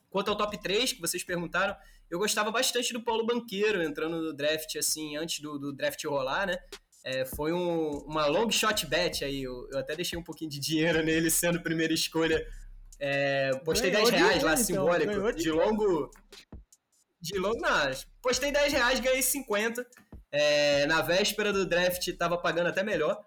Quanto 0.10 0.30
ao 0.30 0.38
top 0.38 0.58
3, 0.62 0.93
que 0.93 1.02
vocês 1.02 1.24
perguntaram, 1.24 1.76
eu 2.10 2.20
gostava 2.20 2.52
bastante 2.52 2.93
do 2.93 3.04
Paulo 3.04 3.26
Banqueiro 3.26 3.82
entrando 3.84 4.22
no 4.22 4.34
draft, 4.34 4.76
assim, 4.76 5.18
antes 5.18 5.39
do, 5.41 5.58
do 5.58 5.74
draft 5.74 6.04
rolar, 6.06 6.48
né? 6.48 6.58
É, 7.04 7.26
foi 7.26 7.54
um, 7.54 7.89
uma 8.08 8.26
long 8.26 8.50
shot 8.50 8.86
bet 8.88 9.24
aí, 9.24 9.43
eu, 9.43 9.68
eu, 9.72 9.78
até 9.78 9.96
deixei 9.96 10.18
um 10.18 10.24
pouquinho 10.24 10.50
de 10.50 10.60
dinheiro 10.60 11.04
nele 11.04 11.30
sendo 11.30 11.62
primeira 11.62 11.93
escolha. 11.93 12.46
É, 13.00 13.52
postei 13.64 13.91
ganhou 13.91 14.10
10 14.10 14.22
reais 14.22 14.43
lá, 14.43 14.54
então, 14.54 14.64
simbólico, 14.64 15.34
de 15.34 15.52
longo... 15.52 16.10
De 17.26 17.40
longo, 17.40 17.60
não, 17.60 17.92
postei 18.22 18.52
10 18.52 18.72
reais, 18.72 19.00
ganhei 19.00 19.24
50. 19.24 19.84
É, 20.32 20.86
na 20.86 21.02
véspera 21.02 21.52
do 21.52 21.66
draft 21.66 22.06
estava 22.08 22.38
pagando 22.38 22.68
até 22.68 22.84
melhor, 22.84 23.20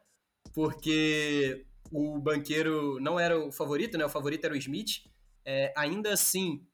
porque 0.55 1.67
o 1.91 2.17
banqueiro 2.21 3.01
não 3.01 3.19
era 3.19 3.37
o 3.37 3.51
favorito, 3.51 3.99
né? 3.99 4.05
O 4.05 4.09
favorito 4.09 4.45
era 4.45 4.55
o 4.55 4.57
Smith. 4.57 5.03
É, 5.45 5.73
ainda 5.77 6.13
assim, 6.13 6.65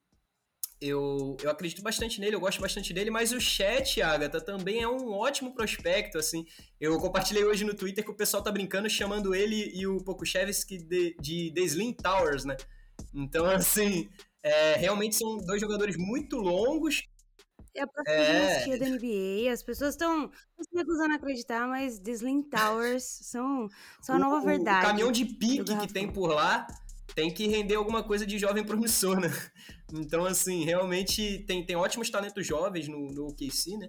eu, 0.79 1.35
eu 1.41 1.49
acredito 1.49 1.81
bastante 1.81 2.21
nele, 2.21 2.35
eu 2.35 2.39
gosto 2.39 2.61
bastante 2.61 2.93
dele, 2.93 3.09
mas 3.09 3.31
o 3.31 3.41
chat, 3.41 4.03
Agatha, 4.03 4.39
também 4.39 4.83
é 4.83 4.87
um 4.87 5.11
ótimo 5.11 5.55
prospecto, 5.55 6.19
assim. 6.19 6.45
Eu 6.79 6.95
compartilhei 6.99 7.43
hoje 7.43 7.63
no 7.63 7.73
Twitter 7.73 8.03
que 8.03 8.11
o 8.11 8.15
pessoal 8.15 8.43
tá 8.43 8.51
brincando 8.51 8.87
chamando 8.87 9.33
ele 9.33 9.71
e 9.73 9.87
o 9.87 9.97
Pokushevski 9.97 10.77
de, 10.77 11.15
de 11.19 11.51
The 11.55 11.61
Slim 11.61 11.93
Towers, 11.93 12.45
né? 12.45 12.55
Então, 13.15 13.47
assim, 13.47 14.07
é, 14.43 14.75
realmente 14.75 15.15
são 15.15 15.37
dois 15.37 15.59
jogadores 15.59 15.97
muito 15.97 16.37
longos, 16.37 17.07
é 17.75 17.81
a 17.81 17.87
próxima 17.87 18.75
é... 18.75 18.77
da 18.77 18.89
NBA. 18.89 19.51
As 19.51 19.61
pessoas 19.61 19.91
estão 19.91 20.31
se 20.59 20.75
recusando 20.75 21.13
a 21.13 21.15
acreditar, 21.15 21.67
mas 21.67 21.99
Slim 22.05 22.43
Towers 22.43 23.03
são, 23.03 23.69
são 24.01 24.15
a 24.15 24.19
nova 24.19 24.37
o, 24.37 24.41
verdade. 24.41 24.85
O 24.85 24.87
caminhão 24.89 25.11
de 25.11 25.25
pique 25.25 25.63
que 25.63 25.93
tem 25.93 26.11
por 26.11 26.27
lá 26.27 26.65
tem 27.13 27.31
que 27.31 27.47
render 27.47 27.75
alguma 27.75 28.03
coisa 28.03 28.25
de 28.25 28.37
jovem 28.37 28.63
promissor, 28.63 29.19
né? 29.19 29.29
Então, 29.93 30.25
assim, 30.25 30.65
realmente 30.65 31.45
tem, 31.45 31.63
tem 31.63 31.75
ótimos 31.75 32.09
talentos 32.09 32.45
jovens 32.45 32.87
no, 32.87 33.11
no 33.11 33.27
OKC, 33.27 33.77
né? 33.77 33.87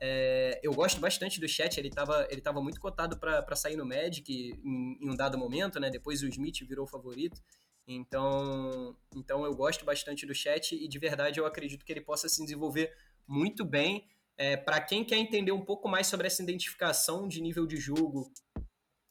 É, 0.00 0.60
eu 0.62 0.72
gosto 0.72 1.00
bastante 1.00 1.40
do 1.40 1.48
chat, 1.48 1.78
ele 1.78 1.88
estava 1.88 2.28
ele 2.30 2.40
tava 2.40 2.62
muito 2.62 2.78
cotado 2.78 3.18
para 3.18 3.56
sair 3.56 3.74
no 3.74 3.84
Magic 3.84 4.30
em, 4.32 4.98
em, 5.00 5.10
um 5.10 5.16
dado 5.16 5.38
momento, 5.38 5.80
né? 5.80 5.90
Depois 5.90 6.22
o 6.22 6.28
Smith 6.28 6.60
virou 6.68 6.84
o 6.84 6.88
favorito. 6.88 7.40
Então, 7.86 8.94
então 9.16 9.44
eu 9.44 9.54
gosto 9.54 9.84
bastante 9.84 10.26
do 10.26 10.34
chat 10.34 10.74
e 10.74 10.86
de 10.86 10.98
verdade 10.98 11.40
eu 11.40 11.46
acredito 11.46 11.84
que 11.84 11.92
ele 11.92 12.02
possa 12.02 12.28
se 12.28 12.42
desenvolver 12.42 12.92
muito 13.28 13.64
bem. 13.64 14.06
É, 14.36 14.56
para 14.56 14.80
quem 14.80 15.04
quer 15.04 15.16
entender 15.16 15.52
um 15.52 15.64
pouco 15.64 15.88
mais 15.88 16.06
sobre 16.06 16.26
essa 16.26 16.42
identificação 16.42 17.26
de 17.26 17.40
nível 17.40 17.66
de 17.66 17.76
jogo 17.76 18.32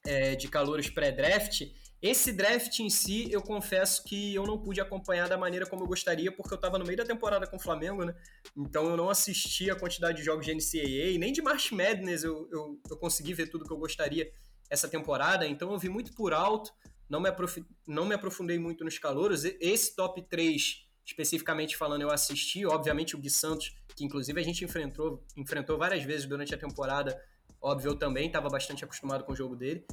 é, 0.05 0.35
de 0.35 0.47
calouros 0.47 0.89
pré-draft, 0.89 1.63
esse 2.01 2.31
draft 2.31 2.79
em 2.79 2.89
si, 2.89 3.27
eu 3.31 3.41
confesso 3.41 4.03
que 4.03 4.33
eu 4.33 4.45
não 4.45 4.61
pude 4.61 4.79
acompanhar 4.79 5.27
da 5.27 5.37
maneira 5.37 5.65
como 5.65 5.83
eu 5.83 5.87
gostaria, 5.87 6.31
porque 6.31 6.53
eu 6.53 6.55
estava 6.55 6.77
no 6.77 6.85
meio 6.85 6.97
da 6.97 7.05
temporada 7.05 7.47
com 7.47 7.57
o 7.57 7.59
Flamengo, 7.59 8.05
né? 8.05 8.15
Então 8.55 8.89
eu 8.89 8.95
não 8.95 9.09
assisti 9.09 9.69
a 9.69 9.75
quantidade 9.75 10.19
de 10.19 10.23
jogos 10.23 10.45
de 10.45 10.53
NCAA, 10.53 11.17
nem 11.19 11.33
de 11.33 11.41
March 11.41 11.71
Madness 11.71 12.23
eu, 12.23 12.47
eu, 12.51 12.79
eu 12.89 12.97
consegui 12.97 13.33
ver 13.33 13.47
tudo 13.49 13.65
que 13.65 13.73
eu 13.73 13.77
gostaria 13.77 14.31
essa 14.69 14.87
temporada, 14.87 15.47
então 15.47 15.71
eu 15.71 15.79
vi 15.79 15.89
muito 15.89 16.13
por 16.13 16.33
alto, 16.33 16.71
não 17.09 17.19
me, 17.19 17.29
aprof... 17.29 17.65
não 17.87 18.05
me 18.05 18.13
aprofundei 18.13 18.59
muito 18.59 18.83
nos 18.83 18.99
calouros. 18.99 19.43
Esse 19.43 19.95
top 19.95 20.21
3 20.21 20.87
especificamente 21.07 21.77
falando, 21.77 22.01
eu 22.01 22.11
assisti, 22.11 22.65
obviamente, 22.65 23.15
o 23.15 23.19
Gui 23.19 23.29
Santos, 23.29 23.73
que 23.97 24.05
inclusive 24.05 24.39
a 24.39 24.43
gente 24.43 24.63
enfrentou, 24.63 25.25
enfrentou 25.35 25.75
várias 25.75 26.03
vezes 26.03 26.27
durante 26.27 26.53
a 26.53 26.57
temporada. 26.57 27.19
Óbvio, 27.59 27.89
eu 27.89 27.95
também 27.95 28.27
estava 28.27 28.47
bastante 28.47 28.85
acostumado 28.85 29.23
com 29.23 29.33
o 29.33 29.35
jogo 29.35 29.55
dele. 29.55 29.83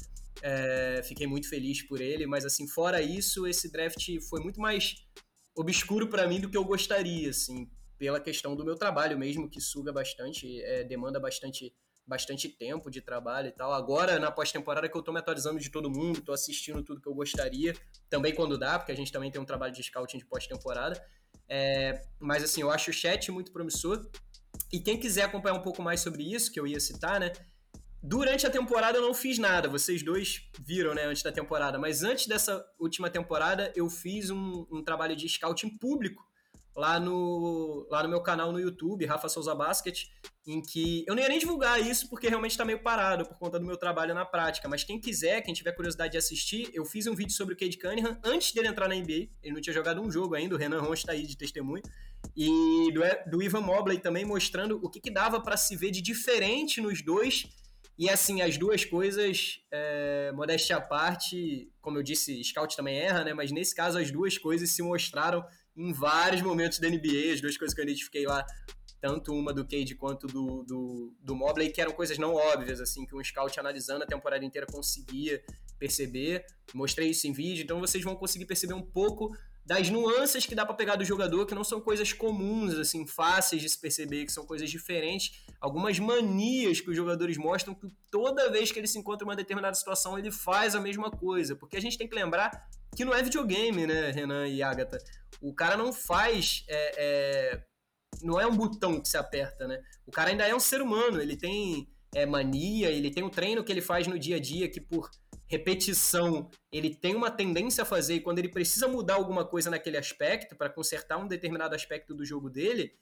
É, 0.43 1.01
fiquei 1.02 1.26
muito 1.26 1.48
feliz 1.48 1.82
por 1.82 2.02
ele, 2.02 2.26
mas 2.26 2.44
assim, 2.44 2.68
fora 2.68 3.01
isso, 3.01 3.47
esse 3.47 3.72
draft 3.72 4.06
foi 4.28 4.40
muito 4.40 4.60
mais 4.60 4.97
obscuro 5.56 6.09
para 6.09 6.26
mim 6.28 6.39
do 6.39 6.51
que 6.51 6.56
eu 6.56 6.64
gostaria, 6.64 7.31
assim, 7.31 7.70
pela 7.97 8.20
questão 8.20 8.55
do 8.55 8.64
meu 8.64 8.74
trabalho 8.74 9.18
mesmo, 9.18 9.48
que 9.48 9.60
suga 9.60 9.90
bastante, 9.90 10.60
é, 10.62 10.85
demanda 10.85 11.18
bastante 11.18 11.74
bastante 12.06 12.48
tempo 12.48 12.90
de 12.90 13.01
trabalho 13.01 13.48
e 13.48 13.52
tal. 13.52 13.72
Agora, 13.72 14.18
na 14.18 14.31
pós-temporada, 14.31 14.89
que 14.89 14.97
eu 14.97 15.02
tô 15.02 15.12
me 15.12 15.18
atualizando 15.18 15.59
de 15.59 15.70
todo 15.70 15.90
mundo, 15.90 16.20
tô 16.20 16.32
assistindo 16.32 16.82
tudo 16.82 17.01
que 17.01 17.09
eu 17.09 17.14
gostaria, 17.14 17.74
também 18.10 18.35
quando 18.35 18.59
dá, 18.59 18.78
porque 18.78 18.93
a 18.93 18.97
gente 18.97 19.10
também 19.10 19.31
tem 19.31 19.40
um 19.40 19.44
trabalho 19.44 19.72
de 19.72 19.82
scouting 19.82 20.18
de 20.18 20.26
pós-temporada. 20.26 21.02
É, 21.48 22.02
mas 22.18 22.43
assim, 22.44 22.60
eu 22.60 22.70
acho 22.70 22.90
o 22.90 22.94
chat 22.94 23.31
muito 23.31 23.52
promissor. 23.52 24.09
E 24.72 24.81
quem 24.81 24.98
quiser 24.98 25.22
acompanhar 25.22 25.55
um 25.55 25.62
pouco 25.62 25.82
mais 25.82 26.01
sobre 26.01 26.22
isso, 26.22 26.52
que 26.52 26.60
eu 26.60 26.66
ia 26.66 26.81
citar, 26.81 27.18
né? 27.18 27.32
Durante 28.02 28.47
a 28.47 28.51
temporada 28.51 28.98
eu 28.98 29.02
não 29.02 29.14
fiz 29.14 29.39
nada, 29.39 29.66
vocês 29.66 30.02
dois 30.02 30.43
viram, 30.60 30.94
né, 30.94 31.06
antes 31.06 31.22
da 31.22 31.32
temporada, 31.32 31.78
mas 31.78 32.02
antes 32.02 32.26
dessa 32.26 32.62
última 32.78 33.09
temporada 33.09 33.72
eu 33.74 33.89
fiz 33.89 34.28
um, 34.28 34.66
um 34.70 34.85
trabalho 34.85 35.16
de 35.16 35.26
scouting 35.26 35.78
público 35.78 36.22
lá 36.76 36.98
no, 36.98 37.86
lá 37.90 38.02
no 38.02 38.09
meu 38.09 38.20
canal 38.20 38.51
no 38.51 38.59
YouTube, 38.59 39.06
Rafa 39.06 39.28
Souza 39.28 39.55
Basket, 39.55 40.06
em 40.46 40.60
que 40.60 41.05
eu 41.06 41.14
não 41.14 41.22
ia 41.22 41.28
nem 41.28 41.38
divulgar 41.38 41.80
isso 41.80 42.09
porque 42.10 42.28
realmente 42.28 42.51
está 42.51 42.64
meio 42.64 42.82
parado 42.82 43.24
por 43.24 43.38
conta 43.38 43.59
do 43.59 43.64
meu 43.64 43.76
trabalho 43.76 44.12
na 44.12 44.24
prática, 44.24 44.68
mas 44.68 44.82
quem 44.82 45.01
quiser, 45.01 45.40
quem 45.42 45.55
tiver 45.55 45.72
curiosidade 45.72 46.12
de 46.12 46.18
assistir, 46.18 46.70
eu 46.74 46.84
fiz 46.84 47.06
um 47.06 47.14
vídeo 47.14 47.32
sobre 47.32 47.55
o 47.55 47.56
Cade 47.56 47.78
Cunningham 47.78 48.18
antes 48.24 48.52
dele 48.52 48.68
entrar 48.68 48.88
na 48.88 48.94
NBA, 48.94 49.28
ele 49.42 49.55
não 49.55 49.60
tinha 49.60 49.72
jogado 49.72 50.02
um 50.02 50.10
jogo 50.10 50.34
ainda, 50.34 50.55
o 50.55 50.59
Renan 50.59 50.80
Ron 50.80 50.94
está 50.94 51.12
aí 51.12 51.26
de 51.26 51.36
testemunho, 51.36 51.82
e 52.36 52.92
do, 52.92 53.30
do 53.30 53.42
Ivan 53.42 53.60
Mobley 53.60 53.98
também 53.98 54.24
mostrando 54.24 54.80
o 54.82 54.90
que, 54.90 55.01
que 55.01 55.10
dava 55.10 55.40
para 55.40 55.56
se 55.56 55.76
ver 55.76 55.90
de 55.90 56.02
diferente 56.02 56.80
nos 56.80 57.02
dois, 57.02 57.46
e 57.96 58.10
assim, 58.10 58.42
as 58.42 58.58
duas 58.58 58.84
coisas, 58.84 59.60
é, 59.70 60.32
modéstia 60.32 60.76
à 60.76 60.80
parte, 60.80 61.70
como 61.80 61.98
eu 61.98 62.02
disse, 62.02 62.42
scout 62.42 62.76
também 62.76 62.98
erra, 62.98 63.24
né? 63.24 63.32
Mas 63.32 63.52
nesse 63.52 63.74
caso, 63.74 63.98
as 63.98 64.10
duas 64.10 64.36
coisas 64.36 64.70
se 64.70 64.82
mostraram 64.82 65.44
em 65.76 65.92
vários 65.92 66.42
momentos 66.42 66.78
da 66.80 66.88
NBA, 66.88 67.32
as 67.32 67.40
duas 67.40 67.56
coisas 67.56 67.72
que 67.72 67.80
eu 67.80 67.84
identifiquei 67.84 68.26
lá, 68.26 68.44
tanto 69.00 69.32
uma 69.32 69.52
do 69.52 69.64
Cade 69.64 69.94
quanto 69.94 70.26
do, 70.26 70.64
do, 70.64 71.14
do 71.20 71.36
Mobley, 71.36 71.70
que 71.70 71.80
eram 71.80 71.92
coisas 71.92 72.18
não 72.18 72.34
óbvias, 72.34 72.80
assim, 72.80 73.06
que 73.06 73.14
um 73.14 73.22
scout 73.22 73.60
analisando 73.60 74.02
a 74.02 74.06
temporada 74.06 74.44
inteira 74.44 74.66
conseguia 74.66 75.40
perceber. 75.78 76.44
Mostrei 76.72 77.10
isso 77.10 77.28
em 77.28 77.32
vídeo, 77.32 77.62
então 77.62 77.78
vocês 77.78 78.02
vão 78.02 78.16
conseguir 78.16 78.46
perceber 78.46 78.74
um 78.74 78.82
pouco 78.82 79.30
das 79.65 79.89
nuances 79.89 80.45
que 80.45 80.55
dá 80.55 80.66
para 80.66 80.74
pegar 80.74 80.97
do 80.97 81.05
jogador, 81.05 81.47
que 81.47 81.55
não 81.55 81.65
são 81.65 81.81
coisas 81.81 82.12
comuns, 82.12 82.74
assim, 82.74 83.07
fáceis 83.07 83.62
de 83.62 83.69
se 83.69 83.81
perceber, 83.81 84.27
que 84.27 84.32
são 84.32 84.45
coisas 84.45 84.70
diferentes, 84.70 85.43
algumas 85.61 85.99
manias 85.99 86.81
que 86.81 86.91
os 86.91 86.97
jogadores 86.97 87.39
mostram 87.39 87.74
que 87.74 87.89
toda 88.11 88.51
vez 88.51 88.70
que 88.70 88.78
ele 88.78 88.86
se 88.86 88.99
encontra 88.99 89.24
em 89.24 89.28
uma 89.28 89.36
determinada 89.36 89.74
situação, 89.74 90.19
ele 90.19 90.31
faz 90.31 90.74
a 90.74 90.81
mesma 90.81 91.11
coisa, 91.11 91.57
porque 91.57 91.77
a 91.77 91.81
gente 91.81 91.97
tem 91.97 92.09
que 92.09 92.15
lembrar 92.15 92.69
que 92.95 93.05
não 93.05 93.15
é 93.15 93.23
videogame, 93.23 93.86
né, 93.86 94.11
Renan 94.11 94.47
e 94.47 94.62
Agatha? 94.62 94.99
O 95.41 95.55
cara 95.55 95.77
não 95.77 95.93
faz. 95.93 96.65
É, 96.69 96.95
é, 96.97 97.62
não 98.23 98.41
é 98.41 98.47
um 98.47 98.57
botão 98.57 99.01
que 99.01 99.09
se 99.09 99.16
aperta, 99.16 99.66
né? 99.66 99.82
O 100.07 100.12
cara 100.12 100.31
ainda 100.31 100.47
é 100.47 100.55
um 100.55 100.61
ser 100.61 100.81
humano, 100.81 101.20
ele 101.20 101.36
tem 101.36 101.89
é, 102.15 102.24
mania, 102.24 102.91
ele 102.91 103.11
tem 103.11 103.24
um 103.24 103.28
treino 103.28 103.65
que 103.65 103.73
ele 103.73 103.81
faz 103.81 104.07
no 104.07 104.19
dia 104.19 104.36
a 104.36 104.41
dia 104.41 104.70
que 104.70 104.81
por 104.81 105.11
repetição 105.46 106.50
ele 106.72 106.94
tem 106.94 107.14
uma 107.14 107.30
tendência 107.30 107.82
a 107.82 107.84
fazer 107.84 108.14
e 108.14 108.20
quando 108.20 108.38
ele 108.38 108.48
precisa 108.48 108.88
mudar 108.88 109.14
alguma 109.14 109.44
coisa 109.44 109.70
naquele 109.70 109.96
aspecto 109.96 110.56
para 110.56 110.70
consertar 110.70 111.18
um 111.18 111.28
determinado 111.28 111.74
aspecto 111.74 112.14
do 112.14 112.24
jogo 112.24 112.48
dele, 112.48 112.92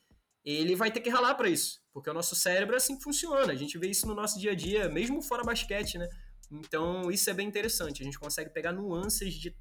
ele 0.45 0.75
vai 0.75 0.91
ter 0.91 1.01
que 1.01 1.09
ralar 1.09 1.35
para 1.35 1.49
isso, 1.49 1.81
porque 1.93 2.11
o 2.11 2.15
nosso 2.15 2.35
cérebro 2.35 2.75
é 2.75 2.79
assim 2.79 2.97
que 2.97 3.05
funciona. 3.05 3.53
A 3.53 3.57
gente 3.57 3.79
vê 3.79 3.89
isso 3.89 4.07
no 4.07 4.15
nosso 4.15 4.41
dia 4.41 4.53
a 4.53 4.55
dia, 4.55 4.89
mesmo 4.89 5.23
fora 5.23 5.45
basquete, 5.45 5.99
né? 5.99 6.09
Então, 6.51 7.11
isso 7.11 7.31
é 7.31 7.33
bem 7.33 7.47
interessante. 7.49 8.03
A 8.03 8.05
gente 8.05 8.19
consegue 8.19 8.51
pegar 8.51 8.73
nuances 8.73 9.35
de 9.35 9.57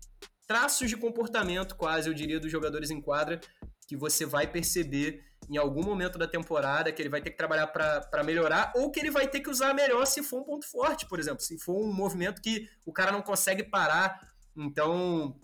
traços 0.47 0.89
de 0.89 0.97
comportamento, 0.97 1.75
quase, 1.75 2.09
eu 2.09 2.13
diria, 2.13 2.39
dos 2.39 2.51
jogadores 2.51 2.89
em 2.89 2.99
quadra, 2.99 3.39
que 3.87 3.95
você 3.95 4.25
vai 4.25 4.51
perceber 4.51 5.23
em 5.51 5.57
algum 5.57 5.83
momento 5.83 6.17
da 6.17 6.25
temporada 6.25 6.93
que 6.93 7.01
ele 7.01 7.09
vai 7.09 7.21
ter 7.21 7.29
que 7.29 7.35
trabalhar 7.35 7.67
para 7.67 8.23
melhorar, 8.23 8.71
ou 8.73 8.89
que 8.89 9.01
ele 9.01 9.11
vai 9.11 9.27
ter 9.27 9.41
que 9.41 9.49
usar 9.49 9.73
melhor 9.73 10.05
se 10.07 10.23
for 10.23 10.39
um 10.39 10.45
ponto 10.45 10.65
forte, 10.65 11.05
por 11.05 11.19
exemplo, 11.19 11.41
se 11.41 11.59
for 11.59 11.75
um 11.75 11.91
movimento 11.91 12.41
que 12.41 12.69
o 12.85 12.93
cara 12.93 13.11
não 13.11 13.21
consegue 13.21 13.61
parar. 13.61 14.17
Então, 14.55 15.35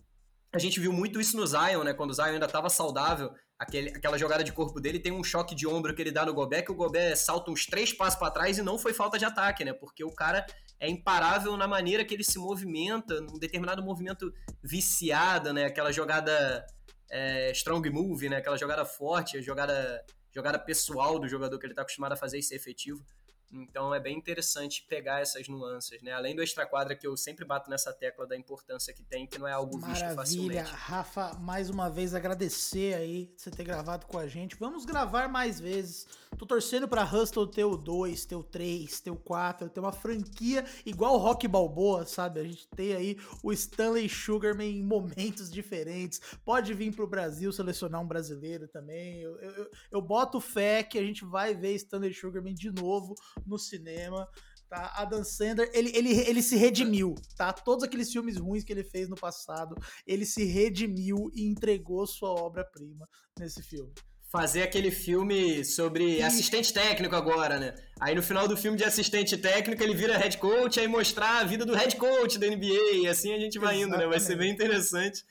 a 0.56 0.60
gente 0.60 0.80
viu 0.80 0.94
muito 0.94 1.20
isso 1.20 1.36
no 1.36 1.46
Zion, 1.46 1.84
né? 1.84 1.94
Quando 1.94 2.12
o 2.12 2.14
Zion 2.14 2.28
ainda 2.28 2.46
estava 2.46 2.70
saudável, 2.70 3.34
aquele, 3.60 3.90
aquela 3.90 4.18
jogada 4.18 4.46
de 4.46 4.54
corpo 4.54 4.80
dele 4.80 4.98
tem 4.98 5.12
um 5.12 5.26
choque 5.26 5.54
de 5.54 5.68
ombro 5.68 5.94
que 5.94 6.02
ele 6.02 6.12
dá 6.12 6.26
no 6.26 6.34
Gobert, 6.34 6.64
que 6.64 6.72
o 6.72 6.76
Gobert 6.76 7.18
salta 7.18 7.52
uns 7.52 7.66
três 7.66 7.92
passos 7.92 8.18
para 8.18 8.32
trás 8.32 8.58
e 8.58 8.62
não 8.62 8.80
foi 8.80 8.94
falta 8.94 9.20
de 9.20 9.26
ataque, 9.26 9.66
né? 9.66 9.74
Porque 9.74 10.06
o 10.06 10.16
cara 10.16 10.46
é 10.80 10.90
imparável 10.90 11.58
na 11.58 11.68
maneira 11.68 12.06
que 12.06 12.14
ele 12.14 12.24
se 12.24 12.40
movimenta, 12.40 13.20
num 13.20 13.38
determinado 13.38 13.84
movimento 13.84 14.32
viciado, 14.64 15.52
né? 15.52 15.66
Aquela 15.66 15.92
jogada 15.92 16.66
é, 17.10 17.52
strong 17.52 17.90
move, 17.90 18.30
né? 18.30 18.38
Aquela 18.38 18.58
jogada 18.58 18.86
forte, 18.86 19.38
a 19.38 19.42
jogada, 19.42 20.04
jogada 20.34 20.60
pessoal 20.60 21.20
do 21.20 21.28
jogador 21.28 21.58
que 21.60 21.66
ele 21.66 21.74
está 21.74 21.82
acostumado 21.82 22.14
a 22.14 22.18
fazer 22.18 22.38
e 22.40 22.44
ser 22.44 22.56
efetivo. 22.56 23.04
Então 23.52 23.96
é 23.96 24.00
bem 24.00 24.18
interessante 24.18 24.86
pegar 24.90 25.22
essas 25.22 25.48
nuances, 25.48 26.02
né? 26.02 26.12
Além 26.12 26.36
do 26.36 26.44
extra-quadra 26.44 26.96
que 26.96 27.08
eu 27.08 27.16
sempre 27.16 27.46
bato 27.46 27.70
nessa 27.70 27.94
tecla 27.94 28.28
da 28.28 28.36
importância 28.36 28.94
que 28.94 29.04
tem, 29.04 29.26
que 29.26 29.40
não 29.40 29.48
é 29.48 29.54
algo 29.54 29.80
Maravilha. 29.80 30.08
visto 30.08 30.16
facilmente. 30.16 30.72
Rafa, 30.72 31.34
mais 31.36 31.70
uma 31.70 31.90
vez 31.90 32.14
agradecer 32.14 32.96
aí 32.96 33.34
você 33.38 33.50
ter 33.50 33.64
gravado 33.64 34.06
com 34.06 34.18
a 34.18 34.28
gente. 34.28 34.58
Vamos 34.58 34.84
gravar 34.84 35.30
mais 35.30 35.60
vezes. 35.60 36.08
Tô 36.38 36.45
torcendo 36.45 36.88
pra 36.88 37.04
Hustle 37.04 37.48
ter 37.48 37.64
o 37.64 37.78
2, 37.78 38.26
ter 38.26 38.36
o 38.36 38.44
3, 38.44 38.99
ter 38.99 39.12
o 39.12 39.16
4, 39.16 39.70
ter 39.70 39.80
uma 39.80 39.91
franquia 39.91 40.66
igual 40.86 41.16
o 41.16 41.18
Rock 41.18 41.48
Balboa, 41.48 42.06
sabe? 42.06 42.40
A 42.40 42.44
gente 42.44 42.68
tem 42.70 42.94
aí 42.94 43.18
o 43.44 43.52
Stanley 43.54 44.10
Sugarman 44.10 44.78
em 44.78 44.84
momentos 44.84 45.52
diferentes. 45.52 46.20
Pode 46.44 46.74
vir 46.74 46.94
pro 46.94 47.08
Brasil 47.08 47.52
selecionar 47.52 48.02
um 48.02 48.08
brasileiro 48.08 48.68
também. 48.68 49.22
Eu, 49.22 49.38
eu, 49.40 49.72
eu 49.91 50.02
boto 50.02 50.40
fé 50.40 50.84
que 50.84 50.98
a 50.98 51.04
gente 51.04 51.24
vai 51.26 51.56
ver 51.56 51.76
Stanley 51.76 52.14
Sugarman 52.14 52.54
de 52.54 52.72
novo 52.72 53.16
no 53.45 53.58
cinema. 53.58 54.28
Tá? 54.70 54.91
Adam 54.98 55.24
Sandler, 55.24 55.72
ele, 55.74 55.95
ele, 55.95 56.12
ele 56.12 56.41
se 56.44 56.58
redimiu, 56.58 57.16
tá? 57.38 57.54
Todos 57.54 57.86
aqueles 57.86 58.12
filmes 58.12 58.36
ruins 58.36 58.66
que 58.66 58.74
ele 58.74 58.84
fez 58.84 59.08
no 59.08 59.16
passado, 59.16 59.78
ele 60.06 60.26
se 60.26 60.44
redimiu 60.44 61.32
e 61.34 61.48
entregou 61.48 62.06
sua 62.06 62.32
obra-prima 62.32 63.08
nesse 63.40 63.64
filme 63.64 63.94
fazer 64.30 64.62
aquele 64.64 64.91
filme 64.91 65.64
sobre 65.64 66.22
assistente 66.22 66.74
técnico 66.74 67.16
agora, 67.16 67.60
né? 67.60 67.76
Aí 67.99 68.14
no 68.14 68.22
final 68.22 68.48
do 68.48 68.58
filme 68.58 68.78
de 68.78 68.84
assistente 68.84 69.38
técnico 69.38 69.82
ele 69.82 69.95
vira 69.95 70.18
head 70.18 70.38
coach, 70.38 70.80
aí 70.80 70.88
mostrar 70.88 71.40
a 71.40 71.44
vida 71.44 71.66
do 71.66 71.74
head 71.74 71.95
coach 71.95 72.38
da 72.38 72.48
NBA, 72.48 72.95
e 73.04 73.08
assim 73.08 73.34
a 73.34 73.40
gente 73.40 73.58
vai 73.58 73.76
Exatamente. 73.76 73.88
indo, 73.88 73.98
né? 73.98 74.08
Vai 74.08 74.20
ser 74.20 74.36
bem 74.36 74.52
interessante. 74.52 75.24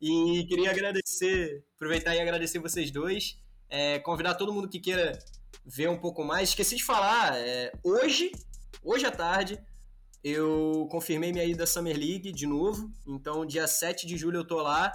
E 0.00 0.44
queria 0.48 0.70
agradecer, 0.70 1.64
aproveitar 1.76 2.14
e 2.14 2.20
agradecer 2.20 2.58
vocês 2.58 2.90
dois, 2.90 3.38
é, 3.68 3.98
convidar 3.98 4.34
todo 4.34 4.52
mundo 4.52 4.68
que 4.68 4.78
queira 4.78 5.18
ver 5.64 5.88
um 5.88 5.98
pouco 5.98 6.22
mais. 6.22 6.50
Esqueci 6.50 6.76
de 6.76 6.84
falar, 6.84 7.36
é, 7.38 7.72
hoje, 7.82 8.30
hoje 8.82 9.06
à 9.06 9.10
tarde, 9.10 9.58
eu 10.22 10.86
confirmei 10.90 11.32
minha 11.32 11.44
ida 11.44 11.64
à 11.64 11.66
Summer 11.66 11.96
League 11.96 12.32
de 12.32 12.46
novo. 12.46 12.90
Então, 13.06 13.46
dia 13.46 13.66
7 13.66 14.06
de 14.06 14.16
julho 14.16 14.40
eu 14.40 14.46
tô 14.46 14.60
lá. 14.60 14.92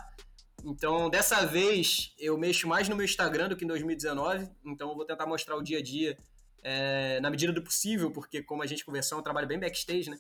Então, 0.64 1.10
dessa 1.10 1.46
vez, 1.46 2.14
eu 2.18 2.38
mexo 2.38 2.68
mais 2.68 2.88
no 2.88 2.96
meu 2.96 3.06
Instagram 3.06 3.50
do 3.50 3.56
que 3.56 3.66
em 3.66 3.68
2019. 3.68 4.48
Então, 4.66 4.90
eu 4.90 4.96
vou 4.96 5.06
tentar 5.06 5.26
mostrar 5.26 5.56
o 5.56 5.62
dia 5.62 5.80
a 5.80 5.82
dia 5.82 6.18
é, 6.64 7.20
na 7.20 7.30
medida 7.30 7.52
do 7.52 7.64
possível, 7.64 8.12
porque, 8.12 8.44
como 8.44 8.62
a 8.62 8.68
gente 8.68 8.86
conversou, 8.86 9.18
é 9.18 9.22
um 9.22 9.24
trabalho 9.24 9.48
bem 9.48 9.60
backstage, 9.60 10.10
né? 10.10 10.20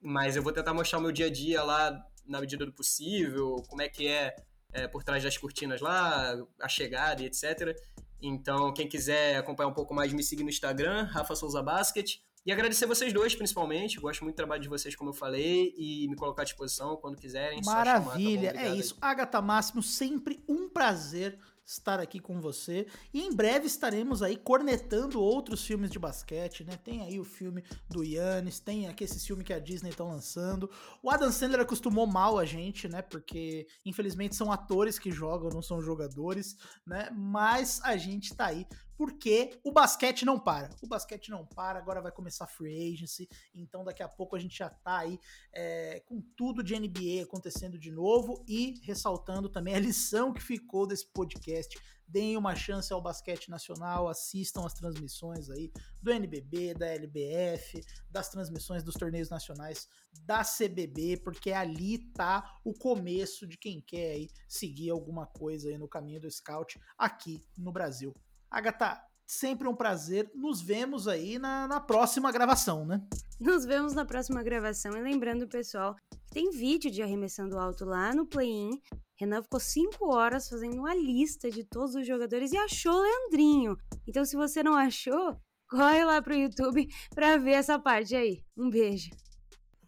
Mas 0.00 0.36
eu 0.36 0.42
vou 0.42 0.52
tentar 0.52 0.72
mostrar 0.72 0.98
o 0.98 1.02
meu 1.02 1.12
dia 1.12 1.26
a 1.26 1.30
dia 1.30 1.62
lá 1.62 2.00
na 2.24 2.40
medida 2.40 2.64
do 2.64 2.72
possível, 2.72 3.56
como 3.68 3.82
é 3.82 3.88
que 3.88 4.06
é, 4.06 4.34
é 4.72 4.86
por 4.86 5.02
trás 5.02 5.22
das 5.22 5.36
cortinas 5.36 5.80
lá, 5.80 6.36
a 6.60 6.68
chegada 6.68 7.22
e 7.22 7.26
etc. 7.26 7.76
Então, 8.22 8.72
quem 8.72 8.88
quiser 8.88 9.36
acompanhar 9.36 9.68
um 9.68 9.74
pouco 9.74 9.92
mais, 9.92 10.12
me 10.12 10.22
siga 10.22 10.42
no 10.42 10.50
Instagram, 10.50 11.04
Rafa 11.04 11.34
Souza 11.34 11.62
Basket. 11.62 12.18
E 12.44 12.52
agradecer 12.52 12.86
vocês 12.86 13.12
dois, 13.12 13.34
principalmente. 13.34 14.00
Gosto 14.00 14.22
muito 14.22 14.34
do 14.34 14.38
trabalho 14.38 14.62
de 14.62 14.68
vocês, 14.68 14.96
como 14.96 15.10
eu 15.10 15.14
falei, 15.14 15.74
e 15.76 16.08
me 16.08 16.16
colocar 16.16 16.42
à 16.42 16.44
disposição 16.44 16.96
quando 16.96 17.16
quiserem. 17.16 17.60
Maravilha, 17.64 18.50
chamar, 18.50 18.62
tá 18.62 18.68
é 18.68 18.74
isso. 18.76 18.96
Agatha 19.00 19.42
Máximo, 19.42 19.82
sempre 19.82 20.42
um 20.48 20.68
prazer 20.68 21.38
estar 21.72 22.00
aqui 22.00 22.18
com 22.18 22.40
você. 22.40 22.86
E 23.12 23.22
em 23.22 23.32
breve 23.32 23.66
estaremos 23.66 24.22
aí 24.22 24.36
cornetando 24.36 25.20
outros 25.20 25.64
filmes 25.64 25.90
de 25.90 25.98
basquete, 25.98 26.64
né? 26.64 26.76
Tem 26.76 27.02
aí 27.02 27.20
o 27.20 27.24
filme 27.24 27.62
do 27.88 28.02
Yannis, 28.02 28.58
tem 28.58 28.88
aqui 28.88 29.04
esse 29.04 29.24
filme 29.24 29.44
que 29.44 29.52
a 29.52 29.60
Disney 29.60 29.90
estão 29.90 30.08
lançando. 30.08 30.68
O 31.02 31.10
Adam 31.10 31.30
Sandler 31.30 31.60
acostumou 31.60 32.06
mal 32.06 32.38
a 32.38 32.44
gente, 32.44 32.88
né? 32.88 33.02
Porque 33.02 33.66
infelizmente 33.84 34.34
são 34.34 34.50
atores 34.50 34.98
que 34.98 35.12
jogam, 35.12 35.50
não 35.50 35.62
são 35.62 35.80
jogadores, 35.80 36.56
né? 36.86 37.08
Mas 37.12 37.80
a 37.84 37.96
gente 37.96 38.34
tá 38.34 38.46
aí 38.46 38.66
porque 39.00 39.58
o 39.64 39.72
basquete 39.72 40.26
não 40.26 40.38
para. 40.38 40.68
O 40.82 40.86
basquete 40.86 41.30
não 41.30 41.46
para, 41.46 41.78
agora 41.78 42.02
vai 42.02 42.12
começar 42.12 42.46
free 42.46 42.92
agency, 42.92 43.26
então 43.54 43.82
daqui 43.82 44.02
a 44.02 44.08
pouco 44.08 44.36
a 44.36 44.38
gente 44.38 44.58
já 44.58 44.68
tá 44.68 44.98
aí 44.98 45.18
é, 45.54 46.00
com 46.00 46.20
tudo 46.36 46.62
de 46.62 46.78
NBA 46.78 47.22
acontecendo 47.22 47.78
de 47.78 47.90
novo 47.90 48.44
e 48.46 48.78
ressaltando 48.82 49.48
também 49.48 49.74
a 49.74 49.80
lição 49.80 50.34
que 50.34 50.42
ficou 50.42 50.86
desse 50.86 51.06
podcast. 51.06 51.78
Deem 52.06 52.36
uma 52.36 52.54
chance 52.54 52.92
ao 52.92 53.00
basquete 53.00 53.48
nacional, 53.48 54.06
assistam 54.06 54.66
as 54.66 54.74
transmissões 54.74 55.48
aí 55.48 55.72
do 56.02 56.12
NBB, 56.12 56.74
da 56.74 56.88
LBF, 56.88 57.82
das 58.10 58.28
transmissões 58.28 58.82
dos 58.82 58.96
torneios 58.96 59.30
nacionais 59.30 59.88
da 60.26 60.42
CBB, 60.44 61.22
porque 61.24 61.52
ali 61.52 61.96
tá 62.12 62.60
o 62.62 62.74
começo 62.74 63.46
de 63.46 63.56
quem 63.56 63.80
quer 63.80 64.12
aí 64.12 64.30
seguir 64.46 64.90
alguma 64.90 65.26
coisa 65.26 65.70
aí 65.70 65.78
no 65.78 65.88
caminho 65.88 66.20
do 66.20 66.30
scout 66.30 66.78
aqui 66.98 67.42
no 67.56 67.72
Brasil. 67.72 68.14
Agatha, 68.50 69.00
sempre 69.26 69.68
um 69.68 69.74
prazer. 69.74 70.28
Nos 70.34 70.60
vemos 70.60 71.06
aí 71.06 71.38
na, 71.38 71.68
na 71.68 71.80
próxima 71.80 72.32
gravação, 72.32 72.84
né? 72.84 73.00
Nos 73.38 73.64
vemos 73.64 73.94
na 73.94 74.04
próxima 74.04 74.42
gravação. 74.42 74.96
E 74.96 75.00
lembrando, 75.00 75.46
pessoal, 75.46 75.94
que 76.10 76.18
tem 76.32 76.50
vídeo 76.50 76.90
de 76.90 77.00
arremessando 77.00 77.58
alto 77.58 77.84
lá 77.84 78.12
no 78.12 78.26
play-in. 78.26 78.80
Renan 79.18 79.42
ficou 79.42 79.60
5 79.60 80.12
horas 80.12 80.48
fazendo 80.48 80.78
uma 80.78 80.94
lista 80.94 81.50
de 81.50 81.62
todos 81.62 81.94
os 81.94 82.06
jogadores 82.06 82.52
e 82.52 82.56
achou 82.56 82.92
o 82.92 83.02
Leandrinho. 83.02 83.76
Então, 84.08 84.24
se 84.24 84.34
você 84.34 84.62
não 84.62 84.74
achou, 84.74 85.36
corre 85.68 86.04
lá 86.04 86.20
pro 86.20 86.34
YouTube 86.34 86.88
pra 87.14 87.36
ver 87.36 87.52
essa 87.52 87.78
parte 87.78 88.16
aí. 88.16 88.42
Um 88.56 88.68
beijo. 88.68 89.10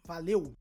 Valeu! 0.05 0.55